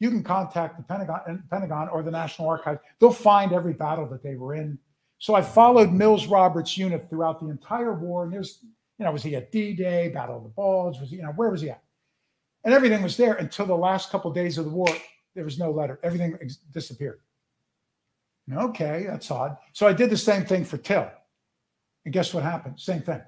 you 0.00 0.10
can 0.10 0.22
contact 0.22 0.76
the 0.76 0.82
Pentagon, 0.82 1.42
Pentagon 1.50 1.88
or 1.88 2.02
the 2.02 2.10
National 2.10 2.48
Archives. 2.48 2.80
They'll 2.98 3.12
find 3.12 3.52
every 3.52 3.72
battle 3.72 4.06
that 4.08 4.22
they 4.22 4.34
were 4.34 4.54
in. 4.54 4.78
So 5.18 5.34
I 5.34 5.42
followed 5.42 5.92
Mills 5.92 6.26
Roberts' 6.26 6.76
unit 6.76 7.08
throughout 7.08 7.40
the 7.40 7.48
entire 7.48 7.94
war. 7.94 8.24
And 8.24 8.32
there's, 8.32 8.58
you 8.98 9.04
know, 9.04 9.12
was 9.12 9.22
he 9.22 9.36
at 9.36 9.52
D-Day, 9.52 10.08
Battle 10.08 10.36
of 10.38 10.42
the 10.42 10.48
Bulge? 10.50 11.00
Was 11.00 11.10
he, 11.10 11.16
you 11.16 11.22
know, 11.22 11.32
where 11.36 11.50
was 11.50 11.60
he 11.60 11.70
at? 11.70 11.82
And 12.64 12.74
everything 12.74 13.02
was 13.02 13.16
there 13.16 13.34
until 13.34 13.66
the 13.66 13.74
last 13.74 14.10
couple 14.10 14.30
of 14.30 14.34
days 14.34 14.58
of 14.58 14.64
the 14.64 14.70
war. 14.70 14.88
There 15.34 15.44
was 15.44 15.58
no 15.58 15.70
letter. 15.70 15.98
Everything 16.02 16.38
disappeared. 16.72 17.20
Okay, 18.52 19.06
that's 19.08 19.30
odd. 19.30 19.56
So 19.72 19.86
I 19.86 19.92
did 19.92 20.10
the 20.10 20.16
same 20.16 20.44
thing 20.44 20.64
for 20.64 20.76
Till. 20.76 21.10
And 22.04 22.12
guess 22.12 22.34
what 22.34 22.42
happened? 22.42 22.78
Same 22.78 23.00
thing. 23.00 23.22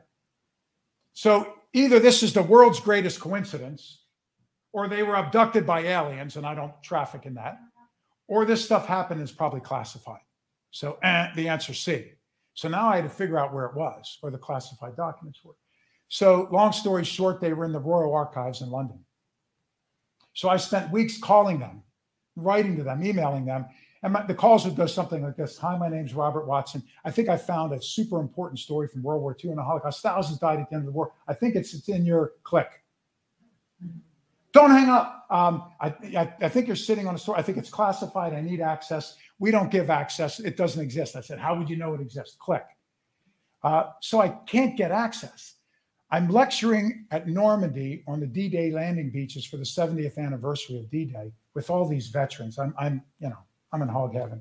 So 1.14 1.55
either 1.72 1.98
this 1.98 2.22
is 2.22 2.34
the 2.34 2.43
world's 2.43 2.80
greatest 2.80 3.20
coincidence, 3.20 4.02
or 4.76 4.88
they 4.88 5.02
were 5.02 5.16
abducted 5.16 5.66
by 5.66 5.80
aliens, 5.80 6.36
and 6.36 6.44
I 6.44 6.54
don't 6.54 6.82
traffic 6.82 7.24
in 7.24 7.32
that, 7.36 7.58
or 8.28 8.44
this 8.44 8.62
stuff 8.62 8.86
happened 8.86 9.22
is 9.22 9.32
probably 9.32 9.60
classified. 9.60 10.20
So 10.70 10.98
eh, 11.02 11.28
the 11.34 11.48
answer 11.48 11.72
C. 11.72 12.12
So 12.52 12.68
now 12.68 12.86
I 12.86 12.96
had 12.96 13.04
to 13.04 13.08
figure 13.08 13.38
out 13.38 13.54
where 13.54 13.64
it 13.64 13.74
was, 13.74 14.18
where 14.20 14.30
the 14.30 14.36
classified 14.36 14.94
documents 14.94 15.40
were. 15.42 15.54
So 16.08 16.46
long 16.52 16.72
story 16.72 17.04
short, 17.04 17.40
they 17.40 17.54
were 17.54 17.64
in 17.64 17.72
the 17.72 17.80
Royal 17.80 18.12
Archives 18.12 18.60
in 18.60 18.68
London. 18.68 19.02
So 20.34 20.50
I 20.50 20.58
spent 20.58 20.92
weeks 20.92 21.16
calling 21.16 21.58
them, 21.58 21.82
writing 22.36 22.76
to 22.76 22.82
them, 22.82 23.02
emailing 23.02 23.46
them, 23.46 23.64
and 24.02 24.12
my, 24.12 24.26
the 24.26 24.34
calls 24.34 24.66
would 24.66 24.76
go 24.76 24.84
something 24.84 25.22
like 25.22 25.36
this 25.36 25.56
Hi, 25.56 25.78
my 25.78 25.88
name's 25.88 26.12
Robert 26.12 26.46
Watson. 26.46 26.82
I 27.02 27.10
think 27.10 27.30
I 27.30 27.38
found 27.38 27.72
a 27.72 27.80
super 27.80 28.20
important 28.20 28.58
story 28.58 28.88
from 28.88 29.02
World 29.02 29.22
War 29.22 29.34
II 29.42 29.52
and 29.52 29.58
the 29.58 29.64
Holocaust. 29.64 30.02
Thousands 30.02 30.38
died 30.38 30.60
at 30.60 30.68
the 30.68 30.76
end 30.76 30.82
of 30.82 30.92
the 30.92 30.92
war. 30.92 31.12
I 31.26 31.32
think 31.32 31.56
it's, 31.56 31.72
it's 31.72 31.88
in 31.88 32.04
your 32.04 32.32
click. 32.42 32.82
Don't 34.56 34.70
hang 34.70 34.88
up. 34.88 35.26
Um, 35.28 35.64
I, 35.82 35.88
I, 36.16 36.34
I, 36.40 36.48
think 36.48 36.66
you're 36.66 36.76
sitting 36.76 37.06
on 37.06 37.14
a 37.14 37.18
story. 37.18 37.38
I 37.38 37.42
think 37.42 37.58
it's 37.58 37.68
classified. 37.68 38.32
I 38.32 38.40
need 38.40 38.62
access. 38.62 39.16
We 39.38 39.50
don't 39.50 39.70
give 39.70 39.90
access. 39.90 40.40
It 40.40 40.56
doesn't 40.56 40.80
exist. 40.82 41.14
I 41.14 41.20
said, 41.20 41.38
How 41.38 41.54
would 41.54 41.68
you 41.68 41.76
know 41.76 41.92
it 41.92 42.00
exists? 42.00 42.38
Click. 42.40 42.64
Uh, 43.62 43.90
so 44.00 44.18
I 44.18 44.30
can't 44.46 44.74
get 44.74 44.92
access. 44.92 45.56
I'm 46.10 46.28
lecturing 46.28 47.04
at 47.10 47.28
Normandy 47.28 48.02
on 48.08 48.18
the 48.18 48.26
D-Day 48.26 48.70
landing 48.70 49.10
beaches 49.10 49.44
for 49.44 49.58
the 49.58 49.64
70th 49.64 50.16
anniversary 50.16 50.78
of 50.78 50.88
D-Day 50.88 51.32
with 51.52 51.68
all 51.68 51.86
these 51.86 52.06
veterans. 52.06 52.58
I'm, 52.58 52.72
I'm, 52.78 53.02
you 53.20 53.28
know, 53.28 53.38
I'm 53.74 53.82
in 53.82 53.88
hog 53.88 54.14
heaven. 54.14 54.40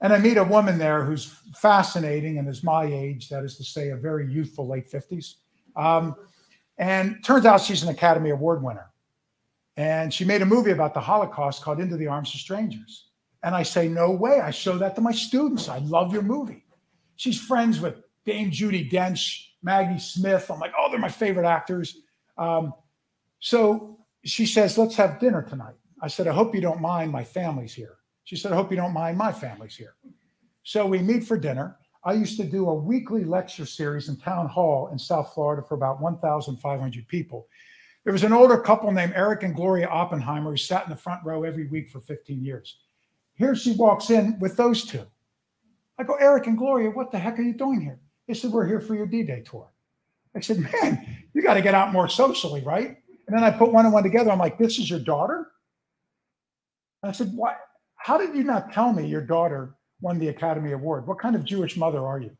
And 0.00 0.12
I 0.12 0.18
meet 0.18 0.36
a 0.36 0.42
woman 0.42 0.78
there 0.78 1.04
who's 1.04 1.26
fascinating 1.54 2.38
and 2.38 2.48
is 2.48 2.64
my 2.64 2.86
age, 2.86 3.28
that 3.28 3.44
is 3.44 3.56
to 3.58 3.62
say, 3.62 3.90
a 3.90 3.96
very 3.96 4.26
youthful 4.26 4.66
late 4.66 4.90
50s. 4.90 5.34
Um, 5.76 6.16
and 6.76 7.22
turns 7.22 7.46
out 7.46 7.60
she's 7.60 7.84
an 7.84 7.88
Academy 7.88 8.30
Award 8.30 8.64
winner. 8.64 8.88
And 9.76 10.12
she 10.12 10.24
made 10.24 10.42
a 10.42 10.46
movie 10.46 10.70
about 10.70 10.94
the 10.94 11.00
Holocaust 11.00 11.62
called 11.62 11.80
Into 11.80 11.96
the 11.96 12.06
Arms 12.06 12.34
of 12.34 12.40
Strangers. 12.40 13.06
And 13.42 13.54
I 13.54 13.62
say, 13.62 13.88
No 13.88 14.10
way. 14.10 14.40
I 14.40 14.50
show 14.50 14.76
that 14.78 14.94
to 14.96 15.00
my 15.00 15.12
students. 15.12 15.68
I 15.68 15.78
love 15.78 16.12
your 16.12 16.22
movie. 16.22 16.64
She's 17.16 17.40
friends 17.40 17.80
with 17.80 17.96
Dame 18.24 18.50
Judi 18.50 18.90
Dench, 18.90 19.46
Maggie 19.62 19.98
Smith. 19.98 20.50
I'm 20.50 20.60
like, 20.60 20.72
Oh, 20.78 20.88
they're 20.90 21.00
my 21.00 21.08
favorite 21.08 21.46
actors. 21.46 21.98
Um, 22.36 22.74
so 23.40 23.98
she 24.24 24.46
says, 24.46 24.76
Let's 24.76 24.96
have 24.96 25.18
dinner 25.18 25.42
tonight. 25.42 25.74
I 26.00 26.08
said, 26.08 26.26
I 26.26 26.32
hope 26.32 26.54
you 26.54 26.60
don't 26.60 26.80
mind. 26.80 27.10
My 27.10 27.24
family's 27.24 27.72
here. 27.72 27.96
She 28.24 28.36
said, 28.36 28.52
I 28.52 28.56
hope 28.56 28.70
you 28.70 28.76
don't 28.76 28.92
mind. 28.92 29.16
My 29.16 29.32
family's 29.32 29.76
here. 29.76 29.94
So 30.64 30.86
we 30.86 30.98
meet 30.98 31.24
for 31.24 31.38
dinner. 31.38 31.76
I 32.04 32.14
used 32.14 32.36
to 32.38 32.44
do 32.44 32.68
a 32.68 32.74
weekly 32.74 33.24
lecture 33.24 33.66
series 33.66 34.08
in 34.08 34.16
Town 34.16 34.48
Hall 34.48 34.88
in 34.92 34.98
South 34.98 35.32
Florida 35.34 35.62
for 35.62 35.74
about 35.74 36.00
1,500 36.00 37.08
people. 37.08 37.46
There 38.04 38.12
was 38.12 38.24
an 38.24 38.32
older 38.32 38.58
couple 38.58 38.90
named 38.90 39.12
Eric 39.14 39.44
and 39.44 39.54
Gloria 39.54 39.88
Oppenheimer 39.88 40.50
who 40.50 40.56
sat 40.56 40.84
in 40.84 40.90
the 40.90 40.96
front 40.96 41.24
row 41.24 41.44
every 41.44 41.68
week 41.68 41.88
for 41.88 42.00
15 42.00 42.44
years. 42.44 42.78
Here 43.34 43.54
she 43.54 43.72
walks 43.72 44.10
in 44.10 44.38
with 44.40 44.56
those 44.56 44.84
two. 44.84 45.06
I 45.98 46.04
go, 46.04 46.14
Eric 46.14 46.46
and 46.48 46.58
Gloria, 46.58 46.90
what 46.90 47.12
the 47.12 47.18
heck 47.18 47.38
are 47.38 47.42
you 47.42 47.54
doing 47.54 47.80
here? 47.80 48.00
They 48.26 48.34
said, 48.34 48.50
We're 48.50 48.66
here 48.66 48.80
for 48.80 48.94
your 48.94 49.06
D 49.06 49.22
Day 49.22 49.42
tour. 49.42 49.72
I 50.34 50.40
said, 50.40 50.58
Man, 50.58 51.24
you 51.32 51.42
got 51.42 51.54
to 51.54 51.62
get 51.62 51.74
out 51.74 51.92
more 51.92 52.08
socially, 52.08 52.60
right? 52.62 52.96
And 53.26 53.36
then 53.36 53.44
I 53.44 53.50
put 53.50 53.72
one 53.72 53.84
and 53.84 53.94
one 53.94 54.02
together. 54.02 54.30
I'm 54.30 54.38
like, 54.38 54.58
This 54.58 54.78
is 54.78 54.90
your 54.90 55.00
daughter? 55.00 55.52
And 57.02 57.10
I 57.10 57.12
said, 57.12 57.32
Why? 57.34 57.56
How 57.96 58.18
did 58.18 58.34
you 58.34 58.42
not 58.42 58.72
tell 58.72 58.92
me 58.92 59.06
your 59.06 59.20
daughter 59.20 59.76
won 60.00 60.18
the 60.18 60.28
Academy 60.28 60.72
Award? 60.72 61.06
What 61.06 61.20
kind 61.20 61.36
of 61.36 61.44
Jewish 61.44 61.76
mother 61.76 62.04
are 62.04 62.20
you? 62.20 62.36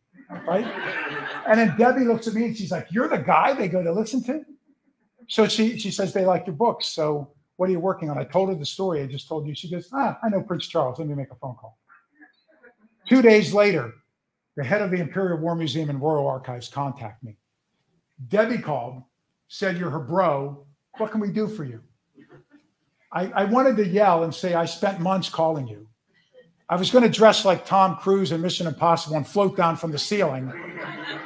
Right? 0.46 0.66
And 1.46 1.60
then 1.60 1.76
Debbie 1.76 2.04
looks 2.04 2.26
at 2.26 2.34
me 2.34 2.46
and 2.46 2.56
she's 2.56 2.72
like, 2.72 2.88
You're 2.90 3.08
the 3.08 3.18
guy 3.18 3.52
they 3.52 3.68
go 3.68 3.82
to 3.82 3.92
listen 3.92 4.24
to? 4.24 4.44
So 5.28 5.46
she 5.46 5.78
she 5.78 5.90
says 5.90 6.12
they 6.12 6.24
like 6.24 6.46
your 6.46 6.56
books. 6.56 6.88
So 6.88 7.32
what 7.56 7.68
are 7.68 7.72
you 7.72 7.80
working 7.80 8.10
on? 8.10 8.18
I 8.18 8.24
told 8.24 8.48
her 8.48 8.54
the 8.54 8.66
story. 8.66 9.02
I 9.02 9.06
just 9.06 9.28
told 9.28 9.46
you. 9.46 9.54
She 9.54 9.70
goes, 9.70 9.88
Ah, 9.92 10.18
I 10.22 10.28
know 10.28 10.42
Prince 10.42 10.66
Charles. 10.66 10.98
Let 10.98 11.08
me 11.08 11.14
make 11.14 11.30
a 11.30 11.36
phone 11.36 11.54
call. 11.54 11.78
Two 13.08 13.22
days 13.22 13.52
later, 13.52 13.92
the 14.56 14.64
head 14.64 14.82
of 14.82 14.90
the 14.90 14.98
Imperial 14.98 15.38
War 15.38 15.54
Museum 15.54 15.90
and 15.90 16.00
Royal 16.00 16.26
Archives 16.26 16.68
contact 16.68 17.22
me. 17.22 17.36
Debbie 18.28 18.58
called, 18.58 19.02
said, 19.48 19.78
You're 19.78 19.90
her 19.90 20.00
bro. 20.00 20.66
What 20.98 21.10
can 21.10 21.20
we 21.20 21.30
do 21.30 21.48
for 21.48 21.64
you? 21.64 21.80
I, 23.12 23.26
I 23.30 23.44
wanted 23.44 23.76
to 23.76 23.86
yell 23.86 24.24
and 24.24 24.34
say, 24.34 24.54
I 24.54 24.64
spent 24.64 25.00
months 25.00 25.28
calling 25.28 25.66
you. 25.68 25.86
I 26.68 26.76
was 26.76 26.90
going 26.90 27.04
to 27.04 27.10
dress 27.10 27.44
like 27.44 27.66
Tom 27.66 27.96
Cruise 27.96 28.32
in 28.32 28.40
Mission 28.40 28.66
Impossible 28.66 29.16
and 29.16 29.26
float 29.26 29.56
down 29.56 29.76
from 29.76 29.92
the 29.92 29.98
ceiling, 29.98 30.50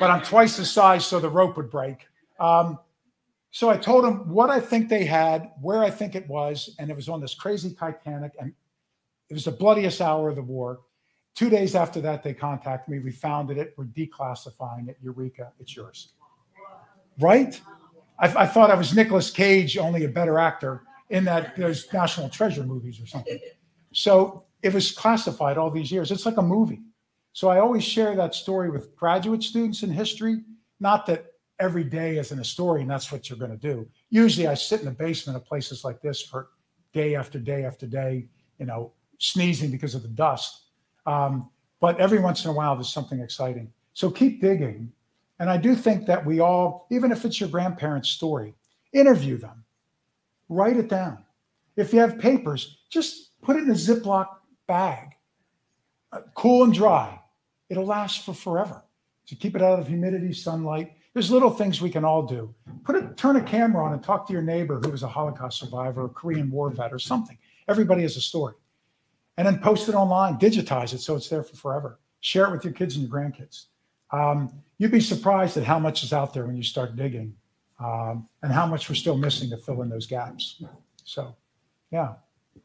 but 0.01 0.11
I'm 0.11 0.23
twice 0.23 0.57
the 0.57 0.65
size, 0.65 1.07
so 1.07 1.21
the 1.21 1.29
rope 1.29 1.57
would 1.57 1.71
break. 1.71 2.07
Um, 2.41 2.79
so 3.51 3.71
I 3.71 3.77
told 3.77 4.05
them 4.05 4.29
what 4.29 4.51
I 4.51 4.61
think 4.61 4.89
they 4.89 5.05
had, 5.05 5.51
where 5.61 5.83
I 5.83 5.91
think 5.91 6.15
it 6.15 6.29
was, 6.29 6.75
and 6.79 6.91
it 6.91 6.97
was 6.97 7.09
on 7.09 7.21
this 7.21 7.35
crazy 7.35 7.73
Titanic, 7.73 8.33
and 8.39 8.53
it 9.29 9.35
was 9.35 9.45
the 9.45 9.53
bloodiest 9.53 10.01
hour 10.01 10.29
of 10.29 10.37
the 10.37 10.43
war. 10.43 10.81
Two 11.35 11.51
days 11.51 11.75
after 11.75 12.01
that, 12.01 12.23
they 12.23 12.35
contacted 12.35 12.93
me. 12.93 12.99
We 12.99 13.13
founded 13.13 13.59
it. 13.59 13.75
We're 13.77 13.85
declassifying 13.87 14.89
it. 14.89 14.97
Eureka, 15.03 15.53
it's 15.59 15.75
yours. 15.77 16.13
Right? 17.19 17.61
I, 18.19 18.43
I 18.43 18.47
thought 18.47 18.71
I 18.71 18.75
was 18.75 18.95
Nicolas 18.95 19.31
Cage, 19.31 19.77
only 19.79 20.05
a 20.05 20.09
better 20.09 20.39
actor 20.39 20.83
in 21.11 21.25
that 21.25 21.57
those 21.57 21.93
National 21.93 22.29
Treasure 22.29 22.65
movies 22.65 23.01
or 23.01 23.07
something. 23.07 23.39
So 23.93 24.45
it 24.63 24.73
was 24.73 24.93
classified 24.93 25.59
all 25.59 25.71
these 25.71 25.91
years. 25.93 26.11
It's 26.11 26.27
like 26.27 26.39
a 26.39 26.43
movie. 26.43 26.83
So 27.33 27.49
I 27.49 27.61
always 27.61 27.85
share 27.85 28.17
that 28.17 28.35
story 28.35 28.71
with 28.71 28.97
graduate 28.97 29.43
students 29.43 29.83
in 29.83 29.91
history. 29.91 30.43
Not 30.81 31.07
that 31.07 31.27
every 31.59 31.85
day 31.85 32.19
isn't 32.19 32.39
a 32.39 32.45
story 32.45 32.83
and 32.83 32.91
that's 32.91 33.11
what 33.11 33.29
you're 33.29 33.39
going 33.39 33.51
to 33.51 33.57
do. 33.57 33.89
Usually 34.11 34.47
I 34.47 34.55
sit 34.55 34.81
in 34.81 34.87
the 34.87 34.93
basement 34.93 35.37
of 35.37 35.45
places 35.45 35.85
like 35.85 36.01
this 36.01 36.21
for 36.21 36.49
day 36.93 37.15
after 37.15 37.39
day 37.39 37.65
after 37.65 37.87
day, 37.87 38.27
you 38.59 38.67
know, 38.67 38.93
sneezing 39.19 39.71
because 39.71 39.95
of 39.95 40.03
the 40.03 40.09
dust. 40.09 40.65
Um, 41.07 41.51
but 41.81 41.99
every 42.01 42.19
once 42.19 42.45
in 42.45 42.51
a 42.51 42.55
while, 42.55 42.75
there's 42.75 42.93
something 42.93 43.21
exciting. 43.21 43.73
So 43.93 44.11
keep 44.11 44.41
digging. 44.41 44.93
And 45.39 45.51
I 45.51 45.57
do 45.57 45.75
think 45.75 46.07
that 46.07 46.25
we 46.25 46.41
all, 46.41 46.87
even 46.91 47.13
if 47.13 47.25
it's 47.25 47.41
your 47.41 47.49
grandparents' 47.49 48.09
story, 48.09 48.55
interview 48.93 49.37
them, 49.37 49.65
write 50.49 50.77
it 50.77 50.89
down. 50.89 51.19
If 51.77 51.93
you 51.93 52.01
have 52.01 52.19
papers, 52.19 52.79
just 52.89 53.39
put 53.43 53.57
it 53.57 53.65
in 53.65 53.71
a 53.71 53.75
Ziploc 53.75 54.27
bag, 54.67 55.09
uh, 56.13 56.21
cool 56.35 56.65
and 56.65 56.73
dry. 56.73 57.21
It'll 57.69 57.85
last 57.85 58.25
for 58.25 58.33
forever. 58.33 58.83
So 59.27 59.37
keep 59.39 59.57
it 59.57 59.63
out 59.63 59.79
of 59.79 59.89
humidity, 59.89 60.33
sunlight. 60.33 60.93
There's 61.17 61.31
little 61.31 61.49
things 61.49 61.81
we 61.81 61.89
can 61.89 62.05
all 62.05 62.25
do. 62.25 62.55
Put 62.85 62.95
a 62.95 63.09
turn 63.17 63.37
a 63.37 63.43
camera 63.43 63.83
on 63.83 63.95
and 63.95 64.03
talk 64.03 64.27
to 64.27 64.35
your 64.35 64.43
neighbor 64.43 64.79
who 64.85 64.91
was 64.91 65.03
a 65.03 65.09
Holocaust 65.09 65.59
survivor, 65.59 66.05
a 66.05 66.09
Korean 66.11 66.51
War 66.51 66.69
vet, 66.69 66.93
or 66.93 66.99
something. 66.99 67.39
Everybody 67.69 68.03
has 68.03 68.19
a 68.19 68.21
story. 68.21 68.53
And 69.39 69.47
then 69.47 69.59
post 69.59 69.89
it 69.89 69.95
online, 69.95 70.37
digitize 70.37 70.93
it 70.93 70.99
so 71.01 71.17
it's 71.17 71.31
there 71.31 71.43
for 71.43 71.57
forever. 71.57 72.01
Share 72.21 72.45
it 72.49 72.51
with 72.51 72.65
your 72.65 72.75
kids 72.75 72.97
and 72.97 73.09
your 73.09 73.19
grandkids. 73.19 73.69
Um, 74.11 74.53
you'd 74.77 74.91
be 74.91 75.01
surprised 75.01 75.57
at 75.57 75.65
how 75.65 75.79
much 75.79 76.05
is 76.05 76.13
out 76.13 76.35
there 76.35 76.45
when 76.45 76.55
you 76.55 76.63
start 76.63 76.97
digging 76.97 77.35
um, 77.81 78.29
and 78.43 78.53
how 78.53 78.67
much 78.67 78.91
we're 78.91 78.95
still 78.95 79.17
missing 79.17 79.49
to 79.49 79.57
fill 79.57 79.81
in 79.81 79.89
those 79.89 80.07
gaps. 80.07 80.63
So, 81.05 81.35
yeah, 81.91 82.13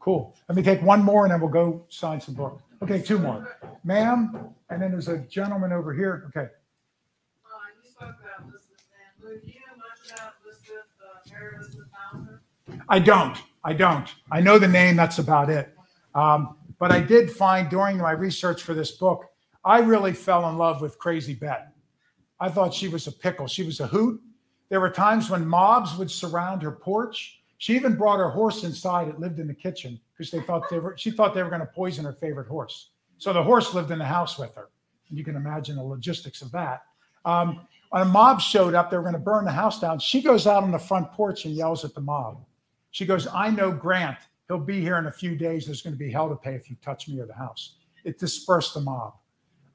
cool. 0.02 0.36
Let 0.49 0.57
me 0.57 0.61
take 0.61 0.82
one 0.82 1.02
more 1.02 1.23
and 1.23 1.32
then 1.32 1.40
we'll 1.40 1.52
go 1.52 1.86
sign 1.88 2.19
some 2.19 2.36
books. 2.36 2.61
Okay, 2.84 3.02
two 3.02 3.18
more. 3.18 3.57
Ma'am, 3.86 4.53
and 4.69 4.82
then 4.82 4.91
there's 4.91 5.07
a 5.07 5.19
gentleman 5.19 5.72
over 5.72 5.94
here. 5.94 6.30
Okay. 6.36 6.49
I 12.90 12.99
don't. 12.99 13.38
I 13.64 13.73
don't. 13.73 14.07
I 14.32 14.41
know 14.41 14.60
the 14.60 14.68
name. 14.68 14.95
That's 14.95 15.19
about 15.19 15.49
it. 15.49 15.76
Um, 16.15 16.57
but 16.80 16.91
I 16.91 16.99
did 16.99 17.32
find 17.32 17.69
during 17.69 17.98
my 17.98 18.11
research 18.11 18.64
for 18.64 18.73
this 18.73 18.91
book, 18.91 19.26
I 19.64 19.80
really 19.80 20.14
fell 20.14 20.49
in 20.49 20.57
love 20.57 20.82
with 20.82 20.98
Crazy 20.98 21.36
Bet. 21.36 21.72
I 22.40 22.49
thought 22.49 22.73
she 22.73 22.88
was 22.88 23.07
a 23.07 23.11
pickle. 23.11 23.48
She 23.48 23.64
was 23.64 23.80
a 23.80 23.88
hoot. 23.88 24.19
There 24.69 24.80
were 24.80 24.90
times 24.90 25.30
when 25.30 25.45
mobs 25.45 25.95
would 25.98 26.10
surround 26.10 26.64
her 26.64 26.72
porch. 26.72 27.40
She 27.60 27.76
even 27.76 27.95
brought 27.95 28.18
her 28.18 28.30
horse 28.30 28.64
inside. 28.64 29.07
It 29.07 29.19
lived 29.19 29.40
in 29.40 29.48
the 29.48 29.53
kitchen 29.53 29.99
because 30.18 30.32
they 30.32 30.41
thought 30.41 30.68
they 30.69 30.80
were. 30.80 30.98
She 30.98 31.11
thought 31.11 31.36
they 31.36 31.44
were 31.44 31.49
going 31.49 31.61
to 31.61 31.68
poison 31.68 32.06
her 32.06 32.14
favorite 32.14 32.48
horse. 32.48 32.90
So 33.19 33.32
the 33.32 33.44
horse 33.44 33.76
lived 33.76 33.91
in 33.91 33.99
the 33.99 34.06
house 34.06 34.40
with 34.40 34.56
her. 34.56 34.69
You 35.11 35.23
can 35.23 35.36
imagine 35.36 35.76
the 35.76 35.84
logistics 35.84 36.41
of 36.41 36.52
that. 36.53 36.82
Um, 37.26 37.68
when 37.91 38.01
a 38.01 38.05
mob 38.05 38.41
showed 38.41 38.73
up, 38.73 38.89
they 38.89 38.97
were 38.97 39.03
going 39.03 39.13
to 39.13 39.19
burn 39.19 39.45
the 39.45 39.51
house 39.51 39.80
down. 39.80 39.99
She 39.99 40.22
goes 40.22 40.47
out 40.47 40.63
on 40.63 40.72
the 40.72 40.80
front 40.80 41.11
porch 41.11 41.45
and 41.45 41.53
yells 41.53 41.85
at 41.85 41.93
the 41.93 42.01
mob. 42.01 42.43
She 42.91 43.05
goes, 43.05 43.27
"I 43.27 43.49
know 43.49 43.72
Grant. 43.72 44.18
He'll 44.47 44.59
be 44.59 44.81
here 44.81 44.97
in 44.97 45.07
a 45.07 45.11
few 45.11 45.35
days. 45.35 45.65
There's 45.65 45.81
going 45.81 45.93
to 45.93 45.99
be 45.99 46.11
hell 46.11 46.30
to 46.30 46.35
pay 46.35 46.55
if 46.55 46.69
you 46.69 46.77
touch 46.81 47.07
me 47.07 47.19
or 47.19 47.26
the 47.26 47.34
house." 47.34 47.76
It 48.03 48.18
dispersed 48.18 48.73
the 48.73 48.81
mob. 48.81 49.15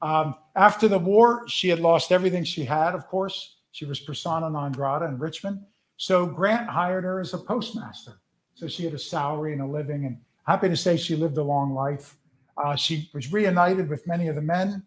Um, 0.01 0.35
after 0.55 0.87
the 0.87 0.99
war, 0.99 1.47
she 1.47 1.69
had 1.69 1.79
lost 1.79 2.11
everything 2.11 2.43
she 2.43 2.65
had, 2.65 2.93
of 2.93 3.07
course. 3.07 3.57
She 3.71 3.85
was 3.85 3.99
persona 3.99 4.49
non 4.49 4.71
grata 4.71 5.05
in 5.05 5.19
Richmond. 5.19 5.61
So 5.97 6.25
Grant 6.25 6.67
hired 6.67 7.03
her 7.03 7.19
as 7.19 7.33
a 7.33 7.37
postmaster. 7.37 8.19
So 8.55 8.67
she 8.67 8.83
had 8.83 8.93
a 8.95 8.99
salary 8.99 9.53
and 9.53 9.61
a 9.61 9.65
living, 9.67 10.05
and 10.05 10.17
happy 10.47 10.69
to 10.69 10.77
say 10.77 10.97
she 10.97 11.15
lived 11.15 11.37
a 11.37 11.43
long 11.43 11.73
life. 11.73 12.17
Uh, 12.57 12.75
she 12.75 13.09
was 13.13 13.31
reunited 13.31 13.87
with 13.87 14.07
many 14.07 14.27
of 14.27 14.35
the 14.35 14.41
men 14.41 14.83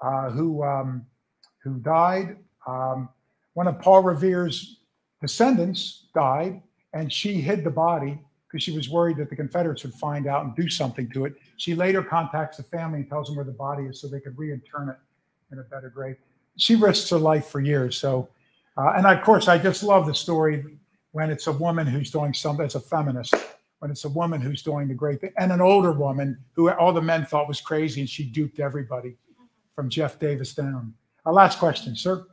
uh, 0.00 0.30
who 0.30 0.62
um, 0.62 1.04
who 1.64 1.78
died. 1.80 2.36
Um, 2.68 3.08
one 3.54 3.66
of 3.66 3.80
Paul 3.80 4.02
Revere's 4.02 4.80
descendants 5.20 6.06
died, 6.14 6.62
and 6.92 7.12
she 7.12 7.40
hid 7.40 7.64
the 7.64 7.70
body 7.70 8.20
because 8.46 8.62
she 8.62 8.72
was 8.72 8.88
worried 8.88 9.16
that 9.16 9.30
the 9.30 9.36
Confederates 9.36 9.82
would 9.84 9.94
find 9.94 10.26
out 10.26 10.44
and 10.44 10.54
do 10.54 10.68
something 10.68 11.10
to 11.10 11.24
it. 11.24 11.34
She 11.56 11.74
later 11.74 12.02
contacts 12.02 12.58
the 12.58 12.62
family 12.62 13.00
and 13.00 13.08
tells 13.08 13.26
them 13.26 13.36
where 13.36 13.44
the 13.44 13.52
body 13.52 13.84
is 13.84 14.00
so 14.00 14.06
they 14.06 14.20
could 14.20 14.38
reinterment 14.38 14.96
it 14.98 15.52
in 15.52 15.58
a 15.58 15.62
better 15.62 15.90
grave. 15.90 16.16
She 16.56 16.74
risks 16.74 17.10
her 17.10 17.18
life 17.18 17.46
for 17.46 17.60
years. 17.60 17.96
So, 17.96 18.28
uh, 18.76 18.92
and 18.96 19.06
of 19.06 19.22
course, 19.22 19.48
I 19.48 19.58
just 19.58 19.82
love 19.82 20.06
the 20.06 20.14
story 20.14 20.78
when 21.12 21.30
it's 21.30 21.46
a 21.46 21.52
woman 21.52 21.86
who's 21.86 22.10
doing 22.10 22.32
something 22.34 22.64
as 22.64 22.74
a 22.74 22.80
feminist, 22.80 23.34
when 23.80 23.90
it's 23.90 24.04
a 24.04 24.08
woman 24.08 24.40
who's 24.40 24.62
doing 24.62 24.88
the 24.88 24.94
great 24.94 25.20
thing, 25.20 25.32
and 25.38 25.52
an 25.52 25.60
older 25.60 25.92
woman 25.92 26.38
who 26.52 26.70
all 26.70 26.92
the 26.92 27.02
men 27.02 27.24
thought 27.26 27.48
was 27.48 27.60
crazy 27.60 28.00
and 28.00 28.08
she 28.08 28.24
duped 28.24 28.60
everybody 28.60 29.16
from 29.74 29.88
Jeff 29.88 30.18
Davis 30.18 30.54
down. 30.54 30.94
Our 31.24 31.32
last 31.32 31.58
question, 31.58 31.96
sir. 31.96 32.26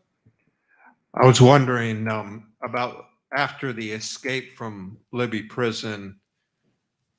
I 1.17 1.25
was 1.25 1.39
wondering 1.39 2.07
um, 2.09 2.51
about 2.61 3.05
after 3.35 3.71
the 3.71 3.91
escape 3.91 4.57
from 4.57 4.97
Libby 5.13 5.43
prison, 5.43 6.19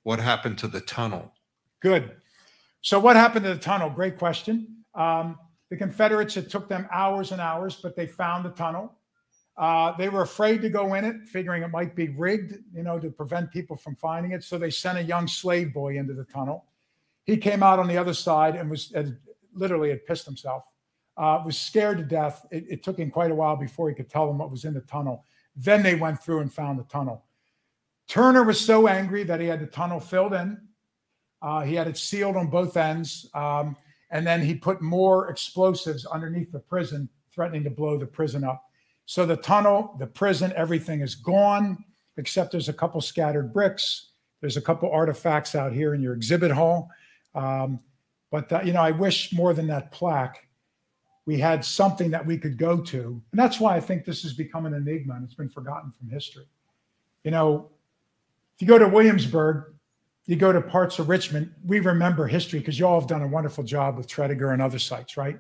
what 0.02 0.18
happened 0.18 0.59
to 0.59 0.68
the 0.68 0.82
tunnel? 0.82 1.32
Good. 1.81 2.16
So, 2.82 3.01
what 3.01 3.16
happened 3.16 3.44
to 3.47 3.55
the 3.55 3.60
tunnel? 3.60 3.89
Great 3.89 4.18
question. 4.18 4.85
Um, 4.94 5.39
the 5.70 5.77
Confederates, 5.77 6.36
it 6.36 6.51
took 6.51 6.68
them 6.68 6.86
hours 6.93 7.32
and 7.32 7.40
hours, 7.40 7.77
but 7.82 7.97
they 7.97 8.06
found 8.06 8.44
the 8.44 8.51
tunnel. 8.51 8.93
Uh, 9.56 9.97
they 9.97 10.09
were 10.09 10.23
afraid 10.23 10.60
to 10.62 10.68
go 10.68 10.94
in 10.94 11.05
it, 11.05 11.16
figuring 11.27 11.62
it 11.62 11.68
might 11.68 11.97
be 11.97 12.09
rigged, 12.09 12.59
you 12.74 12.82
know, 12.82 12.98
to 12.98 13.10
prevent 13.10 13.51
people 13.51 13.74
from 13.74 13.97
finding 13.97 14.32
it. 14.32 14.44
So 14.44 14.59
they 14.59 14.70
sent 14.70 14.98
a 14.98 15.02
young 15.02 15.27
slave 15.27 15.73
boy 15.73 15.97
into 15.98 16.12
the 16.12 16.24
tunnel. 16.24 16.66
He 17.24 17.39
came 17.39 17.62
out 17.62 17.78
on 17.78 17.89
the 17.89 17.97
other 17.97 18.14
side 18.14 18.55
and 18.55 18.70
was 18.70 18.93
literally 19.55 19.89
had 19.89 20.05
pissed 20.05 20.27
himself. 20.27 20.64
Uh, 21.17 21.43
was 21.45 21.57
scared 21.57 21.99
to 21.99 22.05
death. 22.05 22.45
It, 22.51 22.67
it 22.69 22.83
took 22.83 22.99
him 22.99 23.11
quite 23.11 23.31
a 23.31 23.35
while 23.35 23.57
before 23.57 23.89
he 23.89 23.95
could 23.95 24.11
tell 24.11 24.27
them 24.27 24.39
what 24.39 24.51
was 24.51 24.65
in 24.65 24.75
the 24.75 24.83
tunnel. 24.83 25.25
Then 25.55 25.83
they 25.83 25.95
went 25.95 26.23
through 26.23 26.41
and 26.41 26.53
found 26.53 26.79
the 26.79 26.85
tunnel. 26.85 27.25
Turner 28.07 28.45
was 28.45 28.61
so 28.61 28.87
angry 28.87 29.25
that 29.25 29.41
he 29.41 29.47
had 29.47 29.61
the 29.61 29.67
tunnel 29.67 29.99
filled 29.99 30.35
in. 30.35 30.61
Uh, 31.43 31.63
he 31.63 31.75
had 31.75 31.89
it 31.89 31.97
sealed 31.97 32.37
on 32.37 32.49
both 32.49 32.77
ends. 32.77 33.29
Um, 33.35 33.77
and 34.11 34.27
then 34.27 34.41
he 34.43 34.55
put 34.55 34.81
more 34.83 35.29
explosives 35.31 36.07
underneath 36.07 36.53
the 36.53 36.59
prison, 36.59 37.09
threatening 37.31 37.65
to 37.65 37.71
blow 37.71 37.99
the 37.99 38.07
prison 38.07 38.45
up. 38.45 38.65
So 39.07 39.25
the 39.25 39.37
tunnel, 39.37 39.97
the 39.99 40.07
prison, 40.07 40.53
everything 40.57 41.01
is 41.01 41.15
gone, 41.15 41.85
except 42.17 42.53
there's 42.53 42.69
a 42.69 42.73
couple 42.73 43.01
scattered 43.01 43.53
bricks. 43.53 44.11
There's 44.41 44.57
a 44.57 44.61
couple 44.61 44.91
artifacts 44.91 45.55
out 45.55 45.73
here 45.73 45.95
in 45.95 46.03
your 46.03 46.13
exhibit 46.13 46.51
hall. 46.51 46.91
Um, 47.35 47.81
but, 48.31 48.53
uh, 48.53 48.61
you 48.65 48.73
know, 48.73 48.83
I 48.83 48.91
wish 48.91 49.33
more 49.33 49.55
than 49.55 49.67
that 49.69 49.93
plaque, 49.93 50.45
we 51.27 51.39
had 51.39 51.65
something 51.65 52.11
that 52.12 52.24
we 52.24 52.39
could 52.39 52.57
go 52.57 52.81
to. 52.81 53.20
And 53.32 53.39
that's 53.39 53.59
why 53.59 53.77
I 53.77 53.81
think 53.81 54.05
this 54.05 54.23
has 54.23 54.32
become 54.32 54.65
an 54.65 54.74
enigma 54.74 55.15
and 55.15 55.24
it's 55.24 55.35
been 55.35 55.48
forgotten 55.48 55.90
from 55.90 56.09
history. 56.09 56.47
You 57.24 57.32
know, 57.32 57.70
if 58.55 58.62
you 58.62 58.69
go 58.69 58.78
to 58.78 58.89
Williamsburg, 58.89 59.74
you 60.27 60.36
go 60.36 60.53
to 60.53 60.61
parts 60.61 60.98
of 60.98 61.09
Richmond, 61.09 61.53
we 61.65 61.81
remember 61.81 62.27
history 62.27 62.61
because 62.61 62.78
you 62.78 62.86
all 62.86 62.98
have 62.98 63.09
done 63.09 63.23
a 63.23 63.28
wonderful 63.28 63.65
job 63.65 63.97
with 63.97 64.07
Tredegar 64.07 64.53
and 64.53 64.62
other 64.62 64.78
sites, 64.78 65.16
right? 65.16 65.39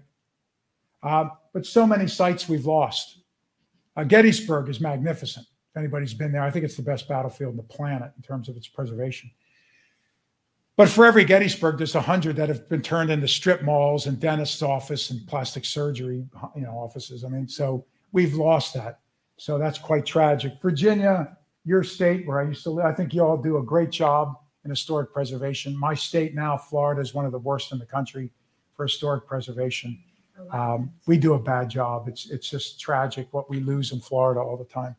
Uh, 1.02 1.28
but 1.52 1.64
so 1.64 1.86
many 1.86 2.08
sites 2.08 2.48
we've 2.48 2.66
lost. 2.66 3.20
Uh, 3.96 4.04
Gettysburg 4.04 4.68
is 4.68 4.80
magnificent. 4.80 5.46
If 5.70 5.78
anybody's 5.78 6.14
been 6.14 6.32
there, 6.32 6.42
I 6.42 6.50
think 6.50 6.64
it's 6.64 6.76
the 6.76 6.82
best 6.82 7.08
battlefield 7.08 7.50
on 7.50 7.56
the 7.56 7.62
planet 7.62 8.12
in 8.16 8.22
terms 8.22 8.48
of 8.48 8.56
its 8.56 8.66
preservation. 8.66 9.30
But 10.76 10.90
for 10.90 11.06
every 11.06 11.24
Gettysburg, 11.24 11.78
there's 11.78 11.94
a 11.94 12.00
hundred 12.00 12.36
that 12.36 12.48
have 12.48 12.68
been 12.68 12.82
turned 12.82 13.10
into 13.10 13.26
strip 13.26 13.62
malls 13.62 14.06
and 14.06 14.20
dentist's 14.20 14.62
office 14.62 15.10
and 15.10 15.26
plastic 15.26 15.64
surgery, 15.64 16.26
you 16.54 16.62
know, 16.62 16.72
offices. 16.72 17.24
I 17.24 17.28
mean, 17.28 17.48
so 17.48 17.86
we've 18.12 18.34
lost 18.34 18.74
that. 18.74 19.00
So 19.38 19.58
that's 19.58 19.78
quite 19.78 20.04
tragic. 20.04 20.60
Virginia, 20.60 21.36
your 21.64 21.82
state 21.82 22.26
where 22.26 22.40
I 22.40 22.44
used 22.44 22.62
to 22.64 22.70
live, 22.70 22.84
I 22.84 22.92
think 22.92 23.14
you 23.14 23.22
all 23.22 23.38
do 23.38 23.56
a 23.56 23.62
great 23.62 23.90
job 23.90 24.34
in 24.64 24.70
historic 24.70 25.12
preservation. 25.12 25.76
My 25.78 25.94
state 25.94 26.34
now, 26.34 26.58
Florida, 26.58 27.00
is 27.00 27.14
one 27.14 27.24
of 27.24 27.32
the 27.32 27.38
worst 27.38 27.72
in 27.72 27.78
the 27.78 27.86
country 27.86 28.30
for 28.74 28.84
historic 28.84 29.26
preservation. 29.26 29.98
Um, 30.50 30.92
we 31.06 31.16
do 31.16 31.32
a 31.34 31.38
bad 31.38 31.70
job. 31.70 32.08
It's 32.08 32.30
it's 32.30 32.50
just 32.50 32.78
tragic 32.78 33.28
what 33.30 33.48
we 33.48 33.60
lose 33.60 33.92
in 33.92 34.00
Florida 34.00 34.40
all 34.40 34.58
the 34.58 34.64
time. 34.64 34.94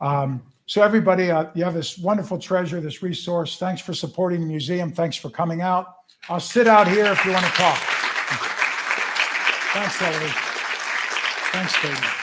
Um, 0.00 0.42
so 0.72 0.80
everybody, 0.80 1.30
uh, 1.30 1.48
you 1.52 1.64
have 1.64 1.74
this 1.74 1.98
wonderful 1.98 2.38
treasure, 2.38 2.80
this 2.80 3.02
resource. 3.02 3.58
Thanks 3.58 3.82
for 3.82 3.92
supporting 3.92 4.40
the 4.40 4.46
museum. 4.46 4.90
Thanks 4.90 5.16
for 5.16 5.28
coming 5.28 5.60
out. 5.60 5.96
I'll 6.30 6.40
sit 6.40 6.66
out 6.66 6.88
here 6.88 7.12
if 7.12 7.22
you 7.26 7.32
want 7.32 7.44
to 7.44 7.52
talk. 7.52 7.76
Thanks, 9.74 10.00
Ellie. 10.00 10.32
Thanks, 11.52 11.76
Katie. 11.76 12.21